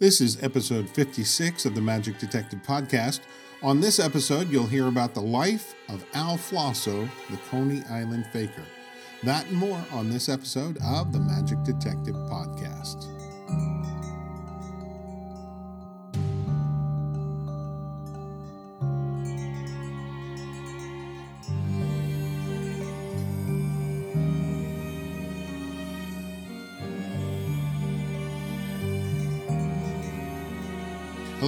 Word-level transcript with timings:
This 0.00 0.20
is 0.20 0.40
episode 0.44 0.88
56 0.88 1.66
of 1.66 1.74
the 1.74 1.80
Magic 1.80 2.18
Detective 2.18 2.60
Podcast. 2.62 3.18
On 3.64 3.80
this 3.80 3.98
episode, 3.98 4.48
you'll 4.48 4.64
hear 4.64 4.86
about 4.86 5.12
the 5.12 5.20
life 5.20 5.74
of 5.88 6.04
Al 6.14 6.36
Flosso, 6.36 7.08
the 7.30 7.36
Coney 7.50 7.82
Island 7.90 8.24
Fakir. 8.26 8.64
That 9.24 9.44
and 9.48 9.56
more 9.56 9.84
on 9.90 10.08
this 10.08 10.28
episode 10.28 10.78
of 10.84 11.12
the 11.12 11.18
Magic 11.18 11.64
Detective 11.64 12.14
Podcast. 12.14 13.17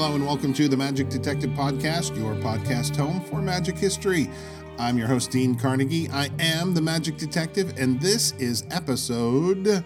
Hello 0.00 0.14
and 0.14 0.24
welcome 0.24 0.54
to 0.54 0.66
the 0.66 0.78
Magic 0.78 1.10
Detective 1.10 1.50
Podcast, 1.50 2.16
your 2.16 2.34
podcast 2.36 2.96
home 2.96 3.20
for 3.20 3.42
magic 3.42 3.76
history. 3.76 4.30
I'm 4.78 4.96
your 4.96 5.06
host, 5.06 5.30
Dean 5.30 5.54
Carnegie. 5.54 6.08
I 6.08 6.30
am 6.38 6.72
the 6.72 6.80
Magic 6.80 7.18
Detective, 7.18 7.74
and 7.76 8.00
this 8.00 8.32
is 8.38 8.64
episode 8.70 9.84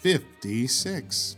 56. 0.00 1.36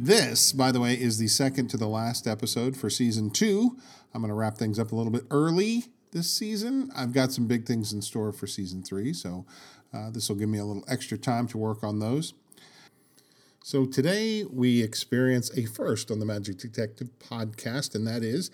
This, 0.00 0.52
by 0.52 0.72
the 0.72 0.80
way, 0.80 0.94
is 0.94 1.18
the 1.18 1.28
second 1.28 1.68
to 1.68 1.76
the 1.76 1.86
last 1.86 2.26
episode 2.26 2.76
for 2.76 2.90
season 2.90 3.30
two. 3.30 3.76
I'm 4.12 4.22
going 4.22 4.30
to 4.30 4.34
wrap 4.34 4.58
things 4.58 4.80
up 4.80 4.90
a 4.90 4.96
little 4.96 5.12
bit 5.12 5.22
early 5.30 5.84
this 6.10 6.28
season. 6.28 6.90
I've 6.96 7.12
got 7.12 7.30
some 7.30 7.46
big 7.46 7.64
things 7.64 7.92
in 7.92 8.02
store 8.02 8.32
for 8.32 8.48
season 8.48 8.82
three, 8.82 9.12
so 9.12 9.46
uh, 9.94 10.10
this 10.10 10.28
will 10.28 10.36
give 10.36 10.48
me 10.48 10.58
a 10.58 10.64
little 10.64 10.84
extra 10.88 11.16
time 11.16 11.46
to 11.46 11.58
work 11.58 11.84
on 11.84 12.00
those. 12.00 12.34
So 13.66 13.84
today 13.84 14.44
we 14.44 14.80
experience 14.80 15.50
a 15.58 15.64
first 15.64 16.12
on 16.12 16.20
the 16.20 16.24
Magic 16.24 16.56
Detective 16.56 17.08
podcast, 17.18 17.96
and 17.96 18.06
that 18.06 18.22
is 18.22 18.48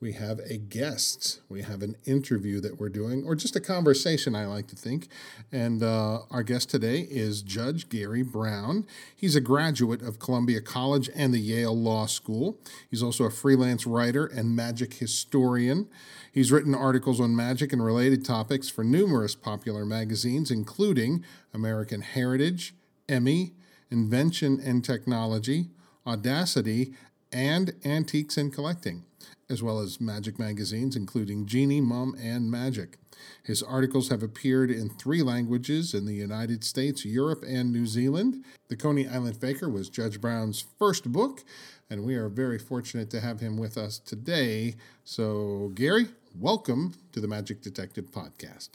we 0.00 0.12
have 0.12 0.38
a 0.38 0.56
guest. 0.56 1.40
We 1.48 1.62
have 1.62 1.82
an 1.82 1.96
interview 2.04 2.60
that 2.60 2.78
we're 2.78 2.88
doing, 2.88 3.24
or 3.24 3.34
just 3.34 3.56
a 3.56 3.60
conversation, 3.60 4.36
I 4.36 4.46
like 4.46 4.68
to 4.68 4.76
think. 4.76 5.08
And 5.50 5.82
uh, 5.82 6.20
our 6.30 6.44
guest 6.44 6.70
today 6.70 7.08
is 7.10 7.42
Judge 7.42 7.88
Gary 7.88 8.22
Brown. 8.22 8.86
He's 9.16 9.34
a 9.34 9.40
graduate 9.40 10.00
of 10.00 10.20
Columbia 10.20 10.60
College 10.60 11.10
and 11.12 11.34
the 11.34 11.40
Yale 11.40 11.76
Law 11.76 12.06
School. 12.06 12.56
He's 12.88 13.02
also 13.02 13.24
a 13.24 13.30
freelance 13.32 13.84
writer 13.84 14.26
and 14.26 14.54
magic 14.54 14.94
historian. 14.94 15.88
He's 16.30 16.52
written 16.52 16.72
articles 16.72 17.20
on 17.20 17.34
magic 17.34 17.72
and 17.72 17.84
related 17.84 18.24
topics 18.24 18.68
for 18.68 18.84
numerous 18.84 19.34
popular 19.34 19.84
magazines, 19.84 20.52
including 20.52 21.24
American 21.52 22.02
Heritage, 22.02 22.76
Emmy, 23.08 23.54
Invention 23.92 24.58
and 24.64 24.82
Technology, 24.84 25.66
Audacity, 26.06 26.94
and 27.30 27.74
Antiques 27.84 28.36
and 28.38 28.52
Collecting, 28.52 29.04
as 29.50 29.62
well 29.62 29.78
as 29.80 30.00
magic 30.00 30.38
magazines 30.38 30.96
including 30.96 31.46
Genii, 31.46 31.82
Mum, 31.82 32.16
and 32.20 32.50
Magic. 32.50 32.96
His 33.44 33.62
articles 33.62 34.08
have 34.08 34.22
appeared 34.22 34.70
in 34.70 34.88
three 34.88 35.22
languages 35.22 35.94
in 35.94 36.06
the 36.06 36.14
United 36.14 36.64
States, 36.64 37.04
Europe, 37.04 37.44
and 37.46 37.72
New 37.72 37.86
Zealand. 37.86 38.44
The 38.68 38.76
Coney 38.76 39.06
Island 39.06 39.36
Fakir 39.36 39.68
was 39.68 39.88
Judge 39.88 40.20
Brown's 40.20 40.64
first 40.78 41.12
book, 41.12 41.44
and 41.90 42.04
we 42.04 42.14
are 42.14 42.28
very 42.28 42.58
fortunate 42.58 43.10
to 43.10 43.20
have 43.20 43.40
him 43.40 43.56
with 43.56 43.76
us 43.76 43.98
today. 43.98 44.74
So, 45.04 45.70
Gary, 45.74 46.08
welcome 46.34 46.94
to 47.12 47.20
the 47.20 47.28
Magic 47.28 47.60
Detective 47.60 48.10
Podcast. 48.10 48.70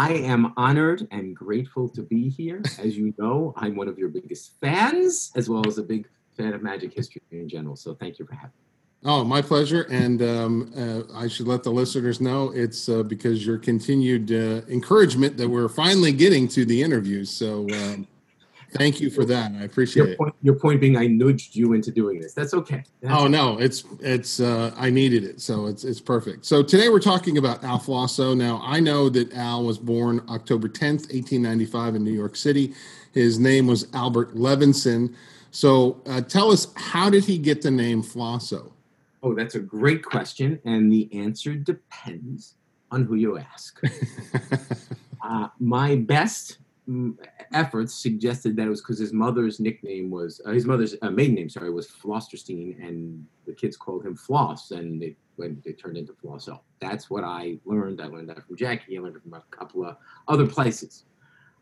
I 0.00 0.14
am 0.14 0.54
honored 0.56 1.06
and 1.10 1.36
grateful 1.36 1.86
to 1.90 2.00
be 2.00 2.30
here. 2.30 2.62
As 2.78 2.96
you 2.96 3.12
know, 3.18 3.52
I'm 3.58 3.76
one 3.76 3.86
of 3.86 3.98
your 3.98 4.08
biggest 4.08 4.58
fans, 4.58 5.30
as 5.36 5.50
well 5.50 5.62
as 5.66 5.76
a 5.76 5.82
big 5.82 6.08
fan 6.38 6.54
of 6.54 6.62
magic 6.62 6.94
history 6.94 7.20
in 7.32 7.46
general. 7.50 7.76
So 7.76 7.94
thank 7.94 8.18
you 8.18 8.24
for 8.24 8.32
having 8.32 8.48
me. 8.48 9.10
Oh, 9.10 9.24
my 9.24 9.42
pleasure. 9.42 9.82
And 9.90 10.22
um, 10.22 10.72
uh, 10.74 11.02
I 11.14 11.28
should 11.28 11.46
let 11.46 11.64
the 11.64 11.70
listeners 11.70 12.18
know 12.18 12.50
it's 12.50 12.88
uh, 12.88 13.02
because 13.02 13.44
your 13.44 13.58
continued 13.58 14.32
uh, 14.32 14.62
encouragement 14.72 15.36
that 15.36 15.50
we're 15.50 15.68
finally 15.68 16.12
getting 16.12 16.48
to 16.48 16.64
the 16.64 16.82
interviews. 16.82 17.28
So 17.28 17.66
um, 17.68 18.06
Thank 18.72 19.00
you 19.00 19.10
for 19.10 19.24
that. 19.24 19.52
I 19.58 19.64
appreciate 19.64 20.06
your 20.06 20.16
point, 20.16 20.34
it. 20.40 20.44
Your 20.44 20.54
point 20.54 20.80
being, 20.80 20.96
I 20.96 21.06
nudged 21.06 21.56
you 21.56 21.72
into 21.72 21.90
doing 21.90 22.20
this. 22.20 22.34
That's 22.34 22.54
okay. 22.54 22.84
That's 23.00 23.14
oh 23.14 23.24
okay. 23.24 23.28
no, 23.28 23.58
it's 23.58 23.84
it's 24.00 24.40
uh, 24.40 24.72
I 24.76 24.90
needed 24.90 25.24
it, 25.24 25.40
so 25.40 25.66
it's 25.66 25.84
it's 25.84 26.00
perfect. 26.00 26.46
So 26.46 26.62
today 26.62 26.88
we're 26.88 27.00
talking 27.00 27.38
about 27.38 27.64
Al 27.64 27.78
Flosso. 27.78 28.32
Now 28.34 28.60
I 28.64 28.78
know 28.78 29.08
that 29.08 29.32
Al 29.34 29.64
was 29.64 29.78
born 29.78 30.22
October 30.28 30.68
tenth, 30.68 31.06
eighteen 31.10 31.42
ninety 31.42 31.66
five, 31.66 31.94
in 31.94 32.04
New 32.04 32.12
York 32.12 32.36
City. 32.36 32.74
His 33.12 33.38
name 33.38 33.66
was 33.66 33.88
Albert 33.92 34.36
Levinson. 34.36 35.14
So 35.50 36.00
uh, 36.06 36.20
tell 36.20 36.52
us, 36.52 36.68
how 36.76 37.10
did 37.10 37.24
he 37.24 37.38
get 37.38 37.62
the 37.62 37.72
name 37.72 38.02
Flosso? 38.02 38.72
Oh, 39.22 39.34
that's 39.34 39.56
a 39.56 39.60
great 39.60 40.04
question, 40.04 40.60
and 40.64 40.92
the 40.92 41.08
answer 41.12 41.54
depends 41.54 42.54
on 42.92 43.04
who 43.04 43.16
you 43.16 43.38
ask. 43.38 43.80
uh, 45.22 45.48
my 45.58 45.96
best 45.96 46.58
efforts 47.52 47.94
suggested 47.94 48.56
that 48.56 48.66
it 48.66 48.70
was 48.70 48.80
because 48.80 48.98
his 48.98 49.12
mother's 49.12 49.60
nickname 49.60 50.10
was 50.10 50.40
uh, 50.46 50.50
his 50.50 50.66
mother's 50.66 50.94
uh, 51.02 51.10
maiden 51.10 51.34
name, 51.34 51.48
sorry, 51.48 51.70
was 51.70 51.88
Flosterstein, 51.88 52.82
and 52.86 53.24
the 53.46 53.52
kids 53.52 53.76
called 53.76 54.04
him 54.04 54.16
Floss, 54.16 54.70
and 54.70 55.02
it 55.02 55.16
when 55.36 55.62
it 55.64 55.78
turned 55.78 55.96
into 55.96 56.12
Flosso. 56.12 56.62
That's 56.80 57.08
what 57.08 57.24
I 57.24 57.58
learned. 57.64 58.00
I 58.00 58.06
learned 58.06 58.28
that 58.28 58.44
from 58.46 58.56
Jackie. 58.56 58.98
I 58.98 59.00
learned 59.00 59.16
it 59.16 59.22
from 59.22 59.34
a 59.34 59.42
couple 59.50 59.84
of 59.84 59.96
other 60.28 60.46
places. 60.46 61.04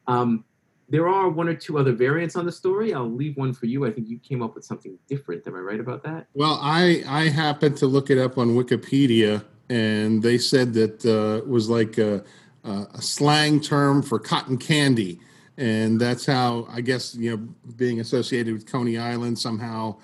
Um, 0.07 0.45
there 0.89 1.09
are 1.09 1.29
one 1.29 1.49
or 1.49 1.55
two 1.55 1.79
other 1.79 1.93
variants 1.93 2.35
on 2.35 2.47
the 2.47 2.53
story. 2.53 2.95
I'll 2.95 3.11
leave 3.11 3.37
one 3.37 3.53
for 3.53 3.67
you. 3.67 3.87
I 3.87 3.91
think 3.91 4.09
you 4.09 4.19
came 4.19 4.43
up 4.43 4.55
with 4.55 4.65
something 4.65 4.99
different. 5.09 5.47
Am 5.47 5.55
I 5.55 5.59
right 5.59 5.81
about 5.81 6.03
that? 6.05 6.27
Well, 6.35 6.59
I 6.63 7.03
I 7.07 7.29
happened 7.29 7.77
to 7.79 7.87
look 7.87 8.11
it 8.11 8.19
up 8.19 8.39
on 8.39 8.49
Wikipedia, 8.51 9.45
and 9.69 10.23
they 10.23 10.39
said 10.39 10.73
that 10.75 11.05
uh, 11.05 11.39
it 11.39 11.49
was 11.49 11.69
like 11.69 11.99
a, 11.99 12.25
a 12.69 13.03
slang 13.03 13.61
term 13.61 14.03
for 14.03 14.19
cotton 14.19 14.59
candy 14.59 15.21
and 15.57 16.01
that's 16.01 16.25
how 16.25 16.67
I 16.71 16.81
guess 16.81 17.15
you 17.15 17.37
know 17.37 17.49
being 17.77 18.01
associated 18.01 18.55
with 18.55 18.71
Coney 18.71 18.99
Island 18.99 19.39
somehow 19.39 19.97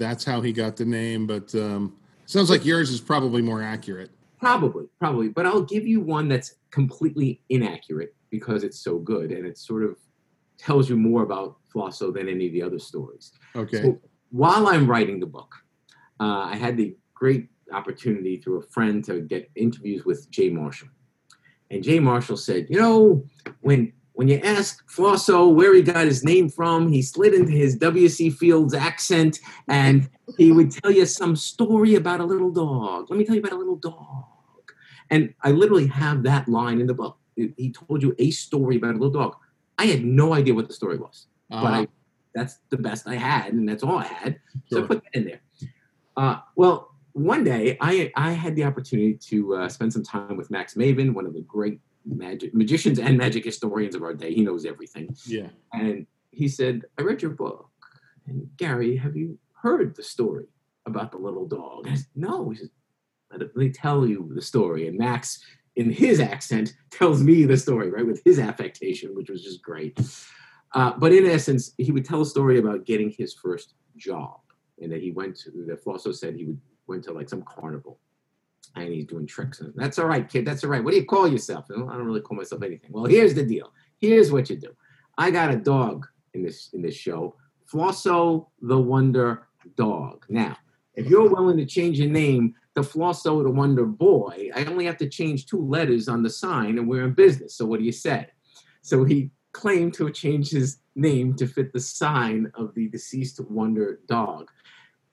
that's 0.00 0.24
how 0.24 0.40
he 0.40 0.52
got 0.52 0.76
the 0.76 0.84
name. 0.84 1.26
But 1.26 1.54
um, 1.54 1.96
sounds 2.26 2.50
like 2.50 2.64
yours 2.64 2.90
is 2.90 3.00
probably 3.00 3.42
more 3.42 3.62
accurate. 3.62 4.10
Probably, 4.40 4.86
probably. 4.98 5.28
But 5.28 5.46
I'll 5.46 5.62
give 5.62 5.86
you 5.86 6.00
one 6.00 6.28
that's 6.28 6.54
completely 6.70 7.42
inaccurate 7.50 8.14
because 8.30 8.64
it's 8.64 8.80
so 8.80 8.98
good 8.98 9.30
and 9.30 9.46
it 9.46 9.58
sort 9.58 9.84
of 9.84 9.96
tells 10.56 10.88
you 10.88 10.96
more 10.96 11.22
about 11.22 11.58
Flosso 11.72 12.10
than 12.10 12.28
any 12.28 12.46
of 12.46 12.52
the 12.52 12.62
other 12.62 12.78
stories. 12.78 13.32
Okay. 13.54 13.82
So 13.82 14.00
while 14.30 14.66
I'm 14.66 14.88
writing 14.88 15.20
the 15.20 15.26
book, 15.26 15.54
uh, 16.18 16.44
I 16.44 16.56
had 16.56 16.76
the 16.76 16.96
great 17.14 17.48
opportunity 17.72 18.38
through 18.38 18.60
a 18.60 18.62
friend 18.62 19.04
to 19.04 19.20
get 19.20 19.50
interviews 19.54 20.04
with 20.04 20.30
Jay 20.30 20.48
Marshall. 20.48 20.88
And 21.70 21.82
Jay 21.82 22.00
Marshall 22.00 22.36
said, 22.36 22.66
you 22.68 22.78
know, 22.78 23.24
when 23.60 23.92
when 24.20 24.28
you 24.28 24.38
ask 24.44 24.86
Flosso 24.86 25.48
where 25.48 25.74
he 25.74 25.80
got 25.80 26.04
his 26.04 26.22
name 26.22 26.50
from, 26.50 26.92
he 26.92 27.00
slid 27.00 27.32
into 27.32 27.52
his 27.52 27.74
W.C. 27.76 28.28
Fields 28.28 28.74
accent 28.74 29.38
and 29.66 30.10
he 30.36 30.52
would 30.52 30.70
tell 30.70 30.90
you 30.90 31.06
some 31.06 31.34
story 31.34 31.94
about 31.94 32.20
a 32.20 32.24
little 32.24 32.50
dog. 32.50 33.06
Let 33.08 33.18
me 33.18 33.24
tell 33.24 33.34
you 33.34 33.40
about 33.40 33.54
a 33.54 33.56
little 33.56 33.76
dog. 33.76 34.26
And 35.08 35.32
I 35.42 35.52
literally 35.52 35.86
have 35.86 36.22
that 36.24 36.48
line 36.48 36.80
in 36.80 36.86
the 36.86 36.92
book. 36.92 37.16
He 37.34 37.72
told 37.72 38.02
you 38.02 38.14
a 38.18 38.30
story 38.30 38.76
about 38.76 38.90
a 38.90 38.98
little 38.98 39.10
dog. 39.10 39.36
I 39.78 39.86
had 39.86 40.04
no 40.04 40.34
idea 40.34 40.52
what 40.52 40.68
the 40.68 40.74
story 40.74 40.98
was, 40.98 41.26
uh-huh. 41.50 41.62
but 41.62 41.72
I, 41.72 41.88
that's 42.34 42.58
the 42.68 42.76
best 42.76 43.08
I 43.08 43.14
had, 43.14 43.54
and 43.54 43.66
that's 43.66 43.82
all 43.82 43.96
I 43.96 44.04
had. 44.04 44.38
Sure. 44.70 44.80
So 44.80 44.84
I 44.84 44.86
put 44.86 45.02
that 45.02 45.14
in 45.14 45.24
there. 45.24 45.40
Uh, 46.16 46.40
well, 46.56 46.89
one 47.12 47.44
day 47.44 47.76
I, 47.80 48.12
I 48.16 48.32
had 48.32 48.56
the 48.56 48.64
opportunity 48.64 49.14
to 49.14 49.56
uh, 49.56 49.68
spend 49.68 49.92
some 49.92 50.02
time 50.02 50.36
with 50.36 50.50
Max 50.50 50.74
Maven, 50.74 51.12
one 51.14 51.26
of 51.26 51.34
the 51.34 51.42
great 51.42 51.80
magic 52.04 52.54
magicians 52.54 52.98
and 52.98 53.18
magic 53.18 53.44
historians 53.44 53.94
of 53.94 54.02
our 54.02 54.14
day. 54.14 54.32
He 54.32 54.42
knows 54.42 54.64
everything. 54.64 55.14
Yeah. 55.26 55.48
And 55.72 56.06
he 56.30 56.48
said, 56.48 56.82
I 56.98 57.02
read 57.02 57.22
your 57.22 57.32
book. 57.32 57.68
And 58.26 58.48
Gary, 58.56 58.96
have 58.96 59.16
you 59.16 59.38
heard 59.52 59.94
the 59.96 60.02
story 60.02 60.46
about 60.86 61.12
the 61.12 61.18
little 61.18 61.46
dog? 61.46 61.88
I 61.88 61.94
said, 61.94 62.06
no. 62.14 62.50
He 62.50 62.56
said, 62.56 62.70
let 63.32 63.54
me 63.56 63.70
tell 63.70 64.06
you 64.06 64.30
the 64.34 64.42
story. 64.42 64.88
And 64.88 64.98
Max, 64.98 65.44
in 65.76 65.90
his 65.90 66.20
accent, 66.20 66.74
tells 66.90 67.22
me 67.22 67.44
the 67.44 67.56
story, 67.56 67.90
right, 67.90 68.06
with 68.06 68.22
his 68.24 68.38
affectation, 68.38 69.14
which 69.14 69.30
was 69.30 69.42
just 69.42 69.62
great. 69.62 69.98
Uh, 70.74 70.92
but 70.98 71.12
in 71.12 71.26
essence, 71.26 71.72
he 71.78 71.92
would 71.92 72.04
tell 72.04 72.22
a 72.22 72.26
story 72.26 72.58
about 72.58 72.86
getting 72.86 73.10
his 73.10 73.34
first 73.34 73.74
job, 73.96 74.40
and 74.80 74.90
that 74.90 75.02
he 75.02 75.10
went 75.10 75.36
to. 75.36 75.50
That 75.66 75.82
Flosso 75.82 76.12
said 76.12 76.34
he 76.34 76.46
would 76.46 76.60
went 76.90 77.04
to 77.04 77.12
like 77.12 77.28
some 77.28 77.42
carnival, 77.42 77.98
and 78.76 78.92
he's 78.92 79.06
doing 79.06 79.26
tricks. 79.26 79.60
And 79.60 79.72
that's 79.74 79.98
all 79.98 80.06
right, 80.06 80.28
kid. 80.28 80.44
That's 80.44 80.62
all 80.64 80.70
right. 80.70 80.84
What 80.84 80.90
do 80.90 80.98
you 80.98 81.06
call 81.06 81.26
yourself? 81.26 81.66
I 81.70 81.74
don't 81.78 82.04
really 82.04 82.20
call 82.20 82.36
myself 82.36 82.62
anything. 82.62 82.90
Well, 82.92 83.06
here's 83.06 83.32
the 83.32 83.44
deal. 83.44 83.72
Here's 83.98 84.30
what 84.30 84.50
you 84.50 84.56
do. 84.56 84.74
I 85.16 85.30
got 85.30 85.52
a 85.52 85.56
dog 85.56 86.06
in 86.34 86.42
this 86.42 86.70
in 86.72 86.82
this 86.82 86.94
show, 86.94 87.36
Flosso 87.64 88.48
the 88.60 88.78
Wonder 88.78 89.46
Dog. 89.76 90.26
Now, 90.28 90.56
if 90.94 91.06
you're 91.06 91.28
willing 91.28 91.56
to 91.56 91.66
change 91.66 91.98
your 91.98 92.10
name 92.10 92.54
to 92.76 92.82
Flosso 92.82 93.42
the 93.42 93.50
Wonder 93.50 93.86
Boy, 93.86 94.50
I 94.54 94.64
only 94.64 94.86
have 94.86 94.98
to 94.98 95.08
change 95.08 95.46
two 95.46 95.64
letters 95.64 96.08
on 96.08 96.22
the 96.22 96.30
sign, 96.30 96.78
and 96.78 96.88
we're 96.88 97.04
in 97.04 97.14
business. 97.14 97.54
So 97.54 97.66
what 97.66 97.80
do 97.80 97.86
you 97.86 97.92
say? 97.92 98.26
So 98.82 99.04
he 99.04 99.30
claimed 99.52 99.94
to 99.94 100.10
change 100.10 100.50
his 100.50 100.78
name 100.94 101.34
to 101.36 101.46
fit 101.46 101.72
the 101.72 101.80
sign 101.80 102.50
of 102.54 102.74
the 102.74 102.88
deceased 102.88 103.40
Wonder 103.40 104.00
Dog. 104.06 104.50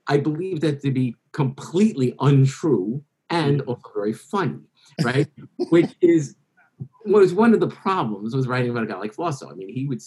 I 0.07 0.17
believe 0.17 0.61
that 0.61 0.81
to 0.81 0.91
be 0.91 1.15
completely 1.37 2.13
untrue 2.19 3.01
and 3.29 3.59
Mm-hmm. 3.59 3.69
also 3.69 3.91
very 3.93 4.13
funny, 4.13 4.61
right? 5.03 5.27
Which 5.69 5.91
is 6.01 6.35
was 7.05 7.33
one 7.33 7.53
of 7.53 7.59
the 7.59 7.67
problems 7.67 8.35
was 8.35 8.47
writing 8.47 8.71
about 8.71 8.83
a 8.83 8.87
guy 8.87 8.97
like 8.97 9.13
Flosso. 9.13 9.49
I 9.49 9.53
mean, 9.53 9.69
he 9.69 9.85
would 9.85 10.01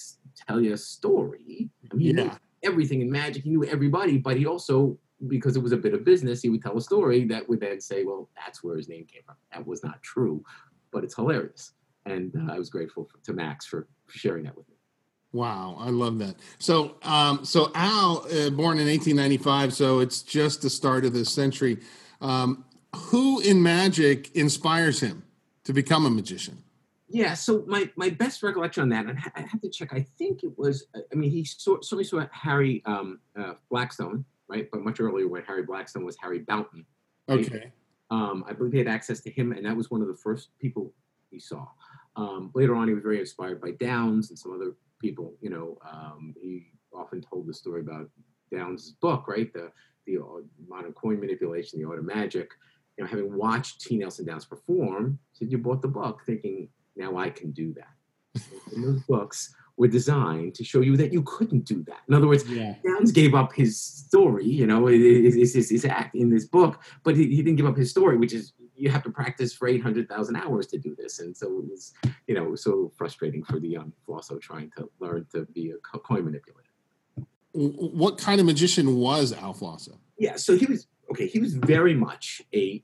tell 0.47 0.61
you 0.61 0.73
a 0.73 0.77
story. 0.79 1.69
I 1.91 1.95
mean, 1.95 2.07
he 2.07 2.13
knew 2.15 2.25
Yeah. 2.25 2.39
everything 2.63 3.01
in 3.03 3.11
magic. 3.11 3.43
He 3.45 3.51
knew 3.51 3.65
everybody, 3.65 4.17
but 4.19 4.37
he 4.39 4.47
also, 4.47 4.99
because 5.29 5.55
it 5.57 5.63
was 5.63 5.73
a 5.73 5.77
bit 5.77 5.93
of 5.95 6.05
business, 6.05 6.41
he 6.43 6.49
would 6.51 6.63
tell 6.63 6.77
a 6.77 6.81
story 6.81 7.25
that 7.27 7.47
would 7.49 7.61
then 7.61 7.81
say, 7.81 8.05
"Well, 8.05 8.23
that's 8.41 8.65
where 8.65 8.77
his 8.77 8.89
name 8.89 9.05
came 9.13 9.23
from." 9.27 9.37
That 9.53 9.67
was 9.67 9.83
not 9.85 10.03
true, 10.03 10.43
but 10.93 11.05
it's 11.05 11.15
hilarious, 11.15 11.73
and 12.07 12.35
uh, 12.37 12.55
I 12.55 12.59
was 12.59 12.71
grateful 12.71 13.05
for, 13.11 13.19
to 13.27 13.33
Max 13.33 13.67
for 13.67 13.81
sharing 14.09 14.45
that 14.45 14.57
with 14.57 14.69
me. 14.71 14.77
Wow, 15.33 15.77
I 15.79 15.91
love 15.91 16.19
that. 16.19 16.37
So, 16.59 16.97
um, 17.03 17.45
so 17.45 17.71
Al, 17.75 18.27
uh, 18.27 18.51
born 18.51 18.79
in 18.79 18.89
1895, 18.89 19.73
so 19.73 20.01
it's 20.01 20.23
just 20.23 20.63
the 20.63 20.71
start 20.71 21.05
of 21.05 21.13
this 21.13 21.33
century. 21.33 21.79
Um, 22.21 22.65
who 22.95 23.41
in 23.41 23.63
magic 23.63 24.35
inspires 24.35 25.01
him 25.01 25.23
to 25.65 25.73
become 25.73 26.05
a 26.05 26.11
magician? 26.11 26.65
Yeah, 27.09 27.35
so 27.35 27.65
my, 27.67 27.91
my 27.97 28.11
best 28.11 28.43
recollection 28.43 28.83
on 28.83 28.89
that, 28.91 29.07
and 29.07 29.19
I 29.37 29.41
have 29.41 29.61
to 29.61 29.69
check. 29.69 29.93
I 29.93 30.07
think 30.19 30.43
it 30.43 30.57
was. 30.59 30.87
I 30.95 31.15
mean, 31.15 31.31
he 31.31 31.45
saw, 31.45 31.81
certainly 31.81 32.05
saw 32.05 32.27
Harry 32.33 32.83
um, 32.87 33.21
uh, 33.39 33.55
Blackstone, 33.69 34.25
right? 34.49 34.69
But 34.71 34.83
much 34.83 35.01
earlier, 35.01 35.29
when 35.29 35.43
Harry 35.45 35.63
Blackstone 35.63 36.05
was 36.05 36.17
Harry 36.21 36.41
Bouton. 36.41 36.85
Okay. 37.29 37.73
Um, 38.11 38.45
I 38.49 38.53
believe 38.53 38.73
he 38.73 38.79
had 38.79 38.89
access 38.89 39.21
to 39.21 39.31
him, 39.31 39.53
and 39.53 39.65
that 39.67 39.77
was 39.77 39.91
one 39.91 40.03
of 40.03 40.09
the 40.09 40.17
first 40.17 40.51
people 40.59 40.93
he 41.31 41.39
saw. 41.39 41.67
Um, 42.17 42.51
later 42.55 42.75
on, 42.75 42.89
he 42.89 42.95
was 42.95 43.03
very 43.03 43.21
inspired 43.21 43.61
by 43.61 43.71
Downs 43.73 44.31
and 44.31 44.39
some 44.39 44.53
other 44.53 44.75
people. 45.01 45.35
You 45.41 45.51
know, 45.51 45.79
um, 45.91 46.35
he 46.41 46.69
often 46.93 47.21
told 47.21 47.47
the 47.47 47.55
story 47.55 47.81
about 47.81 48.09
Downs' 48.53 48.93
book, 49.01 49.27
right? 49.29 49.53
The 49.53 49.71
the 50.07 50.19
uh, 50.19 50.41
modern 50.69 50.93
coin 50.93 51.21
manipulation, 51.21 51.81
the 51.81 51.89
art 51.89 51.99
of 51.99 52.05
magic. 52.05 52.51
You 52.97 53.05
know, 53.05 53.11
having 53.11 53.35
watched 53.35 53.81
T. 53.81 53.97
Nelson 53.97 54.27
Downs 54.27 54.45
perform, 54.45 55.19
said 55.33 55.51
you 55.51 55.59
bought 55.59 55.83
the 55.83 55.89
book 55.89 56.23
thinking, 56.27 56.69
now 56.97 57.17
I 57.17 57.31
can 57.31 57.51
do 57.53 57.75
that. 57.75 58.43
and 58.75 58.85
those 58.85 59.03
books 59.03 59.55
were 59.77 59.89
designed 59.89 60.55
to 60.55 60.65
show 60.65 60.81
you 60.81 60.97
that 60.97 61.13
you 61.13 61.23
couldn't 61.23 61.65
do 61.65 61.83
that. 61.85 62.01
In 62.09 62.15
other 62.15 62.27
words, 62.29 62.47
Yeah. 62.47 62.75
Downs 62.85 63.13
gave 63.13 63.35
up 63.35 63.53
his 63.55 63.81
story, 63.81 64.45
you 64.45 64.67
know, 64.67 64.87
his, 64.87 65.35
his, 65.35 65.55
his, 65.55 65.71
his 65.71 65.85
act 65.87 66.15
in 66.15 66.29
this 66.29 66.45
book, 66.45 66.83
but 67.03 67.17
he, 67.17 67.29
he 67.29 67.43
didn't 67.43 67.57
give 67.57 67.67
up 67.67 67.77
his 67.77 67.91
story, 67.91 68.19
which 68.19 68.35
is 68.35 68.53
you 68.81 68.91
have 68.91 69.03
to 69.03 69.11
practice 69.11 69.53
for 69.53 69.69
800,000 69.69 70.37
hours 70.37 70.67
to 70.69 70.79
do 70.79 70.97
this. 70.97 71.21
And 71.21 71.37
so 71.37 71.47
it 71.59 71.71
was, 71.71 71.93
you 72.27 72.35
know, 72.35 72.55
so 72.55 72.91
frustrating 72.97 73.45
for 73.45 73.61
the 73.61 73.69
young 73.69 73.93
Flosso 74.07 74.39
trying 74.39 74.71
to 74.79 74.91
learn 75.01 75.27
to 75.33 75.45
be 75.47 75.71
a 75.71 75.99
coin 75.99 76.25
manipulator. 76.25 76.71
What 77.53 78.17
kind 78.17 78.41
of 78.41 78.47
magician 78.47 78.97
was 78.97 79.33
Al 79.33 79.53
Flosso? 79.53 79.99
Yeah, 80.19 80.37
so 80.37 80.57
he 80.57 80.67
was, 80.67 80.87
okay, 81.11 81.27
he 81.27 81.41
was 81.41 81.55
very 81.55 81.95
much 81.95 82.41
a, 82.55 82.83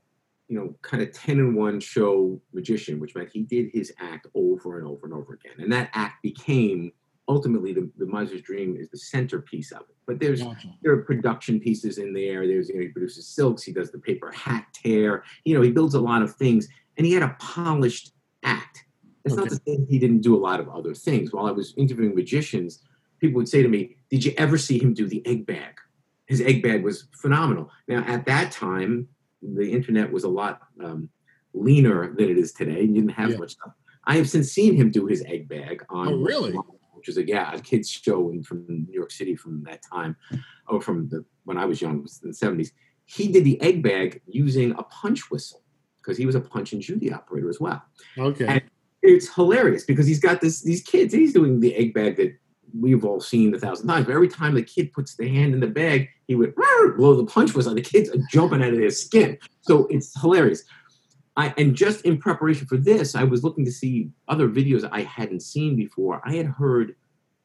you 0.48 0.56
know, 0.58 0.74
kind 0.82 1.02
of 1.02 1.12
10 1.12 1.38
in 1.38 1.54
one 1.54 1.80
show 1.80 2.40
magician, 2.52 3.00
which 3.00 3.14
meant 3.14 3.30
he 3.32 3.42
did 3.42 3.70
his 3.72 3.92
act 3.98 4.26
over 4.34 4.78
and 4.78 4.86
over 4.86 5.06
and 5.06 5.14
over 5.14 5.34
again. 5.34 5.54
And 5.58 5.72
that 5.72 5.90
act 5.92 6.22
became 6.22 6.92
ultimately 7.28 7.72
the, 7.72 7.90
the 7.98 8.06
Miser's 8.06 8.42
Dream 8.42 8.76
is 8.76 8.88
the 8.88 8.98
centerpiece 8.98 9.72
of 9.72 9.80
it. 9.80 9.96
But 10.06 10.20
there's 10.20 10.42
there 10.82 10.92
are 10.92 11.02
production 11.02 11.58
pieces 11.60 11.98
in 11.98 12.12
there. 12.12 12.46
There's, 12.46 12.68
you 12.68 12.76
know, 12.76 12.82
he 12.82 12.88
produces 12.88 13.28
silks, 13.28 13.62
he 13.62 13.72
does 13.72 13.90
the 13.90 13.98
paper 13.98 14.30
hat 14.32 14.66
tear, 14.72 15.24
you 15.44 15.54
know, 15.54 15.62
he 15.62 15.70
builds 15.70 15.94
a 15.94 16.00
lot 16.00 16.22
of 16.22 16.34
things, 16.36 16.68
and 16.96 17.06
he 17.06 17.12
had 17.12 17.22
a 17.22 17.36
polished 17.40 18.12
act. 18.44 18.84
It's 19.24 19.34
not 19.34 19.48
to 19.48 19.56
say 19.56 19.84
he 19.88 19.98
didn't 19.98 20.20
do 20.20 20.36
a 20.36 20.38
lot 20.38 20.60
of 20.60 20.68
other 20.68 20.94
things. 20.94 21.32
While 21.32 21.46
I 21.46 21.50
was 21.50 21.74
interviewing 21.76 22.14
magicians, 22.14 22.82
people 23.20 23.38
would 23.38 23.48
say 23.48 23.62
to 23.62 23.68
me, 23.68 23.96
Did 24.08 24.24
you 24.24 24.32
ever 24.38 24.56
see 24.56 24.78
him 24.78 24.94
do 24.94 25.08
the 25.08 25.26
egg 25.26 25.46
bag? 25.46 25.74
His 26.26 26.40
egg 26.40 26.62
bag 26.62 26.84
was 26.84 27.08
phenomenal. 27.20 27.70
Now, 27.88 28.04
at 28.06 28.26
that 28.26 28.52
time, 28.52 29.08
the 29.42 29.70
internet 29.70 30.10
was 30.12 30.24
a 30.24 30.28
lot 30.28 30.60
um, 30.82 31.08
leaner 31.54 32.14
than 32.14 32.28
it 32.28 32.38
is 32.38 32.52
today. 32.52 32.82
You 32.82 32.94
didn't 32.94 33.10
have 33.10 33.30
Yeah. 33.30 33.38
much 33.38 33.52
stuff. 33.52 33.72
I 34.04 34.16
have 34.16 34.28
since 34.28 34.52
seen 34.52 34.76
him 34.76 34.90
do 34.92 35.06
his 35.06 35.24
egg 35.26 35.48
bag 35.48 35.84
on 35.90 36.08
Oh, 36.08 36.16
really? 36.22 36.56
Which 37.06 37.16
is 37.16 37.18
a 37.18 37.26
yeah 37.26 37.52
a 37.54 37.60
kids 37.60 37.88
show 37.88 38.30
in, 38.30 38.42
from 38.42 38.64
New 38.68 38.92
York 38.92 39.10
City 39.12 39.36
from 39.36 39.62
that 39.64 39.80
time, 39.82 40.16
or 40.68 40.80
from 40.80 41.08
the 41.08 41.24
when 41.44 41.56
I 41.56 41.64
was 41.64 41.80
young, 41.80 41.98
it 41.98 42.02
was 42.02 42.20
in 42.22 42.28
the 42.30 42.34
seventies. 42.34 42.72
He 43.04 43.28
did 43.28 43.44
the 43.44 43.60
egg 43.62 43.82
bag 43.82 44.20
using 44.26 44.72
a 44.72 44.82
punch 44.84 45.30
whistle 45.30 45.62
because 45.98 46.18
he 46.18 46.26
was 46.26 46.34
a 46.34 46.40
punch 46.40 46.72
and 46.72 46.82
Judy 46.82 47.12
operator 47.12 47.48
as 47.48 47.60
well. 47.60 47.82
Okay. 48.18 48.46
And- 48.46 48.62
It's 49.02 49.32
hilarious 49.32 49.84
because 49.84 50.06
he's 50.08 50.18
got 50.18 50.40
this 50.40 50.62
these 50.62 50.82
kids. 50.82 51.14
He's 51.14 51.32
doing 51.32 51.60
the 51.60 51.72
egg 51.76 51.94
bag 51.94 52.16
that 52.16 52.36
we've 52.76 53.04
all 53.04 53.20
seen 53.20 53.54
a 53.54 53.58
thousand 53.58 53.86
times. 53.86 54.06
But 54.06 54.14
every 54.14 54.26
time 54.28 54.54
the 54.54 54.62
kid 54.62 54.92
puts 54.92 55.14
the 55.14 55.28
hand 55.28 55.54
in 55.54 55.60
the 55.60 55.68
bag, 55.68 56.08
he 56.26 56.34
would 56.34 56.54
blow 56.96 57.14
the 57.14 57.24
punch 57.24 57.54
whistle. 57.54 57.70
and 57.70 57.78
The 57.78 57.88
kids 57.88 58.10
are 58.10 58.18
jumping 58.32 58.62
out 58.64 58.72
of 58.72 58.78
their 58.80 58.90
skin. 58.90 59.38
So 59.60 59.86
it's 59.90 60.20
hilarious. 60.20 60.64
I, 61.36 61.52
and 61.58 61.74
just 61.74 62.04
in 62.04 62.16
preparation 62.18 62.66
for 62.66 62.78
this, 62.78 63.14
I 63.14 63.24
was 63.24 63.44
looking 63.44 63.64
to 63.66 63.72
see 63.72 64.10
other 64.28 64.48
videos 64.48 64.88
I 64.90 65.02
hadn't 65.02 65.40
seen 65.40 65.76
before. 65.76 66.22
I 66.24 66.34
had 66.34 66.46
heard 66.46 66.96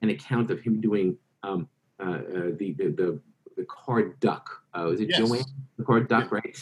an 0.01 0.09
account 0.09 0.49
of 0.49 0.61
him 0.61 0.79
doing 0.79 1.17
um, 1.43 1.67
uh, 1.99 2.03
uh, 2.03 2.19
the, 2.57 2.73
the 2.77 2.89
the 2.89 3.19
the 3.57 3.65
card 3.65 4.19
duck. 4.19 4.49
Uh, 4.73 4.85
was 4.89 5.01
it 5.01 5.09
Yes. 5.09 5.19
Joanne? 5.19 5.43
The 5.77 5.83
card 5.83 6.07
duck, 6.07 6.31
right? 6.31 6.57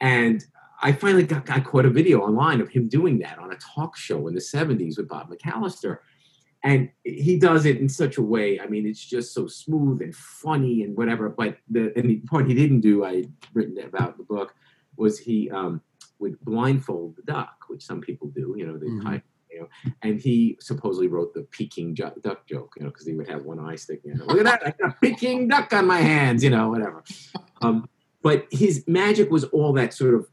And 0.00 0.44
I 0.82 0.92
finally 0.92 1.24
got 1.24 1.48
I 1.50 1.60
caught 1.60 1.84
a 1.84 1.90
video 1.90 2.20
online 2.20 2.60
of 2.60 2.68
him 2.68 2.88
doing 2.88 3.18
that 3.20 3.38
on 3.38 3.52
a 3.52 3.56
talk 3.56 3.96
show 3.96 4.26
in 4.26 4.34
the 4.34 4.40
'70s 4.40 4.96
with 4.96 5.08
Bob 5.08 5.30
McAllister, 5.30 5.98
and 6.64 6.90
he 7.04 7.38
does 7.38 7.66
it 7.66 7.78
in 7.78 7.88
such 7.88 8.16
a 8.16 8.22
way. 8.22 8.58
I 8.58 8.66
mean, 8.66 8.86
it's 8.86 9.04
just 9.04 9.34
so 9.34 9.46
smooth 9.46 10.00
and 10.02 10.14
funny 10.14 10.82
and 10.82 10.96
whatever. 10.96 11.28
But 11.28 11.58
the 11.68 11.92
and 11.96 12.08
the 12.08 12.16
part 12.20 12.48
he 12.48 12.54
didn't 12.54 12.80
do, 12.80 13.04
I 13.04 13.24
written 13.52 13.78
about 13.78 14.12
in 14.12 14.18
the 14.18 14.24
book, 14.24 14.54
was 14.96 15.18
he 15.18 15.50
um, 15.50 15.80
would 16.22 16.40
blindfold 16.40 17.16
the 17.16 17.22
duck, 17.22 17.56
which 17.68 17.84
some 17.84 18.00
people 18.00 18.28
do. 18.28 18.54
You 18.56 18.66
know, 18.66 18.78
they 18.78 18.86
Mhm. 18.86 19.02
tie, 19.02 19.22
you 19.50 19.60
know, 19.60 19.68
and 20.02 20.18
he 20.20 20.56
supposedly 20.60 21.08
wrote 21.08 21.34
the 21.34 21.42
Peking 21.50 21.94
ju- 21.94 22.18
duck 22.22 22.46
joke. 22.46 22.72
You 22.76 22.84
know, 22.84 22.90
because 22.90 23.06
he 23.06 23.14
would 23.14 23.28
have 23.28 23.44
one 23.44 23.58
eye 23.60 23.76
sticking. 23.76 24.12
out. 24.12 24.26
Look 24.28 24.38
at 24.38 24.44
that! 24.44 24.66
I 24.66 24.70
got 24.80 24.92
a 24.96 24.96
Peking 25.02 25.48
duck 25.48 25.72
on 25.74 25.86
my 25.86 25.98
hands. 26.00 26.42
You 26.42 26.50
know, 26.50 26.70
whatever. 26.70 27.04
Um, 27.60 27.88
but 28.22 28.46
his 28.50 28.84
magic 28.86 29.30
was 29.30 29.44
all 29.44 29.72
that 29.74 29.92
sort 29.92 30.14
of 30.14 30.28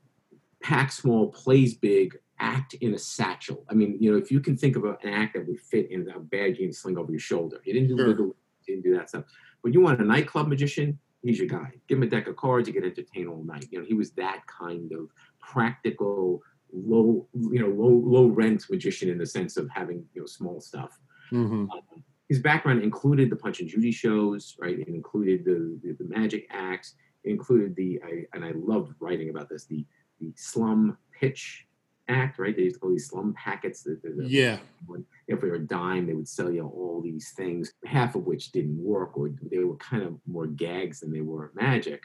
pack 0.61 0.91
small, 0.91 1.31
plays 1.31 1.73
big, 1.73 2.17
act 2.39 2.73
in 2.75 2.93
a 2.93 2.97
satchel. 2.99 3.65
I 3.69 3.73
mean, 3.73 3.97
you 3.99 4.11
know, 4.11 4.17
if 4.17 4.29
you 4.31 4.39
can 4.39 4.55
think 4.55 4.75
of 4.75 4.83
an 4.85 4.97
act 5.03 5.33
that 5.33 5.47
would 5.47 5.59
fit 5.59 5.89
in 5.91 6.07
a 6.09 6.19
bag 6.19 6.57
you 6.59 6.67
can 6.67 6.73
sling 6.73 6.97
over 6.97 7.11
your 7.11 7.19
shoulder, 7.19 7.59
he 7.63 7.73
didn't 7.73 7.89
do 7.89 7.97
Sure. 7.97 8.33
he 8.65 8.73
didn't 8.73 8.83
do 8.83 8.93
that 8.95 9.09
stuff. 9.09 9.25
But 9.63 9.73
you 9.73 9.81
want 9.81 9.99
a 10.01 10.05
nightclub 10.05 10.47
magician, 10.47 10.99
he's 11.23 11.37
your 11.39 11.47
guy. 11.47 11.73
Give 11.87 11.97
him 11.97 12.03
a 12.03 12.07
deck 12.07 12.27
of 12.27 12.35
cards, 12.37 12.67
you 12.67 12.73
get 12.73 12.83
entertained 12.85 13.27
all 13.27 13.43
night. 13.43 13.67
You 13.71 13.79
know, 13.79 13.85
he 13.85 13.93
was 13.93 14.11
that 14.11 14.45
kind 14.47 14.91
of 14.93 15.09
practical, 15.53 16.41
low, 16.71 17.27
you 17.33 17.59
know, 17.59 17.69
low 17.83 17.93
low 18.15 18.27
rent 18.27 18.61
magician 18.69 19.09
in 19.09 19.17
the 19.17 19.25
sense 19.25 19.57
of 19.57 19.69
having 19.69 19.99
you 20.13 20.21
know 20.21 20.27
small 20.27 20.59
stuff. 20.61 20.99
Mhm. 21.31 21.69
Um, 21.71 22.03
his 22.27 22.39
background 22.39 22.83
included 22.83 23.29
the 23.29 23.35
Punch 23.35 23.59
and 23.59 23.69
Judy 23.69 23.91
shows, 23.91 24.55
right? 24.63 24.77
It 24.79 24.87
included 24.87 25.45
the 25.45 25.57
the, 25.83 25.91
the 26.01 26.07
magic 26.17 26.45
acts. 26.51 26.95
It 27.23 27.31
included 27.31 27.75
the 27.75 27.89
I, 28.09 28.13
and 28.33 28.45
I 28.45 28.51
loved 28.71 28.93
writing 28.99 29.29
about 29.29 29.49
this 29.49 29.65
the 29.65 29.85
the 30.21 30.31
slum 30.35 30.97
pitch 31.19 31.65
act, 32.09 32.39
right? 32.39 32.55
They 32.55 32.63
used 32.63 32.75
to 32.77 32.79
call 32.81 32.89
these 32.89 33.07
slum 33.07 33.33
packets. 33.45 33.83
The, 33.83 33.99
the, 34.03 34.09
the- 34.17 34.27
Yeah. 34.27 34.57
when- 34.87 35.05
if 35.27 35.39
they 35.41 35.47
were 35.47 35.55
a 35.65 35.67
dime, 35.79 36.07
they 36.07 36.15
would 36.15 36.27
sell 36.27 36.51
you 36.51 36.65
all 36.65 37.01
these 37.03 37.27
things, 37.39 37.71
half 37.85 38.15
of 38.15 38.25
which 38.25 38.51
didn't 38.51 38.79
work, 38.93 39.15
or 39.15 39.29
they 39.51 39.59
were 39.59 39.75
kind 39.77 40.01
of 40.01 40.11
more 40.25 40.47
gags 40.47 41.01
than 41.01 41.11
they 41.11 41.21
were 41.21 41.51
magic. 41.53 42.01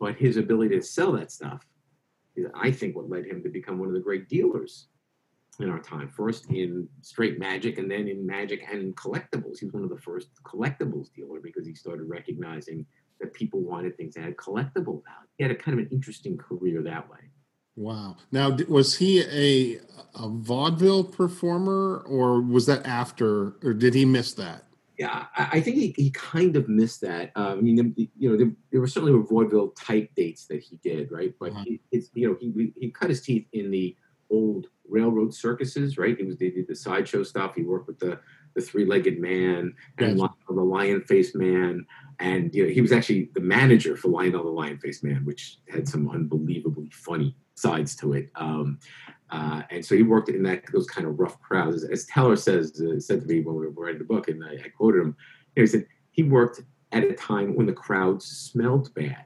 But 0.00 0.16
his 0.16 0.38
ability 0.38 0.76
to 0.76 0.82
sell 0.82 1.12
that 1.12 1.30
stuff 1.30 1.60
I 2.54 2.70
think, 2.70 2.96
what 2.96 3.08
led 3.08 3.26
him 3.26 3.42
to 3.42 3.48
become 3.48 3.78
one 3.78 3.88
of 3.88 3.94
the 3.94 4.00
great 4.00 4.28
dealers 4.28 4.88
in 5.60 5.68
our 5.68 5.80
time. 5.80 6.08
First 6.08 6.50
in 6.50 6.88
straight 7.00 7.38
magic, 7.38 7.78
and 7.78 7.90
then 7.90 8.08
in 8.08 8.26
magic 8.26 8.64
and 8.70 8.96
collectibles. 8.96 9.58
He 9.58 9.66
was 9.66 9.74
one 9.74 9.84
of 9.84 9.90
the 9.90 9.98
first 9.98 10.28
collectibles 10.44 11.12
dealer 11.14 11.40
because 11.42 11.66
he 11.66 11.74
started 11.74 12.04
recognizing 12.04 12.86
that 13.20 13.34
people 13.34 13.60
wanted 13.60 13.96
things 13.96 14.14
that 14.14 14.24
had 14.24 14.36
collectible 14.36 15.02
value. 15.02 15.28
He 15.36 15.44
had 15.44 15.50
a 15.50 15.56
kind 15.56 15.78
of 15.78 15.86
an 15.86 15.90
interesting 15.90 16.36
career 16.36 16.82
that 16.82 17.10
way. 17.10 17.18
Wow. 17.74 18.16
Now, 18.32 18.56
was 18.68 18.96
he 18.96 19.22
a 19.22 19.80
a 20.14 20.28
vaudeville 20.28 21.04
performer, 21.04 22.02
or 22.06 22.40
was 22.40 22.66
that 22.66 22.84
after, 22.86 23.54
or 23.62 23.72
did 23.72 23.94
he 23.94 24.04
miss 24.04 24.32
that? 24.34 24.64
Yeah, 24.98 25.26
I, 25.36 25.48
I 25.52 25.60
think 25.60 25.76
he, 25.76 25.94
he 25.96 26.10
kind 26.10 26.56
of 26.56 26.68
missed 26.68 27.00
that. 27.02 27.30
Um, 27.36 27.58
I 27.58 27.60
mean, 27.60 27.94
the- 27.96 28.10
you 28.18 28.30
know, 28.30 28.36
there, 28.36 28.50
there 28.72 28.80
were 28.80 28.88
certainly 28.88 29.12
were 29.14 29.22
vaudeville 29.22 29.68
type 29.70 30.10
dates 30.16 30.46
that 30.46 30.60
he 30.60 30.76
did, 30.82 31.12
right? 31.12 31.32
But 31.38 31.52
Uh-huh. 31.52 31.64
he, 31.66 31.80
it's, 31.92 32.10
you 32.14 32.28
know, 32.28 32.36
he 32.40 32.72
he 32.76 32.90
cut 32.90 33.08
his 33.08 33.22
teeth 33.22 33.46
in 33.52 33.70
the 33.70 33.96
old 34.30 34.66
railroad 34.88 35.32
circuses, 35.34 35.96
right? 35.98 36.16
He 36.18 36.24
was 36.24 36.36
they 36.36 36.50
did 36.50 36.66
the 36.66 36.74
sideshow 36.74 37.22
stuff. 37.22 37.54
He 37.54 37.62
worked 37.62 37.86
with 37.86 37.98
the 38.00 38.18
the 38.54 38.60
three 38.62 38.84
legged 38.84 39.20
man 39.20 39.72
and 39.98 40.18
Yes. 40.18 40.28
The 40.48 40.54
lion 40.54 41.02
faced 41.02 41.36
man, 41.36 41.86
and 42.18 42.52
you 42.54 42.64
know, 42.66 42.72
he 42.72 42.80
was 42.80 42.90
actually 42.90 43.30
the 43.34 43.40
manager 43.40 43.96
for 43.96 44.08
Lionel 44.08 44.42
the 44.44 44.50
lion 44.50 44.78
faced 44.78 45.04
man, 45.04 45.24
which 45.24 45.60
had 45.68 45.86
some 45.86 46.10
unbelievably 46.10 46.90
funny 46.92 47.36
sides 47.54 47.94
to 47.96 48.14
it. 48.14 48.30
Um, 48.34 48.80
uh, 49.30 49.62
and 49.70 49.84
so 49.84 49.94
he 49.94 50.02
worked 50.02 50.28
in 50.28 50.42
that 50.44 50.62
those 50.72 50.86
kind 50.86 51.06
of 51.06 51.18
rough 51.18 51.40
crowds. 51.40 51.84
As, 51.84 51.90
as 51.90 52.06
Teller 52.06 52.36
says, 52.36 52.80
uh, 52.80 52.98
said 52.98 53.20
to 53.20 53.26
me 53.26 53.40
when 53.40 53.56
we 53.56 53.66
were 53.66 53.84
writing 53.84 53.98
the 53.98 54.04
book, 54.04 54.28
and 54.28 54.42
I, 54.44 54.54
I 54.64 54.68
quoted 54.68 55.02
him, 55.02 55.16
he 55.54 55.66
said 55.66 55.86
he 56.10 56.22
worked 56.22 56.62
at 56.92 57.04
a 57.04 57.12
time 57.12 57.54
when 57.54 57.66
the 57.66 57.72
crowds 57.72 58.24
smelled 58.26 58.92
bad. 58.94 59.24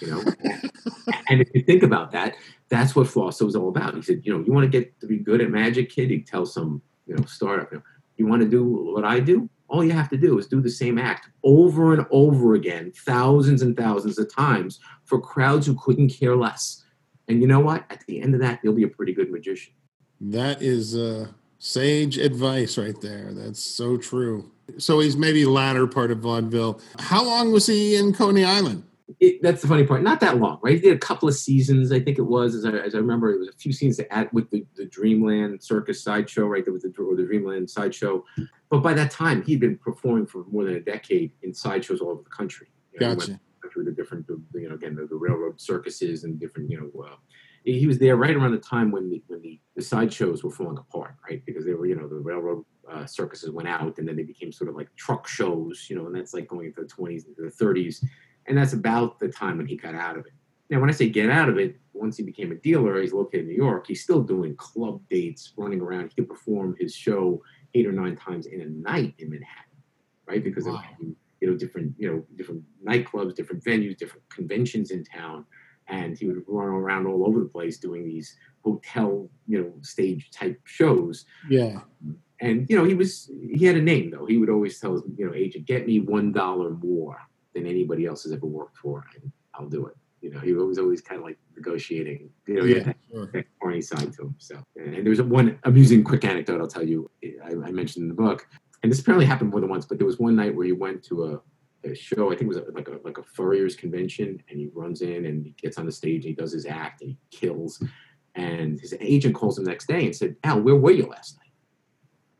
You 0.00 0.08
know, 0.08 0.20
and 1.28 1.40
if 1.40 1.48
you 1.54 1.62
think 1.62 1.82
about 1.82 2.12
that, 2.12 2.36
that's 2.68 2.96
what 2.96 3.08
Flosso 3.08 3.44
was 3.44 3.56
all 3.56 3.68
about. 3.68 3.94
He 3.94 4.02
said, 4.02 4.22
you 4.24 4.32
know, 4.32 4.44
you 4.44 4.52
want 4.52 4.64
to 4.64 4.78
get 4.78 4.98
to 5.00 5.06
be 5.06 5.18
good 5.18 5.40
at 5.40 5.50
magic, 5.50 5.90
kid. 5.90 6.10
He'd 6.10 6.26
tell 6.26 6.46
some, 6.46 6.80
you 7.06 7.16
know, 7.16 7.24
startup, 7.24 7.70
you, 7.72 7.78
know, 7.78 7.84
you 8.16 8.26
want 8.26 8.42
to 8.42 8.48
do 8.48 8.64
what 8.64 9.04
I 9.04 9.20
do? 9.20 9.50
All 9.68 9.84
you 9.84 9.92
have 9.92 10.08
to 10.10 10.16
do 10.16 10.38
is 10.38 10.46
do 10.46 10.60
the 10.60 10.70
same 10.70 10.98
act 10.98 11.28
over 11.42 11.94
and 11.94 12.06
over 12.10 12.54
again, 12.54 12.92
thousands 13.04 13.62
and 13.62 13.76
thousands 13.76 14.18
of 14.18 14.32
times 14.32 14.80
for 15.04 15.20
crowds 15.20 15.66
who 15.66 15.74
couldn't 15.74 16.10
care 16.10 16.36
less. 16.36 16.84
And 17.28 17.40
you 17.40 17.46
know 17.46 17.60
what? 17.60 17.84
At 17.90 18.04
the 18.06 18.20
end 18.20 18.34
of 18.34 18.40
that, 18.40 18.60
you'll 18.62 18.74
be 18.74 18.82
a 18.84 18.88
pretty 18.88 19.12
good 19.12 19.30
magician. 19.30 19.72
That 20.20 20.62
is 20.62 20.96
uh, 20.96 21.28
sage 21.58 22.18
advice 22.18 22.78
right 22.78 23.00
there. 23.00 23.32
That's 23.32 23.62
so 23.62 23.96
true. 23.96 24.50
So 24.78 25.00
he's 25.00 25.16
maybe 25.16 25.44
latter 25.44 25.86
part 25.86 26.10
of 26.10 26.18
vaudeville. 26.18 26.80
How 26.98 27.24
long 27.24 27.52
was 27.52 27.66
he 27.66 27.96
in 27.96 28.12
Coney 28.12 28.44
Island? 28.44 28.84
It, 29.20 29.42
that's 29.42 29.60
the 29.60 29.68
funny 29.68 29.84
part. 29.84 30.02
Not 30.02 30.20
that 30.20 30.38
long, 30.38 30.58
right? 30.62 30.74
He 30.74 30.80
did 30.80 30.96
a 30.96 30.98
couple 30.98 31.28
of 31.28 31.34
seasons, 31.34 31.92
I 31.92 32.00
think 32.00 32.18
it 32.18 32.22
was, 32.22 32.54
as 32.54 32.64
I, 32.64 32.70
as 32.70 32.94
I 32.94 32.98
remember, 32.98 33.30
it 33.30 33.38
was 33.38 33.48
a 33.48 33.52
few 33.52 33.72
seasons 33.72 34.06
at 34.10 34.32
with 34.32 34.50
the, 34.50 34.64
the 34.76 34.86
Dreamland 34.86 35.62
Circus 35.62 36.02
sideshow, 36.02 36.46
right? 36.46 36.64
There 36.64 36.72
was 36.72 36.82
the, 36.82 36.92
or 36.98 37.14
the 37.14 37.24
Dreamland 37.24 37.68
sideshow. 37.68 38.24
But 38.70 38.78
by 38.78 38.94
that 38.94 39.10
time, 39.10 39.42
he'd 39.42 39.60
been 39.60 39.76
performing 39.76 40.26
for 40.26 40.44
more 40.50 40.64
than 40.64 40.76
a 40.76 40.80
decade 40.80 41.32
in 41.42 41.52
sideshows 41.52 42.00
all 42.00 42.10
over 42.10 42.22
the 42.22 42.30
country. 42.30 42.68
You 42.92 43.00
know, 43.00 43.14
gotcha. 43.14 43.40
Through 43.72 43.84
the 43.84 43.92
different, 43.92 44.26
you 44.28 44.68
know, 44.68 44.74
again, 44.74 44.94
the, 44.94 45.06
the 45.06 45.16
railroad 45.16 45.60
circuses 45.60 46.24
and 46.24 46.38
different, 46.38 46.70
you 46.70 46.80
know, 46.80 47.02
uh, 47.02 47.16
he 47.64 47.86
was 47.86 47.98
there 47.98 48.16
right 48.16 48.34
around 48.34 48.52
the 48.52 48.58
time 48.58 48.90
when 48.90 49.08
the 49.08 49.22
when 49.28 49.40
the, 49.40 49.60
the 49.76 49.82
sideshows 49.82 50.42
were 50.42 50.50
falling 50.50 50.78
apart, 50.78 51.14
right? 51.28 51.42
Because 51.46 51.64
they 51.64 51.74
were, 51.74 51.86
you 51.86 51.94
know, 51.94 52.08
the 52.08 52.16
railroad 52.16 52.64
uh, 52.90 53.06
circuses 53.06 53.50
went 53.50 53.68
out, 53.68 53.98
and 53.98 54.06
then 54.06 54.16
they 54.16 54.24
became 54.24 54.52
sort 54.52 54.68
of 54.68 54.76
like 54.76 54.88
truck 54.96 55.28
shows, 55.28 55.86
you 55.88 55.96
know, 55.96 56.06
and 56.06 56.14
that's 56.14 56.34
like 56.34 56.48
going 56.48 56.66
into 56.66 56.82
the 56.82 56.88
twenties, 56.88 57.24
into 57.24 57.42
the 57.42 57.50
thirties, 57.50 58.04
and 58.46 58.58
that's 58.58 58.72
about 58.72 59.18
the 59.18 59.28
time 59.28 59.58
when 59.58 59.66
he 59.66 59.76
got 59.76 59.94
out 59.94 60.18
of 60.18 60.26
it. 60.26 60.32
Now, 60.70 60.80
when 60.80 60.90
I 60.90 60.92
say 60.92 61.08
get 61.08 61.30
out 61.30 61.48
of 61.48 61.58
it, 61.58 61.78
once 61.92 62.16
he 62.16 62.22
became 62.22 62.50
a 62.50 62.56
dealer, 62.56 63.00
he's 63.00 63.12
located 63.12 63.42
in 63.42 63.48
New 63.48 63.56
York. 63.56 63.86
He's 63.86 64.02
still 64.02 64.22
doing 64.22 64.56
club 64.56 65.00
dates, 65.08 65.52
running 65.56 65.80
around. 65.80 66.08
He 66.08 66.14
can 66.14 66.26
perform 66.26 66.74
his 66.80 66.94
show 66.94 67.42
eight 67.74 67.86
or 67.86 67.92
nine 67.92 68.16
times 68.16 68.46
in 68.46 68.60
a 68.60 68.66
night 68.66 69.14
in 69.18 69.30
Manhattan, 69.30 69.76
right? 70.26 70.42
Because 70.42 70.64
wow. 70.64 70.82
You 71.42 71.50
know 71.50 71.56
different 71.56 71.92
you 71.98 72.08
know 72.10 72.24
different 72.36 72.62
nightclubs, 72.86 73.34
different 73.34 73.62
venues, 73.62 73.98
different 73.98 74.24
conventions 74.30 74.90
in 74.92 75.04
town 75.04 75.44
and 75.88 76.18
he 76.18 76.26
would 76.26 76.42
run 76.46 76.68
around 76.68 77.06
all 77.06 77.26
over 77.26 77.40
the 77.40 77.46
place 77.46 77.78
doing 77.78 78.04
these 78.06 78.36
hotel, 78.64 79.28
you 79.46 79.60
know, 79.60 79.72
stage 79.82 80.30
type 80.30 80.58
shows. 80.64 81.24
Yeah. 81.48 81.80
And 82.40 82.68
you 82.68 82.76
know, 82.76 82.84
he 82.84 82.94
was 82.94 83.30
he 83.54 83.64
had 83.66 83.76
a 83.76 83.82
name 83.82 84.10
though. 84.10 84.26
He 84.26 84.38
would 84.38 84.50
always 84.50 84.80
tell 84.80 84.94
his, 84.94 85.02
you 85.16 85.26
know, 85.26 85.34
agent, 85.34 85.66
get 85.66 85.86
me 85.86 86.00
one 86.00 86.32
dollar 86.32 86.70
more 86.70 87.18
than 87.54 87.66
anybody 87.66 88.06
else 88.06 88.24
has 88.24 88.32
ever 88.32 88.46
worked 88.46 88.78
for, 88.78 89.06
and 89.14 89.30
I'll 89.54 89.68
do 89.68 89.86
it. 89.86 89.94
You 90.22 90.30
know, 90.30 90.40
he 90.40 90.52
was 90.52 90.78
always 90.78 91.00
kind 91.00 91.20
of 91.20 91.24
like 91.24 91.38
negotiating. 91.54 92.30
You 92.46 92.54
know, 92.54 92.64
yeah, 92.64 92.82
that, 92.84 92.96
sure. 93.12 93.26
that 93.32 93.46
corny 93.60 93.80
side 93.80 94.12
to 94.14 94.22
him. 94.22 94.34
So, 94.38 94.62
and, 94.76 94.94
and 94.94 95.04
there 95.04 95.10
was 95.10 95.22
one 95.22 95.58
amusing 95.64 96.02
quick 96.02 96.24
anecdote 96.24 96.60
I'll 96.60 96.66
tell 96.66 96.86
you. 96.86 97.10
I, 97.44 97.50
I 97.50 97.70
mentioned 97.70 98.04
in 98.04 98.08
the 98.08 98.14
book, 98.14 98.48
and 98.82 98.90
this 98.90 99.00
apparently 99.00 99.26
happened 99.26 99.50
more 99.50 99.60
than 99.60 99.70
once. 99.70 99.86
But 99.86 99.98
there 99.98 100.06
was 100.06 100.18
one 100.18 100.36
night 100.36 100.54
where 100.54 100.66
he 100.66 100.72
went 100.72 101.02
to 101.04 101.24
a 101.24 101.40
a 101.84 101.94
show. 101.94 102.26
I 102.26 102.36
think 102.36 102.42
it 102.42 102.48
was 102.48 102.60
like 102.72 102.88
a 102.88 102.98
like 103.04 103.18
a 103.18 103.22
furriers 103.22 103.74
convention, 103.76 104.42
and 104.48 104.58
he 104.58 104.68
runs 104.72 105.02
in 105.02 105.26
and 105.26 105.44
he 105.44 105.54
gets 105.60 105.78
on 105.78 105.86
the 105.86 105.92
stage 105.92 106.24
and 106.24 106.30
he 106.30 106.34
does 106.34 106.52
his 106.52 106.66
act 106.66 107.00
and 107.02 107.10
he 107.10 107.18
kills. 107.30 107.82
And 108.34 108.80
his 108.80 108.94
agent 109.00 109.34
calls 109.34 109.58
him 109.58 109.64
the 109.64 109.70
next 109.70 109.88
day 109.88 110.04
and 110.06 110.16
said, 110.16 110.36
"Al, 110.44 110.60
where 110.60 110.76
were 110.76 110.90
you 110.90 111.06
last 111.06 111.36
night?" 111.36 111.52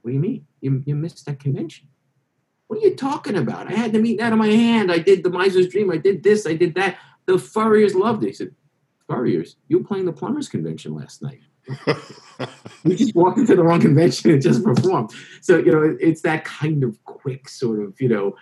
What 0.03 0.11
do 0.11 0.15
you 0.15 0.21
mean? 0.21 0.47
You 0.61 0.83
you 0.87 0.95
missed 0.95 1.27
that 1.27 1.41
convention? 1.41 1.89
What 2.67 2.79
are 2.79 2.83
you 2.83 2.97
talking 2.97 3.37
about? 3.37 3.71
I 3.71 3.75
had 3.75 3.93
the 3.93 3.99
meat 3.99 4.21
out 4.21 4.33
of 4.33 4.39
my 4.39 4.49
hand. 4.49 4.91
I 4.91 4.99
did 4.99 5.23
the 5.23 5.31
miser's 5.31 5.69
dream. 5.69 5.91
I 5.91 5.99
did 5.99 6.23
this. 6.23 6.47
I 6.47 6.55
did 6.55 6.75
that. 6.77 6.97
The 7.27 7.39
furriers 7.39 7.95
loved 7.95 8.23
it. 8.25 8.29
He 8.29 8.33
said, 8.33 8.55
"Furriers, 9.07 9.57
you 9.69 9.79
were 9.79 9.85
playing 9.85 10.07
the 10.07 10.13
plumbers 10.13 10.49
convention 10.49 10.95
last 10.95 11.23
night." 11.23 11.41
we 12.85 12.97
just 12.97 13.14
walked 13.14 13.38
into 13.38 13.54
the 13.54 13.62
wrong 13.62 13.81
convention 13.81 14.31
and 14.31 14.42
just 14.42 14.64
performed. 14.64 15.11
So, 15.40 15.59
you 15.59 15.73
know, 15.73 15.97
it's 16.00 16.23
that 16.23 16.45
kind 16.45 16.83
of 16.85 17.02
quick 17.04 17.49
sort 17.49 17.81
of, 17.81 18.00
you 18.00 18.09
know, 18.09 18.37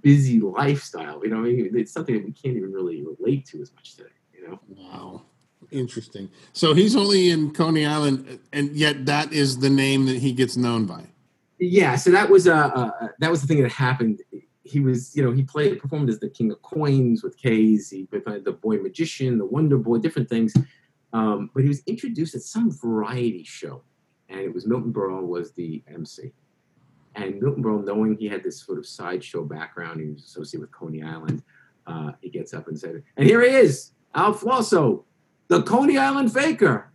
busy 0.00 0.40
lifestyle. 0.40 1.20
You 1.22 1.30
know, 1.30 1.38
I 1.38 1.52
mean, 1.52 1.70
it's 1.74 1.92
something 1.92 2.14
that 2.14 2.24
we 2.24 2.32
can't 2.32 2.56
even 2.56 2.72
really 2.72 3.04
relate 3.04 3.46
to 3.46 3.60
as 3.60 3.72
much 3.74 3.96
today. 3.96 4.10
You 4.32 4.48
know. 4.48 4.60
Wow. 4.68 5.22
Interesting. 5.70 6.30
So 6.52 6.74
he's 6.74 6.94
only 6.94 7.30
in 7.30 7.52
Coney 7.52 7.86
Island, 7.86 8.38
and 8.52 8.76
yet 8.76 9.06
that 9.06 9.32
is 9.32 9.58
the 9.58 9.70
name 9.70 10.06
that 10.06 10.18
he 10.18 10.32
gets 10.32 10.56
known 10.56 10.86
by. 10.86 11.04
Yeah. 11.58 11.96
So 11.96 12.10
that 12.10 12.28
was 12.28 12.46
uh, 12.46 12.52
uh 12.52 13.08
that 13.18 13.30
was 13.30 13.40
the 13.40 13.46
thing 13.46 13.62
that 13.62 13.72
happened. 13.72 14.20
He 14.62 14.80
was, 14.80 15.14
you 15.16 15.22
know, 15.22 15.30
he 15.30 15.42
played 15.42 15.78
performed 15.80 16.08
as 16.08 16.20
the 16.20 16.28
King 16.28 16.50
of 16.50 16.62
Coins 16.62 17.22
with 17.22 17.36
K's. 17.36 17.90
He 17.90 18.04
played 18.04 18.44
the 18.44 18.52
Boy 18.52 18.76
Magician, 18.78 19.38
the 19.38 19.44
Wonder 19.44 19.76
Boy, 19.76 19.98
different 19.98 20.28
things. 20.28 20.54
Um, 21.14 21.50
but 21.54 21.62
he 21.62 21.68
was 21.68 21.82
introduced 21.86 22.34
at 22.34 22.42
some 22.42 22.70
variety 22.70 23.44
show, 23.44 23.82
and 24.28 24.40
it 24.40 24.52
was 24.52 24.66
Milton 24.66 24.92
Berle 24.92 25.22
was 25.22 25.52
the 25.52 25.82
MC. 25.86 26.32
And 27.14 27.40
Milton 27.40 27.62
Berle, 27.62 27.84
knowing 27.84 28.16
he 28.18 28.26
had 28.28 28.42
this 28.42 28.60
sort 28.60 28.78
of 28.78 28.86
sideshow 28.86 29.44
background, 29.44 30.00
he 30.00 30.08
was 30.08 30.24
associated 30.24 30.62
with 30.62 30.72
Coney 30.72 31.02
Island, 31.02 31.42
uh, 31.86 32.10
he 32.20 32.28
gets 32.28 32.52
up 32.52 32.66
and 32.66 32.78
said, 32.78 33.02
and 33.16 33.26
here 33.26 33.42
he 33.42 33.48
is, 33.48 33.92
Al 34.14 34.32
Flosso, 34.32 35.04
the 35.48 35.62
Coney 35.62 35.98
Island 35.98 36.32
Fakir. 36.32 36.90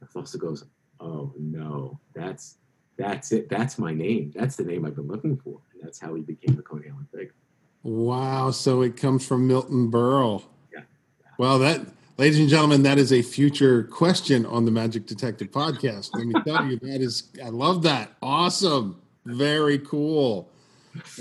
And 0.00 0.08
Flosso 0.08 0.38
goes, 0.38 0.64
oh 0.98 1.32
no, 1.38 2.00
that's 2.14 2.56
that's 2.96 3.32
it. 3.32 3.48
That's 3.48 3.78
my 3.78 3.92
name. 3.92 4.32
That's 4.34 4.56
the 4.56 4.64
name 4.64 4.84
I've 4.84 4.94
been 4.94 5.08
looking 5.08 5.36
for. 5.36 5.60
And 5.72 5.82
that's 5.82 5.98
how 5.98 6.14
he 6.14 6.22
became 6.22 6.54
the 6.54 6.62
Coney 6.62 6.88
Island 6.88 7.08
Fakir. 7.10 7.34
Wow. 7.82 8.50
So 8.50 8.82
it 8.82 8.96
comes 8.96 9.26
from 9.26 9.46
Milton 9.46 9.90
Berle. 9.90 10.44
Yeah. 10.72 10.82
Well, 11.38 11.58
that, 11.60 11.80
ladies 12.20 12.38
and 12.38 12.50
gentlemen, 12.50 12.82
that 12.82 12.98
is 12.98 13.14
a 13.14 13.22
future 13.22 13.84
question 13.84 14.44
on 14.44 14.66
the 14.66 14.70
Magic 14.70 15.06
Detective 15.06 15.50
podcast. 15.50 16.10
Let 16.12 16.26
me 16.26 16.34
tell 16.46 16.66
you, 16.66 16.78
that 16.80 17.00
is, 17.00 17.30
I 17.42 17.48
love 17.48 17.82
that. 17.84 18.12
Awesome. 18.20 19.00
Very 19.24 19.78
cool. 19.78 20.50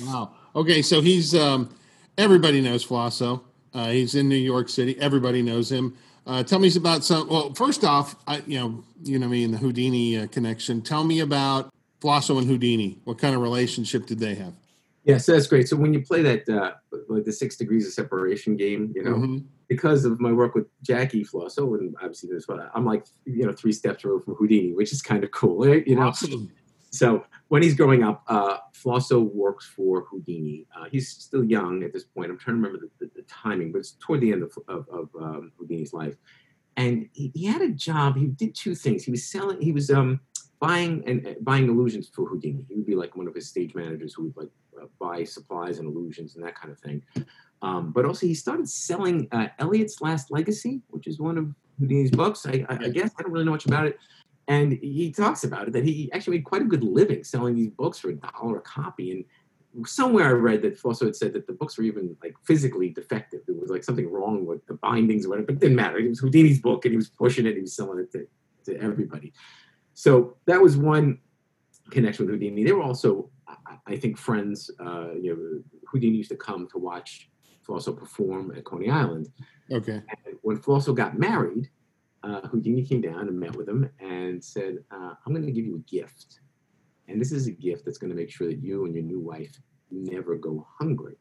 Wow. 0.02 0.34
Okay, 0.58 0.82
so 0.82 1.00
he's 1.00 1.34
um, 1.34 1.74
everybody 2.18 2.60
knows 2.60 2.84
Flosso. 2.84 3.42
Uh, 3.74 3.92
he's 3.92 4.14
in 4.14 4.28
New 4.28 4.36
York 4.36 4.68
City. 4.68 5.00
Everybody 5.00 5.42
knows 5.42 5.72
him. 5.72 5.96
Uh, 6.28 6.44
tell 6.44 6.60
me 6.60 6.70
about 6.76 7.06
some. 7.06 7.30
Well, 7.30 7.54
first 7.54 7.86
off, 7.86 8.18
I, 8.28 8.44
you 8.46 8.60
know, 8.60 8.84
you 9.02 9.20
know 9.20 9.30
me 9.30 9.46
and 9.46 9.54
the 9.54 9.58
Houdini 9.58 10.18
uh, 10.18 10.28
connection. 10.28 10.82
Tell 10.82 11.06
me 11.06 11.22
about 11.22 11.74
Flosso 12.02 12.40
and 12.40 12.48
Houdini. 12.48 12.98
What 13.06 13.20
kind 13.20 13.34
of 13.36 13.42
relationship 13.42 14.06
did 14.06 14.20
they 14.20 14.36
have? 14.36 14.54
Yeah, 15.06 15.18
so 15.18 15.32
that's 15.32 15.48
great. 15.48 15.70
So 15.70 15.78
when 15.78 15.94
you 15.94 16.02
play 16.02 16.24
that, 16.24 16.50
uh, 16.50 16.74
like 17.08 17.24
the 17.24 17.32
six 17.32 17.56
degrees 17.56 17.88
of 17.88 17.94
separation 17.94 18.58
game, 18.58 18.92
you 18.94 19.04
know, 19.04 19.16
mm-hmm. 19.16 19.38
Because 19.70 20.04
of 20.04 20.20
my 20.20 20.32
work 20.32 20.56
with 20.56 20.66
Jackie 20.82 21.24
Flosso, 21.24 21.76
and 21.76 21.96
obviously 22.02 22.30
this 22.34 22.48
one, 22.48 22.60
I'm 22.74 22.86
like, 22.86 23.06
you 23.26 23.46
know, 23.46 23.54
three 23.54 23.72
steps 23.72 24.04
removed 24.04 24.26
from 24.26 24.36
Houdini, 24.36 24.74
which 24.74 24.92
is 24.92 25.02
kind 25.02 25.24
of 25.24 25.32
cool. 25.32 25.66
You 25.86 25.96
know. 25.96 26.08
Awesome. 26.08 26.52
So 26.92 27.24
when 27.50 27.62
he's 27.62 27.76
growing 27.76 28.04
up, 28.04 28.24
uh, 28.28 28.58
Flosso 28.74 29.20
works 29.20 29.66
for 29.66 30.06
Houdini. 30.10 30.66
Uh, 30.76 30.86
he's 30.92 31.08
still 31.10 31.44
young 31.44 31.84
at 31.84 31.94
this 31.94 32.04
point. 32.04 32.32
I'm 32.32 32.38
trying 32.40 32.58
to 32.58 32.62
remember 32.62 32.88
the, 33.00 33.06
the, 33.06 33.12
the 33.18 33.22
timing, 33.28 33.72
but 33.72 33.80
it's 33.80 33.92
toward 34.00 34.22
the 34.22 34.32
end 34.32 34.42
of, 34.42 34.52
of, 34.68 34.88
of 34.90 35.10
um, 35.22 35.52
Houdini's 35.60 35.94
life. 35.94 36.16
And 36.78 37.08
he, 37.14 37.32
he, 37.36 37.46
had 37.46 37.62
a 37.62 37.70
job. 37.70 38.18
He 38.18 38.26
did 38.26 38.56
two 38.56 38.74
things. 38.74 39.04
He 39.04 39.12
was 39.12 39.26
selling. 39.30 39.62
He 39.62 39.72
was 39.72 39.92
um, 39.92 40.20
buying 40.60 41.04
and 41.06 41.28
uh, 41.28 41.34
buying 41.42 41.68
illusions 41.68 42.10
for 42.14 42.28
Houdini. 42.28 42.66
He 42.68 42.76
would 42.76 42.88
be 42.88 42.96
like 42.96 43.16
one 43.16 43.28
of 43.28 43.36
his 43.36 43.48
stage 43.48 43.76
managers 43.76 44.14
who 44.14 44.24
would 44.24 44.38
like 44.38 44.50
uh, 44.82 44.86
buy 45.00 45.24
supplies 45.24 45.80
and 45.80 45.88
illusions 45.88 46.36
and 46.36 46.44
that 46.46 46.56
kind 46.56 46.72
of 46.72 46.80
thing. 46.80 47.04
Um, 47.62 47.92
but 47.92 48.06
also, 48.06 48.26
he 48.26 48.34
started 48.34 48.70
selling 48.70 49.28
uh, 49.32 49.48
Elliott's 49.60 50.02
Last 50.02 50.32
Legacy, 50.32 50.82
which 50.90 51.08
is 51.08 51.20
one 51.20 51.38
of 51.38 51.54
Houdini's 51.80 52.12
books. 52.12 52.46
I, 52.46 52.66
I, 52.70 52.86
I 52.86 52.90
guess 52.90 53.12
I 53.18 53.24
don't 53.24 53.32
really 53.32 53.46
know 53.46 53.52
much 53.52 53.66
about 53.66 53.86
it 53.86 54.00
and 54.50 54.74
he 54.82 55.12
talks 55.12 55.44
about 55.44 55.68
it 55.68 55.74
that 55.74 55.86
he 55.86 56.12
actually 56.12 56.38
made 56.38 56.44
quite 56.44 56.64
a 56.64 56.66
good 56.66 56.84
living 56.84 57.24
selling 57.24 57.54
these 57.56 57.70
books 57.70 58.00
for 58.00 58.10
a 58.10 58.16
dollar 58.16 58.58
a 58.58 58.62
copy. 58.62 59.12
And 59.12 59.88
somewhere 59.88 60.26
I 60.26 60.32
read 60.32 60.64
that 60.64 60.78
Flosso 60.78 61.06
had 61.06 61.16
said 61.16 61.34
that 61.34 61.46
the 61.46 61.54
books 61.54 61.78
were 61.78 61.84
even 61.84 62.18
like 62.24 62.36
physically 62.44 62.90
defective. 62.90 63.42
There 63.46 63.56
was 63.56 63.70
like 63.70 63.84
something 63.84 64.12
wrong 64.12 64.48
with 64.48 64.66
the 64.66 64.74
bindings 64.74 65.28
or 65.28 65.30
whatever, 65.30 65.46
but 65.46 65.56
it 65.56 65.60
didn't 65.60 65.76
matter. 65.76 66.00
It 66.00 66.10
was 66.10 66.20
Houdini's 66.20 66.60
book 66.60 66.84
and 66.84 66.92
he 66.92 66.98
was 66.98 67.10
pushing 67.10 67.46
it, 67.46 67.54
he 67.54 67.62
was 67.62 67.76
selling 67.76 68.00
it 68.00 68.12
to, 68.14 68.28
to 68.66 68.82
everybody. 68.82 69.34
So 69.94 70.36
that 70.48 70.60
was 70.60 70.76
one 70.76 71.20
connection 71.92 72.26
with 72.26 72.34
Houdini. 72.34 72.64
They 72.64 72.72
were 72.72 72.82
also, 72.82 73.30
I 73.86 73.98
think, 73.98 74.18
friends. 74.18 74.72
Uh, 74.80 75.14
you 75.14 75.36
know, 75.36 75.80
Houdini 75.88 76.18
used 76.18 76.32
to 76.32 76.38
come 76.38 76.68
to 76.72 76.80
watch 76.80 77.30
Flosso 77.70 77.94
perform 77.94 78.52
at 78.58 78.64
Coney 78.64 78.90
Island. 78.90 79.30
Okay. 79.72 80.02
And 80.26 80.36
when 80.42 80.58
Flosso 80.58 80.92
got 80.92 81.20
married, 81.20 81.70
uh, 82.24 82.42
Houdini 82.48 82.84
came 82.84 83.00
down 83.00 83.28
and 83.28 83.40
met 83.40 83.56
with 83.56 83.70
him 83.70 83.88
and 84.00 84.44
said, 84.44 84.80
uh, 84.90 85.14
I'm 85.24 85.34
going 85.34 85.46
to 85.46 85.52
give 85.52 85.66
you 85.66 85.76
a 85.76 85.92
gift. 85.92 86.40
And 87.08 87.22
this 87.22 87.32
is 87.32 87.46
a 87.46 87.52
gift 87.52 87.86
that's 87.86 88.00
going 88.00 88.10
to 88.10 88.16
make 88.16 88.32
sure 88.32 88.48
that 88.48 88.64
you 88.64 88.86
and 88.86 88.96
your 88.96 89.04
new 89.04 89.20
wife 89.20 89.56
never 89.92 90.36
go 90.36 90.66
hungry. 90.80 91.18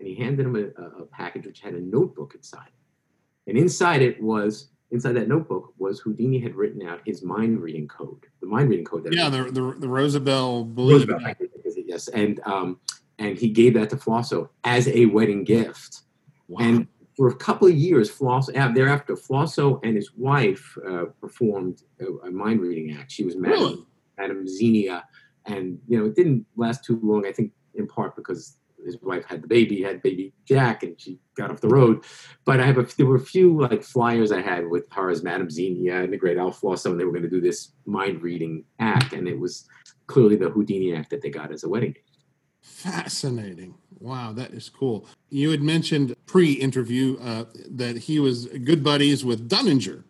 And 0.00 0.08
he 0.08 0.16
handed 0.16 0.44
him 0.44 0.56
a, 0.56 1.02
a 1.02 1.06
package 1.06 1.46
which 1.46 1.60
had 1.60 1.74
a 1.74 1.80
notebook 1.80 2.34
inside. 2.34 2.72
And 3.46 3.56
inside 3.56 4.02
it 4.02 4.20
was, 4.20 4.70
inside 4.90 5.12
that 5.12 5.28
notebook 5.28 5.72
was 5.78 6.00
Houdini 6.00 6.40
had 6.40 6.56
written 6.56 6.84
out 6.84 7.00
his 7.06 7.22
mind 7.22 7.60
reading 7.60 7.86
code, 7.86 8.26
the 8.40 8.48
mind 8.48 8.70
reading 8.70 8.84
code. 8.84 9.04
That 9.04 9.12
yeah, 9.12 9.28
the, 9.28 9.44
the, 9.44 9.74
the 9.78 9.86
belief. 9.86 11.08
Rosabelle, 11.08 11.36
yes. 11.86 12.08
And, 12.08 12.40
um, 12.44 12.80
and 13.20 13.38
he 13.38 13.48
gave 13.48 13.74
that 13.74 13.90
to 13.90 13.96
Flosso 13.96 14.50
as 14.64 14.88
a 14.88 15.06
wedding 15.06 15.44
gift. 15.44 16.00
Wow. 16.48 16.58
And 16.62 16.88
for 17.16 17.28
a 17.28 17.36
couple 17.36 17.68
of 17.68 17.74
years, 17.74 18.10
Flosso, 18.10 18.50
thereafter, 18.50 19.14
Flosso 19.14 19.78
and 19.84 19.94
his 19.94 20.12
wife 20.16 20.76
uh, 20.88 21.04
performed 21.20 21.82
a, 22.00 22.26
a, 22.26 22.30
mind 22.30 22.60
reading 22.60 22.96
act. 22.98 23.12
She 23.12 23.24
was 23.24 23.36
Madame, 23.36 23.60
Really? 23.60 23.86
Madame 24.18 24.48
Xenia. 24.48 25.04
And, 25.44 25.78
you 25.86 25.98
know, 25.98 26.06
it 26.06 26.16
didn't 26.16 26.46
last 26.56 26.82
too 26.82 26.98
long, 27.02 27.26
I 27.26 27.32
think, 27.32 27.52
in 27.74 27.86
part 27.86 28.16
because 28.16 28.56
his 28.84 28.96
wife 29.02 29.26
had 29.26 29.42
the 29.42 29.48
baby, 29.48 29.82
had 29.82 30.00
baby 30.00 30.32
Jack, 30.46 30.82
and 30.82 30.98
she 30.98 31.18
got 31.34 31.50
off 31.50 31.60
the 31.60 31.68
road. 31.68 32.02
But 32.46 32.60
I 32.60 32.64
have 32.64 32.78
a, 32.78 32.86
there 32.96 33.04
were 33.04 33.16
a 33.16 33.20
few 33.20 33.60
like 33.60 33.82
flyers 33.82 34.32
I 34.32 34.40
had 34.40 34.66
with 34.66 34.90
her 34.92 35.10
as 35.10 35.22
Madame 35.22 35.50
Xenia 35.50 36.02
and 36.02 36.10
the 36.10 36.16
Great 36.16 36.38
Al 36.38 36.52
Flosso, 36.52 36.90
and 36.90 36.98
they 36.98 37.04
were 37.04 37.12
going 37.12 37.22
to 37.22 37.28
do 37.28 37.42
this 37.42 37.72
mind 37.84 38.22
reading 38.22 38.64
act, 38.78 39.12
and 39.12 39.28
it 39.28 39.38
was 39.38 39.68
clearly 40.06 40.36
the 40.36 40.48
Houdini 40.48 40.94
act 40.94 41.10
that 41.10 41.20
they 41.20 41.28
got 41.28 41.52
as 41.52 41.64
a 41.64 41.68
wedding 41.68 41.92
gift. 41.92 42.09
Fascinating. 42.62 43.74
Wow, 43.98 44.32
that 44.32 44.52
is 44.52 44.68
cool. 44.68 45.06
You 45.28 45.50
had 45.50 45.62
mentioned 45.62 46.14
pre-interview 46.26 47.18
uh, 47.20 47.44
that 47.70 47.96
he 47.98 48.18
was 48.18 48.46
good 48.46 48.82
buddies 48.82 49.24
with 49.24 49.48
Dunninger. 49.48 50.04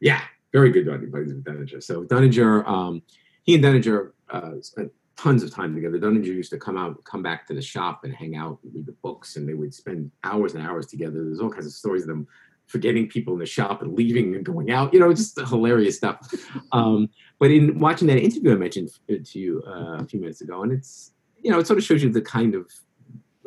Yeah, 0.00 0.20
very 0.52 0.70
good 0.70 0.86
buddies 0.86 1.32
with 1.32 1.44
Dunninger. 1.44 1.82
So 1.82 2.04
Dunninger, 2.04 2.66
um, 2.66 3.02
he 3.42 3.54
and 3.54 3.64
Dunninger 3.64 4.12
uh, 4.30 4.52
spent 4.60 4.92
tons 5.16 5.42
of 5.42 5.52
time 5.52 5.74
together. 5.74 5.98
Dunninger 5.98 6.26
used 6.26 6.50
to 6.50 6.58
come 6.58 6.76
out, 6.76 7.02
come 7.04 7.22
back 7.22 7.46
to 7.48 7.54
the 7.54 7.62
shop 7.62 8.04
and 8.04 8.14
hang 8.14 8.36
out 8.36 8.58
and 8.62 8.74
read 8.74 8.86
the 8.86 8.96
books, 9.02 9.36
and 9.36 9.48
they 9.48 9.54
would 9.54 9.74
spend 9.74 10.10
hours 10.24 10.54
and 10.54 10.66
hours 10.66 10.86
together. 10.86 11.24
There's 11.24 11.40
all 11.40 11.50
kinds 11.50 11.66
of 11.66 11.72
stories 11.72 12.02
of 12.02 12.08
them 12.08 12.26
forgetting 12.66 13.08
people 13.08 13.32
in 13.34 13.38
the 13.38 13.46
shop 13.46 13.82
and 13.82 13.94
leaving 13.94 14.34
and 14.34 14.44
going 14.44 14.70
out. 14.70 14.94
You 14.94 15.00
know, 15.00 15.12
just 15.12 15.38
hilarious 15.38 15.96
stuff. 15.96 16.32
Um, 16.72 17.08
but 17.38 17.50
in 17.50 17.78
watching 17.78 18.08
that 18.08 18.18
interview 18.18 18.52
I 18.52 18.56
mentioned 18.56 18.90
to 19.08 19.38
you 19.38 19.62
uh, 19.66 19.98
a 19.98 20.06
few 20.06 20.20
minutes 20.20 20.40
ago, 20.40 20.62
and 20.62 20.72
it's 20.72 21.12
you 21.42 21.50
know, 21.50 21.58
it 21.58 21.66
sort 21.66 21.78
of 21.78 21.84
shows 21.84 22.02
you 22.02 22.10
the 22.10 22.22
kind 22.22 22.54
of 22.54 22.70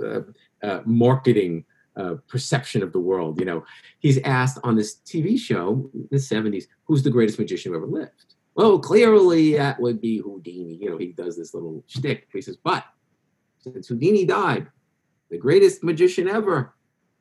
uh, 0.03 0.21
uh, 0.65 0.81
marketing 0.85 1.65
uh, 1.95 2.15
perception 2.27 2.83
of 2.83 2.91
the 2.91 2.99
world. 2.99 3.39
You 3.39 3.45
know, 3.45 3.65
he's 3.99 4.19
asked 4.23 4.59
on 4.63 4.75
this 4.75 4.97
TV 5.05 5.39
show 5.39 5.89
in 5.93 6.07
the 6.11 6.17
70s, 6.17 6.65
who's 6.85 7.03
the 7.03 7.09
greatest 7.09 7.39
magician 7.39 7.71
who 7.71 7.77
ever 7.77 7.87
lived? 7.87 8.35
Well, 8.55 8.79
clearly 8.79 9.55
that 9.55 9.79
would 9.79 10.01
be 10.01 10.19
Houdini. 10.19 10.75
You 10.75 10.91
know, 10.91 10.97
he 10.97 11.11
does 11.11 11.37
this 11.37 11.53
little 11.53 11.83
shtick. 11.87 12.27
He 12.31 12.41
says, 12.41 12.57
but 12.63 12.85
since 13.59 13.87
Houdini 13.87 14.25
died, 14.25 14.67
the 15.29 15.37
greatest 15.37 15.83
magician 15.83 16.27
ever 16.27 16.73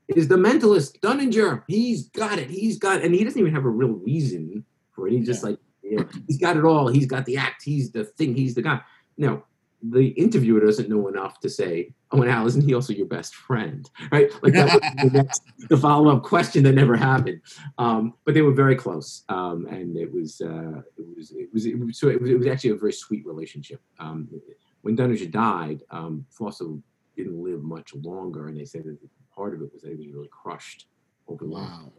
is 0.09 0.29
the 0.29 0.37
mentalist, 0.37 1.01
Dunninger. 1.01 1.63
He's 1.67 2.09
got 2.09 2.39
it. 2.39 2.51
He's 2.51 2.79
got 2.79 2.99
it. 2.99 3.05
And 3.05 3.15
he 3.15 3.25
doesn't 3.25 3.41
even 3.41 3.55
have 3.55 3.65
a 3.65 3.71
real 3.71 3.93
reason 3.93 4.65
for 4.93 5.09
it. 5.09 5.13
He's 5.13 5.27
just 5.27 5.43
yeah. 5.43 5.51
like, 5.51 5.59
you 5.83 5.97
know, 5.97 6.09
he's 6.27 6.39
got 6.39 6.57
it 6.57 6.65
all. 6.65 6.89
He's 6.89 7.07
got 7.07 7.25
the 7.25 7.37
act. 7.37 7.63
He's 7.65 7.91
the 7.91 8.05
thing. 8.05 8.35
He's 8.35 8.55
the 8.55 8.63
guy. 8.63 8.81
No, 9.17 9.45
the 9.91 10.09
interviewer 10.09 10.61
doesn't 10.61 10.89
know 10.89 11.09
enough 11.09 11.41
to 11.41 11.51
say, 11.51 11.93
"Oh, 12.11 12.23
and 12.23 12.31
Al, 12.31 12.47
isn't 12.47 12.65
he 12.65 12.75
also 12.75 12.93
your 12.93 13.07
best 13.07 13.35
friend?" 13.35 13.89
Right? 14.11 14.31
Like 14.43 14.55
that 14.55 14.73
was 14.73 15.11
the, 15.13 15.19
next, 15.19 15.43
the 15.69 15.77
follow-up 15.77 16.23
question 16.23 16.65
that 16.65 16.73
never 16.75 16.97
happened. 16.97 17.41
Um, 17.79 18.15
but 18.25 18.35
they 18.35 18.43
were 18.43 18.53
very 18.53 18.77
close, 18.77 19.25
um, 19.29 19.67
and 19.67 19.97
it 19.97 20.13
was, 20.13 20.41
uh, 20.41 20.83
it 20.97 21.17
was 21.17 21.33
it 21.33 21.49
was 21.53 21.67
it 21.67 21.79
was 21.79 21.99
so 21.99 22.09
it 22.09 22.21
was, 22.21 22.47
actually 22.47 22.71
a 22.71 22.77
very 22.77 22.93
sweet 22.93 23.27
relationship. 23.27 23.81
Um, 23.99 24.29
when 24.83 24.97
Dunninger 24.97 25.31
died, 25.31 25.83
um, 25.91 26.27
Flosso 26.31 26.83
didn't 27.17 27.43
live 27.43 27.63
much 27.63 27.95
longer, 27.95 28.49
and 28.49 28.57
they 28.57 28.65
said 28.65 28.85
that 28.85 28.99
part 29.35 29.55
of 29.55 29.63
it 29.63 29.73
was 29.73 29.83
that 29.83 29.91
he 29.91 30.07
was 30.07 30.15
really 30.15 30.31
crushed 30.31 30.87
over 31.29 31.47
wow. 31.47 31.93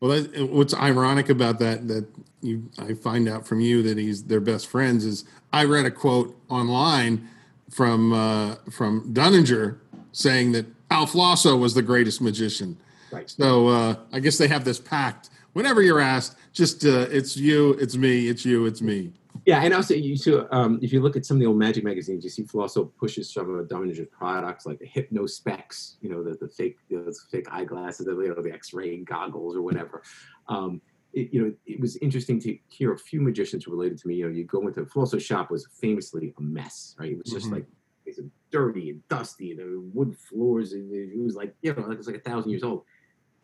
Well, 0.00 0.22
that, 0.22 0.50
what's 0.50 0.74
ironic 0.74 1.28
about 1.28 1.58
that 1.60 1.88
that 1.88 2.06
you 2.42 2.70
I 2.78 2.94
find 2.94 3.28
out 3.28 3.46
from 3.46 3.60
you 3.60 3.82
that 3.82 3.96
he's 3.96 4.24
their 4.24 4.40
best 4.40 4.66
friends 4.66 5.04
is 5.04 5.24
I 5.52 5.64
read 5.64 5.86
a 5.86 5.90
quote 5.90 6.36
online 6.48 7.28
from 7.70 8.12
uh, 8.12 8.56
from 8.70 9.12
Dunninger 9.14 9.78
saying 10.12 10.52
that 10.52 10.66
Al 10.90 11.06
Flosso 11.06 11.56
was 11.56 11.74
the 11.74 11.82
greatest 11.82 12.20
magician. 12.20 12.76
Right. 13.10 13.28
So 13.30 13.68
uh, 13.68 13.96
I 14.12 14.20
guess 14.20 14.38
they 14.38 14.48
have 14.48 14.64
this 14.64 14.78
pact. 14.78 15.30
Whenever 15.52 15.82
you're 15.82 16.00
asked, 16.00 16.36
just 16.52 16.84
uh, 16.84 17.06
it's 17.10 17.36
you, 17.36 17.72
it's 17.74 17.96
me, 17.96 18.28
it's 18.28 18.44
you, 18.44 18.66
it's 18.66 18.82
me. 18.82 19.12
Yeah, 19.46 19.60
and 19.62 19.74
also 19.74 19.94
you 19.94 20.16
so 20.16 20.48
um, 20.52 20.78
if 20.80 20.92
you 20.92 21.00
look 21.02 21.16
at 21.16 21.26
some 21.26 21.36
of 21.36 21.40
the 21.40 21.46
old 21.46 21.58
magic 21.58 21.84
magazines, 21.84 22.24
you 22.24 22.30
see 22.30 22.44
Flosso 22.44 22.86
pushes 22.86 23.32
some 23.32 23.54
of 23.54 23.68
Dunninger's 23.68 24.08
products 24.10 24.64
like 24.64 24.78
the 24.78 24.86
Hypno 24.86 25.26
Specs, 25.26 25.96
you 26.00 26.08
know, 26.08 26.22
the, 26.22 26.34
the 26.40 26.48
fake 26.48 26.78
those 26.90 27.26
fake 27.30 27.46
eyeglasses, 27.50 28.06
the, 28.06 28.12
you 28.12 28.34
know, 28.34 28.42
the 28.42 28.52
X-ray 28.52 28.98
goggles 28.98 29.54
or 29.54 29.60
whatever. 29.60 30.02
Um, 30.48 30.80
it, 31.12 31.28
you 31.32 31.42
know, 31.42 31.52
it 31.66 31.78
was 31.78 31.96
interesting 31.96 32.40
to 32.40 32.56
hear 32.68 32.92
a 32.92 32.98
few 32.98 33.20
magicians 33.20 33.66
related 33.66 33.98
to 33.98 34.08
me. 34.08 34.14
You 34.14 34.26
know, 34.26 34.34
you 34.34 34.44
go 34.44 34.66
into 34.66 34.86
Flosso's 34.86 35.22
shop 35.22 35.50
was 35.50 35.66
famously 35.78 36.32
a 36.38 36.42
mess, 36.42 36.96
right? 36.98 37.12
It 37.12 37.18
was 37.18 37.30
just 37.30 37.46
mm-hmm. 37.46 37.56
like 37.56 37.66
it's 38.06 38.20
dirty 38.50 38.90
and 38.90 39.08
dusty, 39.08 39.50
and 39.50 39.60
there 39.60 39.66
were 39.66 39.80
wood 39.80 40.16
floors, 40.16 40.72
and 40.72 40.90
it 40.92 41.22
was 41.22 41.36
like 41.36 41.54
you 41.60 41.74
know, 41.74 41.90
it 41.90 41.98
was 41.98 42.06
like 42.06 42.16
a 42.16 42.20
thousand 42.20 42.50
years 42.50 42.64
old. 42.64 42.84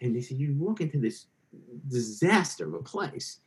And 0.01 0.17
they 0.17 0.23
said 0.23 0.39
you 0.39 0.55
walk 0.59 0.81
into 0.81 0.99
this 0.99 1.27
disaster 1.89 2.69
of 2.69 2.75
a 2.75 2.83
place, 2.83 3.41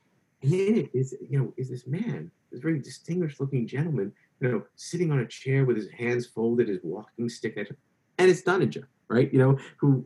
and 0.43 0.53
in 0.53 0.77
it 0.77 0.91
is 0.93 1.15
you 1.27 1.39
know 1.39 1.53
is 1.57 1.69
this 1.69 1.87
man 1.87 2.29
this 2.53 2.61
very 2.61 2.79
distinguished 2.79 3.41
looking 3.41 3.67
gentleman, 3.67 4.13
you 4.39 4.49
know, 4.49 4.63
sitting 4.75 5.11
on 5.11 5.19
a 5.19 5.27
chair 5.27 5.65
with 5.65 5.75
his 5.75 5.89
hands 5.89 6.27
folded, 6.27 6.69
his 6.69 6.79
walking 6.83 7.27
stick, 7.27 7.57
and 7.57 8.29
it's 8.29 8.43
Dunninger, 8.43 8.85
right? 9.09 9.33
You 9.33 9.39
know, 9.39 9.57
who 9.77 10.05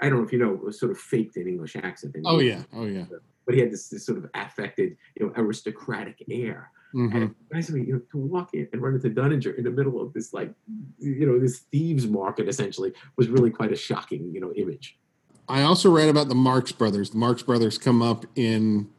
I 0.00 0.08
don't 0.08 0.18
know 0.18 0.24
if 0.24 0.32
you 0.32 0.38
know, 0.38 0.52
was 0.52 0.80
sort 0.80 0.92
of 0.92 0.98
faked 0.98 1.36
an 1.36 1.46
English 1.46 1.76
accent. 1.76 2.16
Oh 2.24 2.40
yeah, 2.40 2.62
oh 2.72 2.86
yeah. 2.86 3.04
But 3.44 3.54
he 3.54 3.60
had 3.60 3.72
this, 3.72 3.88
this 3.88 4.06
sort 4.06 4.18
of 4.18 4.30
affected, 4.34 4.96
you 5.18 5.26
know, 5.26 5.32
aristocratic 5.36 6.22
air. 6.30 6.70
Mm-hmm. 6.94 7.16
And 7.16 7.34
basically, 7.50 7.84
you 7.86 7.94
know, 7.94 8.02
to 8.12 8.18
walk 8.18 8.54
in 8.54 8.68
and 8.72 8.80
run 8.80 8.94
into 8.94 9.10
Dunninger 9.10 9.56
in 9.56 9.64
the 9.64 9.70
middle 9.70 10.00
of 10.00 10.12
this, 10.12 10.32
like, 10.32 10.52
you 10.98 11.26
know, 11.26 11.40
this 11.40 11.60
thieves 11.72 12.06
market 12.06 12.48
essentially 12.48 12.92
was 13.16 13.28
really 13.28 13.50
quite 13.50 13.72
a 13.72 13.76
shocking, 13.76 14.30
you 14.32 14.40
know, 14.40 14.52
image. 14.52 14.98
I 15.48 15.62
also 15.62 15.90
read 15.90 16.08
about 16.08 16.28
the 16.28 16.34
Marx 16.34 16.70
Brothers. 16.70 17.10
The 17.10 17.18
Marx 17.18 17.42
Brothers 17.42 17.78
come 17.78 18.00
up 18.02 18.26
in 18.36 18.90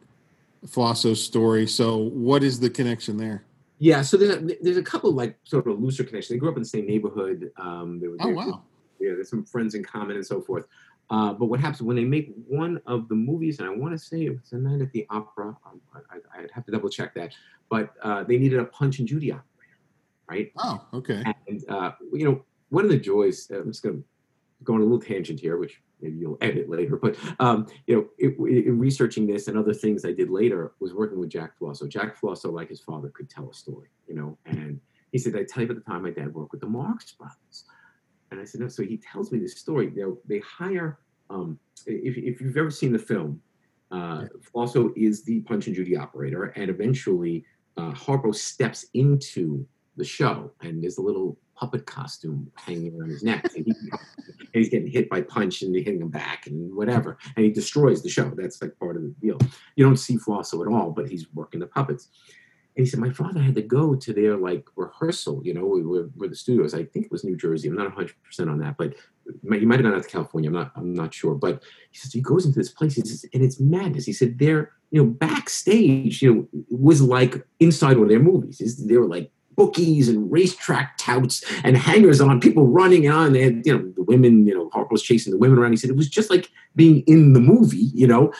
Flosso's 0.66 1.22
story. 1.22 1.66
So, 1.66 1.96
what 1.96 2.42
is 2.42 2.60
the 2.60 2.70
connection 2.70 3.16
there? 3.16 3.44
Yeah, 3.78 4.02
so 4.02 4.16
there's 4.16 4.36
a, 4.36 4.56
there's 4.62 4.76
a 4.76 4.82
couple 4.82 5.12
like 5.12 5.36
sort 5.44 5.66
of 5.66 5.80
looser 5.80 6.04
connections. 6.04 6.28
They 6.28 6.38
grew 6.38 6.48
up 6.48 6.56
in 6.56 6.62
the 6.62 6.68
same 6.68 6.86
neighborhood. 6.86 7.50
Um, 7.56 8.00
they 8.00 8.08
were, 8.08 8.16
oh 8.20 8.30
wow! 8.30 8.62
Yeah, 9.00 9.12
there's 9.12 9.30
some 9.30 9.44
friends 9.44 9.74
in 9.74 9.84
common 9.84 10.16
and 10.16 10.26
so 10.26 10.40
forth. 10.40 10.66
Uh, 11.10 11.34
but 11.34 11.46
what 11.46 11.60
happens 11.60 11.82
when 11.82 11.96
they 11.96 12.04
make 12.04 12.32
one 12.48 12.80
of 12.86 13.08
the 13.08 13.14
movies, 13.14 13.58
and 13.58 13.68
I 13.68 13.74
want 13.74 13.92
to 13.92 13.98
say 13.98 14.24
it 14.24 14.30
was 14.30 14.52
a 14.52 14.56
night 14.56 14.80
at 14.80 14.90
the 14.92 15.06
opera. 15.10 15.56
Um, 15.66 15.80
I, 16.10 16.40
would 16.40 16.50
have 16.50 16.64
to 16.64 16.72
double 16.72 16.88
check 16.88 17.14
that, 17.14 17.34
but 17.68 17.90
uh, 18.02 18.24
they 18.24 18.38
needed 18.38 18.58
a 18.58 18.64
Punch 18.64 19.00
and 19.00 19.08
Judy 19.08 19.32
operator, 19.32 19.76
right? 20.30 20.52
Oh, 20.56 20.86
okay. 20.94 21.22
And 21.46 21.62
uh, 21.68 21.92
you 22.12 22.24
know, 22.24 22.44
one 22.70 22.84
of 22.84 22.90
the 22.90 22.98
joys. 22.98 23.50
I'm 23.50 23.66
just 23.66 23.82
going 23.82 23.98
to 23.98 24.04
go 24.62 24.74
on 24.74 24.80
a 24.80 24.84
little 24.84 25.00
tangent 25.00 25.40
here, 25.40 25.58
which 25.58 25.82
maybe 26.04 26.18
you'll 26.18 26.38
edit 26.40 26.68
later. 26.68 26.96
But 26.96 27.16
um, 27.40 27.66
you 27.86 27.96
know, 27.96 28.06
it, 28.18 28.66
in 28.66 28.78
researching 28.78 29.26
this 29.26 29.48
and 29.48 29.58
other 29.58 29.74
things 29.74 30.04
I 30.04 30.12
did 30.12 30.30
later, 30.30 30.72
was 30.80 30.94
working 30.94 31.18
with 31.18 31.30
Jack 31.30 31.58
Flosso. 31.58 31.88
Jack 31.88 32.16
Flosso, 32.16 32.50
like 32.50 32.68
his 32.68 32.80
father, 32.80 33.08
could 33.08 33.28
tell 33.30 33.50
a 33.50 33.54
story. 33.54 33.88
You 34.06 34.14
know, 34.14 34.38
and 34.46 34.80
he 35.10 35.18
said, 35.18 35.34
"I 35.34 35.44
tell 35.44 35.62
you, 35.62 35.70
about 35.70 35.84
the 35.84 35.90
time, 35.90 36.02
my 36.02 36.10
dad 36.10 36.32
worked 36.32 36.52
with 36.52 36.60
the 36.60 36.68
Marx 36.68 37.12
Brothers." 37.12 37.64
And 38.30 38.40
I 38.40 38.44
said, 38.44 38.60
"No." 38.60 38.68
So 38.68 38.82
he 38.82 38.98
tells 38.98 39.32
me 39.32 39.38
this 39.38 39.58
story. 39.58 39.90
Know, 39.90 40.18
they 40.28 40.40
hire. 40.40 40.98
Um, 41.30 41.58
if, 41.86 42.16
if 42.16 42.40
you've 42.40 42.56
ever 42.56 42.70
seen 42.70 42.92
the 42.92 42.98
film, 42.98 43.40
uh, 43.90 44.26
Flosso 44.42 44.92
is 44.96 45.24
the 45.24 45.40
Punch 45.40 45.66
and 45.66 45.74
Judy 45.74 45.96
operator, 45.96 46.44
and 46.56 46.68
eventually 46.70 47.44
uh, 47.76 47.92
Harpo 47.92 48.34
steps 48.34 48.86
into 48.94 49.66
the 49.96 50.04
show, 50.04 50.52
and 50.60 50.82
there's 50.82 50.98
a 50.98 51.02
little 51.02 51.38
puppet 51.56 51.86
costume 51.86 52.50
hanging 52.56 52.98
around 52.98 53.10
his 53.10 53.22
neck. 53.22 53.44
And, 53.56 53.66
he, 53.66 53.74
and, 53.90 54.00
he's 54.52 54.68
getting 54.68 54.90
hit 54.90 55.08
by 55.08 55.20
punch 55.20 55.62
and 55.62 55.74
hitting 55.74 56.00
him 56.00 56.10
back 56.10 56.46
and 56.46 56.74
whatever. 56.74 57.18
And 57.36 57.44
he 57.44 57.50
destroys 57.50 58.02
the 58.02 58.08
show. 58.08 58.30
That's 58.36 58.60
like 58.60 58.78
part 58.78 58.96
of 58.96 59.02
the 59.02 59.14
deal. 59.20 59.38
You 59.76 59.84
don't 59.84 59.96
see 59.96 60.16
Flosso 60.16 60.62
at 60.62 60.68
all, 60.68 60.90
but 60.90 61.08
he's 61.08 61.26
working 61.34 61.60
the 61.60 61.66
puppets. 61.66 62.08
And 62.76 62.84
he 62.84 62.90
said, 62.90 62.98
my 62.98 63.10
father 63.10 63.40
had 63.40 63.54
to 63.54 63.62
go 63.62 63.94
to 63.94 64.12
their 64.12 64.36
like 64.36 64.66
rehearsal, 64.74 65.40
you 65.44 65.54
know, 65.54 65.64
where, 65.64 66.04
where 66.16 66.28
the 66.28 66.34
studios, 66.34 66.74
I 66.74 66.84
think 66.84 67.06
it 67.06 67.12
was 67.12 67.22
New 67.22 67.36
Jersey. 67.36 67.68
I'm 67.68 67.76
not 67.76 67.94
100% 67.94 68.12
on 68.40 68.58
that, 68.58 68.76
but 68.76 68.94
he 69.42 69.64
might 69.64 69.78
have 69.78 69.84
gone 69.84 69.94
out 69.94 70.02
to 70.02 70.08
California. 70.08 70.50
I'm 70.50 70.54
not, 70.54 70.72
I'm 70.74 70.92
not 70.92 71.14
sure. 71.14 71.36
But 71.36 71.62
he 71.92 71.98
says, 71.98 72.12
he 72.12 72.20
goes 72.20 72.46
into 72.46 72.58
this 72.58 72.70
place 72.70 72.96
says, 72.96 73.24
and 73.32 73.44
it's 73.44 73.60
madness. 73.60 74.06
He 74.06 74.12
said, 74.12 74.38
they're, 74.40 74.72
you 74.90 75.02
know, 75.02 75.08
backstage, 75.08 76.20
you 76.20 76.34
know, 76.34 76.48
was 76.68 77.00
like 77.00 77.46
inside 77.60 77.96
one 77.96 78.04
of 78.04 78.10
their 78.10 78.18
movies. 78.18 78.58
They 78.84 78.96
were 78.96 79.08
like 79.08 79.30
bookies 79.56 80.08
and 80.08 80.30
racetrack 80.30 80.96
touts 80.98 81.44
and 81.64 81.76
hangers 81.76 82.20
on, 82.20 82.40
people 82.40 82.66
running 82.66 83.08
on. 83.08 83.32
They 83.32 83.42
had, 83.42 83.66
you 83.66 83.76
know, 83.76 83.92
the 83.96 84.02
women, 84.02 84.46
you 84.46 84.54
know, 84.54 84.70
Harpo 84.70 84.92
was 84.92 85.02
chasing 85.02 85.32
the 85.32 85.38
women 85.38 85.58
around. 85.58 85.72
He 85.72 85.76
said 85.76 85.90
it 85.90 85.96
was 85.96 86.08
just 86.08 86.30
like 86.30 86.50
being 86.76 87.00
in 87.06 87.32
the 87.32 87.40
movie, 87.40 87.90
you 87.94 88.06
know. 88.06 88.32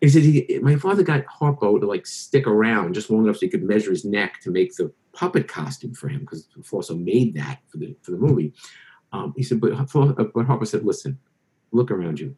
He 0.00 0.08
said 0.08 0.22
he, 0.22 0.58
my 0.62 0.76
father 0.76 1.02
got 1.02 1.24
Harpo 1.26 1.80
to 1.80 1.86
like 1.86 2.06
stick 2.06 2.46
around 2.46 2.94
just 2.94 3.10
long 3.10 3.24
enough 3.24 3.36
so 3.36 3.46
he 3.46 3.50
could 3.50 3.62
measure 3.62 3.90
his 3.90 4.04
neck 4.04 4.40
to 4.42 4.50
make 4.50 4.74
the 4.76 4.92
puppet 5.12 5.48
costume 5.48 5.94
for 5.94 6.08
him 6.08 6.20
because 6.20 6.48
Flosso 6.64 6.94
made 6.94 7.34
that 7.34 7.60
for 7.68 7.78
the 7.78 7.94
for 8.02 8.12
the 8.12 8.16
movie. 8.16 8.52
Um, 9.12 9.34
he 9.36 9.42
said, 9.42 9.60
but, 9.60 9.70
but 9.70 10.46
Harpo 10.46 10.66
said, 10.66 10.84
listen, 10.84 11.18
look 11.70 11.90
around 11.90 12.18
you. 12.18 12.34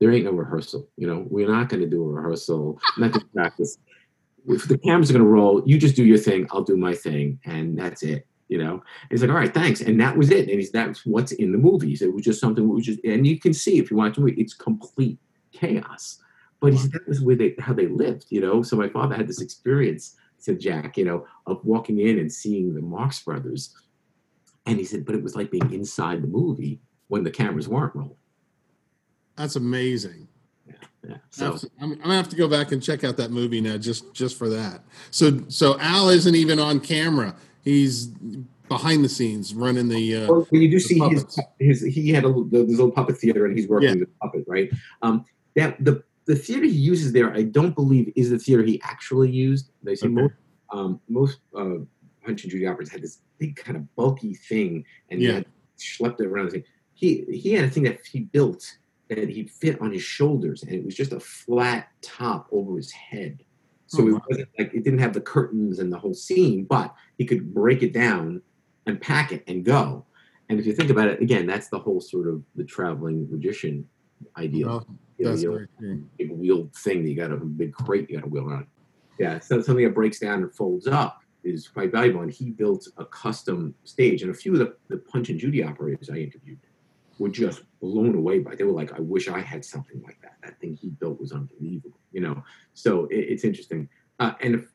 There 0.00 0.12
ain't 0.12 0.24
no 0.24 0.32
rehearsal. 0.32 0.88
You 0.96 1.06
know, 1.06 1.26
we're 1.28 1.48
not 1.48 1.68
going 1.68 1.80
to 1.80 1.88
do 1.88 2.02
a 2.02 2.08
rehearsal, 2.08 2.80
not 2.98 3.12
to 3.14 3.24
practice 3.34 3.78
if 4.48 4.68
the 4.68 4.78
cameras 4.78 5.10
are 5.10 5.14
going 5.14 5.24
to 5.24 5.28
roll, 5.30 5.62
you 5.66 5.78
just 5.78 5.96
do 5.96 6.04
your 6.04 6.18
thing, 6.18 6.46
I'll 6.50 6.62
do 6.62 6.76
my 6.76 6.94
thing, 6.94 7.38
and 7.44 7.78
that's 7.78 8.02
it. 8.02 8.26
you 8.48 8.58
know. 8.58 8.72
And 8.72 9.10
he's 9.10 9.22
like, 9.22 9.30
all 9.30 9.36
right, 9.36 9.52
thanks. 9.52 9.80
And 9.80 10.00
that 10.00 10.16
was 10.16 10.30
it. 10.30 10.48
And 10.48 10.58
he's 10.58 10.70
that's 10.72 11.06
what's 11.06 11.32
in 11.32 11.52
the 11.52 11.58
movies. 11.58 12.02
It 12.02 12.12
was 12.12 12.24
just 12.24 12.40
something 12.40 12.68
was 12.68 12.84
just 12.86 13.02
and 13.04 13.26
you 13.26 13.38
can 13.38 13.52
see 13.54 13.78
if 13.78 13.90
you 13.90 13.96
watch 13.96 14.14
the 14.16 14.22
movie, 14.22 14.40
it's 14.40 14.54
complete 14.54 15.18
chaos. 15.52 16.20
But 16.60 16.72
he 16.72 16.78
said 16.78 16.92
that 16.92 17.06
was 17.06 17.20
where 17.20 17.36
they 17.36 17.54
how 17.58 17.72
they 17.74 17.86
lived, 17.86 18.26
you 18.30 18.40
know. 18.40 18.62
So 18.62 18.76
my 18.76 18.88
father 18.88 19.14
had 19.14 19.28
this 19.28 19.40
experience, 19.40 20.16
said 20.38 20.60
Jack, 20.60 20.96
you 20.96 21.04
know, 21.04 21.26
of 21.46 21.64
walking 21.64 22.00
in 22.00 22.18
and 22.18 22.32
seeing 22.32 22.74
the 22.74 22.82
Marx 22.82 23.22
Brothers. 23.22 23.74
And 24.66 24.78
he 24.78 24.84
said, 24.84 25.06
but 25.06 25.14
it 25.14 25.22
was 25.22 25.34
like 25.36 25.50
being 25.50 25.72
inside 25.72 26.22
the 26.22 26.26
movie 26.28 26.80
when 27.08 27.24
the 27.24 27.30
cameras 27.30 27.68
weren't 27.68 27.94
rolling. 27.94 28.16
That's 29.36 29.56
amazing. 29.56 30.27
Yeah. 31.06 31.16
So 31.30 31.56
So 31.56 31.68
I'm, 31.80 31.92
I'm 31.92 31.98
gonna 31.98 32.14
have 32.16 32.28
to 32.30 32.36
go 32.36 32.48
back 32.48 32.72
and 32.72 32.82
check 32.82 33.04
out 33.04 33.16
that 33.18 33.30
movie 33.30 33.60
now, 33.60 33.76
just 33.76 34.12
just 34.14 34.36
for 34.36 34.48
that. 34.48 34.82
So 35.10 35.42
so 35.48 35.78
Al 35.80 36.08
isn't 36.08 36.34
even 36.34 36.58
on 36.58 36.80
camera; 36.80 37.34
he's 37.62 38.06
behind 38.68 39.04
the 39.04 39.08
scenes 39.08 39.54
running 39.54 39.88
the. 39.88 40.16
Uh, 40.16 40.26
Well, 40.28 40.46
you 40.52 40.70
do 40.70 40.78
see 40.78 40.98
his, 40.98 41.24
puppets. 41.24 41.38
his, 41.58 41.82
he 41.82 42.10
had 42.10 42.24
a 42.24 42.28
little, 42.28 42.44
this 42.44 42.68
little 42.68 42.90
puppet 42.90 43.16
theater 43.18 43.46
and 43.46 43.56
he's 43.56 43.68
working 43.68 43.88
Yeah. 43.88 43.94
with 44.00 44.18
puppet, 44.18 44.44
right? 44.46 44.70
Um, 45.02 45.24
that 45.56 45.82
the 45.84 46.02
the 46.26 46.36
theater 46.36 46.64
he 46.66 46.72
uses 46.72 47.12
there, 47.12 47.32
I 47.32 47.42
don't 47.42 47.74
believe 47.74 48.12
is 48.14 48.28
the 48.30 48.38
theater 48.38 48.62
he 48.62 48.80
actually 48.82 49.30
used. 49.30 49.70
They 49.82 49.94
say 49.94 50.06
Okay. 50.08 50.14
most 50.14 50.34
um, 50.72 51.00
most 51.08 51.38
uh, 51.56 51.76
Punch 52.24 52.42
and 52.42 52.50
Judy 52.50 52.66
operas 52.66 52.90
had 52.90 53.00
this 53.02 53.20
big 53.38 53.56
kind 53.56 53.76
of 53.76 53.94
bulky 53.96 54.34
thing, 54.34 54.84
and 55.10 55.22
Yeah. 55.22 55.28
he 55.28 55.34
had 55.36 55.46
schlepped 55.78 56.20
it 56.20 56.26
around. 56.26 56.46
The 56.46 56.50
thing. 56.50 56.64
He 56.92 57.24
he 57.30 57.52
had 57.52 57.64
a 57.64 57.70
thing 57.70 57.84
that 57.84 58.04
he 58.04 58.20
built 58.20 58.76
that 59.08 59.28
he'd 59.28 59.50
fit 59.50 59.80
on 59.80 59.92
his 59.92 60.02
shoulders, 60.02 60.62
and 60.62 60.72
it 60.72 60.84
was 60.84 60.94
just 60.94 61.12
a 61.12 61.20
flat 61.20 61.88
top 62.02 62.48
over 62.52 62.76
his 62.76 62.92
head. 62.92 63.42
So 63.86 64.02
Oh, 64.02 64.08
it 64.08 64.22
wasn't 64.28 64.48
like 64.58 64.74
it 64.74 64.84
didn't 64.84 64.98
have 64.98 65.14
the 65.14 65.20
curtains 65.20 65.78
and 65.78 65.90
the 65.90 65.98
whole 65.98 66.14
scene, 66.14 66.64
but 66.64 66.94
he 67.16 67.24
could 67.24 67.54
break 67.54 67.82
it 67.82 67.92
down 67.92 68.42
and 68.86 69.00
pack 69.00 69.32
it 69.32 69.44
and 69.46 69.64
go. 69.64 70.04
And 70.48 70.60
if 70.60 70.66
you 70.66 70.74
think 70.74 70.90
about 70.90 71.08
it, 71.08 71.22
again, 71.22 71.46
that's 71.46 71.68
the 71.68 71.78
whole 71.78 72.00
sort 72.00 72.28
of 72.28 72.42
the 72.54 72.64
traveling 72.64 73.26
magician 73.30 73.86
ideal. 74.36 74.68
well, 74.68 74.86
you 75.16 75.24
know, 75.24 75.30
that's 75.30 75.42
you 75.42 75.50
know, 75.50 75.66
very 75.80 76.02
big 76.18 76.30
wheeled 76.32 76.74
thing 76.74 77.02
that 77.02 77.10
you 77.10 77.16
got 77.16 77.32
a 77.32 77.36
big 77.36 77.72
crate 77.72 78.08
you 78.08 78.16
got 78.16 78.24
to 78.24 78.30
wheel 78.30 78.48
around. 78.48 78.66
Yeah, 79.18 79.40
so 79.40 79.60
something 79.60 79.84
that 79.84 79.94
breaks 79.94 80.20
down 80.20 80.42
and 80.42 80.54
folds 80.54 80.86
up 80.86 81.20
is 81.42 81.66
quite 81.66 81.90
valuable. 81.90 82.20
And 82.20 82.30
he 82.30 82.50
built 82.50 82.86
a 82.98 83.04
custom 83.04 83.74
stage, 83.84 84.22
and 84.22 84.30
a 84.30 84.34
few 84.34 84.52
of 84.52 84.58
the, 84.58 84.76
the 84.88 84.98
Punch 84.98 85.28
and 85.30 85.38
Judy 85.38 85.62
operators 85.62 86.10
I 86.10 86.16
interviewed 86.16 86.58
were 87.18 87.28
just 87.28 87.62
blown 87.80 88.14
away 88.14 88.38
by. 88.38 88.52
it. 88.52 88.58
They 88.58 88.64
were 88.64 88.72
like, 88.72 88.92
"I 88.92 89.00
wish 89.00 89.28
I 89.28 89.40
had 89.40 89.64
something 89.64 90.02
like 90.02 90.20
that. 90.22 90.36
That 90.42 90.60
thing 90.60 90.76
he 90.76 90.88
built 90.88 91.20
was 91.20 91.32
unbelievable." 91.32 91.98
You 92.12 92.20
know, 92.20 92.42
so 92.74 93.06
it, 93.06 93.16
it's 93.16 93.44
interesting. 93.44 93.88
Uh, 94.18 94.32
and 94.40 94.54
if 94.56 94.72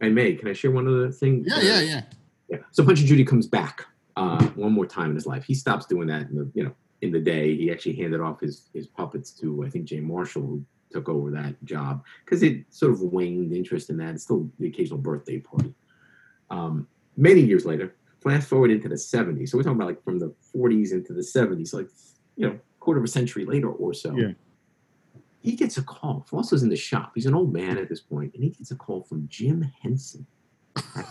I 0.00 0.08
may, 0.08 0.34
can 0.34 0.48
I 0.48 0.52
share 0.52 0.70
one 0.70 0.88
other 0.88 1.10
thing? 1.10 1.44
Yeah, 1.46 1.60
yeah, 1.60 1.80
yeah. 1.80 2.02
Yeah. 2.48 2.58
So 2.72 2.84
Punch 2.84 3.00
and 3.00 3.08
Judy 3.08 3.24
comes 3.24 3.46
back 3.46 3.86
uh, 4.16 4.44
one 4.48 4.72
more 4.72 4.86
time 4.86 5.10
in 5.10 5.14
his 5.14 5.26
life. 5.26 5.44
He 5.44 5.54
stops 5.54 5.86
doing 5.86 6.08
that 6.08 6.28
in 6.28 6.36
the 6.36 6.50
you 6.54 6.64
know 6.64 6.74
in 7.02 7.12
the 7.12 7.20
day. 7.20 7.56
He 7.56 7.70
actually 7.70 7.96
handed 7.96 8.20
off 8.20 8.40
his 8.40 8.68
his 8.74 8.86
puppets 8.86 9.30
to 9.40 9.64
I 9.64 9.70
think 9.70 9.86
Jay 9.86 10.00
Marshall, 10.00 10.42
who 10.42 10.64
took 10.92 11.08
over 11.08 11.30
that 11.32 11.62
job 11.64 12.04
because 12.24 12.42
it 12.42 12.64
sort 12.70 12.92
of 12.92 13.00
waned 13.00 13.52
interest 13.52 13.90
in 13.90 13.96
that. 13.98 14.14
It's 14.14 14.24
still 14.24 14.48
the 14.58 14.68
occasional 14.68 14.98
birthday 14.98 15.38
party. 15.38 15.74
Um, 16.50 16.86
many 17.16 17.40
years 17.40 17.64
later, 17.64 17.94
fast 18.24 18.48
forward 18.48 18.70
into 18.70 18.88
the 18.88 18.94
70s. 18.94 19.50
So 19.50 19.58
we're 19.58 19.62
talking 19.62 19.76
about 19.76 19.88
like 19.88 20.02
from 20.02 20.18
the 20.18 20.34
40s 20.54 20.92
into 20.92 21.12
the 21.12 21.20
70s, 21.20 21.72
like 21.74 21.88
you 22.36 22.48
know, 22.48 22.58
quarter 22.80 22.98
of 22.98 23.04
a 23.04 23.08
century 23.08 23.44
later 23.44 23.70
or 23.70 23.94
so. 23.94 24.16
Yeah. 24.16 24.32
He 25.40 25.56
gets 25.56 25.76
a 25.76 25.82
call. 25.82 26.24
Flosso's 26.28 26.62
in 26.62 26.70
the 26.70 26.76
shop. 26.76 27.12
He's 27.14 27.26
an 27.26 27.34
old 27.34 27.52
man 27.52 27.76
at 27.76 27.90
this 27.90 28.00
point, 28.00 28.32
and 28.34 28.42
he 28.42 28.50
gets 28.50 28.70
a 28.70 28.76
call 28.76 29.02
from 29.02 29.28
Jim 29.28 29.70
Henson. 29.82 30.26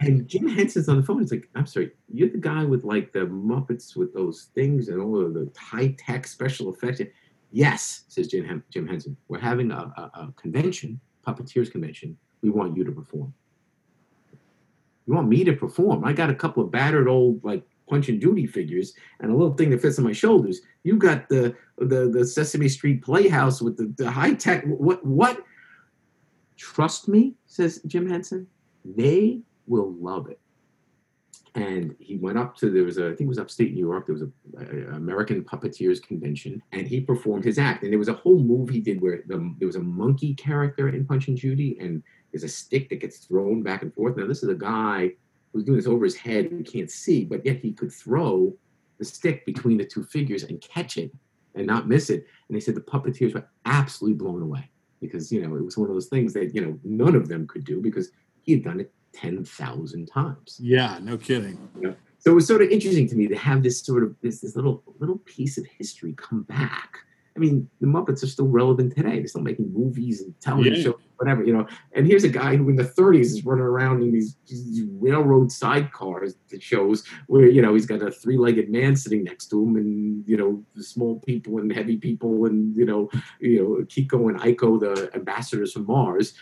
And 0.00 0.26
Jim 0.26 0.48
Henson's 0.48 0.88
on 0.88 0.96
the 0.96 1.02
phone. 1.02 1.20
He's 1.20 1.30
like, 1.30 1.48
I'm 1.54 1.66
sorry, 1.66 1.90
you're 2.08 2.30
the 2.30 2.38
guy 2.38 2.64
with 2.64 2.84
like 2.84 3.12
the 3.12 3.20
Muppets 3.20 3.96
with 3.96 4.14
those 4.14 4.48
things 4.54 4.88
and 4.88 5.00
all 5.00 5.20
of 5.20 5.34
the 5.34 5.50
high 5.58 5.94
tech 5.98 6.26
special 6.26 6.72
effects. 6.72 7.02
Yes, 7.52 8.04
says 8.08 8.28
Jim, 8.28 8.62
Jim 8.70 8.86
Henson. 8.86 9.16
We're 9.28 9.40
having 9.40 9.70
a, 9.70 9.92
a, 9.96 10.10
a 10.14 10.34
convention, 10.36 11.00
puppeteers 11.26 11.70
convention. 11.70 12.16
We 12.42 12.50
want 12.50 12.76
you 12.76 12.84
to 12.84 12.92
perform. 12.92 13.34
You 15.10 15.16
want 15.16 15.28
me 15.28 15.42
to 15.42 15.52
perform? 15.54 16.04
I 16.04 16.12
got 16.12 16.30
a 16.30 16.34
couple 16.36 16.62
of 16.62 16.70
battered 16.70 17.08
old 17.08 17.42
like 17.42 17.64
Punch 17.88 18.08
and 18.08 18.20
Judy 18.20 18.46
figures 18.46 18.94
and 19.18 19.32
a 19.32 19.34
little 19.34 19.54
thing 19.54 19.70
that 19.70 19.82
fits 19.82 19.98
on 19.98 20.04
my 20.04 20.12
shoulders. 20.12 20.60
You 20.84 20.98
got 20.98 21.28
the 21.28 21.56
the, 21.78 22.08
the 22.08 22.24
Sesame 22.24 22.68
Street 22.68 23.02
Playhouse 23.02 23.60
with 23.60 23.76
the, 23.76 23.92
the 23.96 24.08
high 24.08 24.34
tech. 24.34 24.64
What 24.66 25.04
what? 25.04 25.44
Trust 26.56 27.08
me, 27.08 27.34
says 27.46 27.80
Jim 27.88 28.08
Henson. 28.08 28.46
They 28.84 29.40
will 29.66 29.94
love 29.94 30.30
it. 30.30 30.38
And 31.56 31.96
he 31.98 32.16
went 32.16 32.38
up 32.38 32.54
to 32.58 32.70
there 32.70 32.84
was 32.84 32.98
a 32.98 33.06
I 33.06 33.08
think 33.08 33.22
it 33.22 33.26
was 33.26 33.40
upstate 33.40 33.74
New 33.74 33.80
York. 33.80 34.06
There 34.06 34.14
was 34.14 34.22
a, 34.22 34.30
a 34.60 34.94
American 34.94 35.42
Puppeteers 35.42 36.00
convention, 36.00 36.62
and 36.70 36.86
he 36.86 37.00
performed 37.00 37.42
his 37.44 37.58
act. 37.58 37.82
And 37.82 37.92
there 37.92 37.98
was 37.98 38.06
a 38.06 38.14
whole 38.14 38.38
movie 38.38 38.74
he 38.74 38.80
did 38.80 39.00
where 39.00 39.24
the, 39.26 39.52
there 39.58 39.66
was 39.66 39.74
a 39.74 39.82
monkey 39.82 40.34
character 40.34 40.88
in 40.88 41.04
Punch 41.04 41.26
and 41.26 41.36
Judy, 41.36 41.76
and 41.80 42.04
there's 42.32 42.44
a 42.44 42.48
stick 42.48 42.88
that 42.88 43.00
gets 43.00 43.18
thrown 43.18 43.62
back 43.62 43.82
and 43.82 43.92
forth. 43.94 44.16
Now 44.16 44.26
this 44.26 44.42
is 44.42 44.48
a 44.48 44.54
guy 44.54 45.12
who's 45.52 45.64
doing 45.64 45.78
this 45.78 45.86
over 45.86 46.04
his 46.04 46.16
head 46.16 46.46
who 46.46 46.62
can't 46.62 46.90
see, 46.90 47.24
but 47.24 47.44
yet 47.44 47.56
he 47.56 47.72
could 47.72 47.92
throw 47.92 48.54
the 48.98 49.04
stick 49.04 49.44
between 49.46 49.78
the 49.78 49.84
two 49.84 50.04
figures 50.04 50.44
and 50.44 50.60
catch 50.60 50.96
it 50.96 51.10
and 51.54 51.66
not 51.66 51.88
miss 51.88 52.10
it. 52.10 52.26
And 52.48 52.56
they 52.56 52.60
said 52.60 52.74
the 52.74 52.80
puppeteers 52.80 53.34
were 53.34 53.48
absolutely 53.64 54.18
blown 54.18 54.42
away 54.42 54.70
because 55.00 55.32
you 55.32 55.40
know 55.40 55.56
it 55.56 55.64
was 55.64 55.76
one 55.76 55.88
of 55.88 55.94
those 55.94 56.08
things 56.08 56.32
that 56.34 56.54
you 56.54 56.60
know 56.60 56.78
none 56.84 57.14
of 57.14 57.28
them 57.28 57.46
could 57.46 57.64
do 57.64 57.80
because 57.80 58.10
he 58.42 58.52
had 58.52 58.64
done 58.64 58.80
it 58.80 58.92
ten 59.12 59.44
thousand 59.44 60.06
times. 60.06 60.58
Yeah, 60.60 60.98
no 61.02 61.16
kidding. 61.16 61.58
So 62.18 62.32
it 62.32 62.34
was 62.34 62.46
sort 62.46 62.62
of 62.62 62.68
interesting 62.68 63.08
to 63.08 63.16
me 63.16 63.26
to 63.28 63.36
have 63.36 63.62
this 63.62 63.80
sort 63.80 64.02
of 64.02 64.14
this 64.20 64.40
this 64.40 64.54
little 64.54 64.82
little 64.98 65.18
piece 65.18 65.58
of 65.58 65.66
history 65.66 66.14
come 66.16 66.42
back. 66.42 66.98
I 67.36 67.38
mean, 67.38 67.68
the 67.80 67.86
Muppets 67.86 68.22
are 68.22 68.26
still 68.26 68.48
relevant 68.48 68.94
today. 68.96 69.18
They're 69.18 69.26
still 69.28 69.40
making 69.42 69.72
movies 69.72 70.20
and 70.20 70.38
television 70.40 70.74
Yeah. 70.74 70.82
shows, 70.82 71.00
whatever, 71.16 71.44
you 71.44 71.52
know. 71.52 71.66
And 71.92 72.06
here's 72.06 72.24
a 72.24 72.28
guy 72.28 72.56
who 72.56 72.68
in 72.68 72.76
the 72.76 72.84
30s 72.84 73.26
is 73.26 73.44
running 73.44 73.64
around 73.64 74.02
in 74.02 74.10
these, 74.10 74.36
these 74.48 74.82
railroad 74.98 75.48
sidecars 75.48 76.34
that 76.50 76.62
shows 76.62 77.04
where, 77.28 77.48
you 77.48 77.62
know, 77.62 77.74
he's 77.74 77.86
got 77.86 78.02
a 78.02 78.10
three-legged 78.10 78.68
man 78.68 78.96
sitting 78.96 79.22
next 79.24 79.46
to 79.50 79.62
him 79.62 79.76
and, 79.76 80.24
you 80.28 80.36
know, 80.36 80.62
the 80.74 80.82
small 80.82 81.20
people 81.20 81.58
and 81.58 81.72
heavy 81.72 81.96
people 81.96 82.46
and, 82.46 82.76
you 82.76 82.84
know, 82.84 83.08
you 83.40 83.62
know, 83.62 83.84
Kiko 83.84 84.28
and 84.28 84.40
Aiko, 84.40 84.80
the 84.80 85.10
ambassadors 85.14 85.72
from 85.72 85.86
Mars. 85.86 86.34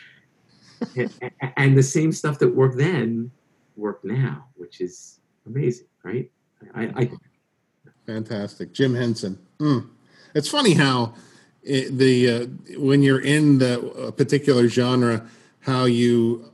and, 0.97 1.11
and 1.57 1.77
the 1.77 1.83
same 1.83 2.13
stuff 2.13 2.39
that 2.39 2.55
worked 2.55 2.79
then 2.79 3.31
work 3.77 4.05
now, 4.05 4.47
which 4.57 4.81
is 4.81 5.21
amazing, 5.47 5.87
right? 6.03 6.31
I, 6.75 6.85
I 6.97 7.11
Fantastic, 8.07 8.73
Jim 8.73 8.95
Henson. 8.95 9.39
Mm. 9.59 9.91
It's 10.35 10.49
funny 10.49 10.75
how 10.75 11.15
it, 11.63 11.97
the 11.99 12.31
uh, 12.31 12.47
when 12.81 13.03
you're 13.03 13.21
in 13.21 13.59
the 13.59 13.81
a 13.93 14.13
particular 14.13 14.69
genre, 14.69 15.27
how 15.61 15.85
you 15.85 16.51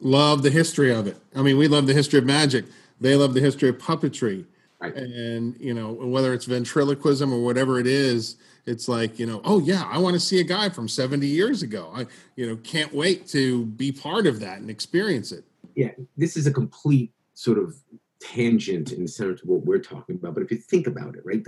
love 0.00 0.42
the 0.42 0.50
history 0.50 0.92
of 0.92 1.06
it. 1.06 1.16
I 1.34 1.42
mean, 1.42 1.58
we 1.58 1.68
love 1.68 1.86
the 1.86 1.94
history 1.94 2.18
of 2.18 2.24
magic. 2.26 2.64
They 3.00 3.16
love 3.16 3.34
the 3.34 3.40
history 3.40 3.68
of 3.68 3.78
puppetry, 3.78 4.44
Right. 4.80 4.94
and 4.94 5.56
you 5.60 5.74
know 5.74 5.92
whether 5.92 6.32
it's 6.34 6.44
ventriloquism 6.44 7.32
or 7.32 7.42
whatever 7.44 7.78
it 7.80 7.86
is. 7.86 8.36
It's 8.66 8.88
like 8.88 9.18
you 9.18 9.26
know, 9.26 9.40
oh 9.44 9.60
yeah, 9.60 9.88
I 9.90 9.98
want 9.98 10.14
to 10.14 10.20
see 10.20 10.40
a 10.40 10.44
guy 10.44 10.68
from 10.68 10.88
70 10.88 11.26
years 11.26 11.62
ago. 11.62 11.90
I 11.94 12.06
you 12.36 12.46
know 12.46 12.56
can't 12.56 12.92
wait 12.92 13.26
to 13.28 13.64
be 13.64 13.92
part 13.92 14.26
of 14.26 14.40
that 14.40 14.58
and 14.58 14.68
experience 14.70 15.32
it. 15.32 15.44
yeah, 15.74 15.90
this 16.16 16.36
is 16.36 16.46
a 16.46 16.52
complete 16.52 17.12
sort 17.34 17.58
of 17.58 17.76
tangent 18.20 18.92
in 18.92 19.06
terms 19.06 19.42
of 19.42 19.48
what 19.48 19.64
we're 19.64 19.78
talking 19.78 20.16
about. 20.16 20.34
But 20.34 20.42
if 20.42 20.50
you 20.50 20.58
think 20.58 20.86
about 20.86 21.14
it, 21.16 21.22
right, 21.24 21.44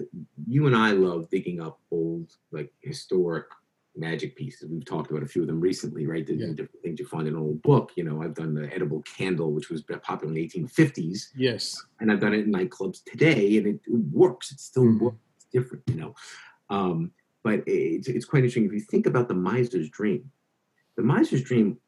you 0.46 0.66
and 0.66 0.76
I 0.76 0.92
love 0.92 1.28
digging 1.30 1.60
up 1.60 1.80
old, 1.90 2.32
like 2.52 2.72
historic 2.80 3.46
magic 3.96 4.36
pieces. 4.36 4.70
We've 4.70 4.84
talked 4.84 5.10
about 5.10 5.22
a 5.24 5.26
few 5.26 5.42
of 5.42 5.48
them 5.48 5.60
recently, 5.60 6.06
right? 6.06 6.24
The, 6.26 6.34
Yeah. 6.34 6.46
different 6.48 6.82
things 6.82 7.00
you 7.00 7.06
find 7.06 7.26
in 7.26 7.34
an 7.34 7.40
old 7.40 7.60
book. 7.62 7.90
You 7.96 8.04
know, 8.04 8.22
I've 8.22 8.34
done 8.34 8.54
the 8.54 8.72
edible 8.72 9.02
candle, 9.02 9.52
which 9.52 9.68
was 9.68 9.82
popular 9.82 10.28
in 10.28 10.34
the 10.34 10.40
1850s, 10.42 11.32
Yes. 11.36 11.76
and 11.98 12.10
I've 12.10 12.20
done 12.20 12.32
it 12.32 12.44
in 12.44 12.52
nightclubs 12.52 13.02
today, 13.04 13.56
and 13.58 13.66
it, 13.66 13.80
works. 14.12 14.52
It 14.52 14.60
still 14.60 14.84
Mhm. 14.84 15.00
works. 15.00 15.16
It's 15.36 15.46
different, 15.46 15.82
you 15.88 15.96
know. 15.96 16.14
Um, 16.70 17.10
but 17.42 17.64
it's, 17.66 18.06
it's 18.08 18.24
quite 18.24 18.40
interesting 18.44 18.64
if 18.66 18.72
you 18.72 18.80
think 18.80 19.06
about 19.06 19.26
the 19.28 19.34
miser's 19.34 19.90
dream. 19.90 20.30
The 20.96 21.02
miser's 21.02 21.42
dream 21.42 21.78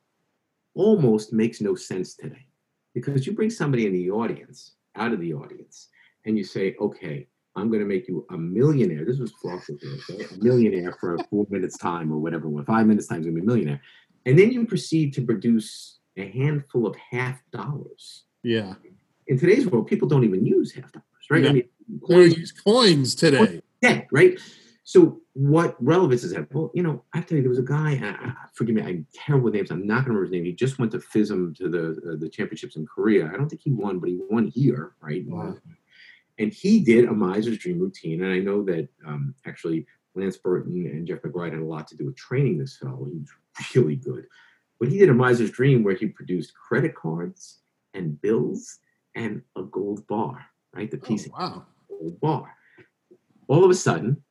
almost 0.75 1.33
makes 1.33 1.61
no 1.61 1.75
sense 1.75 2.15
today 2.15 2.47
because 2.95 3.27
you 3.27 3.33
bring 3.33 3.51
somebody 3.51 3.87
in 3.87 3.93
the 3.93 4.11
audience, 4.11 4.73
out 4.97 5.13
of 5.13 5.21
the 5.21 5.33
audience, 5.35 5.89
and 6.27 6.37
you 6.37 6.45
say, 6.45 6.75
"Okay, 6.81 7.27
I'm 7.57 7.69
going 7.69 7.81
to 7.81 7.87
make 7.87 8.09
you 8.09 8.27
a 8.31 8.37
millionaire." 8.39 9.05
This 9.05 9.19
was 9.19 9.33
Flosso, 9.43 9.75
right? 10.11 10.31
a 10.33 10.45
millionaire 10.45 10.97
for 11.01 11.19
four 11.31 11.47
minutes 11.51 11.79
time 11.79 12.13
or 12.13 12.19
whatever. 12.19 12.49
When 12.49 12.65
five 12.65 12.87
minutes 12.87 13.07
time 13.07 13.21
is 13.21 13.27
going 13.27 13.37
to 13.37 13.41
be 13.41 13.45
a 13.45 13.49
millionaire, 13.49 13.81
and 14.27 14.39
then 14.39 14.53
you 14.53 14.67
proceed 14.67 15.13
to 15.15 15.23
produce 15.23 15.99
a 16.17 16.29
handful 16.31 16.87
of 16.87 16.95
half 17.11 17.41
dollars. 17.53 18.25
Yeah. 18.43 18.75
In 19.29 19.39
today's 19.39 19.67
world, 19.67 19.87
people 19.87 20.09
don't 20.09 20.25
even 20.25 20.45
use 20.45 20.73
half 20.73 20.93
dollars, 20.93 21.07
right? 21.31 21.43
No. 21.43 21.49
I 21.51 21.53
mean, 21.53 21.69
We 22.09 22.35
use 22.35 22.53
coins 22.53 23.15
today. 23.15 23.63
yeah, 23.81 24.03
right. 24.11 24.39
So 24.85 25.21
what 25.35 25.77
relevance 25.79 26.25
is 26.25 26.33
that? 26.33 26.53
Well, 26.53 26.71
you 26.75 26.83
know, 26.83 27.05
I 27.13 27.19
have 27.19 27.27
to 27.27 27.31
tell 27.31 27.37
you, 27.37 27.43
there 27.43 27.51
was 27.51 27.59
a 27.59 27.63
guy. 27.63 27.97
Uh, 28.05 28.33
forgive 28.55 28.75
me, 28.75 28.83
I'm 28.83 29.07
terrible 29.15 29.45
with 29.45 29.55
names. 29.55 29.71
I'm 29.71 29.87
not 29.87 30.05
going 30.05 30.07
to 30.07 30.11
remember 30.11 30.25
his 30.25 30.33
name. 30.33 30.45
He 30.45 30.53
just 30.53 30.79
went 30.79 30.91
to 30.93 30.99
FISM 30.99 31.57
to 31.59 31.69
the 31.69 32.13
uh, 32.13 32.17
the 32.19 32.29
championships 32.29 32.77
in 32.77 32.87
Korea. 32.87 33.27
I 33.27 33.37
don't 33.37 33.49
think 33.49 33.63
he 33.63 33.71
won, 33.71 34.01
but 34.01 34.09
he 34.09 34.19
won 34.29 34.49
here, 34.49 34.95
right? 35.01 35.25
Wow. 35.27 35.57
And 36.39 36.53
he 36.53 36.81
did 36.81 37.05
a 37.05 37.13
miser's 37.13 37.59
dream 37.59 37.79
routine. 37.79 38.23
And 38.23 38.33
I 38.33 38.39
know 38.39 38.65
that 38.65 38.89
um, 39.07 39.35
actually 39.47 39.87
Lance 40.15 40.37
Burton 40.37 40.87
and 40.87 41.07
Jeff 41.07 41.23
McBride 41.23 41.53
had 41.53 41.61
a 41.61 41.65
lot 41.65 41.87
to 41.89 41.97
do 41.97 42.07
with 42.07 42.17
training 42.17 42.59
this 42.59 42.77
fellow. 42.77 43.07
He 43.07 43.19
was 43.19 43.75
really 43.75 43.97
good. 43.97 44.27
But 44.81 44.89
he 44.89 44.99
did 44.99 45.11
a 45.11 45.15
miser's 45.15 45.51
dream 45.51 45.85
where 45.85 45.95
he 45.95 46.07
produced 46.07 46.55
credit 46.55 46.97
cards 46.97 47.61
and 47.95 48.21
bills 48.21 48.81
and 49.15 49.43
a 49.57 49.63
gold 49.63 50.07
bar, 50.09 50.45
right? 50.75 50.91
The 50.91 50.97
piece 50.97 51.29
oh, 51.29 51.39
wow. 51.39 51.55
of 51.55 51.65
gold 51.89 52.21
bar. 52.21 52.57
All 53.47 53.65
of 53.65 53.71
a 53.71 53.75
sudden, 53.75 54.23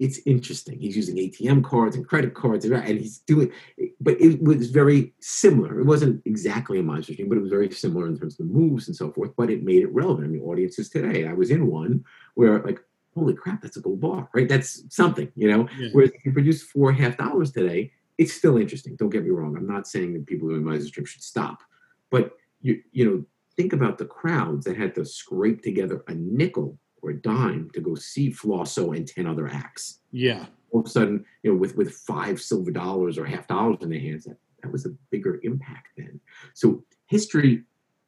it's 0.00 0.18
interesting. 0.26 0.78
He's 0.78 0.96
using 0.96 1.16
ATM 1.16 1.62
cards 1.64 1.94
and 1.94 2.06
credit 2.06 2.34
cards, 2.34 2.64
and 2.64 2.98
he's 2.98 3.18
doing, 3.18 3.52
but 4.00 4.20
it 4.20 4.42
was 4.42 4.70
very 4.70 5.14
similar. 5.20 5.78
It 5.78 5.86
wasn't 5.86 6.22
exactly 6.24 6.80
a 6.80 6.82
monster 6.82 7.14
game, 7.14 7.28
but 7.28 7.38
it 7.38 7.42
was 7.42 7.50
very 7.50 7.70
similar 7.70 8.06
in 8.06 8.18
terms 8.18 8.34
of 8.34 8.46
the 8.46 8.52
moves 8.52 8.88
and 8.88 8.96
so 8.96 9.12
forth. 9.12 9.30
But 9.36 9.50
it 9.50 9.62
made 9.62 9.82
it 9.82 9.94
relevant. 9.94 10.26
I 10.26 10.30
mean, 10.30 10.42
audiences 10.42 10.88
today. 10.88 11.26
I 11.26 11.32
was 11.32 11.50
in 11.50 11.68
one 11.68 12.04
where, 12.34 12.60
like, 12.62 12.80
holy 13.14 13.34
crap, 13.34 13.62
that's 13.62 13.76
a 13.76 13.80
gold 13.80 14.00
bar, 14.00 14.28
right? 14.34 14.48
That's 14.48 14.82
something, 14.94 15.30
you 15.36 15.48
know. 15.48 15.68
Yeah. 15.78 15.90
Whereas 15.92 16.10
if 16.10 16.24
you 16.24 16.32
produce 16.32 16.62
four 16.62 16.92
half 16.92 17.16
dollars 17.16 17.52
today, 17.52 17.92
it's 18.18 18.32
still 18.32 18.56
interesting. 18.56 18.96
Don't 18.96 19.10
get 19.10 19.24
me 19.24 19.30
wrong. 19.30 19.56
I'm 19.56 19.66
not 19.66 19.86
saying 19.86 20.14
that 20.14 20.26
people 20.26 20.48
doing 20.48 20.64
Miser's 20.64 20.90
Dream 20.90 21.06
should 21.06 21.22
stop, 21.22 21.62
but 22.10 22.32
you, 22.62 22.82
you 22.92 23.04
know, 23.04 23.24
think 23.56 23.72
about 23.72 23.98
the 23.98 24.04
crowds 24.04 24.64
that 24.64 24.76
had 24.76 24.94
to 24.96 25.04
scrape 25.04 25.62
together 25.62 26.02
a 26.08 26.14
nickel 26.14 26.78
or 27.04 27.10
a 27.10 27.14
dime 27.14 27.70
to 27.74 27.80
go 27.80 27.94
see 27.94 28.30
Flosso 28.30 28.92
and 28.92 29.06
10 29.06 29.26
other 29.26 29.48
acts. 29.48 30.00
Yeah. 30.10 30.46
All 30.70 30.80
of 30.80 30.86
a 30.86 30.90
sudden, 30.90 31.24
you 31.42 31.52
know, 31.52 31.58
with, 31.58 31.76
with 31.76 31.92
five 31.92 32.40
silver 32.40 32.70
dollars 32.70 33.18
or 33.18 33.26
half 33.26 33.46
dollars 33.46 33.78
in 33.82 33.90
their 33.90 34.00
hands, 34.00 34.24
that, 34.24 34.38
that 34.62 34.72
was 34.72 34.86
a 34.86 34.90
bigger 35.10 35.38
impact 35.42 35.88
then. 35.96 36.18
So 36.54 36.82
history 37.06 37.62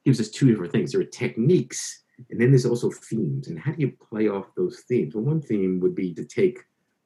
gives 0.05 0.21
us 0.21 0.31
two 0.31 0.49
different 0.49 0.73
things. 0.73 0.93
There 0.93 1.01
are 1.01 1.05
techniques, 1.05 2.05
and 2.31 2.41
then 2.41 2.51
there's 2.51 2.67
also 2.67 2.91
themes. 2.91 3.49
And 3.49 3.59
how 3.59 3.73
do 3.73 3.81
you 3.81 3.93
play 3.93 4.29
off 4.29 4.47
those 4.57 4.81
themes? 4.89 5.15
Well, 5.15 5.25
one 5.25 5.43
theme 5.43 5.79
would 5.81 5.95
be 5.95 6.15
to 6.15 6.25
take 6.25 6.59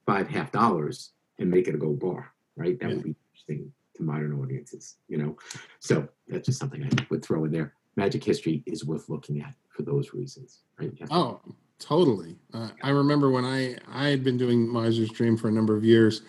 five 0.07 0.29
half 0.29 0.53
dollars 0.53 1.13
and 1.39 1.51
make 1.51 1.67
it 1.67 1.75
a 1.75 1.79
gold 1.79 2.01
bar, 2.01 2.33
right? 2.57 2.79
That 2.79 2.91
yeah. 2.91 2.95
would 2.97 3.05
be 3.05 3.17
interesting 3.33 3.73
to 3.97 4.03
modern 4.03 4.39
audiences, 4.41 4.97
you 5.09 5.19
know? 5.19 5.37
So 5.81 6.09
that's 6.29 6.47
just 6.47 6.59
something 6.59 6.85
I 6.85 7.07
would 7.11 7.25
throw 7.25 7.45
in 7.45 7.53
there. 7.53 7.75
Magic 7.97 8.23
history 8.23 8.63
is 8.67 8.85
worth 8.85 9.09
looking 9.09 9.41
at 9.41 9.55
for 9.69 9.83
those 9.83 10.15
reasons, 10.15 10.61
right? 10.79 10.93
Oh, 11.11 11.41
Totally. 11.81 12.37
Uh, 12.55 12.69
I 12.83 12.91
remember 12.91 13.31
when 13.31 13.45
I, 13.45 13.77
I 13.91 14.09
had 14.09 14.23
been 14.23 14.37
doing 14.37 14.73
Miser's 14.73 15.11
Dream 15.11 15.37
for 15.37 15.49
a 15.49 15.53
number 15.53 15.77
of 15.77 15.85
years, 15.85 16.23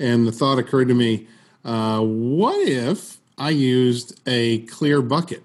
and 0.00 0.26
the 0.26 0.32
thought 0.32 0.58
occurred 0.58 0.88
to 0.88 0.94
me 0.94 1.28
uh, 1.64 2.00
what 2.00 2.68
if 2.68 3.18
I 3.38 3.50
used 3.50 4.20
a 4.26 4.60
clear 4.62 5.00
bucket 5.00 5.42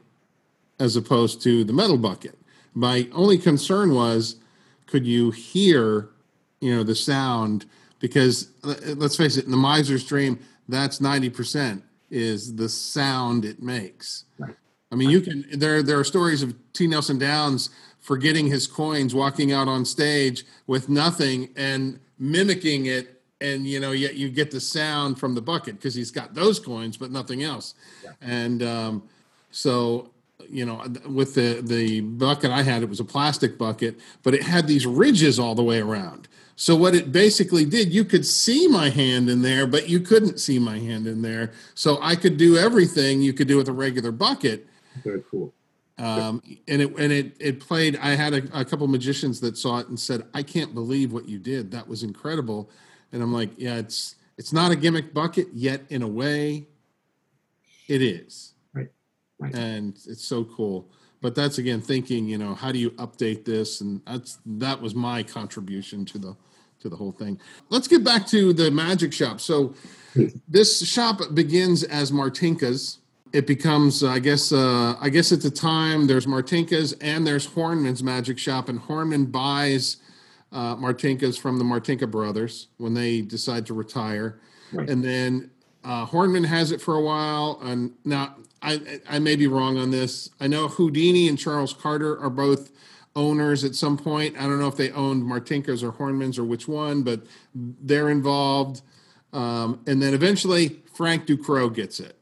as 0.79 0.95
opposed 0.95 1.41
to 1.43 1.63
the 1.63 1.73
metal 1.73 1.97
bucket? 1.97 2.37
My 2.73 3.07
only 3.13 3.37
concern 3.37 3.93
was 3.93 4.37
could 4.85 5.05
you 5.05 5.31
hear 5.31 6.09
you 6.59 6.75
know 6.75 6.83
the 6.83 6.95
sound 6.95 7.65
because 7.99 8.49
let's 8.63 9.15
face 9.15 9.37
it 9.37 9.45
in 9.45 9.51
the 9.51 9.57
miser's 9.57 10.05
dream 10.05 10.39
that's 10.67 10.99
90% 10.99 11.81
is 12.11 12.55
the 12.55 12.67
sound 12.67 13.45
it 13.45 13.61
makes 13.61 14.25
right. 14.39 14.55
i 14.91 14.95
mean 14.95 15.09
you 15.09 15.21
can 15.21 15.45
there 15.53 15.83
there 15.83 15.99
are 15.99 16.03
stories 16.03 16.41
of 16.41 16.55
t 16.73 16.87
nelson 16.87 17.19
downs 17.19 17.69
forgetting 18.01 18.47
his 18.47 18.67
coins, 18.67 19.13
walking 19.13 19.51
out 19.51 19.67
on 19.67 19.85
stage 19.85 20.45
with 20.67 20.89
nothing 20.89 21.49
and 21.55 21.99
mimicking 22.17 22.85
it. 22.85 23.21
And 23.41 23.65
you 23.65 23.79
know, 23.79 23.91
yet 23.91 24.15
you 24.15 24.29
get 24.29 24.51
the 24.51 24.59
sound 24.59 25.19
from 25.19 25.35
the 25.35 25.41
bucket 25.41 25.75
because 25.75 25.95
he's 25.95 26.11
got 26.11 26.33
those 26.33 26.59
coins, 26.59 26.97
but 26.97 27.11
nothing 27.11 27.43
else. 27.43 27.73
Yeah. 28.03 28.11
And 28.21 28.63
um, 28.63 29.03
so, 29.51 30.11
you 30.49 30.65
know, 30.65 30.83
with 31.07 31.35
the 31.35 31.61
the 31.61 32.01
bucket 32.01 32.51
I 32.51 32.63
had, 32.63 32.83
it 32.83 32.89
was 32.89 32.99
a 32.99 33.05
plastic 33.05 33.57
bucket, 33.57 33.99
but 34.23 34.33
it 34.33 34.43
had 34.43 34.67
these 34.67 34.85
ridges 34.85 35.39
all 35.39 35.55
the 35.55 35.63
way 35.63 35.79
around. 35.79 36.27
So 36.59 36.75
what 36.75 36.93
it 36.93 37.13
basically 37.13 37.63
did, 37.63 37.93
you 37.93 38.03
could 38.03 38.25
see 38.25 38.67
my 38.67 38.89
hand 38.89 39.29
in 39.29 39.41
there, 39.41 39.65
but 39.65 39.87
you 39.87 40.01
couldn't 40.01 40.41
see 40.41 40.59
my 40.59 40.77
hand 40.77 41.07
in 41.07 41.21
there. 41.21 41.53
So 41.73 41.97
I 42.01 42.17
could 42.17 42.35
do 42.35 42.57
everything 42.57 43.21
you 43.21 43.31
could 43.31 43.47
do 43.47 43.55
with 43.55 43.69
a 43.69 43.71
regular 43.71 44.11
bucket. 44.11 44.67
Very 45.05 45.23
cool. 45.31 45.53
Um, 45.99 46.41
and 46.67 46.81
it 46.81 46.97
and 46.97 47.11
it 47.11 47.35
it 47.39 47.59
played. 47.59 47.97
I 47.97 48.15
had 48.15 48.33
a, 48.33 48.59
a 48.59 48.65
couple 48.65 48.87
magicians 48.87 49.39
that 49.41 49.57
saw 49.57 49.79
it 49.79 49.89
and 49.89 49.99
said, 49.99 50.23
"I 50.33 50.43
can't 50.43 50.73
believe 50.73 51.11
what 51.11 51.27
you 51.27 51.39
did. 51.39 51.71
That 51.71 51.87
was 51.87 52.03
incredible." 52.03 52.69
And 53.11 53.21
I'm 53.21 53.33
like, 53.33 53.51
"Yeah, 53.57 53.75
it's 53.75 54.15
it's 54.37 54.53
not 54.53 54.71
a 54.71 54.75
gimmick 54.75 55.13
bucket 55.13 55.49
yet. 55.53 55.81
In 55.89 56.01
a 56.01 56.07
way, 56.07 56.67
it 57.89 58.01
is. 58.01 58.53
Right. 58.73 58.87
Right. 59.39 59.53
And 59.53 59.99
it's 60.07 60.23
so 60.23 60.45
cool. 60.45 60.89
But 61.21 61.35
that's 61.35 61.57
again 61.57 61.81
thinking. 61.81 62.27
You 62.27 62.37
know, 62.37 62.55
how 62.55 62.71
do 62.71 62.79
you 62.79 62.91
update 62.91 63.43
this? 63.43 63.81
And 63.81 64.01
that's 64.07 64.39
that 64.45 64.81
was 64.81 64.95
my 64.95 65.21
contribution 65.23 66.05
to 66.05 66.17
the 66.17 66.37
to 66.79 66.87
the 66.87 66.95
whole 66.95 67.11
thing. 67.11 67.39
Let's 67.69 67.89
get 67.89 68.05
back 68.05 68.25
to 68.27 68.53
the 68.53 68.71
magic 68.71 69.11
shop. 69.11 69.41
So 69.41 69.73
this 70.47 70.87
shop 70.87 71.19
begins 71.33 71.83
as 71.83 72.11
Martinka's 72.11 72.98
it 73.33 73.45
becomes 73.45 74.03
i 74.03 74.19
guess 74.19 74.51
uh, 74.51 74.95
i 74.99 75.09
guess 75.09 75.31
at 75.31 75.41
the 75.41 75.51
time 75.51 76.07
there's 76.07 76.25
martinka's 76.25 76.93
and 76.93 77.25
there's 77.25 77.47
hornman's 77.47 78.03
magic 78.03 78.37
shop 78.39 78.69
and 78.69 78.79
hornman 78.81 79.31
buys 79.31 79.97
uh, 80.51 80.75
martinka's 80.75 81.37
from 81.37 81.57
the 81.57 81.63
martinka 81.63 82.09
brothers 82.09 82.67
when 82.77 82.93
they 82.93 83.21
decide 83.21 83.65
to 83.67 83.73
retire. 83.73 84.39
Right. 84.71 84.89
and 84.89 85.03
then 85.03 85.49
uh, 85.83 86.05
hornman 86.05 86.45
has 86.45 86.71
it 86.71 86.81
for 86.81 86.95
a 86.95 87.01
while 87.01 87.59
and 87.63 87.91
now 88.05 88.35
I, 88.61 88.99
I 89.09 89.19
may 89.19 89.37
be 89.37 89.47
wrong 89.47 89.77
on 89.77 89.89
this. 89.89 90.29
I 90.39 90.47
know 90.47 90.67
houdini 90.67 91.27
and 91.27 91.39
charles 91.39 91.73
carter 91.73 92.19
are 92.19 92.29
both 92.29 92.71
owners 93.15 93.63
at 93.63 93.73
some 93.73 93.97
point. 93.97 94.37
I 94.37 94.41
don't 94.41 94.59
know 94.59 94.67
if 94.67 94.75
they 94.75 94.91
owned 94.91 95.23
martinka's 95.23 95.83
or 95.83 95.91
hornman's 95.91 96.37
or 96.37 96.43
which 96.43 96.67
one 96.67 97.03
but 97.03 97.21
they're 97.55 98.09
involved. 98.09 98.81
Um, 99.33 99.81
and 99.87 100.01
then 100.01 100.13
eventually 100.13 100.81
frank 100.93 101.25
ducrot 101.25 101.73
gets 101.73 101.99
it 101.99 102.18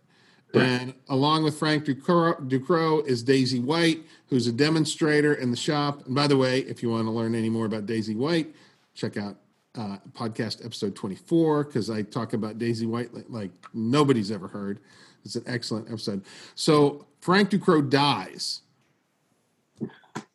and 0.53 0.93
along 1.10 1.43
with 1.43 1.57
Frank 1.57 1.86
Ducrot 1.86 3.07
is 3.07 3.23
Daisy 3.23 3.60
White, 3.60 4.03
who's 4.29 4.47
a 4.47 4.51
demonstrator 4.51 5.33
in 5.33 5.51
the 5.51 5.57
shop. 5.57 6.05
And 6.05 6.15
by 6.15 6.27
the 6.27 6.38
way, 6.38 6.60
if 6.60 6.81
you 6.81 6.89
want 6.89 7.05
to 7.05 7.12
learn 7.12 7.36
any 7.36 7.49
more 7.49 7.65
about 7.65 7.86
Daisy 7.86 8.15
White, 8.15 8.53
check 8.93 9.17
out 9.17 9.36
uh, 9.75 9.97
podcast 10.13 10.65
episode 10.65 10.95
24 10.95 11.65
because 11.65 11.89
I 11.89 12.01
talk 12.01 12.33
about 12.33 12.57
Daisy 12.57 12.86
White 12.86 13.13
like, 13.13 13.25
like, 13.29 13.51
nobody's 13.73 14.31
ever 14.31 14.47
heard. 14.47 14.79
It's 15.23 15.36
an 15.36 15.43
excellent 15.45 15.88
episode. 15.88 16.23
So 16.55 17.05
Frank 17.21 17.49
Ducrot 17.49 17.89
dies. 17.89 18.62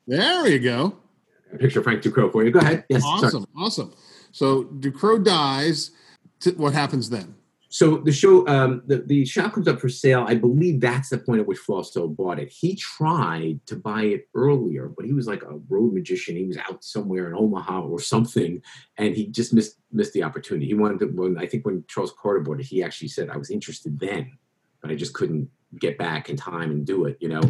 There 0.06 0.46
you 0.46 0.58
go. 0.58 0.96
Picture 1.58 1.82
Frank 1.82 2.02
Ducrot 2.02 2.32
for 2.32 2.44
you. 2.44 2.50
Go 2.50 2.60
ahead. 2.60 2.84
Yes. 2.88 3.02
Awesome. 3.04 3.30
Sorry. 3.30 3.46
Awesome. 3.56 3.94
So 4.32 4.64
Ducrot 4.64 5.24
dies. 5.24 5.90
What 6.56 6.72
happens 6.72 7.08
then? 7.08 7.34
So 7.72 7.96
the 7.96 8.12
show, 8.12 8.46
um, 8.48 8.82
the, 8.86 8.98
the 8.98 9.24
shop 9.24 9.54
comes 9.54 9.66
up 9.66 9.80
for 9.80 9.88
sale. 9.88 10.26
I 10.28 10.34
believe 10.34 10.78
that's 10.78 11.08
the 11.08 11.16
point 11.16 11.40
at 11.40 11.46
which 11.46 11.56
Flosso 11.56 12.06
bought 12.06 12.38
it. 12.38 12.50
He 12.50 12.76
tried 12.76 13.60
to 13.64 13.76
buy 13.76 14.02
it 14.02 14.28
earlier, 14.34 14.92
but 14.94 15.06
he 15.06 15.14
was 15.14 15.26
like 15.26 15.42
a 15.42 15.58
road 15.70 15.94
magician. 15.94 16.36
He 16.36 16.44
was 16.44 16.58
out 16.58 16.84
somewhere 16.84 17.28
in 17.28 17.34
Omaha 17.34 17.80
or 17.80 17.98
something, 17.98 18.60
and 18.98 19.16
he 19.16 19.26
just 19.26 19.54
missed 19.54 19.78
missed 19.90 20.12
the 20.12 20.22
opportunity. 20.22 20.66
He 20.66 20.74
wanted 20.74 20.98
to. 20.98 21.06
When 21.06 21.38
I 21.38 21.46
think 21.46 21.64
when 21.64 21.82
Charles 21.88 22.12
Carter 22.20 22.40
bought 22.40 22.60
it, 22.60 22.66
he 22.66 22.82
actually 22.82 23.08
said, 23.08 23.30
"I 23.30 23.38
was 23.38 23.50
interested 23.50 23.98
then, 23.98 24.36
but 24.82 24.90
I 24.90 24.94
just 24.94 25.14
couldn't 25.14 25.48
get 25.80 25.96
back 25.96 26.28
in 26.28 26.36
time 26.36 26.70
and 26.72 26.84
do 26.84 27.06
it." 27.06 27.16
You 27.20 27.30
know, 27.30 27.40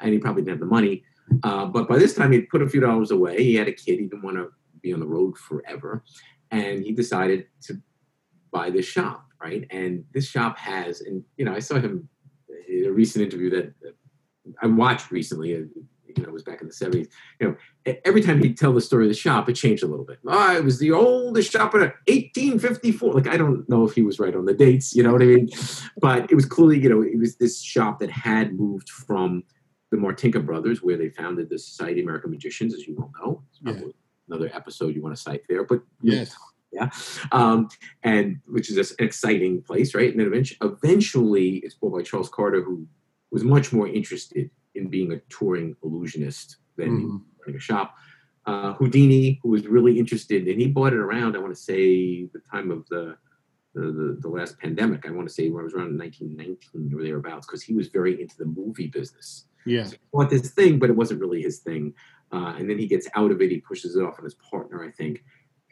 and 0.00 0.12
he 0.12 0.20
probably 0.20 0.42
didn't 0.42 0.60
have 0.60 0.60
the 0.60 0.66
money. 0.66 1.02
Uh, 1.42 1.66
but 1.66 1.88
by 1.88 1.98
this 1.98 2.14
time, 2.14 2.30
he'd 2.30 2.48
put 2.48 2.62
a 2.62 2.68
few 2.68 2.80
dollars 2.80 3.10
away. 3.10 3.42
He 3.42 3.56
had 3.56 3.66
a 3.66 3.72
kid. 3.72 3.98
He 3.98 4.06
didn't 4.06 4.22
want 4.22 4.36
to 4.36 4.52
be 4.82 4.92
on 4.92 5.00
the 5.00 5.06
road 5.06 5.36
forever, 5.36 6.04
and 6.52 6.84
he 6.84 6.92
decided 6.92 7.46
to 7.62 7.82
buy 8.52 8.70
this 8.70 8.86
shop 8.86 9.26
right? 9.44 9.66
And 9.70 10.04
this 10.12 10.26
shop 10.26 10.56
has, 10.58 11.02
and 11.02 11.22
you 11.36 11.44
know, 11.44 11.54
I 11.54 11.58
saw 11.58 11.78
him 11.78 12.08
in 12.66 12.86
a 12.86 12.90
recent 12.90 13.24
interview 13.24 13.50
that 13.50 13.74
I 14.62 14.66
watched 14.66 15.10
recently. 15.10 15.54
Uh, 15.54 15.58
you 16.16 16.22
know, 16.22 16.28
it 16.28 16.32
was 16.32 16.44
back 16.44 16.60
in 16.60 16.68
the 16.68 16.72
seventies. 16.72 17.08
You 17.40 17.48
know, 17.48 17.94
every 18.04 18.22
time 18.22 18.40
he'd 18.40 18.56
tell 18.56 18.72
the 18.72 18.80
story 18.80 19.04
of 19.04 19.08
the 19.08 19.14
shop, 19.14 19.48
it 19.48 19.54
changed 19.54 19.82
a 19.82 19.86
little 19.86 20.04
bit. 20.04 20.20
Oh, 20.26 20.56
it 20.56 20.64
was 20.64 20.78
the 20.78 20.92
oldest 20.92 21.50
shop 21.50 21.74
in 21.74 21.80
1854. 21.80 23.12
Like 23.12 23.26
I 23.26 23.36
don't 23.36 23.68
know 23.68 23.84
if 23.84 23.94
he 23.94 24.02
was 24.02 24.18
right 24.18 24.34
on 24.34 24.44
the 24.44 24.54
dates. 24.54 24.94
You 24.94 25.02
know 25.02 25.12
what 25.12 25.22
I 25.22 25.26
mean? 25.26 25.48
But 26.00 26.30
it 26.30 26.34
was 26.34 26.46
clearly, 26.46 26.80
you 26.80 26.88
know, 26.88 27.02
it 27.02 27.18
was 27.18 27.36
this 27.36 27.60
shop 27.60 27.98
that 27.98 28.10
had 28.10 28.54
moved 28.54 28.88
from 28.88 29.42
the 29.90 29.96
Martinka 29.96 30.44
brothers, 30.44 30.82
where 30.82 30.96
they 30.96 31.10
founded 31.10 31.50
the 31.50 31.58
Society 31.58 32.00
of 32.00 32.04
American 32.06 32.30
Magicians, 32.30 32.74
as 32.74 32.86
you 32.86 32.94
well 32.96 33.12
know. 33.20 33.42
Yeah. 33.62 33.88
Another 34.28 34.50
episode 34.54 34.94
you 34.94 35.02
want 35.02 35.14
to 35.14 35.20
cite 35.20 35.42
there, 35.48 35.64
but 35.64 35.82
yes 36.00 36.34
yeah, 36.74 36.90
um, 37.32 37.68
and 38.02 38.40
which 38.46 38.70
is 38.70 38.76
an 38.90 38.96
exciting 38.98 39.62
place, 39.62 39.94
right? 39.94 40.10
And 40.10 40.20
then 40.20 40.26
eventually, 40.26 40.58
eventually 40.62 41.50
it's 41.64 41.74
bought 41.74 41.94
by 41.94 42.02
Charles 42.02 42.28
Carter, 42.28 42.62
who 42.62 42.86
was 43.30 43.44
much 43.44 43.72
more 43.72 43.88
interested 43.88 44.50
in 44.74 44.88
being 44.88 45.12
a 45.12 45.20
touring 45.28 45.76
illusionist 45.82 46.56
than 46.76 46.90
mm-hmm. 46.90 47.16
running 47.40 47.56
a 47.56 47.60
shop. 47.60 47.94
uh, 48.46 48.74
Houdini, 48.74 49.40
who 49.42 49.50
was 49.50 49.66
really 49.66 49.98
interested, 49.98 50.46
and 50.48 50.60
he 50.60 50.68
bought 50.68 50.92
it 50.92 50.98
around. 50.98 51.36
I 51.36 51.38
want 51.38 51.54
to 51.54 51.60
say 51.60 52.24
the 52.26 52.40
time 52.50 52.70
of 52.70 52.86
the 52.88 53.16
the, 53.74 53.80
the, 53.80 54.18
the 54.20 54.28
last 54.28 54.58
pandemic. 54.58 55.06
I 55.06 55.10
want 55.10 55.26
to 55.26 55.34
say 55.34 55.50
when 55.50 55.62
I 55.62 55.64
was 55.64 55.74
around 55.74 55.98
1919 55.98 56.94
or 56.94 57.02
thereabouts, 57.02 57.46
because 57.46 57.62
he 57.62 57.74
was 57.74 57.88
very 57.88 58.20
into 58.20 58.36
the 58.38 58.44
movie 58.44 58.86
business. 58.86 59.46
Yeah. 59.66 59.84
So 59.84 59.92
he 59.92 59.98
bought 60.12 60.30
this 60.30 60.50
thing, 60.50 60.78
but 60.78 60.90
it 60.90 60.96
wasn't 60.96 61.20
really 61.20 61.42
his 61.42 61.58
thing. 61.58 61.94
Uh, 62.32 62.54
and 62.56 62.70
then 62.70 62.78
he 62.78 62.86
gets 62.86 63.08
out 63.16 63.30
of 63.30 63.40
it. 63.40 63.50
He 63.50 63.58
pushes 63.58 63.96
it 63.96 64.02
off 64.02 64.18
on 64.18 64.24
his 64.24 64.34
partner, 64.34 64.84
I 64.84 64.90
think. 64.90 65.24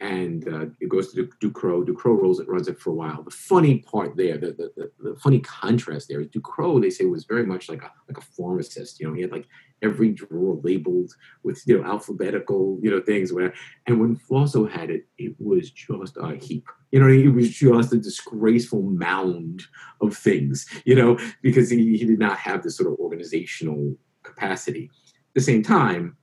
And 0.03 0.45
uh, 0.49 0.65
it 0.81 0.89
goes 0.89 1.13
to 1.13 1.29
Ducrot. 1.39 1.85
Ducrot 1.85 2.21
rolls 2.21 2.41
it, 2.41 2.49
runs 2.49 2.67
it 2.67 2.77
for 2.77 2.89
a 2.89 2.93
while. 2.93 3.23
The 3.23 3.31
funny 3.31 3.79
part 3.79 4.17
there, 4.17 4.37
the, 4.37 4.47
the, 4.47 4.71
the, 4.75 5.11
the 5.11 5.15
funny 5.15 5.39
contrast 5.39 6.09
there 6.09 6.19
is 6.19 6.27
Ducrot, 6.27 6.81
they 6.81 6.89
say, 6.89 7.05
was 7.05 7.23
very 7.23 7.45
much 7.45 7.69
like 7.69 7.83
a 7.83 7.91
like 8.09 8.17
a 8.17 8.21
pharmacist. 8.35 8.99
You 8.99 9.07
know, 9.07 9.13
he 9.13 9.21
had 9.21 9.31
like 9.31 9.47
every 9.81 10.11
drawer 10.11 10.59
labeled 10.61 11.13
with 11.43 11.63
you 11.65 11.77
know 11.77 11.85
alphabetical 11.87 12.79
you 12.81 12.91
know 12.91 12.99
things 12.99 13.31
whatever. 13.31 13.53
And 13.87 14.01
when 14.01 14.17
Flosso 14.17 14.65
had 14.65 14.89
it, 14.89 15.05
it 15.17 15.35
was 15.39 15.71
just 15.71 16.17
a 16.17 16.35
heap. 16.35 16.67
You 16.91 16.99
know, 16.99 17.07
it 17.07 17.33
was 17.33 17.49
just 17.49 17.93
a 17.93 17.97
disgraceful 17.97 18.81
mound 18.81 19.63
of 20.01 20.17
things. 20.17 20.67
You 20.83 20.95
know, 20.95 21.17
because 21.41 21.69
he, 21.69 21.95
he 21.95 22.05
did 22.05 22.19
not 22.19 22.37
have 22.39 22.61
this 22.61 22.75
sort 22.75 22.91
of 22.91 22.99
organizational 22.99 23.95
capacity. 24.23 24.91
At 25.29 25.35
the 25.35 25.41
same 25.41 25.63
time, 25.63 26.17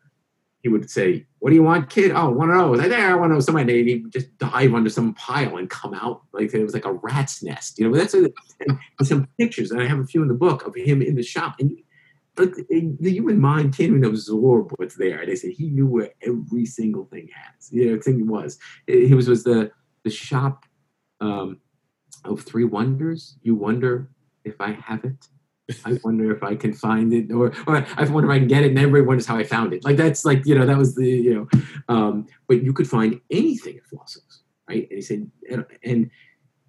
he 0.63 0.69
would 0.69 0.91
say, 0.91 1.27
"What 1.39 1.51
do 1.51 1.57
you 1.57 1.63
want, 1.63 1.91
kid? 1.91 2.13
Oh, 2.13 2.31
one 2.31 2.51
of 2.51 2.57
those. 2.57 2.79
Like, 2.79 2.89
there, 2.91 3.17
one 3.19 3.31
of 3.31 3.37
those." 3.37 3.47
Somebody, 3.47 3.81
and 3.81 3.89
he'd 3.89 4.13
just 4.13 4.37
dive 4.39 4.75
under 4.75 4.91
some 4.91 5.15
pile 5.15 5.57
and 5.57 5.71
come 5.71 5.95
out 5.95 6.23
like 6.33 6.53
it 6.53 6.63
was 6.63 6.75
like 6.75 6.85
a 6.85 6.93
rat's 6.93 7.43
nest. 7.43 7.79
You 7.79 7.87
know, 7.87 7.93
but 7.93 7.99
that's 7.99 8.15
a, 8.15 9.05
some 9.05 9.29
pictures, 9.39 9.71
and 9.71 9.81
I 9.81 9.87
have 9.87 9.99
a 9.99 10.07
few 10.07 10.23
in 10.23 10.29
the 10.29 10.35
book 10.35 10.67
of 10.67 10.75
him 10.75 11.03
in 11.03 11.15
the 11.15 11.23
shop, 11.23 11.57
and 11.59 11.77
like 12.37 12.55
the 12.69 13.11
human 13.11 13.41
mind 13.41 13.77
can't 13.77 13.91
even 13.91 14.05
absorb 14.05 14.73
what's 14.77 14.97
there. 14.97 15.25
They 15.27 15.37
say 15.37 15.53
he 15.53 15.69
knew 15.71 15.87
where 15.87 16.11
every 16.23 16.65
single 16.67 17.05
thing 17.07 17.29
has. 17.35 17.71
You 17.73 17.93
know, 17.93 18.01
thing 18.01 18.27
was. 18.27 18.59
He 18.87 19.15
was 19.15 19.29
was 19.29 19.45
the 19.45 19.71
the 20.05 20.11
shop 20.11 20.65
um, 21.21 21.59
of 22.25 22.43
three 22.43 22.65
wonders. 22.65 23.37
You 23.43 23.55
wonder 23.55 24.11
if 24.45 24.61
I 24.61 24.73
have 24.73 25.05
it. 25.05 25.27
I 25.85 25.99
wonder 26.05 26.35
if 26.35 26.43
I 26.43 26.55
can 26.55 26.73
find 26.73 27.13
it, 27.13 27.33
or 27.33 27.53
or 27.67 27.87
I 27.97 28.05
wonder 28.05 28.31
if 28.31 28.35
I 28.35 28.39
can 28.39 28.49
get 28.49 28.65
it, 28.65 28.71
and 28.71 28.79
everybody 28.79 29.07
wonders 29.07 29.27
how 29.27 29.37
I 29.37 29.45
found 29.45 29.73
it. 29.73 29.85
Like 29.85 29.97
that's 29.97 30.25
like 30.25 30.45
you 30.47 30.55
know 30.55 30.67
that 30.67 30.77
was 30.77 30.95
the 30.95 31.09
you 31.09 31.35
know, 31.35 31.61
um, 31.89 32.27
but 32.49 32.63
you 32.63 32.73
could 32.73 32.89
find 32.89 33.21
anything 33.31 33.77
at 33.77 33.85
Flosso's, 33.85 34.43
right? 34.69 34.87
And 34.91 34.97
he 34.97 35.03
said, 35.03 35.31
and, 35.51 35.65
and 35.85 36.11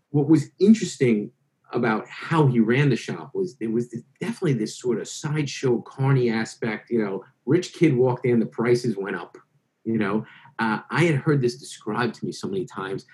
what 0.10 0.28
was 0.28 0.50
interesting 0.60 1.32
about 1.74 2.06
how 2.08 2.48
he 2.48 2.60
ran 2.60 2.90
the 2.90 2.96
shop 2.96 3.32
was 3.34 3.56
there 3.58 3.70
was 3.70 3.90
this, 3.90 4.02
definitely 4.20 4.54
this 4.54 4.78
sort 4.78 5.00
of 5.00 5.08
sideshow 5.08 5.82
carny 5.82 6.30
aspect. 6.30 6.90
You 6.90 7.04
know, 7.04 7.24
rich 7.46 7.74
kid 7.74 7.96
walked 7.96 8.26
in, 8.26 8.40
the 8.40 8.46
prices 8.46 8.98
went 8.98 9.16
up. 9.16 9.38
You 9.84 9.98
know, 9.98 10.26
uh, 10.60 10.80
I 10.90 11.06
had 11.06 11.16
heard 11.16 11.42
this 11.42 11.58
described 11.58 12.16
to 12.16 12.26
me 12.26 12.32
so 12.32 12.48
many 12.48 12.66
times. 12.66 13.06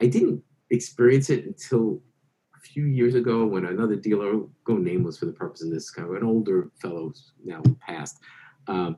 I 0.00 0.06
didn't 0.06 0.42
experience 0.70 1.30
it 1.30 1.44
until 1.44 2.00
few 2.62 2.84
years 2.84 3.14
ago 3.14 3.44
when 3.44 3.66
another 3.66 3.96
dealer, 3.96 4.40
go 4.64 4.76
nameless 4.76 5.18
for 5.18 5.26
the 5.26 5.32
purpose 5.32 5.62
of 5.62 5.70
this, 5.70 5.90
kind 5.90 6.08
of 6.08 6.14
an 6.14 6.24
older 6.24 6.70
fellow 6.80 7.12
now 7.44 7.62
passed. 7.80 8.18
Um, 8.66 8.96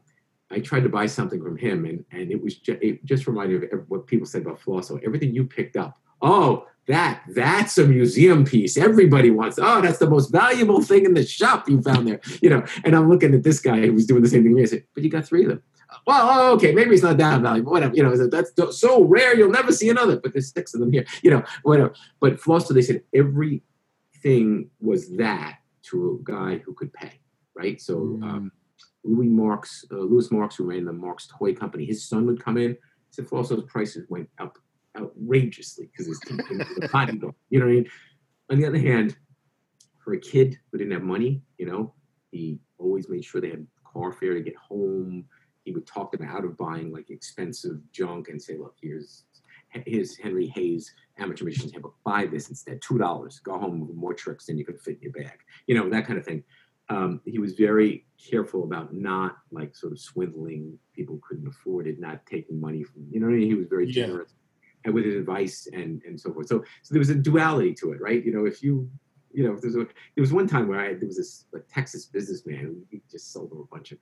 I 0.51 0.61
tried 0.61 0.83
to 0.85 0.89
buy 0.89 1.07
something 1.07 1.43
from 1.43 1.57
him, 1.57 1.85
and 1.85 2.05
and 2.13 2.31
it 2.31 2.41
was 2.43 2.57
just, 2.57 2.83
it 2.83 3.05
just 3.05 3.27
reminded 3.27 3.63
me 3.63 3.69
of 3.73 3.85
what 3.89 4.07
people 4.07 4.27
said 4.27 4.43
about 4.43 4.61
Flosso. 4.61 5.01
Everything 5.05 5.35
you 5.35 5.45
picked 5.45 5.77
up, 5.77 5.99
oh, 6.23 6.67
that 6.87 7.23
that's 7.35 7.79
a 7.79 7.87
museum 7.87 8.45
piece. 8.45 8.77
Everybody 8.77 9.31
wants. 9.31 9.59
Oh, 9.61 9.81
that's 9.81 9.99
the 9.99 10.09
most 10.09 10.31
valuable 10.31 10.83
thing 10.83 11.07
in 11.07 11.15
the 11.15 11.27
shop 11.27 11.69
you 11.69 11.81
found 11.81 12.07
there. 12.07 12.21
You 12.43 12.51
know. 12.51 12.65
And 12.85 12.95
I'm 12.95 13.09
looking 13.09 13.35
at 13.35 13.43
this 13.43 13.59
guy 13.59 13.87
who 13.87 13.95
was 13.95 14.07
doing 14.07 14.23
the 14.23 14.29
same 14.29 14.45
thing. 14.45 14.61
I 14.61 14.65
said, 14.67 14.85
but 14.95 15.03
you 15.03 15.11
got 15.11 15.25
three 15.25 15.45
of 15.45 15.49
them. 15.49 15.63
Well, 16.07 16.29
oh, 16.31 16.55
okay, 16.55 16.73
maybe 16.73 16.95
it's 16.95 17.03
not 17.03 17.19
that 17.19 17.41
valuable. 17.41 17.73
Whatever. 17.73 17.95
You 17.95 18.03
know, 18.03 18.29
that's 18.29 18.53
so 18.79 19.05
rare 19.05 19.37
you'll 19.37 19.51
never 19.51 19.73
see 19.73 19.89
another. 19.89 20.19
But 20.19 20.33
there's 20.33 20.53
six 20.53 20.75
of 20.75 20.81
them 20.81 20.93
here. 20.93 21.05
You 21.23 21.31
know, 21.31 21.43
whatever. 21.63 21.95
But 22.21 22.41
Flosso, 22.41 22.75
they 22.75 22.83
said 22.83 23.03
everything 23.15 24.71
was 24.81 25.17
that 25.17 25.59
to 25.85 26.21
a 26.21 26.25
guy 26.25 26.59
who 26.59 26.75
could 26.75 26.93
pay. 26.93 27.21
Right. 27.55 27.81
So. 27.81 27.97
Mm. 27.97 28.23
Um, 28.25 28.53
Louis 29.07 29.29
Marks, 29.29 29.85
uh, 29.93 29.97
Louis 29.97 30.31
Marks, 30.31 30.57
who 30.57 30.65
ran 30.65 30.87
the 30.87 30.93
Marks 30.93 31.29
Toy 31.39 31.55
Company, 31.55 31.85
his 31.85 32.09
son 32.09 32.25
would 32.25 32.43
come 32.43 32.57
in. 32.57 32.75
Said 33.11 33.29
Flosso's 33.29 33.63
prices 33.65 34.07
went 34.09 34.31
up 34.39 34.59
outrageously 34.99 35.91
because 35.93 36.07
his 36.07 36.19
kid 36.21 36.41
came 36.49 36.59
to 36.59 36.81
the 36.81 36.89
potty 36.89 37.19
door. 37.19 37.35
You 37.51 37.61
know 37.61 37.67
what 37.67 37.73
I 37.73 37.75
mean? 37.75 37.91
On 38.51 38.59
the 38.59 38.67
other 38.67 38.79
hand, 38.79 39.17
for 40.03 40.15
a 40.15 40.19
kid 40.19 40.59
who 40.71 40.79
didn't 40.79 40.93
have 40.93 41.03
money, 41.03 41.43
you 41.59 41.67
know, 41.67 41.93
he 42.31 42.59
always 42.79 43.09
made 43.09 43.25
sure 43.25 43.41
they 43.41 43.51
had 43.51 43.67
car 43.85 44.13
fare 44.13 44.35
to 44.35 44.41
get 44.41 44.57
home. 44.57 45.27
He 45.65 45.73
would 45.73 45.87
talk 45.87 46.13
them 46.13 46.23
out 46.27 46.45
of 46.45 46.57
buying 46.57 46.93
like 46.93 47.11
expensive 47.11 47.79
junk 47.93 48.29
and 48.29 48.41
say, 48.41 48.57
"Look, 48.57 48.77
here's 48.81 49.25
here's 49.71 50.17
Henry 50.17 50.47
Hay's 50.49 50.95
amateur 51.19 51.45
magician's 51.45 51.73
handbook. 51.73 51.97
Buy 52.05 52.27
this 52.27 52.49
instead. 52.49 52.81
Two 52.81 52.99
dollars. 52.99 53.41
Go 53.41 53.59
home 53.59 53.81
with 53.87 53.97
more 53.97 54.15
tricks 54.15 54.47
than 54.47 54.57
you 54.59 54.65
could 54.65 54.81
fit 54.81 54.97
in 54.97 55.03
your 55.03 55.13
bag. 55.13 55.39
You 55.67 55.75
know 55.77 55.89
that 55.91 56.07
kind 56.07 56.19
of 56.19 56.25
thing." 56.25 56.45
um, 56.91 57.23
he 57.25 57.39
was 57.39 57.55
very 57.55 58.05
careful 58.31 58.65
about 58.65 58.93
not 58.93 59.39
like 59.51 59.75
sort 59.75 59.93
of 59.93 59.99
swindling 59.99 60.79
people 60.95 61.15
who 61.15 61.23
couldn't 61.27 61.49
afford 61.49 61.87
it, 61.87 61.99
not 61.99 62.27
taking 62.27 62.61
money 62.61 62.83
from 62.85 63.07
you 63.11 63.21
know 63.21 63.27
what 63.27 63.33
I 63.33 63.39
mean. 63.39 63.47
He 63.49 63.55
was 63.55 63.69
very 63.69 63.87
Yeah. 63.87 63.93
generous 64.05 64.35
and 64.85 64.93
with 64.93 65.07
his 65.07 65.15
advice 65.15 65.67
and 65.73 66.03
and 66.05 66.21
so 66.21 66.31
forth. 66.33 66.47
So 66.47 66.63
so 66.83 66.93
there 66.93 66.99
was 66.99 67.09
a 67.09 67.15
duality 67.15 67.73
to 67.77 67.93
it, 67.93 68.03
right? 68.03 68.23
You 68.23 68.35
know, 68.35 68.45
if 68.45 68.63
you 68.63 68.91
you 69.33 69.45
know, 69.45 69.55
if 69.55 69.63
there's 69.63 69.75
a, 69.77 69.79
there 70.15 70.21
was 70.21 70.33
one 70.33 70.47
time 70.47 70.69
where 70.69 70.79
I 70.79 70.93
there 70.93 71.07
was 71.09 71.17
this 71.17 71.47
like 71.55 71.65
Texas 71.73 72.05
businessman 72.05 72.59
who 72.59 72.77
he 72.91 73.01
just 73.11 73.33
sold 73.33 73.51
him 73.51 73.59
a 73.61 73.75
bunch 73.75 73.91
of 73.93 73.99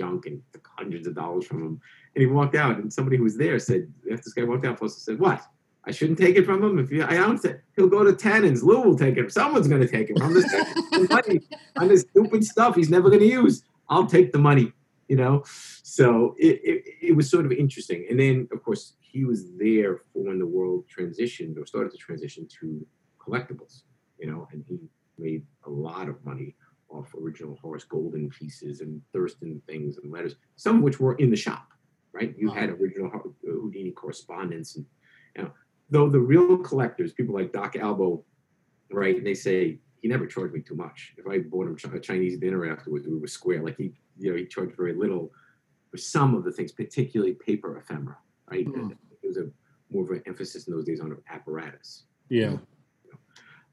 junk 0.00 0.26
and 0.26 0.36
took 0.52 0.66
hundreds 0.80 1.06
of 1.06 1.14
dollars 1.22 1.44
from 1.48 1.60
him, 1.66 1.74
and 2.12 2.20
he 2.22 2.26
walked 2.26 2.56
out, 2.62 2.74
and 2.78 2.92
somebody 2.92 3.16
who 3.18 3.26
was 3.30 3.36
there 3.44 3.58
said, 3.58 3.82
after 4.12 4.24
this 4.24 4.34
guy 4.36 4.44
walked 4.44 4.66
out, 4.66 4.78
Foster 4.78 5.00
said, 5.00 5.18
"What? 5.26 5.40
I 5.88 5.92
shouldn't 5.92 6.18
take 6.18 6.36
it 6.36 6.44
from 6.44 6.62
him. 6.62 6.78
If 6.78 6.90
you, 6.90 7.02
I 7.02 7.16
ounce 7.16 7.44
it, 7.50 7.62
he'll 7.74 7.94
go 7.96 8.04
to 8.04 8.12
Tannen's. 8.12 8.62
Lou 8.62 8.82
will 8.82 8.98
take 8.98 9.16
it. 9.16 9.32
Someone's 9.32 9.68
going 9.72 9.80
to 9.80 9.88
take 9.88 10.10
it 10.10 10.18
from 10.18 10.34
this 10.34 10.46
money 11.10 11.40
on 11.76 11.88
this 11.88 12.02
stupid 12.10 12.44
stuff 12.44 12.76
he's 12.76 12.90
never 12.90 13.08
going 13.08 13.24
to 13.26 13.34
use. 13.40 13.62
I'll 13.88 14.06
take 14.06 14.30
the 14.30 14.38
money, 14.50 14.72
you 15.08 15.16
know. 15.16 15.42
So 15.82 16.34
it, 16.38 16.60
it, 16.70 16.78
it 17.08 17.16
was 17.16 17.30
sort 17.30 17.46
of 17.46 17.52
interesting. 17.52 18.06
And 18.10 18.20
then, 18.20 18.46
of 18.52 18.62
course, 18.62 18.94
he 19.00 19.24
was 19.24 19.40
there 19.56 19.92
for 20.12 20.22
when 20.28 20.38
the 20.38 20.46
world 20.56 20.84
transitioned 20.96 21.54
or 21.58 21.64
started 21.66 21.90
to 21.92 21.98
transition 21.98 22.46
to 22.60 22.86
collectibles, 23.24 23.74
you 24.20 24.26
know, 24.30 24.46
and 24.52 24.62
he 24.68 24.78
made 25.18 25.42
a 25.66 25.70
lot 25.70 26.08
of 26.08 26.24
money 26.24 26.56
off 26.90 27.14
original 27.14 27.58
Horace 27.62 27.84
Goldin 27.84 28.30
pieces 28.30 28.80
and 28.80 29.00
Thurston 29.12 29.62
things 29.66 29.98
and 29.98 30.12
letters, 30.12 30.36
some 30.56 30.78
of 30.78 30.82
which 30.82 31.00
were 31.00 31.14
in 31.16 31.30
the 31.30 31.36
shop, 31.36 31.68
right? 32.12 32.34
You 32.36 32.50
had 32.50 32.70
original 32.70 33.10
Houdini 33.44 33.92
correspondence 33.92 34.76
and 34.76 34.84
you 35.36 35.42
know, 35.44 35.50
though 35.90 36.08
the 36.08 36.20
real 36.20 36.58
collectors, 36.58 37.12
people 37.12 37.34
like 37.34 37.52
Doc 37.52 37.76
Albo, 37.76 38.24
right? 38.90 39.22
They 39.22 39.34
say 39.34 39.78
he 40.02 40.08
never 40.08 40.26
charged 40.26 40.54
me 40.54 40.60
too 40.60 40.74
much. 40.74 41.14
If 41.16 41.26
I 41.26 41.38
bought 41.38 41.66
him 41.66 41.76
a 41.94 42.00
Chinese 42.00 42.38
dinner 42.38 42.70
afterwards, 42.70 43.06
we 43.06 43.18
were 43.18 43.26
square. 43.26 43.62
Like 43.62 43.76
he, 43.76 43.92
you 44.18 44.30
know, 44.30 44.36
he 44.36 44.46
charged 44.46 44.76
very 44.76 44.94
little 44.94 45.30
for 45.90 45.96
some 45.96 46.34
of 46.34 46.44
the 46.44 46.52
things, 46.52 46.72
particularly 46.72 47.34
paper 47.34 47.78
ephemera, 47.78 48.16
right? 48.50 48.66
There 48.72 48.96
was 49.24 49.36
a 49.36 49.50
more 49.90 50.04
of 50.04 50.10
an 50.10 50.22
emphasis 50.26 50.66
in 50.68 50.74
those 50.74 50.84
days 50.84 51.00
on 51.00 51.16
apparatus. 51.28 52.04
Yeah. 52.28 52.56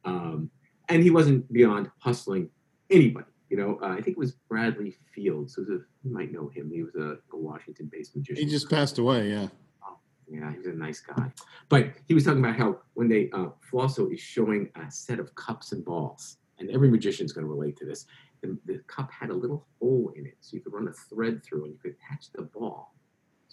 Um, 0.03 0.49
and 0.89 1.03
he 1.03 1.11
wasn't 1.11 1.51
beyond 1.51 1.91
hustling 1.99 2.49
anybody. 2.89 3.27
You 3.49 3.57
know, 3.57 3.79
uh, 3.81 3.87
I 3.87 3.95
think 4.01 4.09
it 4.09 4.17
was 4.17 4.33
Bradley 4.49 4.97
Fields. 5.13 5.53
Who's 5.55 5.69
a, 5.69 5.79
you 6.03 6.11
might 6.11 6.33
know 6.33 6.49
him. 6.49 6.69
He 6.69 6.83
was 6.83 6.95
a, 6.95 7.17
a 7.33 7.37
Washington-based 7.37 8.15
magician. 8.15 8.43
He 8.43 8.49
just 8.51 8.69
passed 8.69 8.97
away. 8.97 9.29
Yeah. 9.29 9.47
Yeah, 10.29 10.51
he 10.51 10.57
was 10.57 10.67
a 10.67 10.73
nice 10.73 10.99
guy. 10.99 11.31
But 11.69 11.91
he 12.05 12.13
was 12.13 12.25
talking 12.25 12.43
about 12.43 12.57
how 12.57 12.79
when 12.95 13.07
they 13.07 13.29
uh, 13.31 13.47
Flosso 13.61 14.09
is 14.09 14.19
showing 14.19 14.69
a 14.75 14.91
set 14.91 15.19
of 15.19 15.33
cups 15.35 15.71
and 15.71 15.85
balls, 15.85 16.37
and 16.59 16.69
every 16.69 16.89
magician's 16.91 17.31
going 17.31 17.47
to 17.47 17.49
relate 17.53 17.77
to 17.77 17.85
this. 17.85 18.05
The, 18.41 18.57
the 18.65 18.79
cup 18.87 19.09
had 19.09 19.29
a 19.29 19.33
little 19.33 19.65
hole 19.79 20.11
in 20.17 20.25
it, 20.25 20.35
so 20.41 20.57
you 20.57 20.61
could 20.61 20.73
run 20.73 20.89
a 20.89 20.93
thread 20.93 21.41
through, 21.45 21.63
and 21.63 21.71
you 21.73 21.79
could 21.81 21.95
attach 21.95 22.29
the 22.33 22.41
ball 22.41 22.93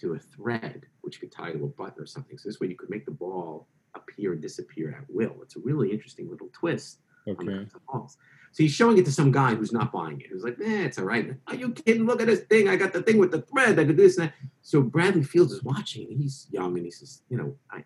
to 0.01 0.15
a 0.15 0.19
thread, 0.19 0.83
which 1.03 1.15
you 1.15 1.21
could 1.21 1.33
tie 1.33 1.53
to 1.53 1.63
a 1.63 1.69
button 1.69 2.03
or 2.03 2.07
something. 2.07 2.37
So 2.37 2.49
this 2.49 2.59
way, 2.59 2.67
you 2.67 2.77
could 2.77 2.91
make 2.91 3.05
the 3.05 3.13
ball 3.13 3.69
appear 3.95 4.33
and 4.33 4.43
disappear 4.43 4.91
at 4.99 5.05
will. 5.09 5.37
It's 5.43 5.55
a 5.55 5.61
really 5.61 5.93
interesting 5.93 6.29
little 6.29 6.49
twist 6.53 6.99
on 7.29 7.35
Okay. 7.37 7.59
cups 7.61 7.75
and 7.75 7.87
balls. 7.87 8.17
So 8.55 8.63
he's 8.63 8.73
showing 8.73 8.97
it 8.99 9.05
to 9.07 9.11
some 9.11 9.33
guy 9.33 9.57
who's 9.57 9.73
not 9.73 9.91
buying 9.91 10.21
it. 10.21 10.29
Who's 10.31 10.45
like, 10.45 10.57
eh, 10.61 10.85
it's 10.85 10.97
all 10.97 11.05
right. 11.05 11.35
Are 11.49 11.57
you 11.57 11.73
kidding? 11.73 12.07
Look 12.07 12.21
at 12.21 12.29
this 12.29 12.43
thing. 12.43 12.69
I 12.69 12.77
got 12.77 12.93
the 12.93 13.03
thing 13.03 13.19
with 13.19 13.33
the 13.33 13.43
thread. 13.43 13.81
I 13.81 13.83
did 13.83 13.97
this 13.97 14.17
and 14.17 14.29
that. 14.29 14.35
So 14.63 14.81
Bradley 14.81 15.25
Fields 15.25 15.53
is 15.53 15.65
watching, 15.65 16.07
he's 16.09 16.47
young, 16.53 16.77
and 16.77 16.85
he 16.85 16.93
says, 16.93 17.23
you 17.29 17.37
know, 17.37 17.57
I, 17.73 17.83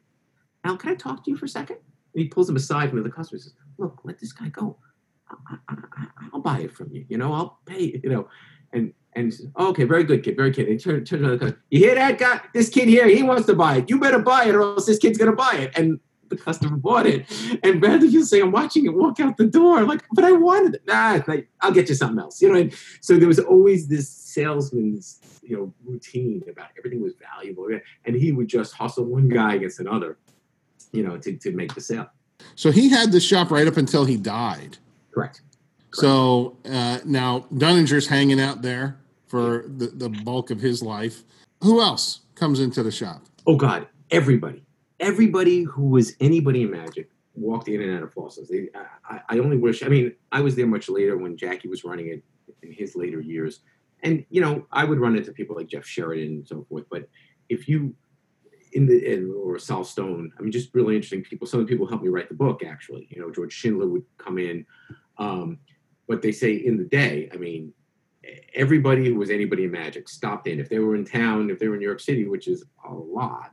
Al, 0.65 0.77
can 0.77 0.91
I 0.91 0.95
talk 0.95 1.25
to 1.25 1.31
you 1.31 1.39
for 1.39 1.47
a 1.47 1.49
second? 1.49 1.79
And 2.13 2.23
he 2.23 2.29
pulls 2.29 2.51
him 2.51 2.57
aside 2.57 2.91
from 2.91 3.03
the 3.03 3.09
customer. 3.09 3.37
and 3.37 3.45
says, 3.45 3.55
look, 3.79 4.03
let 4.05 4.19
this 4.19 4.33
guy 4.33 4.51
go. 4.51 4.77
I, 5.31 5.57
I, 5.71 5.75
I, 5.75 6.07
I'll 6.35 6.41
buy 6.43 6.59
it 6.59 6.75
from 6.75 6.93
you. 6.93 7.07
You 7.09 7.17
know, 7.17 7.33
I'll 7.33 7.61
pay. 7.65 7.99
You 8.05 8.11
know, 8.11 8.29
and 8.75 8.93
and 9.15 9.25
he 9.25 9.31
says, 9.31 9.47
okay, 9.59 9.85
very 9.85 10.05
good, 10.05 10.23
kid, 10.23 10.37
very 10.37 10.53
kid. 10.53 10.69
And 10.69 10.73
he 10.73 10.79
turns 10.79 11.09
turns 11.09 11.23
around 11.23 11.33
the 11.33 11.39
customer. 11.39 11.63
You 11.71 11.79
hear 11.79 11.95
that 11.95 12.19
guy? 12.19 12.43
This 12.53 12.69
kid 12.69 12.89
here, 12.89 13.09
he 13.09 13.23
wants 13.23 13.47
to 13.47 13.55
buy 13.55 13.77
it. 13.77 13.89
You 13.89 13.99
better 13.99 14.19
buy 14.19 14.45
it, 14.45 14.55
or 14.55 14.61
else 14.61 14.85
this 14.85 14.99
kid's 14.99 15.17
gonna 15.17 15.33
buy 15.33 15.55
it. 15.55 15.79
And 15.79 15.99
the 16.29 16.37
customer 16.37 16.77
bought 16.77 17.07
it. 17.07 17.27
And 17.63 17.81
Bradley 17.81 18.11
Field 18.11 18.27
say, 18.27 18.41
I'm 18.41 18.53
watching 18.53 18.87
it 18.87 18.95
walk 18.95 19.21
out 19.21 19.37
the 19.37 19.47
door. 19.47 19.85
Like, 19.85 20.03
but 20.13 20.25
I 20.25 20.33
wanted 20.33 20.77
it. 20.77 20.87
Nah, 20.87 21.21
like, 21.27 21.49
I'll 21.61 21.73
get 21.73 21.89
you 21.89 21.95
something 21.95 22.19
else. 22.19 22.41
You 22.43 22.53
know, 22.53 22.59
and 22.59 22.75
so 23.01 23.17
there 23.17 23.29
was 23.29 23.39
always 23.39 23.89
this 23.89 24.09
salesman's, 24.09 25.21
you 25.43 25.57
know, 25.57 25.75
routine 25.85 26.43
about 26.51 26.69
everything 26.79 27.03
was 27.03 27.15
valuable. 27.15 27.69
And 28.05 28.17
he 28.17 28.33
would 28.33 28.49
just 28.49 28.75
hustle 28.75 29.05
one 29.05 29.29
guy 29.29 29.55
against 29.55 29.81
another, 29.81 30.19
you 30.93 31.03
know, 31.03 31.17
to, 31.19 31.37
to 31.37 31.53
make 31.53 31.75
the 31.75 31.81
sale. 31.81 32.09
So 32.55 32.71
he 32.71 32.89
had 32.89 33.13
the 33.13 33.21
shop 33.21 33.51
right 33.51 33.67
up 33.67 33.77
until 33.77 34.05
he 34.05 34.17
died. 34.17 34.79
Correct. 35.13 35.43
Correct. 35.91 35.95
So 35.95 36.57
uh, 36.65 36.99
now 37.05 37.47
Dunninger's 37.53 38.07
hanging 38.07 38.41
out 38.41 38.63
there 38.63 38.99
for 39.27 39.65
the, 39.67 39.87
the 39.87 40.09
bulk 40.09 40.51
of 40.51 40.61
his 40.61 40.83
life. 40.83 41.23
Who 41.63 41.81
else 41.81 42.21
comes 42.35 42.61
into 42.61 42.83
the 42.83 42.91
shop? 42.93 43.23
Oh 43.47 43.57
God, 43.57 43.89
everybody, 44.11 44.63
everybody 45.01 45.63
who 45.63 45.89
was 45.89 46.15
anybody 46.21 46.63
in 46.63 46.71
magic 46.71 47.11
walked 47.35 47.69
in 47.69 47.81
and 47.81 47.97
out 47.97 48.03
of 48.03 48.15
Flossos. 48.15 48.49
They, 48.49 48.69
I, 49.09 49.21
I 49.29 49.39
only 49.39 49.57
wish. 49.57 49.83
I 49.83 49.89
mean, 49.89 50.13
I 50.33 50.41
was 50.41 50.57
there 50.57 50.67
much 50.67 50.89
later 50.89 51.17
when 51.17 51.37
Jackie 51.37 51.69
was 51.69 51.85
running 51.85 52.09
it 52.09 52.23
in 52.63 52.73
his 52.73 52.97
later 52.97 53.21
years, 53.21 53.61
and 54.03 54.25
you 54.31 54.41
know, 54.41 54.67
I 54.73 54.85
would 54.85 54.99
run 54.99 55.17
into 55.17 55.33
people 55.33 55.57
like 55.57 55.69
Jeff 55.69 55.87
Sheridan 55.87 56.29
and 56.29 56.49
so 56.49 56.67
forth. 56.69 56.85
But 56.91 57.09
if 57.49 57.69
you 57.69 57.95
in 58.73 58.87
the 58.87 59.13
in, 59.13 59.33
or 59.35 59.59
Sal 59.59 59.85
Stone, 59.85 60.33
I 60.39 60.43
mean, 60.43 60.53
just 60.53 60.75
really 60.75 60.95
interesting 60.95 61.23
people. 61.23 61.47
Some 61.47 61.61
of 61.61 61.67
the 61.67 61.73
people 61.73 61.87
helped 61.87 62.05
me 62.05 62.11
write 62.11 62.29
the 62.29 62.35
book. 62.35 62.63
Actually, 62.65 63.09
you 63.11 63.21
know, 63.21 63.31
George 63.31 63.53
Schindler 63.53 63.87
would 63.87 64.05
come 64.19 64.39
in. 64.39 64.67
Um, 65.17 65.59
but 66.07 66.23
they 66.23 66.33
say 66.33 66.55
in 66.55 66.77
the 66.77 66.85
day, 66.85 67.29
I 67.33 67.37
mean, 67.37 67.73
everybody 68.55 69.07
who 69.07 69.17
was 69.17 69.31
anybody 69.31 69.65
in 69.65 69.71
magic 69.71 70.09
stopped 70.09 70.47
in. 70.47 70.61
If 70.61 70.69
they 70.69 70.79
were 70.79 70.97
in 70.97 71.05
town, 71.05 71.51
if 71.51 71.59
they 71.59 71.69
were 71.69 71.75
in 71.75 71.81
New 71.81 71.87
York 71.87 72.01
City, 72.01 72.27
which 72.27 72.49
is 72.49 72.65
a 72.89 72.93
lot, 72.93 73.53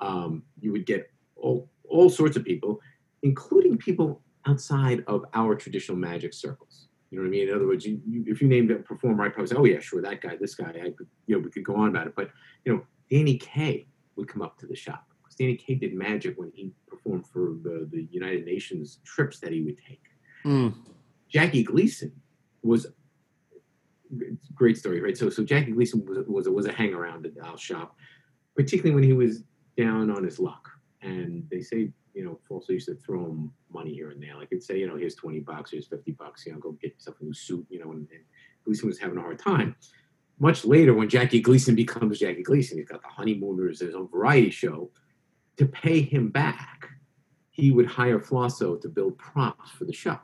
um, 0.00 0.42
you 0.60 0.72
would 0.72 0.86
get 0.86 1.10
all, 1.36 1.68
all 1.88 2.10
sorts 2.10 2.36
of 2.36 2.44
people, 2.44 2.80
including 3.22 3.78
people 3.78 4.22
outside 4.46 5.04
of 5.06 5.24
our 5.34 5.54
traditional 5.54 5.98
magic 5.98 6.32
circles. 6.32 6.88
You 7.10 7.18
know 7.18 7.22
what 7.22 7.28
I 7.28 7.30
mean? 7.30 7.48
In 7.48 7.54
other 7.54 7.66
words, 7.66 7.86
you, 7.86 8.00
you, 8.06 8.24
if 8.26 8.42
you 8.42 8.48
named 8.48 8.70
a 8.70 8.76
performer, 8.76 9.24
I'd 9.24 9.32
probably 9.32 9.48
say, 9.48 9.56
"Oh 9.56 9.64
yeah, 9.64 9.78
sure, 9.78 10.02
that 10.02 10.20
guy, 10.20 10.36
this 10.40 10.54
guy." 10.54 10.70
I 10.70 10.90
could, 10.90 11.06
you 11.26 11.36
know, 11.36 11.38
we 11.38 11.50
could 11.50 11.64
go 11.64 11.76
on 11.76 11.88
about 11.88 12.08
it. 12.08 12.14
But 12.16 12.30
you 12.64 12.72
know, 12.74 12.82
Danny 13.10 13.38
Kaye 13.38 13.86
would 14.16 14.28
come 14.28 14.42
up 14.42 14.58
to 14.58 14.66
the 14.66 14.74
shop 14.74 15.06
because 15.22 15.36
Danny 15.36 15.54
Kaye 15.54 15.76
did 15.76 15.94
magic 15.94 16.36
when 16.36 16.50
he 16.52 16.72
performed 16.88 17.26
for 17.28 17.56
the, 17.62 17.88
the 17.92 18.08
United 18.10 18.44
Nations 18.44 18.98
trips 19.04 19.38
that 19.40 19.52
he 19.52 19.62
would 19.62 19.78
take. 19.78 20.02
Mm. 20.44 20.74
Jackie 21.28 21.62
Gleason 21.62 22.12
was 22.62 22.86
great 24.54 24.76
story, 24.76 25.00
right? 25.00 25.16
So, 25.16 25.30
so 25.30 25.44
Jackie 25.44 25.72
Gleason 25.72 26.04
was 26.06 26.18
was 26.26 26.46
a, 26.46 26.52
was 26.52 26.66
a 26.66 26.72
hang 26.72 26.94
around 26.94 27.26
at 27.26 27.32
Al's 27.44 27.60
shop, 27.60 27.96
particularly 28.56 28.94
when 28.94 29.04
he 29.04 29.12
was 29.12 29.42
down 29.76 30.10
on 30.10 30.24
his 30.24 30.38
luck. 30.38 30.68
And 31.02 31.46
they 31.50 31.60
say, 31.60 31.90
you 32.14 32.24
know, 32.24 32.40
also 32.48 32.72
used 32.72 32.88
to 32.88 32.94
throw 32.94 33.26
him 33.26 33.52
money 33.72 33.92
here 33.92 34.10
and 34.10 34.22
there. 34.22 34.36
Like 34.36 34.48
he'd 34.50 34.62
say, 34.62 34.78
you 34.78 34.88
know, 34.88 34.96
here's 34.96 35.14
twenty 35.14 35.40
bucks, 35.40 35.70
here's 35.70 35.86
fifty 35.86 36.12
bucks, 36.12 36.46
you 36.46 36.52
know, 36.52 36.58
go 36.58 36.72
get 36.72 36.94
yourself 36.94 37.16
a 37.20 37.24
new 37.24 37.34
suit, 37.34 37.66
you 37.68 37.78
know. 37.78 37.92
And, 37.92 38.08
and 38.10 38.24
Gleason 38.64 38.88
was 38.88 38.98
having 38.98 39.18
a 39.18 39.20
hard 39.20 39.38
time. 39.38 39.76
Much 40.38 40.64
later, 40.64 40.94
when 40.94 41.08
Jackie 41.08 41.40
Gleason 41.40 41.74
becomes 41.74 42.18
Jackie 42.18 42.42
Gleason, 42.42 42.78
he's 42.78 42.88
got 42.88 43.02
the 43.02 43.08
Honeymooners, 43.08 43.80
his 43.80 43.94
own 43.94 44.08
variety 44.08 44.50
show. 44.50 44.90
To 45.58 45.66
pay 45.66 46.02
him 46.02 46.28
back, 46.28 46.88
he 47.50 47.70
would 47.70 47.86
hire 47.86 48.20
Flosso 48.20 48.76
to 48.76 48.88
build 48.88 49.16
props 49.16 49.70
for 49.70 49.84
the 49.84 49.92
show. 49.92 50.18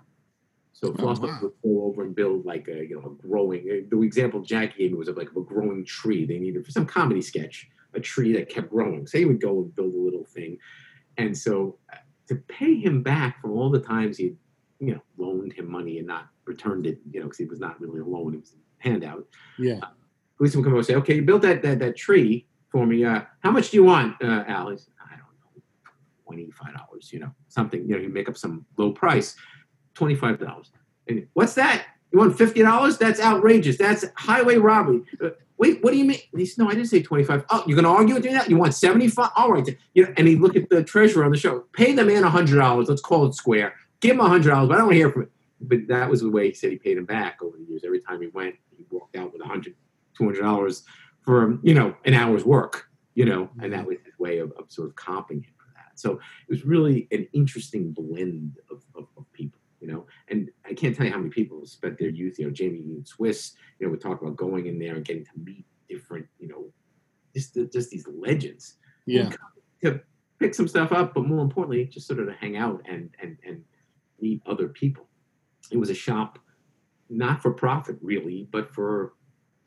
So 0.72 0.88
oh, 0.88 0.94
Flosso 0.94 1.26
wow. 1.26 1.38
would 1.42 1.52
go 1.62 1.84
over 1.84 2.02
and 2.02 2.14
build 2.14 2.44
like 2.44 2.68
a 2.68 2.86
you 2.86 3.00
know 3.00 3.10
a 3.10 3.26
growing. 3.26 3.86
The 3.90 4.00
example 4.00 4.40
Jack 4.40 4.76
gave 4.76 4.92
me 4.92 4.98
was 4.98 5.08
of 5.08 5.16
like 5.16 5.30
a 5.36 5.40
growing 5.40 5.84
tree. 5.84 6.26
They 6.26 6.38
needed 6.38 6.64
for 6.64 6.72
some 6.72 6.86
comedy 6.86 7.22
sketch 7.22 7.68
a 7.94 8.00
tree 8.00 8.32
that 8.34 8.48
kept 8.48 8.70
growing. 8.70 9.06
So 9.06 9.18
he 9.18 9.24
would 9.24 9.40
go 9.40 9.58
and 9.58 9.74
build 9.74 9.94
a 9.94 9.98
little 9.98 10.24
thing, 10.24 10.58
and 11.16 11.36
so 11.36 11.78
uh, 11.92 11.96
to 12.28 12.36
pay 12.36 12.76
him 12.76 13.02
back 13.02 13.40
for 13.40 13.50
all 13.50 13.70
the 13.70 13.80
times 13.80 14.16
he 14.16 14.34
you 14.80 14.94
know 14.94 15.02
loaned 15.16 15.52
him 15.52 15.70
money 15.70 15.98
and 15.98 16.06
not 16.06 16.28
returned 16.44 16.86
it, 16.86 16.98
you 17.10 17.20
know, 17.20 17.26
because 17.26 17.38
he 17.38 17.44
was 17.44 17.60
not 17.60 17.80
really 17.80 18.00
a 18.00 18.04
loan; 18.04 18.34
it 18.34 18.40
was 18.40 18.54
a 18.54 18.88
handout. 18.88 19.26
Yeah. 19.58 19.80
Uh, 19.82 19.88
police 20.36 20.56
would 20.56 20.64
come 20.64 20.72
over 20.72 20.78
and 20.78 20.86
say, 20.86 20.94
"Okay, 20.96 21.16
you 21.16 21.22
built 21.22 21.42
that 21.42 21.62
that 21.62 21.78
that 21.80 21.96
tree 21.96 22.46
for 22.70 22.86
me. 22.86 23.04
Uh, 23.04 23.22
how 23.40 23.50
much 23.50 23.70
do 23.70 23.76
you 23.76 23.84
want, 23.84 24.22
uh, 24.22 24.44
Alice?" 24.46 24.88
I 25.00 25.16
don't 25.16 25.20
know, 25.20 25.62
twenty 26.24 26.50
five 26.50 26.74
dollars. 26.74 27.12
You 27.12 27.20
know, 27.20 27.34
something. 27.48 27.82
You 27.82 27.96
know, 27.96 28.02
you 28.02 28.08
make 28.08 28.28
up 28.28 28.36
some 28.36 28.64
low 28.76 28.92
price 28.92 29.36
$25. 29.94 30.70
And 31.08 31.26
what's 31.34 31.54
that? 31.54 31.86
You 32.12 32.18
want 32.18 32.36
$50? 32.36 32.98
That's 32.98 33.20
outrageous. 33.20 33.78
That's 33.78 34.04
highway 34.16 34.56
robbery. 34.56 35.02
Wait, 35.62 35.80
what 35.80 35.92
do 35.92 35.96
you 35.96 36.04
mean? 36.04 36.18
he 36.34 36.44
said, 36.44 36.60
no, 36.60 36.68
I 36.68 36.74
didn't 36.74 36.88
say 36.88 37.02
25. 37.02 37.44
Oh, 37.50 37.62
you're 37.68 37.80
going 37.80 37.84
to 37.84 37.90
argue 37.90 38.16
with 38.16 38.24
me 38.24 38.32
that? 38.32 38.50
You 38.50 38.56
want 38.56 38.74
75? 38.74 39.30
All 39.36 39.52
right. 39.52 39.78
You 39.94 40.02
know, 40.02 40.12
and 40.16 40.26
he 40.26 40.34
looked 40.34 40.56
at 40.56 40.68
the 40.68 40.82
treasurer 40.82 41.24
on 41.24 41.30
the 41.30 41.36
show. 41.36 41.60
Pay 41.72 41.92
the 41.92 42.04
man 42.04 42.24
$100. 42.24 42.88
Let's 42.88 43.00
call 43.00 43.26
it 43.26 43.34
square. 43.36 43.72
Give 44.00 44.16
him 44.16 44.22
$100, 44.22 44.42
but 44.66 44.74
I 44.74 44.78
don't 44.78 44.86
want 44.86 44.90
to 44.90 44.94
hear 44.96 45.12
from 45.12 45.22
him. 45.22 45.30
But 45.60 45.86
that 45.86 46.10
was 46.10 46.22
the 46.22 46.30
way 46.30 46.48
he 46.48 46.52
said 46.52 46.72
he 46.72 46.78
paid 46.78 46.98
him 46.98 47.04
back 47.04 47.40
over 47.44 47.56
the 47.56 47.62
years. 47.62 47.82
Every 47.84 48.00
time 48.00 48.20
he 48.20 48.26
went, 48.26 48.56
he 48.76 48.84
walked 48.90 49.14
out 49.14 49.32
with 49.32 49.40
$100, 49.40 49.72
$200 50.18 50.82
for, 51.20 51.56
you 51.62 51.74
know, 51.74 51.94
an 52.04 52.14
hour's 52.14 52.44
work, 52.44 52.88
you 53.14 53.24
know, 53.24 53.48
and 53.62 53.72
that 53.72 53.82
mm-hmm. 53.82 53.86
was 53.86 53.98
his 54.04 54.18
way 54.18 54.38
of, 54.38 54.50
of 54.58 54.64
sort 54.68 54.88
of 54.88 54.96
comping 54.96 55.44
him 55.44 55.54
for 55.56 55.72
that. 55.76 55.92
So 55.94 56.14
it 56.14 56.50
was 56.50 56.64
really 56.64 57.06
an 57.12 57.28
interesting 57.32 57.92
blend 57.92 58.58
of, 58.68 58.82
of, 58.96 59.06
you 59.82 59.88
know. 59.88 60.06
And 60.28 60.50
I 60.64 60.72
can't 60.72 60.96
tell 60.96 61.04
you 61.04 61.12
how 61.12 61.18
many 61.18 61.30
people 61.30 61.66
spent 61.66 61.98
their 61.98 62.08
youth, 62.08 62.38
you 62.38 62.46
know, 62.46 62.52
Jamy 62.52 62.86
Ian 62.86 63.04
Swiss, 63.04 63.54
you 63.78 63.86
know, 63.86 63.90
would 63.90 64.00
talk 64.00 64.22
about 64.22 64.36
going 64.36 64.66
in 64.66 64.78
there 64.78 64.94
and 64.94 65.04
getting 65.04 65.24
to 65.24 65.30
meet 65.42 65.66
different, 65.90 66.26
you 66.38 66.48
know, 66.48 66.72
just 67.34 67.58
just 67.72 67.90
these 67.90 68.06
legends. 68.06 68.76
Yeah. 69.04 69.32
To 69.82 70.00
pick 70.38 70.54
some 70.54 70.68
stuff 70.68 70.92
up, 70.92 71.12
but 71.14 71.26
more 71.26 71.42
importantly, 71.42 71.84
just 71.86 72.06
sort 72.06 72.20
of 72.20 72.28
to 72.28 72.34
hang 72.34 72.56
out 72.56 72.80
and 72.88 73.10
and 73.20 73.36
and 73.44 73.64
meet 74.20 74.40
other 74.46 74.68
people. 74.68 75.08
It 75.72 75.76
was 75.76 75.90
a 75.90 75.94
shop, 75.94 76.38
not 77.10 77.42
for 77.42 77.52
profit 77.52 77.96
really, 78.00 78.48
but 78.52 78.72
for 78.72 79.14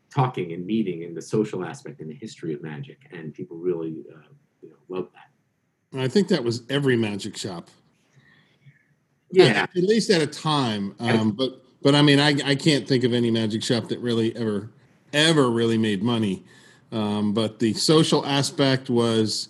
talking 0.09 0.53
and 0.53 0.65
meeting 0.65 1.03
and 1.03 1.17
the 1.17 1.21
social 1.21 1.65
aspect 1.65 1.99
and 1.99 2.09
the 2.09 2.15
history 2.15 2.53
of 2.53 2.63
magic, 2.63 2.99
and 3.11 3.33
people 3.33 3.57
really, 3.57 4.05
uh, 4.13 4.19
you 4.61 4.69
know, 4.69 4.75
loved 4.87 5.09
that. 5.13 5.99
I 5.99 6.07
think 6.07 6.29
that 6.29 6.43
was 6.43 6.63
every 6.69 6.95
magic 6.95 7.35
shop 7.35 7.69
yeah, 9.35 9.63
at, 9.63 9.75
least 9.75 10.09
at 10.09 10.21
a 10.21 10.27
time. 10.27 10.95
Um, 10.99 11.31
but 11.31 11.61
but 11.81 11.95
I 11.95 12.01
mean, 12.01 12.19
I 12.19 12.35
I 12.45 12.55
can't 12.55 12.87
think 12.87 13.03
of 13.03 13.13
any 13.13 13.31
magic 13.31 13.63
shop 13.63 13.89
that 13.89 13.99
really 13.99 14.35
ever 14.35 14.69
ever 15.13 15.49
really 15.49 15.77
made 15.77 16.03
money. 16.03 16.43
Um, 16.91 17.33
but 17.33 17.59
the 17.59 17.73
social 17.73 18.25
aspect 18.25 18.89
was 18.89 19.49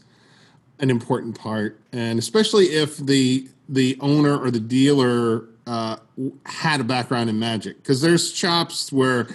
an 0.80 0.90
important 0.90 1.38
part, 1.38 1.80
and 1.92 2.20
especially 2.20 2.66
if 2.66 2.98
the 2.98 3.48
the 3.70 3.98
owner 4.00 4.38
or 4.38 4.52
the 4.52 4.60
dealer 4.60 5.46
uh, 5.68 5.98
had 6.46 6.82
a 6.82 6.84
background 6.84 7.30
in 7.30 7.40
magic, 7.40 7.78
because 7.78 8.02
there's 8.02 8.34
shops 8.34 8.92
where 8.92 9.28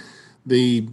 the 0.46 0.88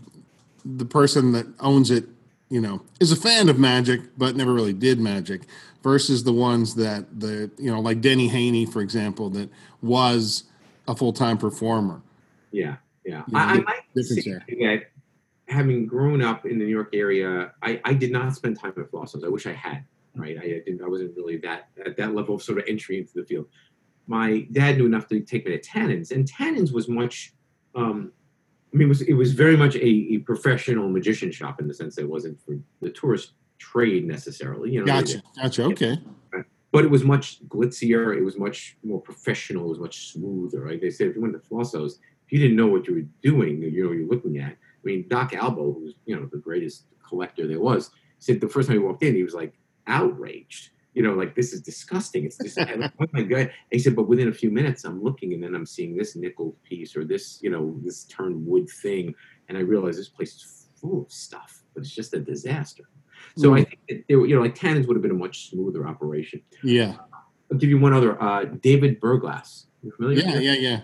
the 0.65 0.85
person 0.85 1.31
that 1.31 1.47
owns 1.59 1.91
it, 1.91 2.05
you 2.49 2.59
know, 2.59 2.81
is 2.99 3.11
a 3.11 3.15
fan 3.15 3.49
of 3.49 3.57
magic 3.57 4.01
but 4.17 4.35
never 4.35 4.53
really 4.53 4.73
did 4.73 4.99
magic 4.99 5.41
versus 5.87 6.21
the 6.21 6.33
ones 6.33 6.75
that 6.75 7.05
the 7.17 7.49
you 7.57 7.71
know 7.71 7.79
like 7.79 8.01
Denny 8.01 8.27
Haney, 8.27 8.65
for 8.65 8.81
example, 8.81 9.29
that 9.29 9.49
was 9.81 10.43
a 10.85 10.93
full 10.93 11.13
time 11.13 11.37
performer. 11.37 12.01
Yeah, 12.51 12.75
yeah. 13.05 13.23
You 13.27 13.33
know, 13.33 13.39
I, 13.39 13.43
I 13.43 13.59
might 13.59 14.05
say 14.05 14.21
that 14.21 14.81
having 15.47 15.85
grown 15.85 16.21
up 16.21 16.45
in 16.45 16.59
the 16.59 16.65
New 16.65 16.71
York 16.71 16.89
area, 16.91 17.53
I, 17.63 17.79
I 17.85 17.93
did 17.93 18.11
not 18.11 18.35
spend 18.35 18.59
time 18.59 18.73
at 18.75 18.91
Flossos. 18.91 19.23
I 19.23 19.29
wish 19.29 19.47
I 19.47 19.53
had. 19.53 19.85
Right, 20.13 20.37
I 20.37 20.61
didn't. 20.65 20.81
I 20.83 20.89
wasn't 20.89 21.15
really 21.15 21.37
that 21.37 21.69
at 21.85 21.95
that 21.95 22.13
level 22.13 22.35
of 22.35 22.43
sort 22.43 22.57
of 22.57 22.65
entry 22.67 22.97
into 22.97 23.13
the 23.13 23.23
field. 23.23 23.45
My 24.07 24.45
dad 24.51 24.77
knew 24.77 24.87
enough 24.87 25.07
to 25.07 25.21
take 25.21 25.45
me 25.45 25.51
to 25.53 25.59
Tannen's, 25.59 26.11
and 26.11 26.27
Tannen's 26.27 26.73
was 26.73 26.89
much. 26.89 27.33
Um, 27.75 28.11
I 28.73 28.77
mean, 28.77 28.87
it 28.87 28.89
was 28.89 29.01
it 29.03 29.13
was 29.13 29.31
very 29.31 29.55
much 29.55 29.75
a, 29.77 29.87
a 30.15 30.17
professional 30.17 30.89
magician 30.89 31.31
shop 31.31 31.61
in 31.61 31.67
the 31.69 31.73
sense 31.73 31.95
that 31.95 32.01
it 32.01 32.09
wasn't 32.09 32.41
for 32.41 32.59
the 32.81 32.89
tourist 32.89 33.31
trade 33.57 34.05
necessarily. 34.05 34.71
You 34.71 34.81
know, 34.81 34.85
gotcha, 34.85 35.21
gotcha. 35.35 35.63
Okay. 35.63 35.97
But 36.71 36.83
it 36.83 36.91
was 36.91 37.03
much 37.03 37.43
glitzier. 37.47 38.15
It 38.15 38.23
was 38.23 38.37
much 38.37 38.77
more 38.83 39.01
professional. 39.01 39.65
It 39.65 39.69
was 39.69 39.79
much 39.79 40.11
smoother. 40.11 40.61
Right? 40.61 40.81
They 40.81 40.89
said 40.89 41.07
if 41.07 41.15
you 41.15 41.21
went 41.21 41.33
to 41.33 41.49
Flossos, 41.49 41.93
if 42.25 42.31
you 42.31 42.39
didn't 42.39 42.57
know 42.57 42.67
what 42.67 42.87
you 42.87 42.95
were 42.95 43.07
doing, 43.21 43.61
you 43.61 43.85
know, 43.85 43.91
you're 43.91 44.07
looking 44.07 44.37
at. 44.39 44.51
I 44.51 44.83
mean, 44.83 45.05
Doc 45.07 45.33
Albo, 45.33 45.73
who's 45.73 45.95
you 46.05 46.15
know 46.15 46.27
the 46.31 46.37
greatest 46.37 46.85
collector 47.07 47.47
there 47.47 47.59
was, 47.59 47.89
said 48.19 48.41
the 48.41 48.49
first 48.49 48.67
time 48.67 48.77
he 48.77 48.83
walked 48.83 49.03
in, 49.03 49.15
he 49.15 49.23
was 49.23 49.33
like 49.33 49.53
outraged. 49.87 50.71
You 50.93 51.03
know, 51.03 51.13
like 51.13 51.35
this 51.35 51.53
is 51.53 51.61
disgusting. 51.61 52.25
It's 52.25 52.37
just 52.37 52.57
oh 52.59 53.05
my 53.13 53.21
god. 53.21 53.39
And 53.39 53.51
he 53.69 53.79
said, 53.79 53.95
but 53.95 54.07
within 54.07 54.29
a 54.29 54.33
few 54.33 54.49
minutes, 54.49 54.83
I'm 54.83 55.01
looking 55.01 55.33
and 55.33 55.43
then 55.43 55.53
I'm 55.53 55.65
seeing 55.65 55.95
this 55.95 56.15
nickel 56.15 56.55
piece 56.63 56.95
or 56.97 57.05
this, 57.05 57.39
you 57.41 57.51
know, 57.51 57.79
this 57.83 58.05
turned 58.05 58.45
wood 58.45 58.67
thing, 58.67 59.13
and 59.47 59.57
I 59.57 59.61
realize 59.61 59.95
this 59.95 60.09
place 60.09 60.35
is 60.35 60.67
full 60.79 61.03
of 61.03 61.11
stuff, 61.11 61.63
but 61.73 61.81
it's 61.81 61.93
just 61.93 62.13
a 62.13 62.19
disaster. 62.19 62.89
So 63.37 63.51
mm. 63.51 63.59
I 63.59 63.63
think 63.63 63.79
that 63.89 64.03
you 64.09 64.35
know, 64.35 64.41
like 64.41 64.55
Tannen's 64.55 64.87
would 64.87 64.95
have 64.95 65.01
been 65.01 65.11
a 65.11 65.15
much 65.15 65.49
smoother 65.49 65.87
operation. 65.87 66.41
Yeah. 66.63 66.95
I'll 67.51 67.57
give 67.57 67.69
you 67.69 67.79
one 67.79 67.93
other. 67.93 68.21
Uh, 68.21 68.45
David 68.45 68.99
Berglass. 68.99 69.65
You 69.83 69.91
familiar? 69.91 70.19
Yeah, 70.19 70.39
yeah, 70.39 70.53
yeah. 70.53 70.81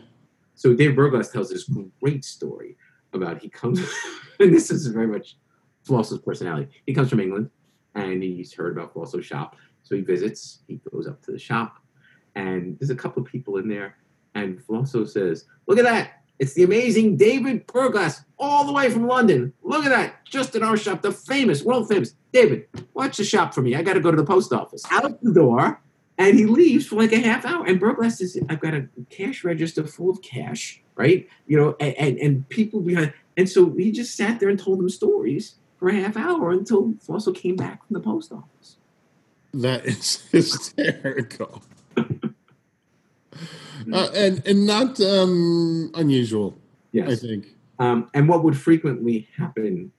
So 0.56 0.74
David 0.74 0.96
Berglass 0.96 1.32
tells 1.32 1.50
this 1.50 1.70
great 2.02 2.24
story 2.24 2.78
about 3.14 3.42
he 3.42 3.50
comes, 3.50 3.80
and 4.40 4.54
this 4.54 4.72
is 4.72 4.88
very 4.88 5.08
much 5.08 5.38
Flosso's 5.84 6.20
personality. 6.20 6.70
He 6.86 6.94
comes 6.94 7.10
from 7.10 7.20
England, 7.20 7.50
and 7.96 8.24
he's 8.24 8.54
heard 8.54 8.78
about 8.78 8.94
Flosso 8.94 9.22
shop, 9.22 9.56
So 9.84 9.96
he 9.96 10.02
visits, 10.02 10.60
he 10.68 10.80
goes 10.92 11.08
up 11.08 11.22
to 11.24 11.32
the 11.32 11.40
shop, 11.40 11.78
and 12.36 12.78
there's 12.80 12.90
a 12.90 12.96
couple 12.96 13.22
of 13.22 13.28
people 13.28 13.58
in 13.58 13.68
there. 13.68 13.98
And 14.36 14.64
Flosso 14.64 15.06
says, 15.06 15.46
Look 15.68 15.78
at 15.78 15.86
that. 15.86 16.23
It's 16.40 16.54
the 16.54 16.64
amazing 16.64 17.18
David 17.18 17.68
Berglass, 17.68 18.26
all 18.40 18.66
the 18.66 18.74
way 18.74 18.90
from 18.90 19.08
London. 19.08 19.54
Look 19.64 19.86
at 19.86 19.90
that. 19.90 20.26
Just 20.26 20.56
in 20.56 20.64
our 20.64 20.76
shop, 20.76 21.02
the 21.02 21.12
famous, 21.12 21.64
world 21.64 21.88
famous. 21.88 22.16
David, 22.32 22.68
watch 22.94 23.18
the 23.18 23.24
shop 23.24 23.54
for 23.54 23.62
me. 23.62 23.76
I 23.76 23.84
got 23.84 23.94
to 23.94 24.00
go 24.00 24.12
to 24.12 24.18
the 24.18 24.26
post 24.26 24.52
office. 24.52 24.84
Out 24.92 25.22
the 25.22 25.32
door, 25.32 25.80
and 26.18 26.38
he 26.38 26.46
leaves 26.46 26.88
for 26.88 26.96
like 26.96 27.12
a 27.12 27.20
half 27.20 27.46
hour. 27.46 27.66
And 27.66 27.80
Purglass 27.80 28.20
is, 28.22 28.40
I've 28.50 28.60
got 28.60 28.74
a 28.74 28.88
cash 29.10 29.44
register 29.44 29.86
full 29.86 30.10
of 30.10 30.22
cash, 30.22 30.82
right? 30.96 31.28
You 31.48 31.58
know, 31.58 31.76
and, 31.80 31.96
and, 31.96 32.18
and 32.18 32.50
people 32.50 32.82
behind. 32.82 33.14
And 33.38 33.50
so 33.50 33.72
he 33.72 33.92
just 33.92 34.16
sat 34.16 34.40
there 34.40 34.50
and 34.50 34.60
told 34.60 34.80
them 34.80 34.90
stories 34.90 35.56
for 35.78 35.90
a 35.90 35.94
half 35.94 36.18
hour 36.18 36.52
until 36.52 36.94
Flosso 37.02 37.32
came 37.32 37.56
back 37.56 37.86
from 37.86 37.96
the 37.96 38.00
post 38.00 38.32
office. 38.32 38.78
That 39.54 39.86
is 39.86 40.22
hysterical. 40.32 41.64
Uh, 43.92 44.10
and 44.16 44.46
and 44.46 44.66
not 44.66 45.00
um, 45.02 45.92
unusual. 45.96 46.58
Yes, 46.92 47.10
I 47.12 47.16
think. 47.16 47.48
Um, 47.80 48.10
and 48.14 48.30
what 48.30 48.44
would 48.44 48.58
frequently 48.58 49.28
happen 49.36 49.92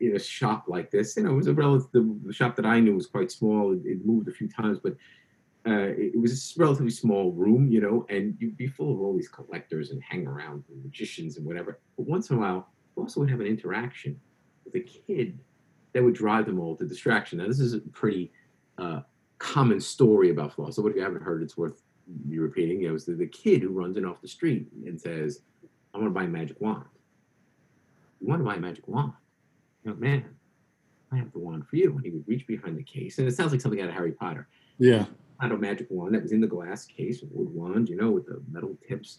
in 0.00 0.16
a 0.16 0.18
shop 0.18 0.64
like 0.68 0.90
this, 0.90 1.16
you 1.16 1.22
know, 1.22 1.32
it 1.32 1.36
was 1.36 1.46
a 1.46 1.54
relative. 1.54 2.06
The 2.24 2.32
shop 2.32 2.56
that 2.56 2.66
I 2.66 2.80
knew 2.80 2.94
was 2.94 3.06
quite 3.06 3.30
small. 3.30 3.72
It, 3.72 3.80
it 3.84 4.06
moved 4.06 4.28
a 4.28 4.32
few 4.32 4.48
times, 4.48 4.78
but 4.82 4.94
uh, 5.66 5.92
it, 5.96 6.12
it, 6.14 6.20
was 6.20 6.54
a 6.56 6.60
relatively 6.60 6.90
small 6.90 7.32
room, 7.32 7.68
you 7.70 7.80
know, 7.80 8.04
and 8.10 8.36
you'd 8.38 8.56
be 8.56 8.66
full 8.66 8.92
of 8.92 9.00
all 9.00 9.14
these 9.16 9.28
collectors 9.28 9.90
and 9.90 10.02
hang 10.02 10.26
around 10.26 10.64
and 10.68 10.82
magicians 10.84 11.38
and 11.38 11.46
whatever. 11.46 11.80
But 11.96 12.06
once 12.06 12.28
in 12.30 12.36
a 12.36 12.40
while, 12.40 12.68
you 12.96 13.02
also 13.02 13.20
would 13.20 13.30
have 13.30 13.40
an 13.40 13.46
interaction 13.46 14.20
with 14.64 14.74
a 14.74 14.80
kid 14.80 15.38
that 15.94 16.02
would 16.02 16.14
drive 16.14 16.44
them 16.46 16.60
all 16.60 16.76
to 16.76 16.84
distraction. 16.84 17.38
Now, 17.38 17.46
this 17.46 17.60
is 17.60 17.72
a 17.72 17.80
pretty 17.80 18.30
uh, 18.76 19.00
common 19.38 19.80
story 19.80 20.30
about 20.30 20.52
Flosso. 20.54 20.82
But 20.82 20.90
if 20.90 20.96
you 20.96 21.02
haven't 21.02 21.22
heard, 21.22 21.42
it's 21.42 21.56
worth 21.56 21.82
you 22.28 22.42
repeating. 22.42 22.82
It 22.82 22.90
was 22.90 23.04
the, 23.04 23.14
the 23.14 23.26
kid 23.26 23.62
who 23.62 23.70
runs 23.70 23.96
in 23.96 24.04
off 24.04 24.20
the 24.20 24.28
street 24.28 24.68
and 24.84 25.00
says, 25.00 25.40
I 25.94 25.98
want 25.98 26.10
to 26.10 26.14
buy 26.14 26.24
a 26.24 26.28
magic 26.28 26.60
wand. 26.60 26.84
You 28.20 28.28
want 28.28 28.40
to 28.40 28.44
buy 28.44 28.56
a 28.56 28.60
magic 28.60 28.86
wand? 28.88 29.12
You 29.84 29.90
know, 29.90 29.96
man, 29.96 30.24
I 31.12 31.16
have 31.16 31.32
the 31.32 31.38
wand 31.38 31.66
for 31.66 31.76
you. 31.76 31.94
And 31.94 32.04
he 32.04 32.10
would 32.10 32.26
reach 32.26 32.46
behind 32.46 32.76
the 32.76 32.82
case. 32.82 33.18
And 33.18 33.28
it 33.28 33.34
sounds 33.34 33.52
like 33.52 33.60
something 33.60 33.80
out 33.80 33.88
of 33.88 33.94
Harry 33.94 34.12
Potter. 34.12 34.48
Yeah. 34.78 35.06
Had 35.40 35.52
a 35.52 35.58
magic 35.58 35.86
wand 35.90 36.14
that 36.14 36.22
was 36.22 36.32
in 36.32 36.40
the 36.40 36.46
glass 36.46 36.86
case, 36.86 37.22
a 37.22 37.26
wood 37.30 37.48
wand, 37.52 37.88
you 37.88 37.96
know, 37.96 38.10
with 38.10 38.26
the 38.26 38.42
metal 38.50 38.76
tips. 38.86 39.18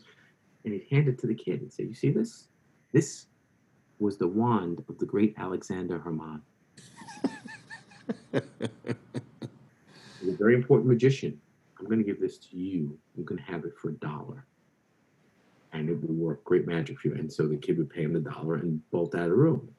And 0.64 0.74
he'd 0.74 0.88
hand 0.90 1.08
it 1.08 1.20
to 1.20 1.28
the 1.28 1.36
kid 1.36 1.62
and 1.62 1.72
say, 1.72 1.84
You 1.84 1.94
see 1.94 2.10
this? 2.10 2.48
This 2.92 3.28
was 4.00 4.18
the 4.18 4.28
wand 4.28 4.84
of 4.90 4.98
the 4.98 5.06
great 5.06 5.36
Alexander 5.38 6.00
Herrmann. 6.00 6.42
He's 10.22 10.34
a 10.34 10.38
very 10.38 10.56
important 10.56 10.90
magician. 10.90 11.40
I'm 11.86 11.92
going 11.92 12.04
to 12.04 12.12
give 12.12 12.20
this 12.20 12.40
to 12.40 12.58
you. 12.58 12.98
You 13.16 13.24
can 13.24 13.38
have 13.38 13.64
it 13.64 13.78
for 13.78 13.90
a 13.90 13.94
dollar. 13.94 14.48
And 15.72 15.88
it 15.88 16.02
will 16.02 16.16
work 16.16 16.44
great 16.44 16.66
magic 16.66 17.00
for 17.00 17.10
you. 17.10 17.14
And 17.14 17.32
so 17.32 17.48
the 17.48 17.58
kid 17.58 17.78
would 17.78 17.92
pay 17.92 18.02
him 18.02 18.14
the 18.14 18.20
dollar 18.20 18.56
and 18.56 18.82
bolt 18.90 19.14
out 19.14 19.26
of 19.26 19.30
the 19.30 19.36
room. 19.36 19.70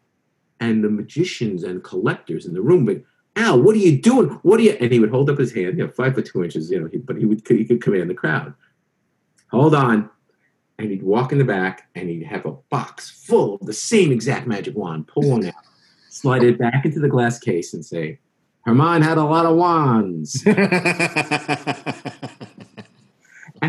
And 0.60 0.84
the 0.84 0.88
magicians 0.88 1.64
and 1.64 1.82
collectors 1.82 2.46
in 2.46 2.54
the 2.54 2.62
room 2.62 2.84
would, 2.86 3.04
Al, 3.34 3.60
what 3.60 3.74
are 3.74 3.80
you 3.80 4.00
doing? 4.00 4.28
What 4.42 4.60
are 4.60 4.62
you? 4.62 4.76
And 4.80 4.92
he 4.92 5.00
would 5.00 5.10
hold 5.10 5.28
up 5.28 5.38
his 5.38 5.52
hand, 5.52 5.78
you 5.78 5.84
know, 5.84 5.92
five 5.92 6.14
foot 6.14 6.26
two 6.26 6.44
inches, 6.44 6.70
you 6.70 6.80
know, 6.80 6.88
he, 6.90 6.98
but 6.98 7.16
he 7.16 7.26
would 7.26 7.42
he 7.46 7.64
could 7.64 7.82
command 7.82 8.08
the 8.08 8.14
crowd. 8.14 8.54
Hold 9.50 9.74
on. 9.74 10.08
And 10.78 10.90
he'd 10.90 11.02
walk 11.02 11.32
in 11.32 11.38
the 11.38 11.44
back 11.44 11.88
and 11.96 12.08
he'd 12.08 12.22
have 12.22 12.46
a 12.46 12.52
box 12.70 13.10
full 13.10 13.56
of 13.56 13.66
the 13.66 13.72
same 13.72 14.12
exact 14.12 14.46
magic 14.46 14.76
wand, 14.76 15.08
pull 15.08 15.28
one 15.28 15.44
out, 15.44 15.54
slide 16.08 16.44
it 16.44 16.56
back 16.58 16.84
into 16.84 17.00
the 17.00 17.08
glass 17.08 17.40
case 17.40 17.74
and 17.74 17.84
say, 17.84 18.20
Herrmann 18.66 19.00
had 19.00 19.16
a 19.16 19.24
lot 19.24 19.46
of 19.46 19.56
wands. 19.56 20.42
and 20.46 20.56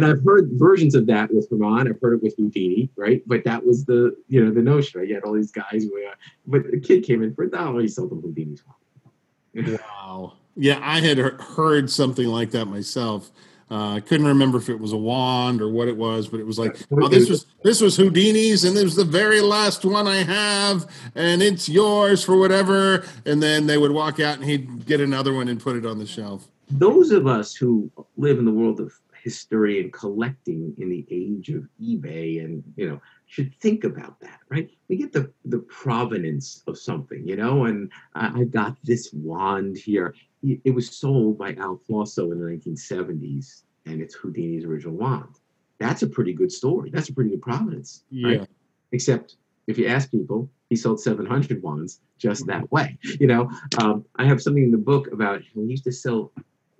I've 0.03 0.23
heard 0.25 0.49
versions 0.53 0.95
of 0.95 1.05
that 1.05 1.31
with 1.31 1.47
Herrmann. 1.49 1.87
I've 1.87 2.01
heard 2.01 2.15
it 2.15 2.23
with 2.23 2.35
Houdini, 2.35 2.89
right? 2.97 3.21
But 3.27 3.43
that 3.43 3.63
was 3.63 3.85
the 3.85 4.15
you 4.27 4.43
know 4.43 4.51
the 4.51 4.63
notion, 4.63 4.99
right? 4.99 5.07
You 5.07 5.13
had 5.13 5.23
all 5.23 5.33
these 5.33 5.51
guys. 5.51 5.85
Where, 5.91 6.09
uh, 6.09 6.15
but 6.47 6.71
the 6.71 6.79
kid 6.79 7.03
came 7.03 7.21
in 7.21 7.35
for 7.35 7.43
a 7.43 7.49
dollar. 7.49 7.77
Oh, 7.77 7.79
he 7.79 7.87
sold 7.87 8.09
them 8.09 8.21
Houdini's 8.21 8.63
wand. 8.65 9.79
wow. 9.79 10.33
Yeah, 10.55 10.79
I 10.81 11.01
had 11.01 11.19
heard 11.19 11.91
something 11.91 12.27
like 12.27 12.49
that 12.51 12.65
myself. 12.65 13.29
Uh, 13.69 13.95
I 13.95 13.99
couldn't 13.99 14.27
remember 14.27 14.57
if 14.57 14.69
it 14.69 14.79
was 14.79 14.93
a 14.93 14.97
wand 14.97 15.61
or 15.61 15.69
what 15.69 15.89
it 15.89 15.97
was, 15.97 16.29
but 16.29 16.39
it 16.39 16.45
was 16.45 16.57
like, 16.57 16.77
oh, 16.91 17.09
this 17.09 17.29
was 17.29 17.45
this 17.63 17.81
was 17.81 17.97
Houdini's, 17.97 18.63
and 18.63 18.77
it 18.77 18.83
was 18.83 18.95
the 18.95 19.03
very 19.03 19.41
last 19.41 19.83
one 19.83 20.07
I 20.07 20.23
have, 20.23 20.89
and 21.15 21.43
it's 21.43 21.67
yours 21.67 22.23
for 22.23 22.37
whatever. 22.37 23.03
And 23.25 23.43
then 23.43 23.67
they 23.67 23.77
would 23.77 23.91
walk 23.91 24.21
out, 24.21 24.37
and 24.37 24.45
he'd 24.45 24.85
get 24.85 25.01
another 25.01 25.33
one 25.33 25.49
and 25.49 25.59
put 25.59 25.75
it 25.75 25.85
on 25.85 25.99
the 25.99 26.05
shelf. 26.05 26.47
Those 26.69 27.11
of 27.11 27.27
us 27.27 27.55
who 27.55 27.91
live 28.15 28.39
in 28.39 28.45
the 28.45 28.51
world 28.51 28.79
of 28.79 28.93
history 29.21 29.81
and 29.81 29.91
collecting 29.91 30.73
in 30.77 30.89
the 30.89 31.05
age 31.11 31.49
of 31.49 31.67
eBay, 31.81 32.45
and 32.45 32.63
you 32.77 32.87
know, 32.87 33.01
should 33.25 33.53
think 33.59 33.83
about 33.83 34.17
that, 34.21 34.39
right? 34.47 34.69
We 34.87 34.95
get 34.95 35.11
the 35.11 35.29
the 35.43 35.59
provenance 35.59 36.63
of 36.67 36.77
something, 36.79 37.27
you 37.27 37.35
know, 37.35 37.65
and 37.65 37.91
I, 38.15 38.41
I 38.41 38.43
got 38.45 38.77
this 38.81 39.11
wand 39.11 39.77
here 39.77 40.15
it 40.63 40.71
was 40.71 40.89
sold 40.89 41.37
by 41.37 41.53
Al 41.55 41.77
Flosso 41.87 42.31
in 42.31 42.39
the 42.39 42.45
1970s, 42.45 43.63
and 43.85 44.01
it's 44.01 44.15
Houdini's 44.15 44.65
original 44.65 44.95
wand. 44.95 45.39
That's 45.79 46.01
a 46.03 46.07
pretty 46.07 46.33
good 46.33 46.51
story. 46.51 46.89
That's 46.89 47.09
a 47.09 47.13
pretty 47.13 47.31
good 47.31 47.41
provenance. 47.41 48.03
Yeah. 48.09 48.27
Right? 48.27 48.49
Except 48.91 49.35
if 49.67 49.77
you 49.77 49.87
ask 49.87 50.09
people, 50.09 50.49
he 50.69 50.75
sold 50.75 50.99
700 50.99 51.61
wands 51.61 51.99
just 52.17 52.47
that 52.47 52.71
way. 52.71 52.97
You 53.19 53.27
know, 53.27 53.51
um, 53.79 54.05
I 54.15 54.25
have 54.25 54.41
something 54.41 54.63
in 54.63 54.71
the 54.71 54.77
book 54.77 55.11
about 55.11 55.41
he 55.41 55.61
used 55.61 55.83
to 55.85 55.91
sell 55.91 56.31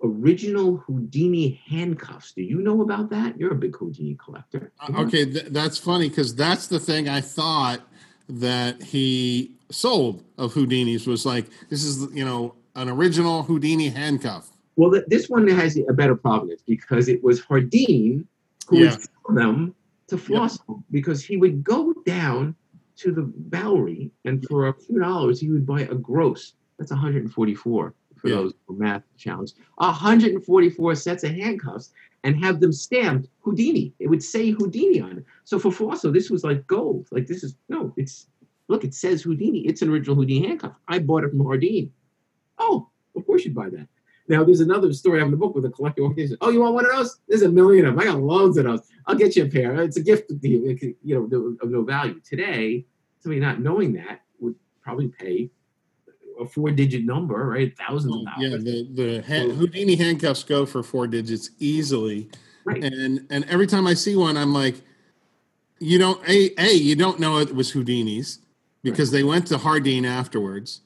original 0.02 0.76
Houdini 0.78 1.60
handcuffs. 1.66 2.32
Do 2.32 2.42
you 2.42 2.60
know 2.60 2.82
about 2.82 3.10
that? 3.10 3.38
You're 3.38 3.52
a 3.52 3.56
big 3.56 3.76
Houdini 3.76 4.16
collector. 4.22 4.72
Uh, 4.80 5.02
okay, 5.02 5.24
th- 5.24 5.46
that's 5.46 5.78
funny 5.78 6.08
because 6.08 6.34
that's 6.34 6.66
the 6.66 6.80
thing 6.80 7.08
I 7.08 7.20
thought 7.20 7.80
that 8.28 8.82
he 8.82 9.52
sold 9.70 10.24
of 10.36 10.54
Houdini's 10.54 11.06
was 11.06 11.26
like 11.26 11.46
this 11.68 11.84
is 11.84 12.10
you 12.14 12.24
know 12.24 12.54
an 12.78 12.88
original 12.88 13.42
Houdini 13.42 13.88
handcuff. 13.88 14.50
Well, 14.76 15.02
this 15.08 15.28
one 15.28 15.48
has 15.48 15.76
a 15.76 15.92
better 15.92 16.14
provenance 16.14 16.62
because 16.66 17.08
it 17.08 17.22
was 17.22 17.42
Hardeen 17.42 18.24
who 18.68 18.78
yeah. 18.78 18.96
would 19.26 19.36
them 19.36 19.74
to 20.06 20.16
Flosso 20.16 20.62
yep. 20.68 20.78
because 20.90 21.24
he 21.24 21.36
would 21.36 21.64
go 21.64 21.92
down 22.06 22.54
to 22.96 23.12
the 23.12 23.22
Bowery 23.22 24.10
and 24.24 24.44
for 24.46 24.68
a 24.68 24.72
few 24.72 25.00
dollars 25.00 25.40
he 25.40 25.50
would 25.50 25.66
buy 25.66 25.82
a 25.82 25.94
gross. 25.94 26.54
That's 26.78 26.92
144 26.92 27.94
for 28.16 28.28
yeah. 28.28 28.36
those 28.36 28.54
math 28.68 29.02
challenge. 29.16 29.52
144 29.76 30.94
sets 30.94 31.24
of 31.24 31.32
handcuffs 31.32 31.90
and 32.22 32.42
have 32.44 32.60
them 32.60 32.72
stamped 32.72 33.28
Houdini. 33.40 33.92
It 33.98 34.06
would 34.06 34.22
say 34.22 34.50
Houdini 34.50 35.00
on 35.00 35.18
it. 35.18 35.24
So 35.42 35.58
for 35.58 35.72
Flosso, 35.72 36.12
this 36.12 36.30
was 36.30 36.44
like 36.44 36.64
gold. 36.68 37.08
Like 37.10 37.26
this 37.26 37.42
is 37.42 37.56
no, 37.68 37.92
it's 37.96 38.28
look, 38.68 38.84
it 38.84 38.94
says 38.94 39.22
Houdini. 39.22 39.66
It's 39.66 39.82
an 39.82 39.90
original 39.90 40.14
Houdini 40.14 40.46
handcuff. 40.46 40.76
I 40.86 41.00
bought 41.00 41.24
it 41.24 41.30
from 41.30 41.40
Hardeen. 41.40 41.90
Oh, 42.58 42.88
of 43.16 43.26
course 43.26 43.44
you'd 43.44 43.54
buy 43.54 43.70
that. 43.70 43.88
Now, 44.28 44.44
there's 44.44 44.60
another 44.60 44.92
story 44.92 45.18
I 45.18 45.20
have 45.20 45.28
in 45.28 45.32
the 45.32 45.38
book 45.38 45.54
with 45.54 45.64
a 45.64 45.70
collector 45.70 46.02
organization. 46.02 46.36
Oh, 46.42 46.50
you 46.50 46.60
want 46.60 46.74
one 46.74 46.84
of 46.84 46.92
those? 46.92 47.18
There's 47.28 47.42
a 47.42 47.48
million 47.48 47.86
of 47.86 47.94
them. 47.94 48.00
I 48.00 48.04
got 48.04 48.20
loads 48.20 48.58
of 48.58 48.64
those. 48.64 48.82
I'll 49.06 49.14
get 49.14 49.36
you 49.36 49.44
a 49.44 49.48
pair. 49.48 49.82
It's 49.82 49.96
a 49.96 50.02
gift 50.02 50.28
to 50.28 50.38
you, 50.42 50.94
you 51.02 51.28
know, 51.30 51.56
of 51.62 51.70
no 51.70 51.82
value. 51.82 52.20
Today, 52.20 52.84
somebody 53.20 53.40
not 53.40 53.60
knowing 53.60 53.94
that 53.94 54.20
would 54.38 54.54
probably 54.82 55.08
pay 55.08 55.50
a 56.38 56.46
four-digit 56.46 57.04
number, 57.04 57.48
right? 57.48 57.76
Thousands 57.78 58.14
of 58.14 58.20
mm, 58.20 58.24
dollars. 58.26 58.64
Yeah, 58.64 58.72
the 58.72 58.88
the 58.92 59.22
hand, 59.22 59.52
Houdini 59.52 59.96
handcuffs 59.96 60.44
go 60.44 60.66
for 60.66 60.82
four 60.82 61.06
digits 61.06 61.50
easily. 61.58 62.30
Right. 62.64 62.84
And 62.84 63.26
and 63.30 63.44
every 63.46 63.66
time 63.66 63.86
I 63.86 63.94
see 63.94 64.14
one, 64.14 64.36
I'm 64.36 64.52
like, 64.52 64.76
you 65.78 65.98
don't 65.98 66.22
a 66.28 66.50
a 66.58 66.74
you 66.74 66.96
don't 66.96 67.18
know 67.18 67.38
it 67.38 67.54
was 67.54 67.72
Houdini's 67.72 68.40
because 68.82 69.10
right. 69.10 69.18
they 69.18 69.24
went 69.24 69.46
to 69.48 69.56
Hardeen 69.56 70.06
afterwards 70.06 70.82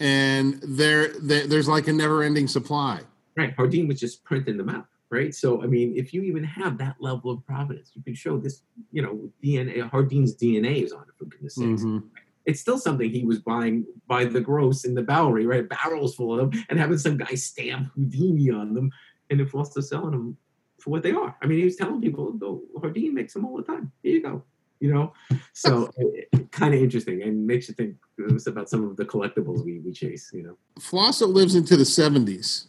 and 0.00 0.60
there, 0.62 1.08
there 1.20 1.46
there's 1.46 1.68
like 1.68 1.88
a 1.88 1.92
never-ending 1.92 2.48
supply. 2.48 3.00
Right, 3.36 3.56
Hardeen 3.56 3.88
was 3.88 4.00
just 4.00 4.24
printing 4.24 4.56
them 4.56 4.68
out. 4.68 4.86
Right, 5.10 5.34
so 5.34 5.62
I 5.62 5.66
mean, 5.66 5.94
if 5.96 6.12
you 6.12 6.22
even 6.22 6.42
have 6.42 6.78
that 6.78 6.96
level 6.98 7.30
of 7.30 7.46
providence, 7.46 7.92
you 7.94 8.02
can 8.02 8.14
show 8.14 8.38
this. 8.38 8.62
You 8.90 9.02
know, 9.02 9.30
DNA. 9.42 9.88
Hardeen's 9.90 10.34
DNA 10.34 10.82
is 10.82 10.92
on 10.92 11.02
it 11.02 11.14
for 11.16 11.26
goodness 11.26 11.54
sakes. 11.54 11.82
Mm-hmm. 11.82 11.98
It's 12.46 12.60
still 12.60 12.78
something 12.78 13.08
he 13.08 13.24
was 13.24 13.38
buying 13.38 13.86
by 14.06 14.24
the 14.24 14.40
gross 14.40 14.84
in 14.84 14.94
the 14.94 15.02
Bowery, 15.02 15.46
right? 15.46 15.68
Barrels 15.68 16.14
full 16.14 16.38
of 16.38 16.50
them, 16.50 16.64
and 16.68 16.78
having 16.78 16.98
some 16.98 17.16
guy 17.16 17.34
stamp 17.34 17.90
Houdini 17.94 18.50
on 18.50 18.74
them, 18.74 18.90
and 19.30 19.40
if 19.40 19.54
also 19.54 19.80
selling 19.80 20.10
them 20.10 20.36
for 20.84 20.90
what 20.90 21.02
they 21.02 21.12
are. 21.12 21.34
I 21.42 21.46
mean, 21.46 21.58
he 21.58 21.64
was 21.64 21.76
telling 21.76 22.00
people, 22.00 22.36
"Oh, 22.42 22.62
Hardeen 22.78 23.12
makes 23.12 23.32
them 23.32 23.44
all 23.44 23.56
the 23.56 23.62
time. 23.62 23.92
Here 24.02 24.14
you 24.14 24.22
go." 24.22 24.42
You 24.80 24.92
know, 24.92 25.12
so 25.52 25.90
kind 26.50 26.74
of 26.74 26.80
interesting 26.80 27.22
and 27.22 27.46
makes 27.46 27.68
you 27.68 27.74
think 27.74 27.96
about 28.46 28.68
some 28.68 28.84
of 28.88 28.96
the 28.96 29.04
collectibles 29.04 29.64
we, 29.64 29.80
we 29.80 29.92
chase, 29.92 30.30
you 30.32 30.42
know. 30.42 30.56
Flosso 30.80 31.26
lives 31.26 31.54
into 31.54 31.76
the 31.76 31.84
70s. 31.84 32.66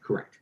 Correct. 0.00 0.38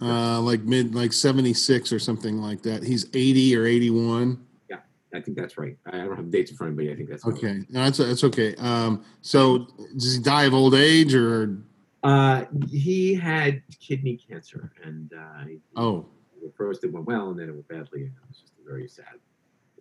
Uh, 0.00 0.40
like 0.40 0.62
mid, 0.62 0.94
like 0.94 1.12
76 1.12 1.92
or 1.92 1.98
something 1.98 2.38
like 2.38 2.62
that. 2.62 2.82
He's 2.82 3.06
80 3.12 3.56
or 3.56 3.66
81. 3.66 4.44
Yeah, 4.70 4.76
I 5.14 5.20
think 5.20 5.36
that's 5.36 5.58
right. 5.58 5.76
I 5.86 5.98
don't 5.98 6.16
have 6.16 6.30
dates 6.30 6.50
in 6.50 6.56
front 6.56 6.72
of 6.72 6.78
me. 6.78 6.90
I 6.90 6.96
think 6.96 7.10
that's 7.10 7.26
okay. 7.26 7.58
Right. 7.58 7.70
No, 7.70 7.84
that's, 7.84 7.98
that's 7.98 8.24
okay. 8.24 8.54
Um, 8.56 9.04
so 9.20 9.66
does 9.96 10.16
he 10.16 10.22
die 10.22 10.44
of 10.44 10.54
old 10.54 10.74
age 10.74 11.14
or? 11.14 11.58
Uh, 12.02 12.44
he 12.70 13.14
had 13.14 13.62
kidney 13.78 14.16
cancer, 14.16 14.72
and 14.82 15.12
uh, 15.12 15.44
Oh, 15.76 16.06
at 16.42 16.56
first 16.56 16.82
it 16.82 16.92
went 16.92 17.04
well, 17.04 17.28
and 17.28 17.38
then 17.38 17.50
it 17.50 17.52
went 17.52 17.68
badly, 17.68 18.02
and 18.04 18.12
it 18.12 18.28
was 18.28 18.38
just 18.38 18.52
very 18.66 18.88
sad. 18.88 19.04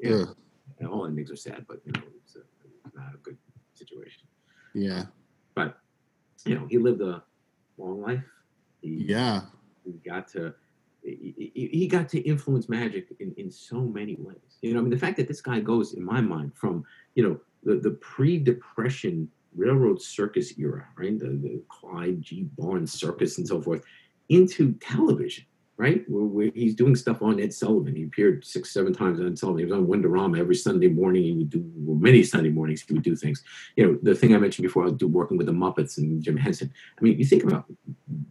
You 0.01 0.09
know, 0.09 0.35
and 0.79 0.89
all 0.89 1.05
endings 1.05 1.31
are 1.31 1.37
sad, 1.37 1.65
but 1.67 1.79
you 1.85 1.93
know, 1.93 2.01
it's, 2.23 2.35
a, 2.35 2.39
it's 2.85 2.95
not 2.95 3.13
a 3.13 3.17
good 3.17 3.37
situation. 3.89 4.23
yeah, 4.73 5.05
But 5.55 5.77
you 6.45 6.55
know, 6.55 6.67
he 6.69 6.77
lived 6.77 7.01
a 7.01 7.23
long 7.77 8.01
life. 8.01 8.23
He, 8.81 9.05
yeah. 9.09 9.41
he 9.83 9.93
got 10.09 10.27
to 10.29 10.53
he, 11.03 11.87
got 11.89 12.09
to 12.09 12.19
influence 12.19 12.67
magic 12.69 13.07
in, 13.19 13.33
in 13.37 13.49
so 13.49 13.79
many 13.81 14.15
ways. 14.19 14.37
You 14.61 14.73
know, 14.73 14.79
I 14.79 14.81
mean, 14.83 14.91
the 14.91 14.97
fact 14.97 15.17
that 15.17 15.27
this 15.27 15.41
guy 15.41 15.59
goes, 15.59 15.93
in 15.93 16.03
my 16.03 16.21
mind, 16.21 16.51
from 16.55 16.83
you 17.15 17.23
know 17.23 17.39
the, 17.63 17.75
the 17.79 17.91
pre-depression 17.91 19.29
railroad 19.55 20.01
circus 20.01 20.57
era, 20.57 20.85
right, 20.97 21.17
the, 21.17 21.27
the 21.27 21.61
Clyde 21.69 22.21
G. 22.21 22.47
Barnes 22.57 22.91
circus 22.91 23.37
and 23.37 23.47
so 23.47 23.61
forth, 23.61 23.81
into 24.29 24.73
television, 24.73 25.45
right, 25.79 26.05
he's 26.53 26.75
doing 26.75 26.95
stuff 26.95 27.21
on 27.21 27.39
Ed 27.39 27.53
Sullivan. 27.53 27.95
He 27.95 28.03
appeared 28.03 28.45
six, 28.45 28.71
seven 28.71 28.93
times 28.93 29.19
on 29.19 29.27
Ed 29.27 29.39
Sullivan. 29.39 29.59
He 29.59 29.65
was 29.65 29.73
on 29.73 29.87
Wonderama 29.87 30.37
every 30.37 30.55
Sunday 30.55 30.89
morning. 30.89 31.23
He 31.23 31.31
would 31.31 31.49
do 31.49 31.63
well, 31.75 31.97
many 31.97 32.21
Sunday 32.21 32.49
mornings. 32.49 32.81
He 32.81 32.93
would 32.93 33.03
do 33.03 33.15
things. 33.15 33.41
You 33.77 33.85
know, 33.85 33.99
the 34.03 34.13
thing 34.13 34.35
I 34.35 34.39
mentioned 34.39 34.67
before, 34.67 34.85
I 34.85 34.91
do 34.91 35.07
working 35.07 35.37
with 35.37 35.47
the 35.47 35.53
Muppets 35.53 35.97
and 35.97 36.21
Jim 36.21 36.35
Henson. 36.35 36.71
I 36.97 37.01
mean, 37.01 37.17
you 37.17 37.25
think 37.25 37.45
about 37.45 37.65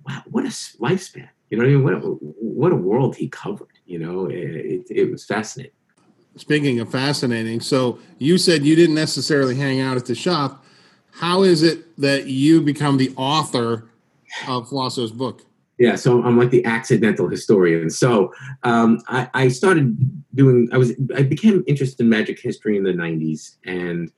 wow, 0.05 0.23
what 0.27 0.45
a 0.45 0.49
lifespan. 0.49 1.29
You 1.49 1.57
know 1.57 1.65
what 1.65 1.71
I 1.71 1.75
mean? 1.75 1.85
What 1.85 1.95
a, 1.95 1.99
what 1.99 2.73
a 2.73 2.77
world 2.77 3.17
he 3.17 3.29
covered. 3.29 3.79
You 3.87 3.99
know, 3.99 4.27
it, 4.27 4.37
it, 4.37 4.87
it 4.91 5.11
was 5.11 5.25
fascinating. 5.25 5.73
Speaking 6.37 6.79
of 6.81 6.91
fascinating, 6.91 7.61
so 7.61 7.99
you 8.19 8.37
said 8.37 8.65
you 8.65 8.77
didn't 8.77 8.95
necessarily 8.95 9.55
hang 9.55 9.81
out 9.81 9.97
at 9.97 10.05
the 10.05 10.15
shop. 10.15 10.65
How 11.13 11.43
is 11.43 11.63
it 11.63 11.97
that 11.97 12.27
you 12.27 12.61
become 12.61 12.99
the 12.99 13.13
author 13.17 13.89
of 14.47 14.69
Flosso's 14.69 15.11
book? 15.11 15.45
Yeah, 15.79 15.95
so 15.95 16.23
I'm 16.25 16.37
like 16.37 16.51
the 16.51 16.65
accidental 16.65 17.29
historian. 17.29 17.89
So 17.89 18.33
um, 18.65 19.01
I, 19.07 19.29
I 19.35 19.49
started 19.49 19.97
doing. 20.35 20.69
I 20.73 20.77
was. 20.77 20.93
I 21.15 21.23
became 21.23 21.63
interested 21.67 22.03
in 22.03 22.09
magic 22.09 22.41
history 22.41 22.77
in 22.77 22.83
the 22.83 22.93
'90s, 22.93 23.57
and 23.65 24.11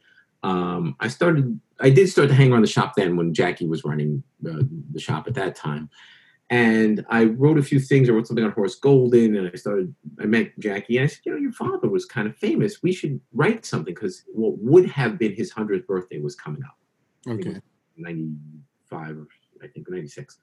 um, 0.42 0.96
I 1.00 1.08
started. 1.08 1.60
I 1.78 1.90
did 1.90 2.08
start 2.08 2.28
to 2.28 2.34
hang 2.34 2.52
around 2.52 2.62
the 2.62 2.68
shop 2.68 2.94
then 2.96 3.16
when 3.16 3.34
Jackie 3.34 3.66
was 3.66 3.84
running 3.84 4.22
uh, 4.48 4.62
the 4.92 5.00
shop 5.00 5.26
at 5.28 5.34
that 5.34 5.54
time. 5.54 5.90
And 6.48 7.04
I 7.10 7.24
wrote 7.24 7.58
a 7.58 7.62
few 7.62 7.78
things. 7.78 8.08
I 8.08 8.12
wrote 8.12 8.26
something 8.26 8.44
on 8.44 8.52
Horace 8.52 8.78
Goldin, 8.80 9.38
and 9.38 9.50
I 9.52 9.56
started. 9.56 9.94
I 10.18 10.24
met 10.24 10.58
Jackie, 10.58 10.96
and 10.96 11.04
I 11.04 11.06
said, 11.08 11.20
"You 11.26 11.32
know, 11.32 11.38
your 11.38 11.52
father 11.52 11.90
was 11.90 12.06
kind 12.06 12.26
of 12.26 12.36
famous. 12.36 12.82
We 12.82 12.92
should 12.92 13.20
write 13.34 13.66
something 13.66 13.94
because 13.94 14.24
what 14.32 14.58
would 14.58 14.86
have 14.90 15.18
been 15.18 15.34
his 15.34 15.50
hundredth 15.50 15.86
birthday 15.86 16.20
was 16.20 16.34
coming 16.34 16.62
up." 16.64 16.78
Okay. 17.28 17.60
95 17.96 19.18
or 19.18 19.28
I 19.62 19.66
think 19.66 19.90
96. 19.90 20.38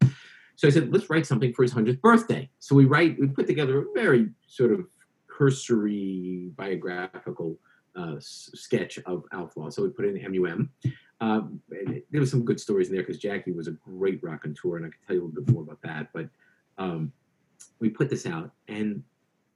So 0.57 0.67
I 0.67 0.71
said, 0.71 0.91
let's 0.91 1.09
write 1.09 1.25
something 1.25 1.53
for 1.53 1.61
his 1.63 1.73
100th 1.73 2.01
birthday. 2.01 2.49
So 2.59 2.75
we 2.75 2.85
write, 2.85 3.17
we 3.19 3.27
put 3.27 3.47
together 3.47 3.79
a 3.79 3.85
very 3.93 4.29
sort 4.47 4.71
of 4.71 4.85
cursory 5.27 6.49
biographical 6.55 7.57
uh, 7.95 8.15
s- 8.17 8.49
sketch 8.55 8.97
of 9.05 9.23
Outlaw. 9.33 9.69
So 9.69 9.83
we 9.83 9.89
put 9.89 10.05
it 10.05 10.15
in 10.15 10.31
MUM. 10.31 10.69
Um, 11.21 11.61
it- 11.69 12.05
there 12.11 12.19
was 12.21 12.31
some 12.31 12.43
good 12.43 12.59
stories 12.59 12.89
in 12.89 12.95
there 12.95 13.03
because 13.03 13.19
Jackie 13.19 13.51
was 13.51 13.67
a 13.67 13.71
great 13.71 14.21
raconteur, 14.23 14.77
and 14.77 14.85
I 14.87 14.89
can 14.89 14.99
tell 15.05 15.15
you 15.15 15.23
a 15.23 15.25
little 15.25 15.43
bit 15.43 15.53
more 15.53 15.63
about 15.63 15.81
that. 15.83 16.09
But 16.11 16.27
um, 16.79 17.11
we 17.79 17.89
put 17.89 18.09
this 18.09 18.25
out, 18.25 18.51
and 18.67 19.03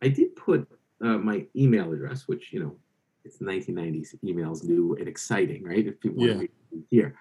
I 0.04 0.08
did 0.08 0.36
put 0.36 0.68
uh, 1.04 1.18
my 1.18 1.45
email 1.56 1.91
address, 1.93 2.28
which, 2.28 2.54
you 2.54 2.60
know, 2.60 2.76
it's 3.26 3.39
1990s 3.39 4.16
emails 4.24 4.64
new 4.64 4.95
and 4.97 5.08
exciting, 5.08 5.64
right? 5.64 5.86
If 5.88 5.99
people 5.99 6.18
want 6.20 6.30
Yeah. 6.30 6.34
to 6.36 6.39
read 6.41 6.52
it 6.74 6.84
here. 6.91 7.16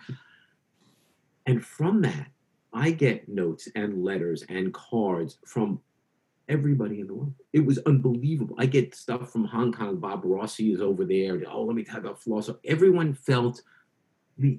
And 1.47 1.65
from 1.65 2.03
that, 2.03 2.29
I 2.73 2.91
get 2.91 3.29
notes 3.29 3.69
and 3.75 4.05
letters 4.05 4.45
and 4.49 4.73
cards 4.73 5.39
from 5.47 5.81
everybody 6.49 7.01
in 7.01 7.07
the 7.07 7.15
world. 7.15 7.35
It 7.53 7.65
was 7.65 7.79
unbelievable. 7.79 8.57
I 8.59 8.67
get 8.67 8.95
stuff 8.95 9.33
from 9.33 9.45
Hong 9.45 9.73
Kong. 9.73 9.97
Bob 9.97 10.23
Rossi 10.25 10.73
is 10.73 10.81
over 10.81 11.05
there. 11.05 11.41
Oh, 11.51 11.63
let 11.65 11.77
me 11.77 11.85
you 11.87 11.99
about 11.99 12.21
Flosso. 12.23 12.59
Everyone 12.65 13.15
felt 13.15 13.63
the 14.39 14.59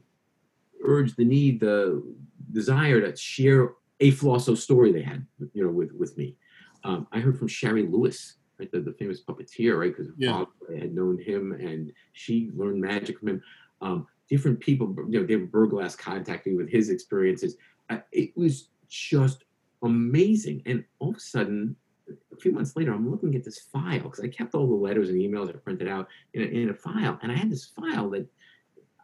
urge, 0.83 1.15
the 1.15 1.25
need, 1.25 1.59
the 1.59 2.03
desire 2.51 3.01
to 3.01 3.15
share 3.15 3.73
a 3.99 4.11
Flosso 4.11 4.55
story 4.55 4.91
they 4.91 5.01
had, 5.03 5.25
you 5.53 5.63
know, 5.63 5.69
with 5.69 5.91
with 5.93 6.17
me. 6.17 6.35
Um, 6.83 7.07
I 7.11 7.19
heard 7.19 7.37
from 7.37 7.47
Shari 7.47 7.85
Lewis, 7.85 8.37
right, 8.57 8.71
the, 8.71 8.79
the 8.81 8.93
famous 8.93 9.21
puppeteer, 9.21 9.79
right, 9.79 9.95
because 9.95 10.11
Yeah. 10.17 10.45
I 10.73 10.79
had 10.79 10.95
known 10.95 11.19
him 11.19 11.51
and 11.51 11.91
she 12.13 12.49
learned 12.55 12.81
magic 12.81 13.19
from 13.19 13.27
him. 13.29 13.43
Um, 13.81 14.07
different 14.29 14.59
people, 14.59 14.95
you 15.09 15.19
know, 15.19 15.25
David 15.25 15.51
Berglass 15.51 15.95
contacted 15.97 16.53
me 16.53 16.57
with 16.57 16.69
his 16.69 16.89
experiences. 16.89 17.57
It 18.11 18.35
was 18.35 18.69
just 18.89 19.43
amazing. 19.83 20.61
And 20.65 20.83
all 20.99 21.09
of 21.09 21.17
a 21.17 21.19
sudden, 21.19 21.75
a 22.33 22.35
few 22.37 22.51
months 22.51 22.75
later, 22.75 22.93
I'm 22.93 23.09
looking 23.09 23.35
at 23.35 23.43
this 23.43 23.59
file 23.59 24.01
because 24.01 24.19
I 24.19 24.27
kept 24.27 24.53
all 24.53 24.67
the 24.67 24.75
letters 24.75 25.09
and 25.09 25.17
emails 25.17 25.49
I 25.49 25.53
printed 25.53 25.87
out 25.87 26.07
in 26.33 26.41
a, 26.41 26.45
in 26.45 26.69
a 26.69 26.73
file, 26.73 27.19
and 27.21 27.31
I 27.31 27.35
had 27.35 27.49
this 27.49 27.65
file 27.65 28.09
that 28.11 28.27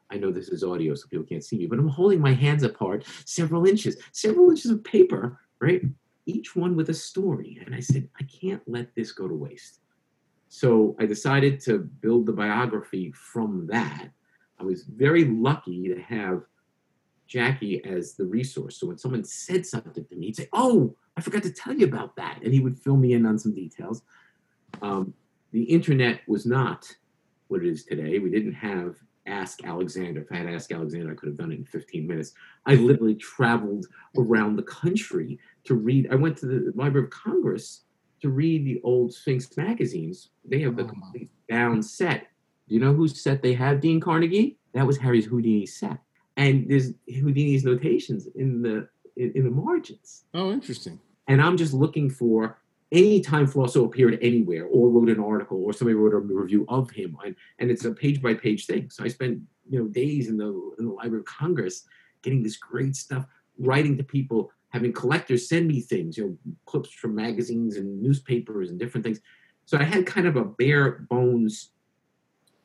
I 0.10 0.18
know 0.18 0.32
this 0.32 0.50
is 0.50 0.64
audio, 0.64 0.96
so 0.96 1.08
people 1.08 1.26
can't 1.26 1.44
see 1.44 1.58
me, 1.58 1.66
but 1.68 1.80
I'm 1.80 1.88
holding 1.88 2.22
my 2.22 2.34
hands 2.34 2.64
apart 2.64 3.06
several 3.26 3.66
inches, 3.66 3.98
several 4.12 4.50
inches 4.50 4.72
of 4.72 4.84
paper, 4.84 5.40
right? 5.60 5.82
Each 6.26 6.56
one 6.56 6.76
with 6.76 6.90
a 6.90 6.94
story. 6.94 7.62
And 7.66 7.76
I 7.76 7.80
said, 7.80 8.08
I 8.20 8.24
can't 8.24 8.62
let 8.68 8.94
this 8.96 9.12
go 9.12 9.28
to 9.28 9.34
waste. 9.34 9.82
So 10.50 10.96
I 11.00 11.06
decided 11.06 11.60
to 11.62 11.80
build 11.80 12.26
the 12.26 12.34
biography 12.34 13.12
from 13.12 13.68
that. 13.68 14.10
I 14.60 14.64
was 14.64 14.84
very 14.84 15.26
lucky 15.26 15.90
to 15.90 16.02
have 16.02 16.44
Jackie 17.28 17.84
as 17.86 18.14
the 18.16 18.26
resource. 18.26 18.80
So 18.80 18.88
when 18.88 18.98
someone 18.98 19.24
said 19.24 19.66
something 19.66 20.06
to 20.06 20.16
me, 20.16 20.28
he'd 20.28 20.36
say, 20.38 20.50
Oh, 20.54 20.96
I 21.16 21.22
forgot 21.22 21.44
to 21.44 21.52
tell 21.52 21.74
you 21.76 21.86
about 21.86 22.16
that. 22.16 22.40
And 22.44 22.54
he 22.54 22.60
would 22.60 22.80
fill 22.80 22.98
me 22.98 23.14
in 23.14 23.26
on 23.26 23.38
some 23.38 23.54
details. 23.54 24.02
Um, 24.82 25.14
the 25.52 25.64
internet 25.64 26.22
was 26.28 26.46
not 26.46 26.94
what 27.48 27.64
it 27.64 27.70
is 27.70 27.86
today. 27.86 28.20
We 28.20 28.30
didn't 28.30 28.54
have 28.54 28.96
Ask 29.26 29.64
Alexander. 29.66 30.22
If 30.22 30.32
I 30.32 30.38
had 30.38 30.48
Ask 30.48 30.72
Alexander, 30.72 31.12
I 31.12 31.16
could 31.16 31.28
have 31.28 31.38
done 31.38 31.52
it 31.52 31.60
in 31.60 31.66
15 31.66 32.08
minutes. 32.08 32.34
I 32.66 32.76
literally 32.76 33.16
traveled 33.16 33.86
around 34.18 34.56
the 34.56 34.64
country 34.64 35.40
to 35.66 35.76
read. 35.76 36.08
I 36.12 36.16
went 36.16 36.38
to 36.38 36.46
the 36.46 36.72
Library 36.76 37.06
of 37.08 37.12
Congress 37.12 37.84
to 38.22 38.30
read 38.30 38.66
the 38.66 38.80
old 38.84 39.14
Sphinx 39.14 39.56
magazines. 39.58 40.30
They 40.46 40.62
have 40.62 40.76
the 40.78 40.84
Oh. 40.84 40.88
complete 40.88 41.30
bound 41.50 41.86
set. 41.86 42.28
Do 42.68 42.76
you 42.76 42.82
know 42.82 42.94
whose 42.94 43.22
set 43.22 43.42
they 43.42 43.54
have, 43.54 43.80
Dean 43.82 44.00
Carnegie? 44.00 44.58
That 44.74 44.88
was 44.88 44.98
Harry's 44.98 45.26
Houdini 45.26 45.66
set. 45.66 46.00
And 46.38 46.70
there's 46.70 46.94
Houdini's 47.10 47.66
notations 47.66 48.28
in 48.36 48.62
the 48.62 48.88
in, 49.16 49.32
in 49.36 49.44
the 49.44 49.52
margins. 49.52 50.24
Oh, 50.34 50.52
interesting. 50.52 51.00
And 51.28 51.42
I'm 51.42 51.58
just 51.58 51.74
looking 51.74 52.10
for 52.10 52.58
any 52.92 53.20
time 53.20 53.48
Flosso 53.48 53.84
appeared 53.84 54.18
anywhere 54.22 54.66
or 54.66 54.90
wrote 54.90 55.10
an 55.10 55.20
article 55.20 55.62
or 55.64 55.74
somebody 55.74 55.96
wrote 55.96 56.14
a 56.14 56.20
review 56.20 56.66
of 56.70 56.90
him. 56.92 57.18
And, 57.26 57.36
and 57.60 57.70
it's 57.70 57.84
a 57.84 57.92
page 57.92 58.22
by 58.22 58.34
page 58.34 58.66
thing. 58.66 58.90
So 58.90 59.04
I 59.04 59.10
spent 59.10 59.42
you 59.70 59.80
know 59.80 59.88
days 59.88 60.30
in 60.30 60.38
the 60.38 60.48
in 60.80 60.86
the 60.86 60.94
Library 60.94 61.20
of 61.20 61.26
Congress 61.26 61.84
getting 62.22 62.44
this 62.44 62.58
great 62.58 62.96
stuff, 62.96 63.26
writing 63.60 63.98
to 63.98 64.04
people, 64.04 64.52
having 64.70 64.94
collectors 64.94 65.48
send 65.48 65.68
me 65.68 65.82
things, 65.82 66.18
you 66.18 66.26
know, 66.26 66.54
clips 66.66 66.92
from 66.92 67.16
magazines 67.16 67.78
and 67.78 68.02
newspapers 68.02 68.70
and 68.70 68.80
different 68.80 69.04
things. 69.04 69.20
So 69.66 69.78
I 69.78 69.84
had 69.84 70.06
kind 70.06 70.28
of 70.28 70.36
a 70.36 70.46
bare 70.46 71.06
bones 71.10 71.72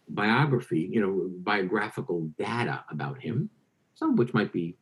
biography, 0.08 0.88
you 0.92 1.00
know, 1.00 1.30
biographical 1.38 2.28
data 2.38 2.84
about 2.90 3.20
him, 3.20 3.50
some 4.02 4.12
of 4.14 4.18
which 4.18 4.34
might 4.34 4.52
be 4.52 4.76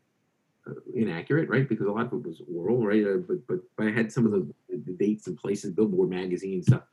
uh, 0.67 0.73
inaccurate, 0.95 1.51
right? 1.51 1.69
Because 1.69 1.87
a 1.87 1.93
lot 1.93 2.07
of 2.07 2.13
it 2.15 2.27
was 2.27 2.41
oral, 2.53 2.87
right? 2.87 3.05
Uh, 3.05 3.19
but, 3.29 3.47
but 3.47 3.59
but 3.77 3.87
I 3.87 3.91
had 3.91 4.11
some 4.11 4.25
of 4.25 4.33
the, 4.33 4.51
the 4.71 4.93
dates 4.93 5.27
and 5.27 5.37
places, 5.37 5.75
Billboard 5.75 6.09
magazine 6.09 6.63
stuff. 6.63 6.85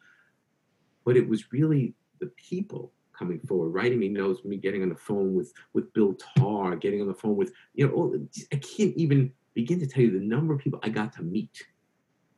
But 1.05 1.15
it 1.15 1.27
was 1.27 1.53
really 1.53 1.95
the 2.19 2.29
people 2.49 2.91
coming 3.17 3.39
forward, 3.39 3.69
writing 3.69 3.99
me 3.99 4.09
notes, 4.09 4.43
me 4.43 4.57
getting 4.57 4.83
on 4.83 4.89
the 4.89 4.95
phone 4.95 5.35
with 5.35 5.53
with 5.73 5.91
Bill 5.93 6.15
Tarr, 6.15 6.75
getting 6.75 7.01
on 7.01 7.07
the 7.07 7.13
phone 7.13 7.37
with 7.37 7.53
you 7.75 7.87
know, 7.87 7.93
all, 7.93 8.27
I 8.51 8.57
can't 8.57 8.95
even 8.97 9.31
begin 9.53 9.79
to 9.79 9.87
tell 9.87 10.03
you 10.03 10.11
the 10.11 10.25
number 10.25 10.53
of 10.53 10.59
people 10.59 10.79
I 10.83 10.89
got 10.89 11.13
to 11.13 11.23
meet 11.23 11.65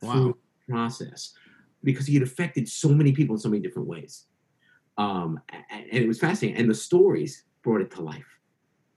Wow. 0.02 0.12
through 0.12 0.38
the 0.68 0.72
process 0.72 1.34
because 1.82 2.06
he 2.06 2.14
had 2.14 2.22
affected 2.22 2.68
so 2.68 2.90
many 2.90 3.12
people 3.12 3.34
in 3.34 3.40
so 3.40 3.48
many 3.48 3.60
different 3.60 3.88
ways. 3.88 4.26
Um, 4.96 5.40
and 5.70 5.84
it 6.04 6.06
was 6.06 6.20
fascinating, 6.20 6.60
and 6.60 6.70
the 6.70 6.74
stories 6.74 7.44
brought 7.62 7.80
it 7.80 7.90
to 7.96 8.02
life, 8.02 8.38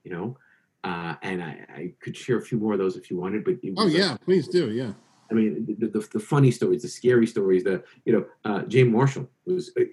you 0.04 0.12
know. 0.12 0.38
Uh, 0.84 1.14
and 1.22 1.42
I, 1.42 1.66
I 1.74 1.92
could 2.00 2.14
share 2.14 2.36
a 2.36 2.42
few 2.42 2.58
more 2.58 2.74
of 2.74 2.78
those 2.78 2.96
if 2.96 3.10
you 3.10 3.16
wanted, 3.16 3.42
but 3.42 3.54
it 3.62 3.74
Oh, 3.76 3.86
yeah. 3.86 4.18
Please 4.24 4.46
do. 4.46 4.70
Yeah. 4.70 4.92
I 5.30 5.34
mean, 5.34 5.64
the, 5.78 5.86
the, 5.86 6.06
the 6.12 6.20
funny 6.20 6.50
stories, 6.50 6.82
the 6.82 6.88
scary 6.88 7.26
stories, 7.26 7.64
the 7.64 7.82
you 8.04 8.12
know, 8.12 8.26
uh, 8.44 8.62
Jay 8.64 8.84
Marshall 8.84 9.26
was 9.46 9.72
uh, 9.80 9.84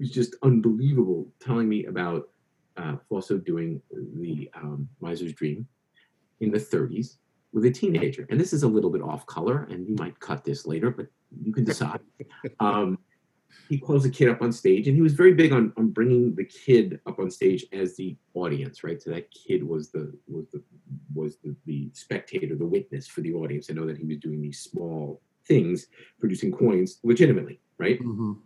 was 0.00 0.10
just 0.10 0.34
unbelievable, 0.42 1.28
telling 1.40 1.68
me 1.68 1.86
about 1.86 2.28
uh, 2.76 2.96
also 3.08 3.38
doing 3.38 3.80
the 3.90 4.50
um, 4.56 4.88
Miser's 5.00 5.32
Dream 5.32 5.66
in 6.40 6.50
the 6.50 6.58
30s 6.58 7.18
with 7.52 7.64
a 7.66 7.70
teenager, 7.70 8.26
and 8.28 8.40
this 8.40 8.52
is 8.52 8.64
a 8.64 8.68
little 8.68 8.90
bit 8.90 9.02
off 9.02 9.24
color, 9.26 9.68
and 9.70 9.86
you 9.88 9.94
might 9.94 10.18
cut 10.18 10.42
this 10.42 10.66
later, 10.66 10.90
but 10.90 11.06
you 11.40 11.52
can 11.52 11.64
decide. 11.64 12.00
um, 12.60 12.98
he 13.68 13.78
calls 13.78 14.02
the 14.02 14.10
kid 14.10 14.28
up 14.28 14.42
on 14.42 14.52
stage, 14.52 14.86
and 14.86 14.96
he 14.96 15.02
was 15.02 15.14
very 15.14 15.32
big 15.32 15.52
on, 15.52 15.72
on 15.76 15.88
bringing 15.88 16.34
the 16.34 16.44
kid 16.44 17.00
up 17.06 17.18
on 17.18 17.30
stage 17.30 17.64
as 17.72 17.96
the 17.96 18.16
audience, 18.34 18.84
right? 18.84 19.00
So 19.00 19.10
that 19.10 19.30
kid 19.30 19.62
was 19.62 19.90
the 19.90 20.12
was 20.28 20.46
the 20.52 20.62
was 21.14 21.36
the, 21.38 21.54
the 21.66 21.90
spectator, 21.94 22.54
the 22.54 22.66
witness 22.66 23.06
for 23.08 23.20
the 23.20 23.32
audience 23.34 23.66
to 23.68 23.74
know 23.74 23.86
that 23.86 23.98
he 23.98 24.04
was 24.04 24.18
doing 24.18 24.40
these 24.42 24.60
small 24.60 25.20
things, 25.46 25.86
producing 26.20 26.52
coins 26.52 26.98
legitimately, 27.02 27.60
right? 27.78 28.00
Mhm. 28.00 28.38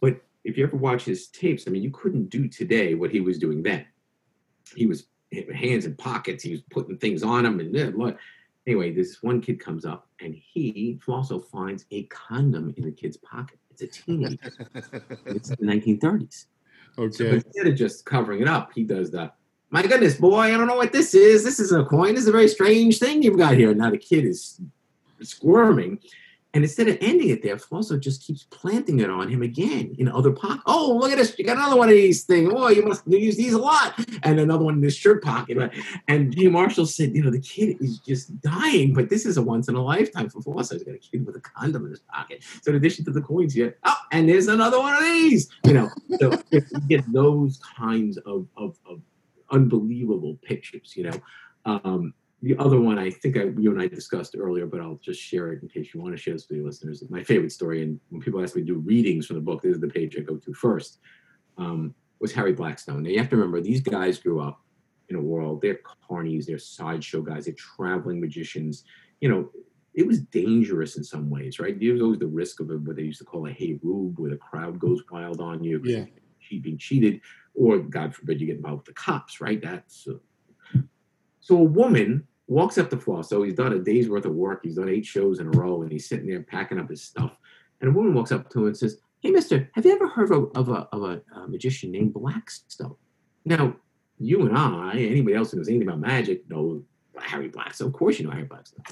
But 0.00 0.22
if 0.44 0.56
you 0.56 0.64
ever 0.64 0.76
watch 0.76 1.04
his 1.04 1.28
tapes, 1.28 1.64
I 1.66 1.70
mean, 1.70 1.82
you 1.82 1.90
couldn't 1.90 2.30
do 2.30 2.48
today 2.48 2.94
what 2.94 3.10
he 3.10 3.20
was 3.20 3.38
doing 3.38 3.62
then. 3.62 3.86
He 4.74 4.86
was 4.86 5.06
hands 5.54 5.84
in 5.86 5.96
pockets. 5.96 6.42
He 6.44 6.52
was 6.52 6.62
putting 6.70 6.96
things 6.98 7.22
on 7.22 7.44
him, 7.44 7.60
and 7.60 7.72
blah, 7.72 7.90
blah. 7.90 8.12
anyway, 8.66 8.92
this 8.92 9.22
one 9.22 9.40
kid 9.40 9.58
comes 9.60 9.84
up, 9.84 10.08
and 10.20 10.34
he 10.34 11.00
also 11.08 11.40
finds 11.40 11.86
a 11.90 12.04
condom 12.04 12.72
in 12.76 12.84
the 12.84 12.92
kid's 12.92 13.16
pocket. 13.16 13.58
It's 13.80 13.98
a 13.98 14.02
teenager. 14.02 14.38
it's 15.26 15.48
the 15.48 15.56
1930s. 15.56 16.46
So 16.96 17.02
okay. 17.02 17.34
instead 17.34 17.66
of 17.66 17.74
just 17.74 18.04
covering 18.04 18.40
it 18.40 18.48
up, 18.48 18.70
he 18.74 18.84
does 18.84 19.10
the. 19.10 19.32
My 19.70 19.82
goodness, 19.82 20.14
boy! 20.14 20.40
I 20.40 20.50
don't 20.52 20.68
know 20.68 20.76
what 20.76 20.92
this 20.92 21.14
is. 21.14 21.42
This 21.42 21.58
is 21.58 21.72
a 21.72 21.84
coin. 21.84 22.14
This 22.14 22.22
is 22.22 22.28
a 22.28 22.32
very 22.32 22.46
strange 22.46 23.00
thing 23.00 23.22
you've 23.22 23.38
got 23.38 23.54
here. 23.54 23.74
Now 23.74 23.90
the 23.90 23.98
kid 23.98 24.24
is 24.24 24.60
squirming, 25.20 25.98
and 26.54 26.62
instead 26.62 26.86
of 26.86 26.96
ending 27.00 27.30
it 27.30 27.42
there, 27.42 27.58
Flosso 27.58 27.98
just 27.98 28.22
keeps 28.22 28.44
planting 28.44 29.00
it 29.00 29.10
on 29.10 29.28
him 29.28 29.42
again 29.42 29.94
in 29.98 30.08
other 30.08 30.30
pockets. 30.30 30.62
Oh, 30.66 30.96
look 31.00 31.10
at 31.10 31.18
this! 31.18 31.36
You 31.36 31.44
got 31.44 31.56
another 31.56 31.76
one 31.76 31.88
of 31.88 31.96
these 31.96 32.22
things. 32.22 32.50
Oh, 32.54 32.68
you 32.68 32.84
must 32.84 33.02
use 33.08 33.36
these 33.36 33.54
a 33.54 33.58
lot. 33.58 33.98
And 34.22 34.38
another 34.38 34.64
one 34.64 34.74
in 34.74 34.82
his 34.82 34.96
shirt 34.96 35.24
pocket. 35.24 35.72
And 36.06 36.34
Jay 36.34 36.46
Marshall 36.46 36.86
said, 36.86 37.14
you 37.14 37.24
know, 37.24 37.30
the 37.30 37.40
kid 37.40 37.76
is 37.80 37.98
just 37.98 38.40
dying, 38.40 38.94
but 38.94 39.10
this 39.10 39.26
is 39.26 39.36
a 39.36 39.42
once 39.42 39.68
in 39.68 39.74
a 39.74 39.82
lifetime 39.82 40.30
for 40.30 40.40
Flosso. 40.40 40.76
He's 40.76 40.84
got 40.84 40.94
a 40.94 40.98
kid 40.98 41.26
with 41.26 41.34
a 41.34 41.40
condom 41.40 41.86
in 41.86 41.90
his 41.90 42.00
pocket. 42.00 42.44
So 42.62 42.70
in 42.70 42.76
addition 42.76 43.04
to 43.06 43.10
the 43.10 43.20
coins, 43.20 43.56
you 43.56 43.74
oh, 43.82 43.96
and 44.12 44.28
there's 44.28 44.46
another 44.46 44.78
one 44.78 44.94
of 44.94 45.02
these. 45.02 45.50
You 45.64 45.72
know, 45.72 45.90
so 46.20 46.40
you 46.52 46.62
get 46.88 47.12
those 47.12 47.60
kinds 47.76 48.16
of 48.18 48.46
of, 48.56 48.78
of 48.86 49.00
unbelievable 49.50 50.38
pictures. 50.42 50.94
You 50.96 51.10
know. 51.10 51.20
Um, 51.66 52.14
the 52.44 52.56
other 52.58 52.78
one 52.78 52.98
I 52.98 53.10
think 53.10 53.38
I, 53.38 53.44
you 53.58 53.70
and 53.72 53.80
I 53.80 53.88
discussed 53.88 54.36
earlier, 54.38 54.66
but 54.66 54.80
I'll 54.80 55.00
just 55.02 55.20
share 55.20 55.52
it 55.52 55.62
in 55.62 55.68
case 55.68 55.94
you 55.94 56.00
want 56.00 56.14
to 56.14 56.22
share 56.22 56.34
this 56.34 56.46
with 56.48 56.58
your 56.58 56.66
listeners. 56.66 57.02
My 57.08 57.24
favorite 57.24 57.52
story, 57.52 57.82
and 57.82 57.98
when 58.10 58.20
people 58.20 58.42
ask 58.42 58.54
me 58.54 58.60
to 58.62 58.66
do 58.66 58.78
readings 58.78 59.26
from 59.26 59.36
the 59.36 59.42
book, 59.42 59.62
this 59.62 59.74
is 59.74 59.80
the 59.80 59.88
page 59.88 60.14
I 60.18 60.20
go 60.20 60.36
to 60.36 60.52
first, 60.52 60.98
um, 61.56 61.94
was 62.20 62.32
Harry 62.32 62.52
Blackstone. 62.52 63.02
Now 63.02 63.08
you 63.08 63.18
have 63.18 63.30
to 63.30 63.36
remember, 63.36 63.60
these 63.60 63.80
guys 63.80 64.18
grew 64.18 64.40
up 64.40 64.60
in 65.08 65.16
a 65.16 65.20
world, 65.20 65.62
they're 65.62 65.80
carnies, 66.10 66.44
they're 66.44 66.58
sideshow 66.58 67.22
guys, 67.22 67.46
they're 67.46 67.54
traveling 67.54 68.20
magicians. 68.20 68.84
You 69.20 69.30
know, 69.30 69.50
it 69.94 70.06
was 70.06 70.20
dangerous 70.20 70.96
in 70.98 71.04
some 71.04 71.30
ways, 71.30 71.58
right? 71.58 71.78
There 71.80 71.94
was 71.94 72.02
always 72.02 72.18
the 72.18 72.26
risk 72.26 72.60
of 72.60 72.70
a, 72.70 72.74
what 72.74 72.96
they 72.96 73.02
used 73.02 73.20
to 73.20 73.24
call 73.24 73.46
a 73.46 73.52
hey 73.52 73.78
rube, 73.82 74.18
where 74.18 74.30
the 74.30 74.36
crowd 74.36 74.78
goes 74.78 75.02
wild 75.10 75.40
on 75.40 75.64
you, 75.64 75.80
Yeah. 75.82 76.04
being 76.60 76.76
cheated, 76.78 77.20
or 77.54 77.78
God 77.78 78.14
forbid 78.14 78.40
you 78.40 78.46
get 78.46 78.56
involved 78.56 78.86
with 78.86 78.94
the 78.94 79.00
cops, 79.00 79.40
right? 79.40 79.62
That's 79.62 80.06
uh, 80.06 80.18
so 81.40 81.56
a 81.58 81.62
woman 81.62 82.26
walks 82.46 82.78
up 82.78 82.90
to 82.90 82.96
Flosso. 82.96 83.42
He's 83.42 83.54
done 83.54 83.72
a 83.72 83.78
day's 83.78 84.08
worth 84.08 84.26
of 84.26 84.34
work. 84.34 84.60
He's 84.62 84.76
done 84.76 84.88
eight 84.88 85.06
shows 85.06 85.40
in 85.40 85.46
a 85.46 85.50
row, 85.50 85.82
and 85.82 85.90
he's 85.90 86.08
sitting 86.08 86.26
there 86.26 86.42
packing 86.42 86.78
up 86.78 86.90
his 86.90 87.02
stuff. 87.02 87.36
And 87.80 87.90
a 87.90 87.92
woman 87.92 88.14
walks 88.14 88.32
up 88.32 88.50
to 88.50 88.60
him 88.60 88.66
and 88.68 88.76
says, 88.76 88.98
"Hey, 89.20 89.30
Mister, 89.30 89.70
have 89.74 89.84
you 89.84 89.92
ever 89.92 90.08
heard 90.08 90.30
of, 90.30 90.50
of, 90.54 90.68
a, 90.68 90.88
of 90.92 91.02
a, 91.02 91.22
a 91.34 91.48
magician 91.48 91.90
named 91.90 92.14
Blackstone?" 92.14 92.96
Now, 93.44 93.76
you 94.18 94.46
and 94.46 94.56
I, 94.56 94.92
anybody 94.96 95.36
else 95.36 95.50
who 95.50 95.58
knows 95.58 95.68
anything 95.68 95.88
about 95.88 96.00
magic, 96.00 96.48
know 96.48 96.82
Harry 97.16 97.48
Blackstone. 97.48 97.88
Of 97.88 97.94
course, 97.94 98.18
you 98.18 98.26
know 98.26 98.32
Harry 98.32 98.44
Blackstone. 98.44 98.84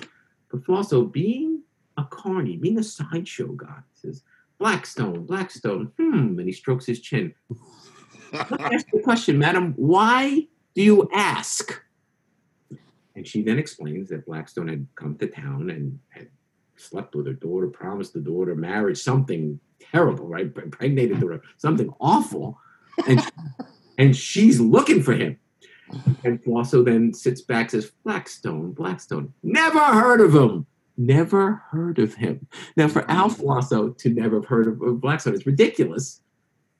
But 0.50 0.64
Flosso, 0.64 1.05
being 1.05 1.62
a 1.96 2.05
carny, 2.05 2.57
being 2.57 2.78
a 2.78 2.82
sideshow 2.82 3.48
guy, 3.53 3.78
says, 3.94 4.22
"Blackstone, 4.59 5.24
Blackstone." 5.24 5.92
Hmm, 5.98 6.38
and 6.38 6.46
he 6.46 6.53
strokes 6.53 6.86
his 6.86 7.00
chin. 7.00 7.34
Let 8.32 8.50
me 8.50 8.57
ask 8.76 8.86
you 8.92 9.00
a 9.00 9.03
question, 9.03 9.38
madam. 9.38 9.74
Why 9.76 10.48
do 10.74 10.82
you 10.82 11.09
ask? 11.12 11.82
And 13.14 13.26
she 13.26 13.42
then 13.42 13.58
explains 13.58 14.08
that 14.08 14.26
Blackstone 14.26 14.68
had 14.68 14.86
come 14.94 15.16
to 15.18 15.26
town 15.26 15.70
and 15.70 15.98
had 16.08 16.28
slept 16.76 17.14
with 17.14 17.26
her 17.26 17.34
daughter, 17.34 17.68
promised 17.68 18.14
the 18.14 18.20
daughter 18.20 18.54
marriage, 18.54 18.98
something 18.98 19.60
terrible, 19.80 20.26
right? 20.26 20.50
Impregnated 20.56 21.16
the 21.16 21.20
daughter, 21.20 21.42
something 21.58 21.92
awful. 22.00 22.58
And, 23.06 23.20
and 23.98 24.16
she's 24.16 24.60
looking 24.60 25.02
for 25.02 25.12
him. 25.14 25.38
And 26.24 26.42
Flosso 26.42 26.82
then 26.82 27.12
sits 27.12 27.42
back, 27.42 27.70
says, 27.70 27.92
Blackstone, 28.04 28.72
Blackstone. 28.72 29.34
Never 29.42 29.78
heard 29.78 30.20
of 30.20 30.34
him. 30.34 30.66
Never 30.96 31.62
heard 31.70 31.98
of 31.98 32.14
him. 32.14 32.46
Now, 32.76 32.88
for 32.88 33.10
Al 33.10 33.28
Flosso 33.28 33.90
to 33.90 34.08
never 34.10 34.36
have 34.36 34.46
heard 34.46 34.68
of, 34.68 34.80
of 34.82 35.00
Blackstone, 35.00 35.34
it's 35.34 35.46
ridiculous, 35.46 36.20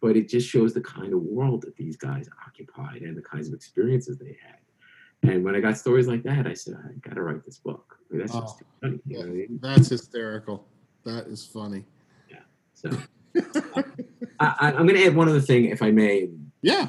but 0.01 0.17
it 0.17 0.29
just 0.29 0.49
shows 0.49 0.73
the 0.73 0.81
kind 0.81 1.13
of 1.13 1.21
world 1.23 1.63
that 1.63 1.77
these 1.77 1.97
guys 1.97 2.29
occupied 2.47 3.03
and 3.03 3.17
the 3.17 3.23
kinds 3.23 3.49
of 3.49 3.55
experiences 3.55 4.19
they 4.19 4.37
had. 4.43 4.59
And 5.23 5.45
when 5.45 5.55
I 5.55 5.61
got 5.61 5.79
stories 5.79 6.09
like 6.09 6.23
that, 6.25 6.47
I 6.47 6.55
said, 6.55 6.75
I 6.85 7.09
got 7.09 7.15
to 7.15 7.23
write 7.23 7.45
this 7.45 7.59
book. 7.59 7.97
I 8.11 8.15
mean, 8.15 8.21
that's 8.21 8.33
just 8.33 8.57
Oh, 8.57 8.59
too 8.59 8.65
funny. 8.81 9.01
You 9.07 9.15
know 9.15 9.21
what 9.21 9.29
I 9.29 9.33
mean? 9.33 9.59
That's 9.63 9.89
hysterical. 9.89 10.67
That 11.05 11.27
is 11.27 11.45
funny. 11.45 11.85
Yeah. 12.29 12.41
So 12.75 12.91
I, 13.77 13.85
I, 14.41 14.73
I'm 14.73 14.87
going 14.87 14.97
to 14.97 15.07
add 15.07 15.15
one 15.15 15.29
other 15.29 15.41
thing, 15.41 15.67
if 15.67 15.81
I 15.83 15.91
may. 15.93 16.29
Yeah. 16.63 16.89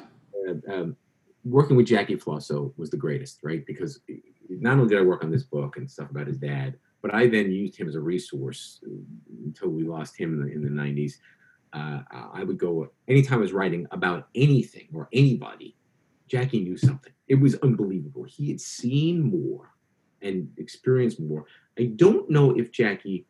Uh, 0.49 0.71
um, 0.71 0.97
working 1.45 1.75
with 1.75 1.85
Jackie 1.85 2.15
Flosso 2.15 2.73
was 2.77 2.89
the 2.89 2.97
greatest, 2.97 3.39
right? 3.43 3.65
Because 3.65 3.99
not 4.49 4.73
only 4.73 4.89
did 4.89 4.99
I 4.99 5.03
work 5.03 5.23
on 5.23 5.31
this 5.31 5.43
book 5.43 5.77
and 5.77 5.89
stuff 5.89 6.09
about 6.09 6.27
his 6.27 6.37
dad, 6.37 6.75
but 7.03 7.13
I 7.13 7.27
then 7.27 7.51
used 7.51 7.75
him 7.77 7.87
as 7.87 7.95
a 7.95 7.99
resource 7.99 8.79
uh, 8.85 8.95
until 9.45 9.69
we 9.69 9.83
lost 9.83 10.17
him 10.17 10.33
in 10.33 10.47
the, 10.47 10.51
in 10.53 10.63
the 10.63 10.81
90s. 10.81 11.13
Uh, 11.73 12.01
I 12.33 12.43
would 12.43 12.59
go 12.59 12.87
anytime 13.07 13.39
I 13.39 13.41
was 13.41 13.51
writing 13.51 13.87
about 13.91 14.27
anything 14.35 14.87
or 14.93 15.09
anybody, 15.11 15.75
Jackie 16.27 16.63
knew 16.63 16.77
something. 16.77 17.13
It 17.27 17.35
was 17.35 17.55
unbelievable. 17.55 18.23
He 18.23 18.49
had 18.49 18.61
seen 18.61 19.21
more 19.21 19.71
and 20.21 20.49
experienced 20.57 21.19
more. 21.19 21.45
I 21.77 21.85
don't 21.95 22.29
know 22.29 22.51
if 22.51 22.71
Jackie 22.71 23.25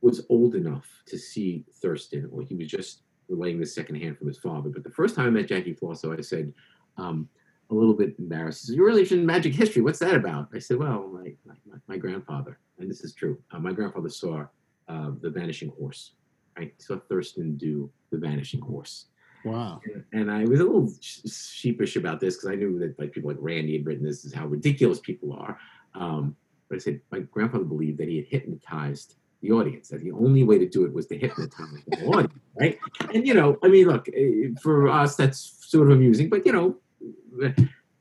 was 0.00 0.24
old 0.28 0.54
enough 0.54 0.86
to 1.06 1.18
see 1.18 1.64
Thurston 1.82 2.28
or 2.32 2.42
he 2.42 2.54
was 2.54 2.68
just 2.68 3.02
relaying 3.28 3.58
this 3.58 3.74
secondhand 3.74 4.18
from 4.18 4.28
his 4.28 4.38
father. 4.38 4.70
But 4.70 4.84
the 4.84 4.90
first 4.90 5.16
time 5.16 5.26
I 5.26 5.30
met 5.30 5.48
Jackie 5.48 5.74
Flosso, 5.74 6.16
I 6.16 6.20
said, 6.20 6.52
um, 6.96 7.28
a 7.70 7.74
little 7.74 7.94
bit 7.94 8.14
embarrassed. 8.18 8.68
You're 8.68 8.86
really 8.86 9.06
in 9.10 9.26
magic 9.26 9.54
history. 9.54 9.82
What's 9.82 9.98
that 9.98 10.14
about? 10.14 10.48
I 10.54 10.58
said, 10.58 10.76
Well, 10.76 11.08
my, 11.12 11.32
my, 11.44 11.78
my 11.88 11.96
grandfather, 11.96 12.58
and 12.78 12.88
this 12.88 13.02
is 13.02 13.12
true, 13.12 13.38
uh, 13.50 13.58
my 13.58 13.72
grandfather 13.72 14.08
saw 14.08 14.46
uh, 14.88 15.10
The 15.20 15.30
Vanishing 15.30 15.72
Horse. 15.78 16.12
I 16.56 16.70
saw 16.78 16.98
Thurston 17.08 17.56
do 17.56 17.90
The 18.12 18.18
Vanishing 18.18 18.60
Horse. 18.60 19.06
Wow. 19.46 19.80
And 20.12 20.28
I 20.28 20.44
was 20.44 20.58
a 20.58 20.64
little 20.64 20.92
sheepish 21.00 21.94
about 21.94 22.18
this 22.18 22.34
because 22.34 22.50
I 22.50 22.56
knew 22.56 22.80
that 22.80 22.98
like 22.98 23.12
people 23.12 23.30
like 23.30 23.38
Randi 23.40 23.76
had 23.76 23.86
written 23.86 24.04
this 24.04 24.24
is 24.24 24.34
how 24.34 24.46
ridiculous 24.46 24.98
people 24.98 25.32
are. 25.32 25.56
Um, 25.94 26.34
but 26.68 26.76
I 26.76 26.78
said 26.80 27.00
my 27.12 27.20
grandfather 27.20 27.64
believed 27.64 27.98
that 27.98 28.08
he 28.08 28.16
had 28.16 28.26
hypnotized 28.26 29.14
the 29.42 29.52
audience. 29.52 29.88
That 29.90 30.02
the 30.02 30.10
only 30.10 30.42
way 30.42 30.58
to 30.58 30.68
do 30.68 30.84
it 30.84 30.92
was 30.92 31.06
to 31.06 31.16
hypnotize 31.16 31.84
the 31.86 32.06
audience, 32.06 32.34
right? 32.58 32.76
And 33.14 33.24
you 33.24 33.34
know, 33.34 33.56
I 33.62 33.68
mean, 33.68 33.86
look, 33.86 34.08
eh, 34.08 34.48
for 34.60 34.88
us 34.88 35.14
that's 35.14 35.64
sort 35.64 35.92
of 35.92 35.96
amusing, 35.96 36.28
but 36.28 36.44
you 36.44 36.52
know, 36.52 36.76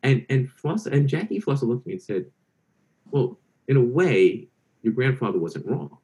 and 0.02 0.26
and 0.30 0.52
Floss 0.52 0.88
and 0.88 1.08
Jackie 1.08 1.40
Flosso 1.40 1.68
looked 1.68 1.84
at 1.84 1.88
me 1.88 1.94
and 1.94 2.02
said, 2.02 2.26
"Well, 3.12 3.38
in 3.68 3.78
a 3.78 3.84
way, 3.84 4.48
your 4.82 4.94
grandfather 4.94 5.38
wasn't 5.38 5.68
wrong. 5.68 6.00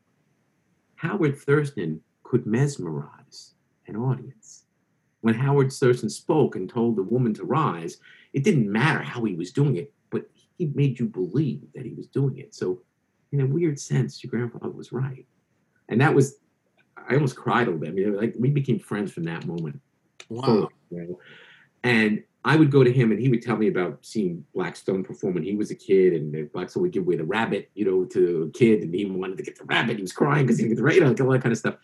Howard 0.97 1.39
Thurston 1.39 2.01
could 2.21 2.45
mesmerize 2.45 3.55
an 3.87 3.95
audience." 3.95 4.60
When 5.21 5.35
Howard 5.35 5.71
Thurston 5.71 6.09
spoke 6.09 6.55
and 6.55 6.69
told 6.69 6.95
the 6.95 7.03
woman 7.03 7.33
to 7.35 7.45
rise, 7.45 7.97
it 8.33 8.43
didn't 8.43 8.71
matter 8.71 9.01
how 9.01 9.23
he 9.23 9.35
was 9.35 9.51
doing 9.51 9.77
it, 9.77 9.93
but 10.09 10.29
he 10.57 10.67
made 10.75 10.99
you 10.99 11.05
believe 11.05 11.61
that 11.73 11.85
he 11.85 11.93
was 11.93 12.07
doing 12.07 12.37
it. 12.37 12.53
So, 12.53 12.81
in 13.31 13.39
a 13.39 13.45
weird 13.45 13.79
sense, 13.79 14.23
your 14.23 14.29
grandfather 14.29 14.71
was 14.71 14.91
right. 14.91 15.25
And 15.89 16.01
that 16.01 16.13
was, 16.13 16.35
I 16.97 17.13
almost 17.13 17.35
cried 17.35 17.67
a 17.67 17.71
little 17.71 17.79
bit. 17.79 17.89
I 17.89 17.91
mean, 17.93 18.17
like 18.17 18.35
we 18.37 18.49
became 18.49 18.79
friends 18.79 19.11
from 19.11 19.23
that 19.23 19.45
moment. 19.45 19.79
Wow. 20.29 20.43
fully, 20.43 20.67
you 20.89 21.01
know? 21.01 21.19
And 21.83 22.23
I 22.43 22.55
would 22.55 22.71
go 22.71 22.83
to 22.83 22.91
him 22.91 23.11
and 23.11 23.19
he 23.19 23.29
would 23.29 23.41
tell 23.41 23.55
me 23.55 23.67
about 23.67 23.99
seeing 24.01 24.43
Blackstone 24.53 25.03
perform 25.03 25.35
when 25.35 25.43
he 25.43 25.55
was 25.55 25.71
a 25.71 25.75
kid. 25.75 26.13
And 26.13 26.51
Blackstone 26.51 26.83
would 26.83 26.91
give 26.91 27.03
away 27.03 27.15
the 27.15 27.23
rabbit, 27.23 27.69
you 27.73 27.85
know, 27.85 28.05
to 28.05 28.49
a 28.49 28.57
kid. 28.57 28.81
And 28.81 28.93
he 28.93 29.05
wanted 29.05 29.37
to 29.37 29.43
get 29.43 29.57
the 29.57 29.65
rabbit. 29.65 29.97
He 29.97 30.01
was 30.01 30.13
crying 30.13 30.45
because 30.45 30.57
he 30.57 30.63
didn't 30.63 30.75
get 30.75 30.77
the 30.77 30.83
rabbit, 30.83 30.95
you 30.95 31.15
know, 31.15 31.25
all 31.25 31.31
that 31.31 31.43
kind 31.43 31.51
of 31.51 31.59
stuff. 31.59 31.75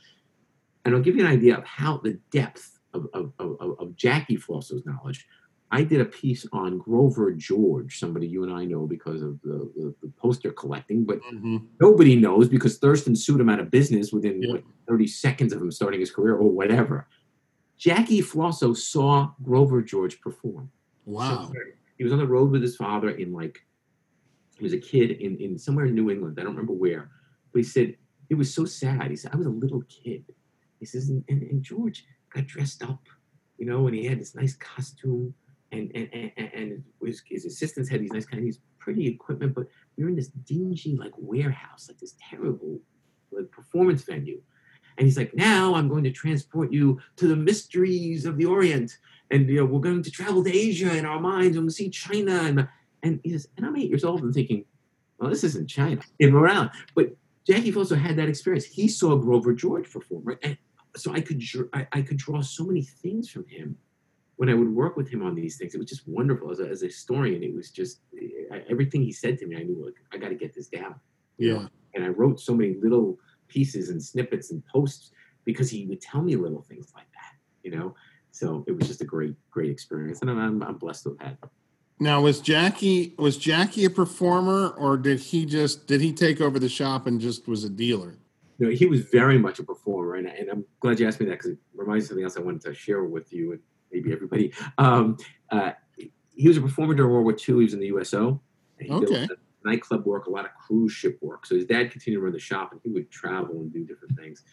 And 0.84 0.96
I'll 0.96 1.02
give 1.02 1.16
you 1.16 1.26
an 1.26 1.32
idea 1.32 1.58
of 1.58 1.66
how 1.66 1.98
the 1.98 2.20
depth 2.32 2.77
of, 2.94 3.08
of, 3.14 3.34
of, 3.40 3.80
of 3.80 3.96
Jackie 3.96 4.38
Flosso's 4.38 4.86
knowledge. 4.86 5.28
I 5.70 5.84
did 5.84 6.00
a 6.00 6.06
piece 6.06 6.46
on 6.54 6.78
Grover 6.78 7.34
George, 7.34 8.00
somebody 8.00 8.26
you 8.28 8.44
and 8.44 8.54
I 8.54 8.64
know 8.64 8.88
because 8.88 9.22
of 9.22 9.40
the, 9.42 9.70
the, 9.76 9.94
the 10.02 10.12
poster 10.18 10.52
collecting, 10.54 11.04
but 11.04 11.20
Mhm. 11.34 11.66
nobody 11.82 12.16
knows 12.16 12.48
because 12.48 12.78
Thurston 12.78 13.16
sued 13.18 13.42
him 13.42 13.50
out 13.50 13.60
of 13.60 13.70
business 13.70 14.14
within 14.14 14.42
Yeah. 14.42 14.54
what, 14.54 14.64
30 14.88 15.08
seconds 15.08 15.52
of 15.52 15.62
him 15.62 15.72
starting 15.72 16.00
his 16.00 16.10
career 16.12 16.36
or 16.36 16.50
whatever. 16.50 17.08
Jackie 17.78 18.22
Flosso 18.22 18.74
saw 18.74 19.34
Grover 19.44 19.82
George 19.82 20.22
perform. 20.22 20.72
Wow. 21.06 21.52
He 21.98 22.04
was 22.06 22.14
on 22.14 22.20
the 22.20 22.28
road 22.28 22.50
with 22.52 22.62
his 22.62 22.76
father 22.78 23.10
in 23.10 23.34
like, 23.34 23.60
he 24.58 24.64
was 24.64 24.74
a 24.74 24.78
kid 24.80 25.12
in, 25.12 25.36
in 25.38 25.58
somewhere 25.60 25.86
in 25.86 25.94
New 25.96 26.10
England. 26.10 26.38
I 26.40 26.44
don't 26.44 26.54
remember 26.54 26.74
where. 26.74 27.12
But 27.52 27.60
he 27.60 27.64
said, 27.64 27.96
it 28.30 28.36
was 28.36 28.54
so 28.54 28.64
sad. 28.66 29.10
He 29.10 29.16
said, 29.18 29.32
I 29.34 29.38
was 29.38 29.46
a 29.48 29.52
little 29.52 29.84
kid. 29.84 30.24
He 30.80 30.86
says, 30.86 31.10
and, 31.10 31.24
and, 31.28 31.42
and 31.44 31.62
George 31.62 32.06
got 32.38 32.48
dressed 32.48 32.84
up, 32.84 33.02
you 33.58 33.66
know, 33.66 33.88
and 33.88 33.96
he 33.96 34.06
had 34.06 34.20
this 34.20 34.36
nice 34.36 34.56
costume. 34.56 35.34
And 35.72 35.92
and, 35.94 36.10
and, 36.14 36.52
and 36.54 36.84
his, 37.04 37.22
his 37.26 37.46
assistants 37.46 37.90
had 37.90 38.02
these 38.02 38.14
nice 38.14 38.26
kind 38.26 38.40
of 38.40 38.46
these 38.46 38.62
pretty 38.80 39.08
equipment, 39.08 39.54
but 39.54 39.68
we 39.98 40.04
were 40.04 40.10
in 40.10 40.16
this 40.16 40.30
dingy 40.30 40.96
like 40.96 41.12
warehouse, 41.18 41.90
like 41.90 42.00
this 42.00 42.16
terrible 42.30 42.80
like 43.32 43.52
performance 43.52 44.04
venue. 44.04 44.42
And 44.98 45.06
he's 45.06 45.18
like, 45.18 45.36
now 45.36 45.76
I'm 45.76 45.90
going 45.90 46.06
to 46.06 46.12
transport 46.12 46.72
you 46.72 47.00
to 47.18 47.28
the 47.28 47.36
mysteries 47.36 48.26
of 48.26 48.38
the 48.38 48.46
Orient. 48.46 48.98
And 49.30 49.48
you 49.50 49.58
know, 49.58 49.66
we're 49.66 49.82
going 49.82 50.02
to 50.02 50.12
travel 50.12 50.44
to 50.44 50.56
Asia 50.56 50.96
in 50.98 51.06
our 51.06 51.20
minds 51.20 51.56
and 51.58 51.66
we'll 51.66 51.72
see 51.72 51.90
China. 51.90 52.32
And, 52.32 52.68
and 53.04 53.20
he 53.24 53.32
says, 53.32 53.48
and 53.58 53.66
I'm 53.66 53.76
eight 53.76 53.90
years 53.90 54.04
old 54.04 54.24
and 54.24 54.34
thinking, 54.34 54.66
well, 55.20 55.30
this 55.30 55.44
isn't 55.44 55.68
China 55.68 56.02
in 56.20 56.32
Morale. 56.32 56.72
But 56.96 57.16
Jackie 57.46 57.76
also 57.76 57.96
had 57.96 58.16
that 58.18 58.30
experience. 58.30 58.66
He 58.66 58.88
saw 58.88 59.16
Grover 59.18 59.54
George 59.54 59.92
perform, 59.92 60.24
right? 60.24 60.40
And 60.42 60.58
so 60.98 61.14
I 61.14 61.22
could 61.22 61.42
I, 61.74 61.88
I 61.92 62.02
could 62.02 62.18
draw 62.18 62.42
so 62.42 62.64
many 62.64 62.82
things 62.82 63.30
from 63.30 63.46
him 63.48 63.78
when 64.38 64.50
I 64.50 64.54
would 64.54 64.74
work 64.74 64.98
with 64.98 65.10
him 65.10 65.24
on 65.24 65.36
these 65.36 65.58
things. 65.58 65.74
It 65.74 65.78
was 65.78 65.88
just 65.88 66.08
wonderful 66.08 66.52
as 66.52 66.60
a, 66.60 66.68
as 66.68 66.84
a 66.84 66.88
historian. 66.88 67.44
It 67.44 67.54
was 67.54 67.72
just 67.72 68.02
eh, 68.22 68.28
I, 68.52 68.64
everything 68.70 69.02
he 69.02 69.12
said 69.12 69.38
to 69.40 69.48
me. 69.48 69.56
I 69.56 69.64
knew 69.64 69.84
like 69.84 69.96
I 70.14 70.18
got 70.18 70.30
to 70.30 70.36
get 70.36 70.54
this 70.54 70.68
down. 70.68 70.96
Yeah. 71.38 71.68
And 71.94 72.04
I 72.04 72.10
wrote 72.10 72.40
so 72.40 72.54
many 72.54 72.76
little 72.82 73.18
pieces 73.48 73.90
and 73.90 74.02
snippets 74.02 74.52
and 74.52 74.66
posts 74.68 75.12
because 75.46 75.70
he 75.70 75.86
would 75.86 76.02
tell 76.02 76.22
me 76.22 76.36
little 76.36 76.62
things 76.62 76.92
like 76.96 77.12
that. 77.14 77.34
You 77.64 77.72
know. 77.72 77.96
So 78.32 78.64
it 78.68 78.74
was 78.74 78.88
just 78.88 79.02
a 79.02 79.06
great 79.06 79.36
great 79.50 79.72
experience, 79.72 80.22
and 80.22 80.30
I'm 80.30 80.62
I'm 80.62 80.78
blessed 80.78 81.04
to 81.04 81.18
have 81.20 81.30
had. 81.30 81.38
Now 82.00 82.22
was 82.22 82.40
Jackie 82.40 83.16
was 83.18 83.38
Jackie 83.38 83.86
a 83.86 83.90
performer 83.90 84.70
or 84.70 84.98
did 84.98 85.20
he 85.20 85.46
just 85.46 85.88
did 85.88 86.02
he 86.02 86.14
take 86.14 86.40
over 86.40 86.60
the 86.60 86.70
shop 86.70 87.08
and 87.08 87.20
just 87.20 87.48
was 87.48 87.64
a 87.64 87.70
dealer? 87.70 88.18
No, 88.60 88.70
he 88.70 88.86
was 88.86 89.02
very 89.02 89.38
much 89.38 89.60
a 89.60 89.64
performer, 89.64 90.16
and, 90.16 90.28
and 90.28 90.50
I'm 90.50 90.66
glad 90.80 91.00
you 91.00 91.08
asked 91.08 91.20
me 91.20 91.28
that 91.28 91.34
because 91.34 91.52
it 91.52 91.58
reminds 91.76 92.04
me 92.04 92.06
of 92.06 92.08
something 92.08 92.24
else 92.24 92.38
I 92.38 92.42
wanted 92.42 92.62
to 92.62 92.74
share 92.74 93.04
with 93.04 93.32
you 93.32 93.52
and 93.52 93.62
maybe 93.92 94.12
everybody. 94.12 94.54
Um, 94.78 95.18
uh, 95.52 95.72
he 96.36 96.48
was 96.48 96.58
a 96.58 96.62
performer 96.62 96.94
during 96.94 97.12
World 97.12 97.26
War 97.26 97.34
II. 97.34 97.38
He 97.46 97.54
was 97.54 97.74
in 97.74 97.80
the 97.80 97.88
USO. 97.88 98.42
He 98.80 98.90
okay. 98.90 99.28
Nightclub 99.66 100.06
work, 100.06 100.28
a 100.28 100.30
lot 100.30 100.46
of 100.46 100.52
cruise 100.56 100.92
ship 100.92 101.18
work. 101.22 101.46
So 101.46 101.56
his 101.56 101.66
dad 101.66 101.92
continued 101.92 102.20
to 102.20 102.24
run 102.24 102.34
the 102.34 102.40
shop, 102.40 102.72
and 102.72 102.82
he 102.84 102.90
would 102.90 103.12
travel 103.12 103.60
and 103.60 103.72
do 103.72 103.84
different 103.84 104.18
things. 104.18 104.44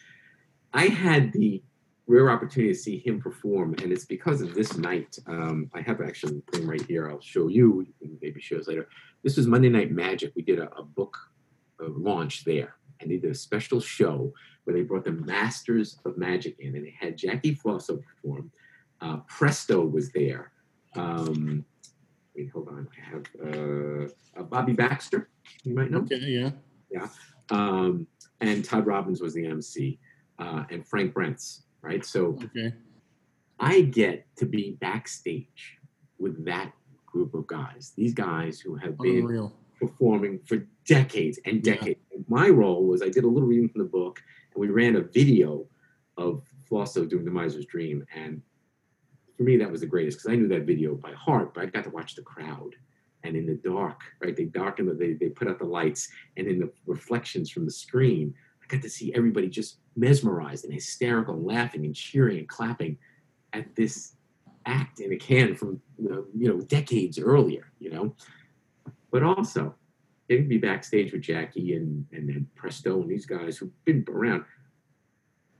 I 0.73 0.87
had 0.87 1.31
the 1.31 1.63
rare 2.07 2.29
opportunity 2.29 2.73
to 2.73 2.79
see 2.79 2.99
him 2.99 3.19
perform, 3.19 3.75
and 3.81 3.91
it's 3.91 4.05
because 4.05 4.41
of 4.41 4.53
this 4.53 4.77
night. 4.77 5.17
Um, 5.27 5.69
I 5.73 5.81
have 5.81 6.01
actually 6.01 6.41
thing 6.51 6.67
right 6.67 6.85
here. 6.85 7.09
I'll 7.09 7.21
show 7.21 7.47
you. 7.47 7.85
You 7.87 7.93
can 7.99 8.17
maybe 8.21 8.41
show 8.41 8.57
us 8.57 8.67
later. 8.67 8.89
This 9.23 9.37
was 9.37 9.47
Monday 9.47 9.69
Night 9.69 9.91
Magic. 9.91 10.33
We 10.35 10.41
did 10.41 10.59
a, 10.59 10.71
a 10.75 10.83
book 10.83 11.17
launch 11.79 12.43
there, 12.45 12.75
and 12.99 13.11
they 13.11 13.17
did 13.17 13.31
a 13.31 13.35
special 13.35 13.79
show 13.79 14.33
where 14.63 14.75
they 14.75 14.83
brought 14.83 15.05
the 15.05 15.11
Masters 15.11 15.99
of 16.05 16.17
Magic 16.17 16.57
in, 16.59 16.75
and 16.75 16.85
they 16.85 16.95
had 16.99 17.17
Jackie 17.17 17.55
Flosso 17.55 17.97
perform. 17.97 18.51
Uh, 19.01 19.17
Presto 19.27 19.85
was 19.85 20.11
there. 20.11 20.51
Um, 20.95 21.65
wait, 22.35 22.49
hold 22.51 22.69
on. 22.69 22.87
I 22.97 23.09
have 23.09 23.25
uh, 23.43 24.39
uh, 24.39 24.43
Bobby 24.43 24.73
Baxter. 24.73 25.29
You 25.63 25.75
might 25.75 25.91
know. 25.91 25.99
Okay, 25.99 26.17
yeah, 26.17 26.51
yeah. 26.89 27.07
Um, 27.51 28.07
and 28.41 28.65
Todd 28.65 28.87
Robbins 28.87 29.21
was 29.21 29.33
the 29.33 29.45
MC, 29.45 29.99
uh, 30.39 30.63
and 30.71 30.85
Frank 30.87 31.13
Brents 31.13 31.65
right? 31.85 32.03
So 32.03 32.37
okay. 32.43 32.73
I 33.59 33.81
get 33.81 34.25
to 34.37 34.45
be 34.45 34.77
backstage 34.81 35.77
with 36.17 36.43
that 36.45 36.71
group 37.05 37.33
of 37.33 37.47
guys. 37.47 37.93
These 37.95 38.13
guys 38.13 38.59
who 38.59 38.75
have 38.75 38.97
been 38.97 39.19
Unreal. 39.19 39.53
performing 39.79 40.39
for 40.45 40.67
decades 40.85 41.39
and 41.45 41.63
decades. 41.63 41.99
Yeah. 42.11 42.19
My 42.27 42.49
role 42.49 42.85
was 42.85 43.01
I 43.01 43.09
did 43.09 43.23
a 43.23 43.27
little 43.27 43.47
reading 43.47 43.69
from 43.69 43.81
the 43.81 43.89
book, 43.89 44.21
and 44.53 44.61
we 44.61 44.69
ran 44.69 44.95
a 44.95 45.01
video 45.01 45.65
of 46.17 46.43
Flosso 46.67 47.05
doing 47.05 47.25
the 47.25 47.31
Miser's 47.31 47.65
Dream, 47.65 48.05
and 48.15 48.41
for 49.37 49.43
me 49.43 49.57
that 49.57 49.71
was 49.71 49.81
the 49.81 49.87
greatest 49.87 50.17
because 50.17 50.31
I 50.31 50.35
knew 50.35 50.47
that 50.47 50.63
video 50.63 50.95
by 50.95 51.11
heart. 51.13 51.53
But 51.53 51.63
I 51.63 51.65
got 51.67 51.83
to 51.83 51.89
watch 51.89 52.15
the 52.15 52.21
crowd. 52.21 52.75
And 53.23 53.35
in 53.35 53.47
the 53.47 53.55
dark, 53.55 54.01
right? 54.21 54.37
They 54.37 54.43
darken 54.43 54.85
the, 54.85 54.93
they, 54.93 55.13
they 55.13 55.29
put 55.29 55.47
out 55.47 55.57
the 55.57 55.65
lights, 55.65 56.09
and 56.37 56.45
in 56.45 56.59
the 56.59 56.71
reflections 56.85 57.49
from 57.49 57.65
the 57.65 57.71
screen, 57.71 58.35
I 58.61 58.67
got 58.67 58.83
to 58.83 58.89
see 58.89 59.11
everybody 59.15 59.49
just 59.49 59.79
mesmerized 59.95 60.63
and 60.63 60.71
hysterical, 60.71 61.41
laughing 61.41 61.85
and 61.85 61.95
cheering 61.95 62.37
and 62.37 62.47
clapping 62.47 62.99
at 63.53 63.75
this 63.75 64.13
act 64.67 64.99
in 64.99 65.11
a 65.11 65.15
can 65.15 65.55
from 65.55 65.81
you 65.97 66.47
know 66.47 66.61
decades 66.61 67.17
earlier. 67.17 67.71
You 67.79 67.89
know, 67.89 68.15
but 69.09 69.23
also 69.23 69.73
getting 70.29 70.45
to 70.45 70.49
be 70.49 70.57
backstage 70.57 71.11
with 71.11 71.21
Jackie 71.21 71.75
and 71.75 72.05
and, 72.11 72.29
and 72.29 72.55
Presto 72.55 73.01
and 73.01 73.09
these 73.09 73.25
guys 73.25 73.57
who've 73.57 73.85
been 73.85 74.05
around. 74.09 74.45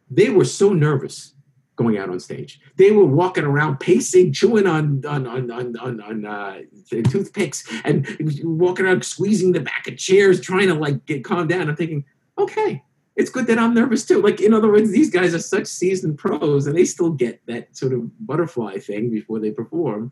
They 0.10 0.30
were 0.30 0.46
so 0.46 0.74
nervous 0.74 1.34
going 1.76 1.98
out 1.98 2.10
on 2.10 2.20
stage. 2.20 2.62
They 2.78 2.92
were 2.92 3.06
walking 3.06 3.44
around, 3.44 3.80
pacing, 3.80 4.34
chewing 4.34 4.68
on 4.68 5.04
on 5.06 5.28
on 5.28 5.52
on 5.52 5.78
on, 5.78 6.02
on 6.02 6.26
uh, 6.26 6.62
toothpicks, 7.10 7.68
and 7.84 8.08
walking 8.44 8.86
around, 8.86 9.04
squeezing 9.04 9.52
the 9.52 9.62
back 9.62 9.88
of 9.88 9.98
chairs, 9.98 10.42
trying 10.42 10.68
to 10.68 10.76
like 10.76 11.06
get 11.06 11.24
calmed 11.24 11.50
down. 11.50 11.70
I'm 11.70 11.76
thinking, 11.76 12.06
okay, 12.38 12.84
it's 13.16 13.30
good 13.30 13.48
that 13.48 13.60
I'm 13.60 13.74
nervous 13.74 14.06
too. 14.06 14.22
Like, 14.22 14.42
in 14.42 14.54
other 14.54 14.72
words, 14.72 14.92
these 14.92 15.10
guys 15.10 15.34
are 15.34 15.40
such 15.40 15.68
seasoned 15.68 16.18
pros 16.18 16.68
and 16.68 16.76
they 16.76 16.86
still 16.86 17.12
get 17.12 17.42
that 17.48 17.76
sort 17.76 17.94
of 17.94 18.10
butterfly 18.26 18.78
thing 18.78 19.10
before 19.10 19.40
they 19.40 19.52
perform. 19.52 20.12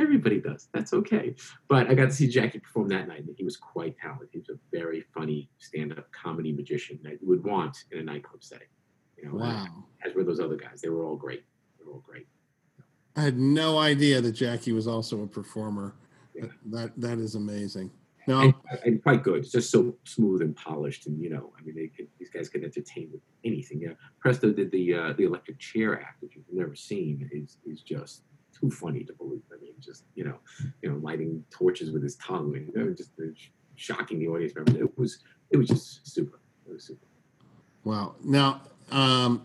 Everybody 0.00 0.40
does. 0.40 0.68
That's 0.72 0.92
okay. 0.94 1.34
But 1.68 1.88
I 1.88 1.94
got 1.94 2.06
to 2.06 2.12
see 2.12 2.26
Jackie 2.26 2.58
perform 2.58 2.88
that 2.88 3.06
night, 3.06 3.24
and 3.26 3.34
he 3.36 3.44
was 3.44 3.56
quite 3.56 3.96
talented. 3.98 4.28
He 4.32 4.38
was 4.38 4.48
a 4.48 4.58
very 4.72 5.04
funny 5.14 5.50
stand-up 5.58 6.10
comedy 6.10 6.52
magician 6.52 6.98
that 7.02 7.20
you 7.20 7.28
would 7.28 7.44
want 7.44 7.76
in 7.92 7.98
a 7.98 8.02
nightclub 8.02 8.42
setting. 8.42 8.68
You 9.18 9.28
know, 9.28 9.34
wow. 9.34 9.66
As 10.04 10.14
were 10.14 10.24
those 10.24 10.40
other 10.40 10.56
guys. 10.56 10.80
They 10.80 10.88
were 10.88 11.04
all 11.04 11.16
great. 11.16 11.44
They 11.78 11.84
were 11.84 11.92
all 11.92 12.04
great. 12.06 12.26
I 13.16 13.22
had 13.22 13.38
no 13.38 13.78
idea 13.78 14.20
that 14.22 14.32
Jackie 14.32 14.72
was 14.72 14.86
also 14.86 15.22
a 15.22 15.26
performer. 15.26 15.94
Yeah. 16.34 16.46
That 16.70 16.92
that 16.96 17.18
is 17.18 17.34
amazing. 17.34 17.90
No, 18.26 18.40
and, 18.40 18.54
and, 18.84 19.02
quite 19.02 19.22
good. 19.22 19.40
It's 19.40 19.50
just 19.50 19.70
so 19.70 19.96
smooth 20.04 20.42
and 20.42 20.54
polished, 20.54 21.06
and 21.06 21.20
you 21.20 21.30
know, 21.30 21.52
I 21.58 21.62
mean, 21.62 21.74
they 21.74 21.88
can, 21.88 22.06
these 22.18 22.30
guys 22.30 22.48
can 22.48 22.62
entertain 22.62 23.10
with 23.12 23.22
anything. 23.44 23.80
Yeah, 23.80 23.94
Presto 24.20 24.52
did 24.52 24.70
the 24.70 24.94
uh, 24.94 25.12
the 25.14 25.24
electric 25.24 25.58
chair 25.58 26.00
act, 26.00 26.22
which 26.22 26.36
you've 26.36 26.44
never 26.52 26.74
seen. 26.74 27.28
is 27.32 27.58
is 27.66 27.82
just 27.82 28.22
too 28.60 28.70
funny 28.70 29.04
to 29.04 29.12
believe. 29.14 29.42
I 29.52 29.60
mean, 29.62 29.74
just 29.80 30.04
you 30.14 30.24
know, 30.24 30.38
you 30.82 30.90
know, 30.90 30.98
lighting 30.98 31.44
torches 31.50 31.90
with 31.90 32.02
his 32.02 32.16
tongue 32.16 32.54
and 32.56 32.66
you 32.74 32.84
know, 32.84 32.94
just 32.94 33.10
uh, 33.20 33.26
shocking 33.76 34.18
the 34.18 34.28
audience 34.28 34.54
members. 34.54 34.76
It 34.76 34.98
was 34.98 35.18
it 35.50 35.56
was 35.56 35.68
just 35.68 36.06
super. 36.06 36.38
It 36.68 36.74
was 36.74 36.84
super. 36.84 37.06
Wow. 37.84 38.14
Now, 38.22 38.62
um, 38.90 39.42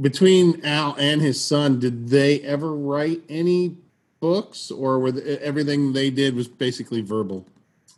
between 0.00 0.64
Al 0.64 0.94
and 0.98 1.20
his 1.20 1.42
son, 1.42 1.78
did 1.78 2.08
they 2.08 2.40
ever 2.40 2.74
write 2.74 3.22
any 3.28 3.76
books, 4.20 4.70
or 4.70 4.98
were 4.98 5.12
the, 5.12 5.42
everything 5.42 5.92
they 5.92 6.10
did 6.10 6.34
was 6.34 6.48
basically 6.48 7.00
verbal? 7.00 7.46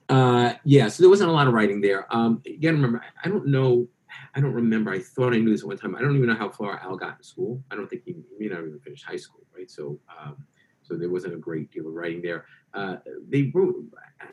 Uh, 0.08 0.54
yeah, 0.64 0.88
so 0.88 1.02
there 1.02 1.10
wasn't 1.10 1.30
a 1.30 1.32
lot 1.32 1.46
of 1.46 1.54
writing 1.54 1.80
there. 1.80 2.06
Um, 2.14 2.42
you 2.44 2.58
gotta 2.58 2.74
remember, 2.74 3.02
I 3.24 3.28
don't 3.28 3.46
know, 3.46 3.88
I 4.34 4.40
don't 4.40 4.52
remember. 4.52 4.90
I 4.90 4.98
thought 4.98 5.32
I 5.34 5.38
knew 5.38 5.50
this 5.50 5.62
at 5.62 5.68
one 5.68 5.78
time. 5.78 5.94
I 5.94 6.00
don't 6.00 6.16
even 6.16 6.28
know 6.28 6.34
how 6.34 6.50
far 6.50 6.80
Al 6.80 6.96
got 6.96 7.18
in 7.18 7.22
school. 7.22 7.62
I 7.70 7.76
don't 7.76 7.88
think 7.88 8.02
he, 8.04 8.12
he 8.12 8.36
may 8.38 8.46
not 8.46 8.60
even 8.60 8.80
finished 8.80 9.04
high 9.04 9.16
school, 9.16 9.42
right? 9.56 9.70
So, 9.70 9.98
um, 10.20 10.36
so 10.82 10.96
there 10.96 11.10
wasn't 11.10 11.34
a 11.34 11.38
great 11.38 11.70
deal 11.70 11.86
of 11.86 11.94
writing 11.94 12.22
there. 12.22 12.46
Uh, 12.74 12.96
they 13.28 13.50
wrote, 13.54 13.76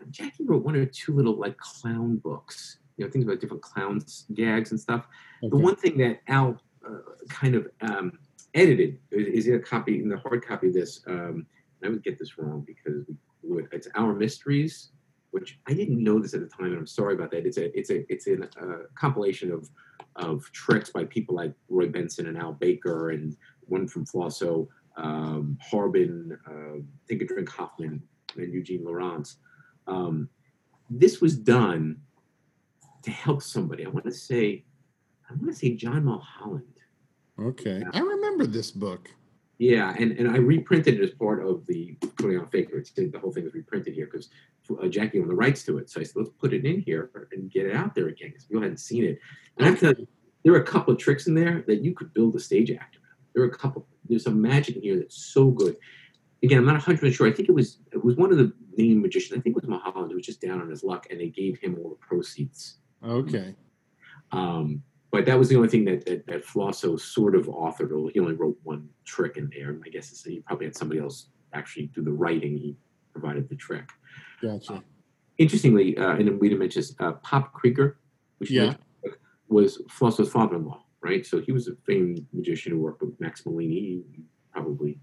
Jackie 0.10 0.44
wrote 0.46 0.64
one 0.64 0.76
or 0.76 0.86
two 0.86 1.16
little 1.16 1.36
like 1.36 1.58
clown 1.58 2.18
books, 2.18 2.80
you 2.98 3.06
know, 3.06 3.12
things 3.12 3.26
about 3.26 3.40
different 3.40 3.62
clowns, 3.62 4.26
gags 4.34 4.72
and 4.72 4.80
stuff. 4.80 5.06
Okay. 5.44 5.50
The 5.50 5.58
one 5.58 5.76
thing 5.76 5.98
that 6.00 6.22
Al 6.28 6.60
uh, 6.86 6.98
kind 7.30 7.56
of 7.56 7.68
um, 7.82 8.20
edited 8.54 8.98
is, 9.12 9.28
is, 9.28 9.48
in 9.48 9.56
a 9.56 9.60
copy, 9.60 10.02
in 10.02 10.10
the 10.10 10.18
hard 10.18 10.46
copy 10.46 10.68
of 10.68 10.74
this. 10.74 11.02
Um, 11.08 11.46
I 11.84 11.90
would 11.90 12.04
get 12.04 12.20
this 12.20 12.38
wrong 12.38 12.66
because 12.66 13.06
we, 13.42 13.64
it's 13.72 13.88
Our 13.96 14.14
Mysteries 14.14 14.90
which 15.32 15.60
I 15.68 15.74
didn't 15.74 16.04
know 16.04 16.20
this 16.20 16.34
at 16.34 16.42
the 16.42 16.48
time, 16.48 16.68
and 16.68 16.78
I'm 16.78 16.88
sorry 16.88 17.14
about 17.14 17.32
that. 17.32 17.46
It's 17.46 17.58
a 17.58 17.78
it's 17.78 17.90
a 17.90 18.12
it's 18.12 18.28
a 18.28 18.44
uh, 18.44 18.84
compilation 18.96 19.52
of 19.52 19.70
of 20.16 20.44
tricks 20.52 20.90
by 20.90 21.06
people 21.06 21.36
like 21.36 21.54
Roy 21.70 21.88
Benson 21.88 22.28
and 22.28 22.38
Al 22.38 22.54
Baker, 22.54 23.12
and 23.12 23.36
one 23.62 23.88
from 23.88 24.06
Flosso, 24.06 24.68
um, 24.98 25.58
Harbin, 25.62 26.38
uh, 26.48 26.82
Think 27.08 27.22
and 27.22 27.30
Drink 27.30 27.50
Hoffman, 27.50 28.02
and 28.38 28.54
Eugene 28.54 28.84
Laurant. 28.84 29.36
Um, 29.88 30.30
this 30.90 31.22
was 31.22 31.38
done 31.38 32.02
to 33.04 33.12
help 33.12 33.42
somebody. 33.42 33.86
I 33.86 33.90
want 33.90 34.06
to 34.06 34.12
say, 34.12 34.66
I 35.30 35.34
want 35.34 35.48
to 35.48 35.56
say 35.56 35.76
John 35.76 36.06
Mulholland. 36.06 36.66
Okay, 37.40 37.84
I 37.94 38.00
remember 38.00 38.46
this 38.46 38.72
book. 38.72 39.10
Yeah, 39.60 39.94
and, 40.00 40.14
and 40.14 40.30
I 40.32 40.38
reprinted 40.38 40.96
it 40.96 41.04
as 41.04 41.10
part 41.12 41.46
of 41.46 41.66
the 41.68 41.92
putting 42.16 42.40
on 42.40 42.48
Fakir. 42.48 42.78
It's, 42.78 42.92
the 42.92 43.12
whole 43.20 43.34
thing 43.34 43.46
is 43.46 43.54
reprinted 43.54 43.94
here 43.94 44.08
because 44.10 44.30
uh, 44.82 44.88
Jackie 44.88 45.20
owned 45.20 45.30
the 45.30 45.36
rights 45.36 45.64
to 45.66 45.78
it. 45.80 45.90
So 45.90 46.00
I 46.00 46.06
said, 46.06 46.16
let's 46.16 46.30
put 46.40 46.54
it 46.54 46.66
in 46.66 46.80
here 46.80 47.12
and 47.34 47.52
get 47.52 47.66
it 47.66 47.76
out 47.76 47.94
there 47.94 48.08
again 48.08 48.30
because 48.30 48.46
people 48.46 48.62
hadn't 48.62 48.80
seen 48.80 49.04
it. 49.04 49.20
And 49.58 49.68
I 49.68 49.78
tell 49.78 49.94
you, 49.94 50.08
there 50.44 50.54
are 50.54 50.62
a 50.62 50.64
couple 50.64 50.94
of 50.94 51.00
tricks 51.00 51.28
in 51.28 51.36
there 51.36 51.66
that 51.68 51.84
you 51.84 51.94
could 51.94 52.14
build 52.14 52.36
a 52.36 52.40
stage 52.40 52.72
act 52.72 52.96
around. 52.96 53.18
There 53.34 53.44
are 53.44 53.48
a 53.48 53.58
couple. 53.58 53.86
There's 54.08 54.24
some 54.24 54.42
magic 54.42 54.78
in 54.78 54.82
here 54.82 54.98
that's 54.98 55.18
so 55.18 55.50
good. 55.50 55.76
Again, 56.42 56.60
I'm 56.60 56.66
not 56.66 56.76
100 56.76 57.00
percent 57.02 57.16
sure. 57.16 57.28
I 57.28 57.34
think 57.34 57.50
it 57.50 57.52
was 57.52 57.80
it 57.92 58.02
was 58.02 58.16
one 58.16 58.32
of 58.32 58.38
the 58.38 58.54
main 58.78 59.02
magicians. 59.02 59.38
I 59.38 59.42
think 59.42 59.58
it 59.58 59.62
was 59.62 59.70
Mulholland 59.70 60.12
who 60.12 60.16
was 60.16 60.26
just 60.26 60.40
down 60.40 60.62
on 60.62 60.70
his 60.70 60.86
luck, 60.86 61.08
and 61.10 61.20
they 61.20 61.28
gave 61.28 61.60
him 61.60 61.78
all 61.84 61.90
the 61.90 61.96
proceeds. 61.96 62.78
Okay. 63.06 63.56
Um, 64.32 64.84
but 65.12 65.26
that 65.26 65.38
was 65.40 65.50
the 65.50 65.56
only 65.56 65.70
thing 65.70 65.86
that 65.86 66.06
that, 66.06 66.26
that 66.28 66.46
Flosso 66.46 66.96
sort 66.98 67.36
of 67.36 67.48
authored. 67.48 68.12
He 68.14 68.20
only 68.20 68.34
wrote 68.34 68.58
one 68.64 68.88
trick 69.06 69.38
in 69.38 69.50
there. 69.56 69.78
I 69.86 69.90
guess 69.90 70.24
he 70.24 70.40
probably 70.42 70.68
had 70.68 70.76
somebody 70.76 71.00
else 71.02 71.30
actually 71.54 71.88
do 71.88 72.02
the 72.04 72.12
writing. 72.12 72.58
He 72.58 72.76
provided 73.12 73.50
the 73.50 73.56
trick. 73.56 73.90
Gotcha. 74.42 74.84
interestingly, 75.38 75.98
uh, 75.98 76.16
and 76.16 76.40
we 76.40 76.50
didn't 76.50 76.60
mention 76.60 76.82
this, 76.82 76.96
uh, 77.00 77.14
Pop 77.14 77.54
Krieger, 77.54 77.98
which 78.40 78.52
Yeah. 78.52 78.76
was 79.48 79.82
Flosso's 79.90 80.30
father-in-law, 80.32 80.84
right? 81.02 81.26
So 81.26 81.40
he 81.40 81.52
was 81.54 81.68
a 81.70 81.76
famed 81.88 82.26
magician 82.34 82.74
who 82.74 82.80
worked 82.80 83.02
with 83.02 83.20
Max 83.22 83.44
Malini. 83.44 84.04
You 84.16 84.24
probably, 84.52 85.00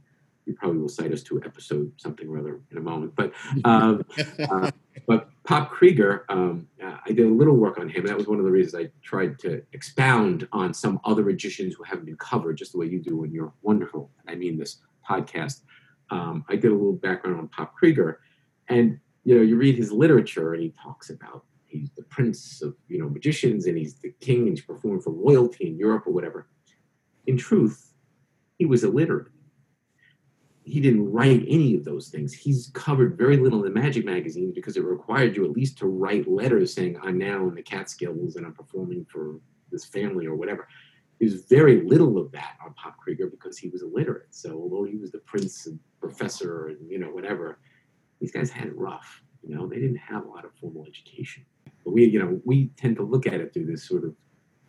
you 0.46 0.54
probably 0.54 0.78
will 0.78 0.88
cite 0.88 1.12
us 1.12 1.22
to 1.24 1.42
episode 1.44 1.92
something 1.96 2.28
or 2.28 2.38
other 2.38 2.60
in 2.70 2.78
a 2.78 2.80
moment. 2.80 3.14
But 3.14 3.32
um, 3.64 4.04
uh, 4.50 4.70
but 5.06 5.28
Pop 5.44 5.70
Krieger, 5.70 6.24
um, 6.28 6.66
uh, 6.82 6.96
I 7.04 7.12
did 7.12 7.26
a 7.26 7.30
little 7.30 7.56
work 7.56 7.78
on 7.78 7.88
him. 7.88 8.06
That 8.06 8.16
was 8.16 8.26
one 8.26 8.38
of 8.38 8.44
the 8.44 8.50
reasons 8.50 8.86
I 8.86 8.90
tried 9.02 9.38
to 9.40 9.62
expound 9.72 10.48
on 10.52 10.72
some 10.72 11.00
other 11.04 11.22
magicians 11.22 11.74
who 11.74 11.82
haven't 11.82 12.06
been 12.06 12.16
covered, 12.16 12.56
just 12.56 12.72
the 12.72 12.78
way 12.78 12.86
you 12.86 13.00
do 13.00 13.24
in 13.24 13.32
your 13.32 13.52
wonderful, 13.62 14.10
and 14.20 14.30
I 14.30 14.38
mean 14.38 14.56
this 14.56 14.78
podcast. 15.08 15.62
Um, 16.10 16.44
I 16.48 16.54
did 16.54 16.70
a 16.70 16.74
little 16.74 16.92
background 16.92 17.38
on 17.38 17.48
Pop 17.48 17.74
Krieger, 17.74 18.20
and 18.68 18.98
you 19.24 19.36
know, 19.36 19.42
you 19.42 19.56
read 19.56 19.76
his 19.76 19.90
literature, 19.90 20.54
and 20.54 20.62
he 20.62 20.72
talks 20.80 21.10
about 21.10 21.44
he's 21.66 21.90
the 21.96 22.04
prince 22.04 22.62
of 22.62 22.76
you 22.88 22.98
know 22.98 23.08
magicians, 23.08 23.66
and 23.66 23.76
he's 23.76 23.96
the 23.96 24.12
king, 24.20 24.42
and 24.42 24.50
he's 24.50 24.62
performing 24.62 25.00
for 25.00 25.10
royalty 25.10 25.66
in 25.66 25.76
Europe 25.76 26.06
or 26.06 26.12
whatever. 26.12 26.48
In 27.26 27.36
truth, 27.36 27.92
he 28.58 28.66
was 28.66 28.84
illiterate 28.84 29.26
he 30.66 30.80
didn't 30.80 31.12
write 31.12 31.44
any 31.46 31.76
of 31.76 31.84
those 31.84 32.08
things. 32.08 32.32
He's 32.32 32.72
covered 32.74 33.16
very 33.16 33.36
little 33.36 33.64
in 33.64 33.72
the 33.72 33.80
magic 33.80 34.04
magazines 34.04 34.52
because 34.52 34.76
it 34.76 34.82
required 34.82 35.36
you 35.36 35.44
at 35.44 35.52
least 35.52 35.78
to 35.78 35.86
write 35.86 36.28
letters 36.28 36.74
saying, 36.74 36.98
I'm 37.00 37.16
now 37.18 37.46
in 37.46 37.54
the 37.54 37.62
Catskills 37.62 38.34
and 38.34 38.44
I'm 38.44 38.52
performing 38.52 39.06
for 39.08 39.38
this 39.70 39.84
family 39.84 40.26
or 40.26 40.34
whatever. 40.34 40.66
There's 41.20 41.44
very 41.44 41.82
little 41.82 42.18
of 42.18 42.32
that 42.32 42.56
on 42.64 42.74
Pop 42.74 42.96
Krieger 42.96 43.28
because 43.28 43.56
he 43.56 43.68
was 43.68 43.82
illiterate. 43.82 44.26
So 44.30 44.54
although 44.54 44.82
he 44.82 44.96
was 44.96 45.12
the 45.12 45.20
prince 45.20 45.66
and 45.66 45.78
professor 46.00 46.66
and 46.66 46.90
you 46.90 46.98
know 46.98 47.10
whatever, 47.10 47.60
these 48.20 48.32
guys 48.32 48.50
had 48.50 48.66
it 48.66 48.76
rough. 48.76 49.22
You 49.46 49.54
know, 49.54 49.68
they 49.68 49.76
didn't 49.76 49.98
have 49.98 50.24
a 50.24 50.28
lot 50.28 50.44
of 50.44 50.50
formal 50.60 50.84
education. 50.84 51.46
But 51.84 51.92
we, 51.92 52.06
you 52.06 52.18
know, 52.18 52.40
we 52.44 52.72
tend 52.76 52.96
to 52.96 53.04
look 53.04 53.28
at 53.28 53.34
it 53.34 53.54
through 53.54 53.66
this 53.66 53.86
sort 53.86 54.02
of 54.02 54.16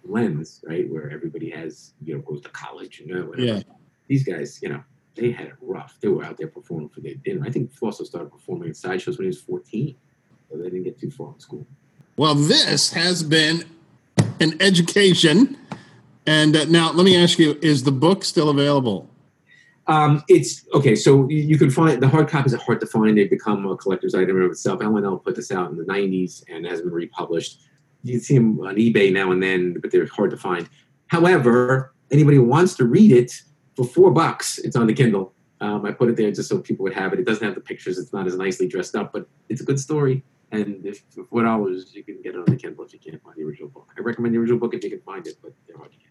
lens, 0.03 0.63
right, 0.63 0.87
where 0.91 1.09
everybody 1.09 1.49
has, 1.49 1.93
you 2.03 2.13
know, 2.13 2.21
goes 2.21 2.41
to 2.41 2.49
college 2.49 2.99
and 2.99 3.09
you 3.09 3.15
know, 3.15 3.25
whatever. 3.25 3.47
Yeah. 3.47 3.61
These 4.07 4.23
guys, 4.23 4.59
you 4.61 4.69
know, 4.69 4.83
they 5.17 5.31
had 5.31 5.47
it 5.47 5.55
rough. 5.61 5.97
They 6.01 6.07
were 6.07 6.23
out 6.23 6.37
there 6.37 6.47
performing 6.47 6.89
for 6.89 7.01
their 7.01 7.15
dinner. 7.15 7.45
I 7.45 7.51
think 7.51 7.71
Flosso 7.71 8.03
started 8.03 8.31
performing 8.31 8.69
in 8.69 8.73
sideshows 8.73 9.17
when 9.17 9.25
he 9.25 9.29
was 9.29 9.41
14. 9.41 9.95
So 10.49 10.57
they 10.57 10.63
didn't 10.65 10.83
get 10.83 10.99
too 10.99 11.11
far 11.11 11.33
in 11.33 11.39
school. 11.39 11.67
Well, 12.15 12.35
this 12.35 12.93
has 12.93 13.23
been 13.23 13.65
an 14.39 14.61
education. 14.61 15.57
And 16.25 16.55
uh, 16.55 16.65
now, 16.65 16.91
let 16.91 17.03
me 17.05 17.21
ask 17.21 17.39
you: 17.39 17.57
Is 17.61 17.83
the 17.83 17.91
book 17.91 18.23
still 18.23 18.49
available? 18.49 19.09
Um, 19.87 20.23
it's 20.27 20.65
okay. 20.73 20.95
So 20.95 21.29
you 21.29 21.57
can 21.57 21.69
find 21.69 22.01
the 22.01 22.07
hard 22.07 22.27
copies 22.27 22.53
are 22.53 22.57
hard 22.57 22.81
to 22.81 22.85
find. 22.85 23.17
They've 23.17 23.29
become 23.29 23.65
a 23.65 23.77
collector's 23.77 24.13
item 24.13 24.41
of 24.41 24.51
itself. 24.51 24.81
L&L 24.81 25.17
put 25.17 25.35
this 25.35 25.51
out 25.51 25.71
in 25.71 25.77
the 25.77 25.85
90s 25.85 26.43
and 26.49 26.65
has 26.65 26.81
been 26.81 26.91
republished. 26.91 27.61
You 28.03 28.13
can 28.13 28.21
see 28.21 28.37
them 28.37 28.59
on 28.59 28.75
eBay 28.75 29.13
now 29.13 29.31
and 29.31 29.41
then, 29.41 29.79
but 29.79 29.91
they're 29.91 30.05
hard 30.07 30.31
to 30.31 30.37
find. 30.37 30.69
However, 31.07 31.93
anybody 32.11 32.35
who 32.35 32.43
wants 32.43 32.75
to 32.75 32.85
read 32.85 33.13
it 33.13 33.41
for 33.77 33.85
four 33.85 34.09
bucks, 34.09 34.57
it's 34.57 34.75
on 34.75 34.87
the 34.87 34.93
Kindle. 34.93 35.33
Um, 35.61 35.85
I 35.85 35.91
put 35.91 36.09
it 36.09 36.17
there 36.17 36.31
just 36.31 36.49
so 36.49 36.57
people 36.59 36.83
would 36.83 36.93
have 36.93 37.13
it. 37.13 37.19
It 37.19 37.25
doesn't 37.25 37.45
have 37.45 37.53
the 37.53 37.61
pictures. 37.61 37.99
It's 37.99 38.11
not 38.11 38.25
as 38.25 38.35
nicely 38.35 38.67
dressed 38.67 38.95
up, 38.95 39.13
but 39.13 39.27
it's 39.49 39.61
a 39.61 39.63
good 39.63 39.79
story. 39.79 40.23
And 40.51 40.83
if 40.83 41.03
for 41.11 41.23
four 41.25 41.43
dollars, 41.43 41.93
you 41.93 42.03
can 42.03 42.21
get 42.23 42.33
it 42.33 42.39
on 42.39 42.45
the 42.45 42.55
Kindle 42.55 42.85
if 42.85 42.93
you 42.93 42.99
can't 42.99 43.21
find 43.21 43.35
the 43.37 43.43
original 43.43 43.69
book. 43.69 43.93
I 43.95 44.01
recommend 44.01 44.33
the 44.33 44.39
original 44.39 44.59
book 44.59 44.73
if 44.73 44.83
you 44.83 44.89
can 44.89 45.01
find 45.01 45.27
it, 45.27 45.35
but 45.43 45.53
they're 45.67 45.77
hard 45.77 45.91
to 45.91 45.97
get. 45.97 46.07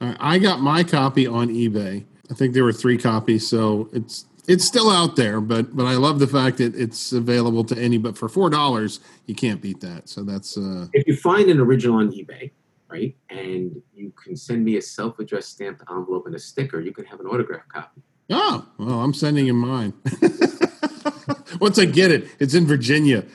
Right, 0.00 0.16
I 0.18 0.38
got 0.38 0.60
my 0.60 0.82
copy 0.82 1.26
on 1.26 1.48
eBay. 1.48 2.04
I 2.30 2.34
think 2.34 2.52
there 2.52 2.64
were 2.64 2.72
three 2.72 2.98
copies, 2.98 3.46
so 3.46 3.88
it's 3.92 4.26
it's 4.48 4.64
still 4.64 4.90
out 4.90 5.14
there. 5.14 5.40
But 5.40 5.76
but 5.76 5.86
I 5.86 5.94
love 5.94 6.18
the 6.18 6.26
fact 6.26 6.58
that 6.58 6.74
it's 6.74 7.12
available 7.12 7.62
to 7.64 7.78
any. 7.78 7.98
But 7.98 8.18
for 8.18 8.28
four 8.28 8.50
dollars, 8.50 8.98
you 9.26 9.36
can't 9.36 9.60
beat 9.60 9.80
that. 9.80 10.08
So 10.08 10.24
that's 10.24 10.56
uh, 10.56 10.88
if 10.92 11.06
you 11.06 11.14
find 11.14 11.48
an 11.48 11.60
original 11.60 11.98
on 11.98 12.10
eBay, 12.10 12.50
right, 12.92 13.16
and 13.30 13.80
you 13.94 14.12
can 14.22 14.36
send 14.36 14.64
me 14.64 14.76
a 14.76 14.82
self-addressed 14.82 15.50
stamped 15.50 15.82
envelope 15.90 16.26
and 16.26 16.34
a 16.34 16.38
sticker, 16.38 16.80
you 16.80 16.92
can 16.92 17.04
have 17.06 17.20
an 17.20 17.26
autograph 17.26 17.66
copy. 17.68 18.02
oh 18.30 18.66
well. 18.78 19.00
I'm 19.00 19.14
sending 19.14 19.46
you 19.46 19.54
mine. 19.54 19.92
Once 21.60 21.78
I 21.78 21.84
get 21.84 22.10
it, 22.10 22.28
it's 22.38 22.54
in 22.54 22.66
Virginia. 22.66 23.24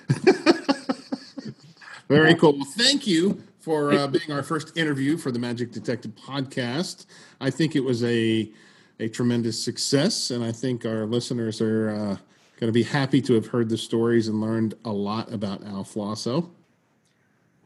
Very 2.08 2.36
cool. 2.36 2.53
Well, 2.53 2.68
thank 2.78 3.05
you 3.05 3.43
for 3.60 3.91
uh, 3.91 4.08
being 4.08 4.32
our 4.32 4.43
first 4.43 4.78
interview 4.78 5.18
for 5.18 5.32
the 5.32 5.39
Magic 5.39 5.72
Detective 5.72 6.12
podcast. 6.16 7.05
I 7.41 7.49
think 7.49 7.76
it 7.76 7.84
was 7.84 8.03
a 8.03 8.49
a 8.99 9.08
tremendous 9.08 9.64
success, 9.64 10.32
and 10.32 10.43
I 10.43 10.51
think 10.51 10.86
our 10.86 11.05
listeners 11.05 11.62
are 11.62 11.89
uh, 11.89 12.18
going 12.60 12.68
to 12.68 12.72
be 12.72 12.84
happy 12.84 13.22
to 13.22 13.34
have 13.34 13.47
heard 13.47 13.70
the 13.70 13.78
stories 13.78 14.28
and 14.28 14.41
learned 14.41 14.74
a 14.86 14.91
lot 14.91 15.32
about 15.32 15.64
Al 15.66 15.84
Flosso. 15.84 16.49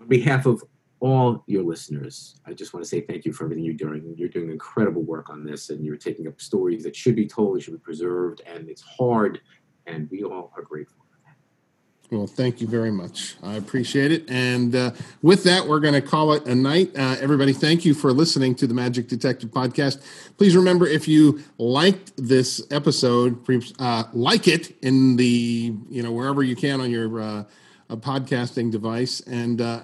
On 0.02 0.08
behalf 0.08 0.46
of 0.46 0.64
all 1.02 1.44
your 1.48 1.64
listeners, 1.64 2.40
I 2.46 2.54
just 2.54 2.74
want 2.74 2.84
to 2.84 2.90
say 2.90 3.02
thank 3.02 3.26
you 3.26 3.34
for 3.34 3.46
everything 3.46 3.66
you're 3.66 3.74
doing. 3.74 4.14
You're 4.16 4.30
doing 4.30 4.52
incredible 4.52 5.02
work 5.02 5.30
on 5.30 5.44
this, 5.44 5.72
and 5.72 5.84
you're 5.84 5.98
taking 5.98 6.28
up 6.28 6.40
stories 6.40 6.84
that 6.84 6.96
should 6.96 7.16
be 7.16 7.28
told, 7.28 7.62
should 7.62 7.74
be 7.74 7.80
preserved, 7.80 8.42
and 8.46 8.70
it's 8.70 8.84
hard, 8.84 9.42
and 9.88 10.08
we 10.12 10.24
all 10.24 10.54
are 10.56 10.62
grateful. 10.62 11.04
For 11.10 11.18
that. 11.26 12.16
Well, 12.16 12.28
thank 12.28 12.62
you 12.62 12.68
very 12.68 12.92
much. 12.92 13.36
I 13.42 13.56
appreciate 13.56 14.12
it. 14.12 14.30
And 14.30 14.76
uh, 14.76 14.92
with 15.24 15.44
that, 15.46 15.68
we're 15.68 15.80
going 15.80 15.96
to 15.96 16.04
call 16.04 16.34
it 16.34 16.46
a 16.46 16.54
night. 16.54 16.92
Uh, 16.96 17.16
everybody, 17.20 17.54
thank 17.54 17.84
you 17.84 17.96
for 17.96 18.14
listening 18.14 18.54
to 18.56 18.68
the 18.68 18.76
Magic 18.76 19.08
Detective 19.08 19.50
podcast. 19.50 20.04
Please 20.38 20.56
remember 20.56 20.86
if 20.86 21.08
you 21.08 21.42
liked 21.58 22.12
this 22.16 22.62
episode, 22.70 23.44
uh, 23.80 24.04
like 24.14 24.48
it 24.48 24.78
in 24.84 25.16
the, 25.16 25.74
you 25.90 26.04
know, 26.04 26.12
wherever 26.12 26.44
you 26.44 26.56
can 26.56 26.80
on 26.80 26.92
your 26.92 27.20
uh, 27.20 27.44
podcasting 27.90 28.72
device. 28.72 29.22
And 29.22 29.60
uh, 29.62 29.82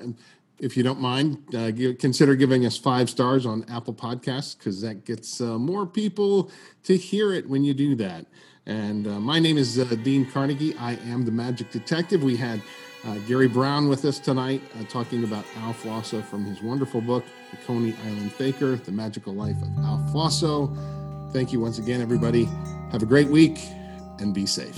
if 0.60 0.76
you 0.76 0.84
don't 0.84 1.00
mind, 1.00 1.44
uh, 1.56 1.72
consider 2.00 2.36
giving 2.36 2.66
us 2.66 2.78
five 2.78 3.10
stars 3.10 3.46
on 3.46 3.66
Apple 3.70 3.94
Podcasts 3.94 4.58
because 4.58 4.82
that 4.82 5.06
gets 5.06 5.40
more 5.40 5.86
people 5.86 6.52
to 6.84 6.98
hear 6.98 7.34
it 7.34 7.48
when 7.48 7.64
you 7.64 7.74
do 7.74 7.96
that. 7.96 8.26
And 8.68 9.08
uh, 9.08 9.20
my 9.20 9.40
name 9.40 9.58
is 9.58 9.80
uh, 9.80 9.86
Dean 10.04 10.30
Carnegie. 10.30 10.76
I 10.76 10.94
am 11.08 11.24
the 11.24 11.32
Magic 11.32 11.72
Detective. 11.72 12.22
We 12.22 12.36
had 12.36 12.62
uh, 13.06 13.16
Gary 13.20 13.48
Brown 13.48 13.88
with 13.88 14.04
us 14.04 14.20
tonight 14.20 14.62
uh, 14.78 14.84
talking 14.90 15.24
about 15.24 15.46
Al 15.60 15.72
Flosso 15.72 16.22
from 16.22 16.44
his 16.44 16.62
wonderful 16.62 17.00
book, 17.00 17.24
The 17.52 17.58
Coney 17.66 17.96
Island 18.06 18.34
Fakir 18.34 18.76
The 18.76 18.92
Magical 18.92 19.34
Life 19.34 19.56
of 19.62 19.86
Al 19.86 20.06
Flosso. 20.12 20.68
Thank 21.32 21.54
you 21.54 21.62
once 21.62 21.80
again, 21.80 22.02
everybody. 22.02 22.46
Have 22.92 23.04
a 23.04 23.06
great 23.06 23.30
week 23.30 23.58
and 24.20 24.34
be 24.34 24.46
safe. 24.46 24.78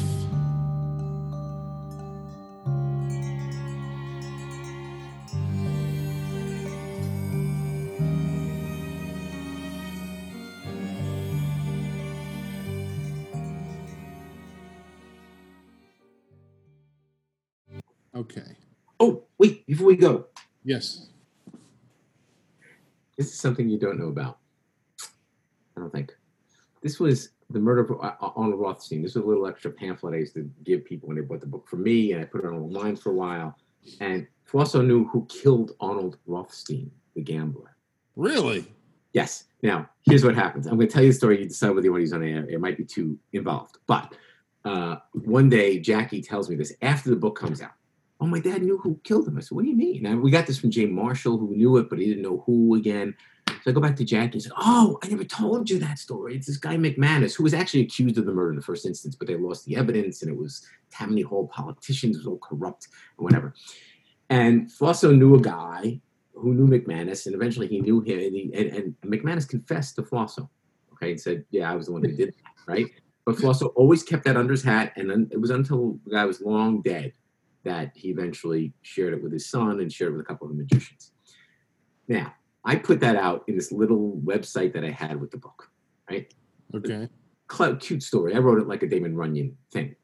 Before 19.80 19.88
we 19.88 19.96
go, 19.96 20.26
Yes. 20.66 21.08
this 23.18 23.28
is 23.28 23.40
something 23.40 23.70
you 23.70 23.80
don't 23.80 23.98
know 23.98 24.10
about. 24.10 24.40
I 25.02 25.80
don't 25.80 25.90
think. 25.90 26.12
This 26.82 27.00
was 27.00 27.30
the 27.50 27.60
murder 27.60 27.82
of 27.82 27.92
uh, 27.92 28.14
Arnold 28.36 28.60
Rothstein. 28.60 29.02
This 29.02 29.16
was 29.16 29.24
a 29.24 29.28
little 29.28 29.48
extra 29.48 29.72
pamphlet 29.72 30.16
I 30.16 30.18
used 30.18 30.34
to 30.34 30.50
give 30.66 30.84
people 30.84 31.08
when 31.08 31.16
they 31.16 31.24
bought 31.24 31.40
the 31.40 31.48
book 31.48 31.66
for 31.70 31.78
me, 31.78 32.12
and 32.12 32.22
I 32.22 32.26
put 32.26 32.44
it 32.44 32.48
online 32.48 32.98
for 32.98 33.12
a 33.12 33.16
while. 33.16 33.58
And 34.02 34.28
Flosso 34.44 34.82
knew 34.82 35.08
who 35.08 35.26
killed 35.30 35.72
Arnold 35.80 36.18
Rothstein, 36.28 36.92
the 37.16 37.22
gambler. 37.22 37.78
Really? 38.18 38.68
Yes. 39.14 39.46
Now, 39.64 39.90
here's 40.02 40.26
what 40.26 40.36
happens. 40.36 40.68
I'm 40.68 40.76
going 40.76 40.90
to 40.90 40.94
tell 40.94 41.04
you 41.04 41.12
the 41.12 41.18
story. 41.18 41.40
You 41.40 41.48
decide 41.48 41.70
whether 41.70 41.86
you 41.86 41.92
want 41.94 42.02
to 42.02 42.04
use 42.04 42.14
on 42.14 42.24
air. 42.24 42.46
It 42.50 42.60
might 42.60 42.78
be 42.78 42.84
too 42.84 43.18
involved. 43.32 43.78
But 43.88 44.14
uh, 44.66 44.98
one 45.14 45.48
day, 45.48 45.80
Jackie 45.80 46.22
tells 46.22 46.50
me 46.50 46.58
this 46.58 46.74
after 46.82 47.10
the 47.10 47.16
book 47.16 47.40
comes 47.40 47.62
out. 47.62 47.72
Oh, 48.22 48.28
my 48.28 48.40
dad 48.40 48.64
knew 48.64 48.78
who 48.78 49.00
killed 49.04 49.28
him. 49.28 49.38
I 49.38 49.42
said, 49.42 49.56
What 49.56 49.64
do 49.64 49.70
you 49.70 49.78
mean? 49.78 50.06
And 50.06 50.22
we 50.22 50.32
got 50.32 50.46
this 50.46 50.60
from 50.60 50.72
Jay 50.72 50.86
Marshall, 50.86 51.38
who 51.38 51.56
knew 51.56 51.78
it, 51.78 51.90
but 51.90 52.00
he 52.00 52.06
didn't 52.06 52.24
know 52.24 52.44
who 52.46 52.76
again. 52.76 53.16
So 53.48 53.72
I 53.72 53.72
go 53.72 53.82
back 53.82 53.96
to 53.98 54.06
Jackie 54.06 54.34
and 54.34 54.42
said, 54.44 54.52
Oh, 54.58 55.00
I 55.04 55.08
never 55.08 55.24
told 55.24 55.70
you 55.70 55.80
that 55.80 56.00
story. 56.00 56.36
It's 56.36 56.48
this 56.48 56.58
guy 56.58 56.76
McManus, 56.76 57.36
who 57.36 57.44
was 57.44 57.54
actually 57.54 57.82
accused 57.82 58.18
of 58.18 58.26
the 58.26 58.34
murder 58.34 58.52
in 58.52 58.56
the 58.56 58.62
first 58.62 58.86
instance, 58.86 59.16
but 59.16 59.28
they 59.28 59.36
lost 59.36 59.66
the 59.66 59.76
evidence 59.76 60.22
and 60.22 60.32
it 60.32 60.38
was 60.38 60.66
Tammany 60.92 61.22
Hall 61.22 61.48
politicians, 61.48 62.16
it 62.16 62.20
was 62.20 62.28
all 62.28 62.40
corrupt 62.40 62.88
and 63.18 63.24
whatever. 63.24 63.54
And 64.30 64.72
Flosso 64.72 65.12
knew 65.12 65.36
a 65.36 65.42
guy 65.42 66.02
who 66.34 66.54
knew 66.54 66.68
McManus, 66.68 67.26
and 67.26 67.36
eventually 67.36 67.68
he 67.68 67.82
knew 67.82 68.02
him, 68.02 68.20
and, 68.20 68.34
he, 68.34 68.52
and, 68.54 68.70
and 68.70 68.96
McManus 69.06 69.48
confessed 69.48 69.96
to 69.96 70.04
Flosso, 70.04 70.50
okay, 70.94 71.12
and 71.12 71.20
said, 71.20 71.44
"Yeah, 71.52 71.70
I 71.72 71.76
was 71.76 71.88
the 71.88 71.92
one 71.92 72.04
who 72.04 72.16
did 72.16 72.30
that," 72.30 72.72
right? 72.72 72.86
But 73.26 73.38
Flosso 73.38 73.68
always 73.76 74.04
kept 74.04 74.24
that 74.26 74.38
under 74.38 74.52
his 74.52 74.64
hat, 74.64 74.94
and 74.96 75.32
it 75.34 75.42
was 75.42 75.50
until 75.50 76.00
the 76.06 76.12
guy 76.12 76.26
was 76.26 76.42
long 76.42 76.82
dead 76.82 77.14
that 77.70 77.92
he 77.96 78.10
eventually 78.10 78.74
shared 78.82 79.14
it 79.14 79.22
with 79.22 79.32
his 79.32 79.50
son 79.50 79.80
and 79.80 79.92
shared 79.92 80.12
it 80.12 80.18
with 80.18 80.26
a 80.26 80.26
couple 80.26 80.48
of 80.48 80.56
the 80.56 80.62
magicians. 80.62 81.12
Now, 82.08 82.34
I 82.66 82.76
put 82.76 83.00
that 83.02 83.16
out 83.16 83.44
in 83.48 83.56
this 83.56 83.72
little 83.72 84.20
website 84.24 84.74
that 84.74 84.84
I 84.84 84.90
had 84.90 85.20
with 85.22 85.32
the 85.32 85.38
book, 85.38 85.70
right? 86.10 86.34
Okay. 86.76 87.08
Cl- 87.52 87.76
cute 87.78 88.04
story. 88.04 88.36
I 88.36 88.40
wrote 88.40 88.60
it 88.60 88.68
like 88.68 88.84
a 88.84 88.88
Damon 88.88 89.16
Runyon 89.16 89.56
thing. 89.72 89.96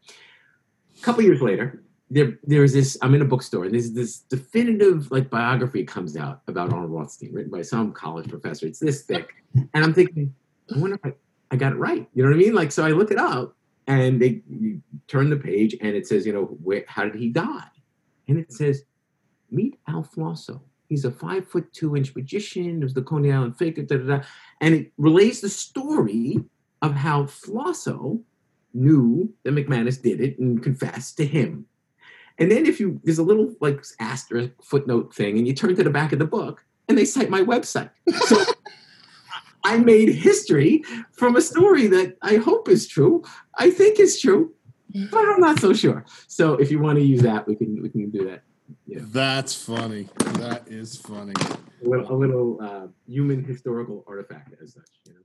A 0.97 1.01
couple 1.01 1.23
years 1.23 1.41
later, 1.41 1.83
there 2.09 2.37
there's 2.43 2.73
this 2.73 2.97
i'm 3.01 3.15
in 3.15 3.21
a 3.21 3.25
bookstore 3.25 3.65
and 3.65 3.73
there's 3.73 3.91
this 3.91 4.19
definitive 4.19 5.11
like 5.11 5.29
biography 5.29 5.83
comes 5.83 6.15
out 6.15 6.41
about 6.47 6.71
arnold 6.71 6.91
rothstein 6.91 7.33
written 7.33 7.51
by 7.51 7.63
some 7.63 7.91
college 7.91 8.29
professor 8.29 8.67
it's 8.67 8.79
this 8.79 9.01
thick 9.03 9.33
and 9.55 9.83
i'm 9.83 9.93
thinking 9.93 10.33
i 10.73 10.77
wonder 10.77 10.95
if 10.95 11.05
i, 11.05 11.13
I 11.49 11.55
got 11.55 11.71
it 11.71 11.77
right 11.77 12.07
you 12.13 12.23
know 12.23 12.29
what 12.29 12.35
i 12.35 12.39
mean 12.39 12.53
like 12.53 12.71
so 12.71 12.85
i 12.85 12.91
look 12.91 13.09
it 13.09 13.17
up 13.17 13.55
and 13.87 14.21
they 14.21 14.41
turn 15.07 15.29
the 15.29 15.37
page 15.37 15.75
and 15.81 15.95
it 15.95 16.07
says 16.07 16.25
you 16.25 16.33
know 16.33 16.45
where 16.63 16.83
how 16.87 17.03
did 17.03 17.15
he 17.15 17.29
die 17.29 17.69
and 18.27 18.37
it 18.37 18.51
says 18.51 18.83
meet 19.51 19.77
al 19.87 20.03
flosso 20.03 20.61
he's 20.89 21.05
a 21.05 21.11
five 21.11 21.47
foot 21.47 21.71
two 21.73 21.95
inch 21.95 22.15
magician 22.15 22.81
was 22.81 22.93
the 22.93 23.01
coney 23.01 23.31
island 23.31 23.57
fakir 23.57 23.83
da, 23.83 23.97
da, 23.97 24.17
da. 24.17 24.23
and 24.61 24.75
it 24.75 24.91
relays 24.97 25.41
the 25.41 25.49
story 25.49 26.39
of 26.81 26.93
how 26.93 27.25
flosso 27.25 28.19
knew 28.73 29.31
that 29.43 29.53
mcmanus 29.53 30.01
did 30.01 30.19
it 30.19 30.37
and 30.39 30.63
confessed 30.63 31.17
to 31.17 31.25
him 31.25 31.65
and 32.37 32.51
then 32.51 32.65
if 32.65 32.79
you 32.79 32.99
there's 33.03 33.17
a 33.17 33.23
little 33.23 33.53
like 33.61 33.83
asterisk 33.99 34.51
footnote 34.61 35.13
thing, 35.13 35.37
and 35.37 35.47
you 35.47 35.53
turn 35.53 35.75
to 35.75 35.83
the 35.83 35.89
back 35.89 36.11
of 36.11 36.19
the 36.19 36.25
book, 36.25 36.65
and 36.87 36.97
they 36.97 37.05
cite 37.05 37.29
my 37.29 37.41
website. 37.41 37.91
So 38.27 38.43
I 39.65 39.77
made 39.77 40.09
history 40.09 40.83
from 41.11 41.35
a 41.35 41.41
story 41.41 41.87
that 41.87 42.17
I 42.21 42.35
hope 42.35 42.69
is 42.69 42.87
true. 42.87 43.23
I 43.57 43.71
think 43.71 43.99
is 43.99 44.21
true, 44.21 44.53
but 45.11 45.23
I'm 45.29 45.39
not 45.39 45.59
so 45.59 45.73
sure. 45.73 46.05
So 46.27 46.53
if 46.53 46.69
you 46.71 46.79
want 46.79 46.99
to 46.99 47.03
use 47.03 47.23
that, 47.23 47.47
we 47.47 47.55
can 47.55 47.81
we 47.81 47.89
can 47.89 48.11
do 48.11 48.21
that. 48.29 48.43
Yeah. 48.85 48.99
That's 49.01 49.53
funny. 49.55 50.07
That 50.43 50.67
is 50.67 50.97
funny. 50.97 51.33
A 51.83 51.89
little, 51.89 52.11
a 52.13 52.17
little 52.23 52.49
uh, 52.61 52.87
human 53.07 53.43
historical 53.43 54.03
artifact 54.07 54.53
as 54.61 54.73
such. 54.73 54.91
You 55.05 55.13
know? 55.13 55.19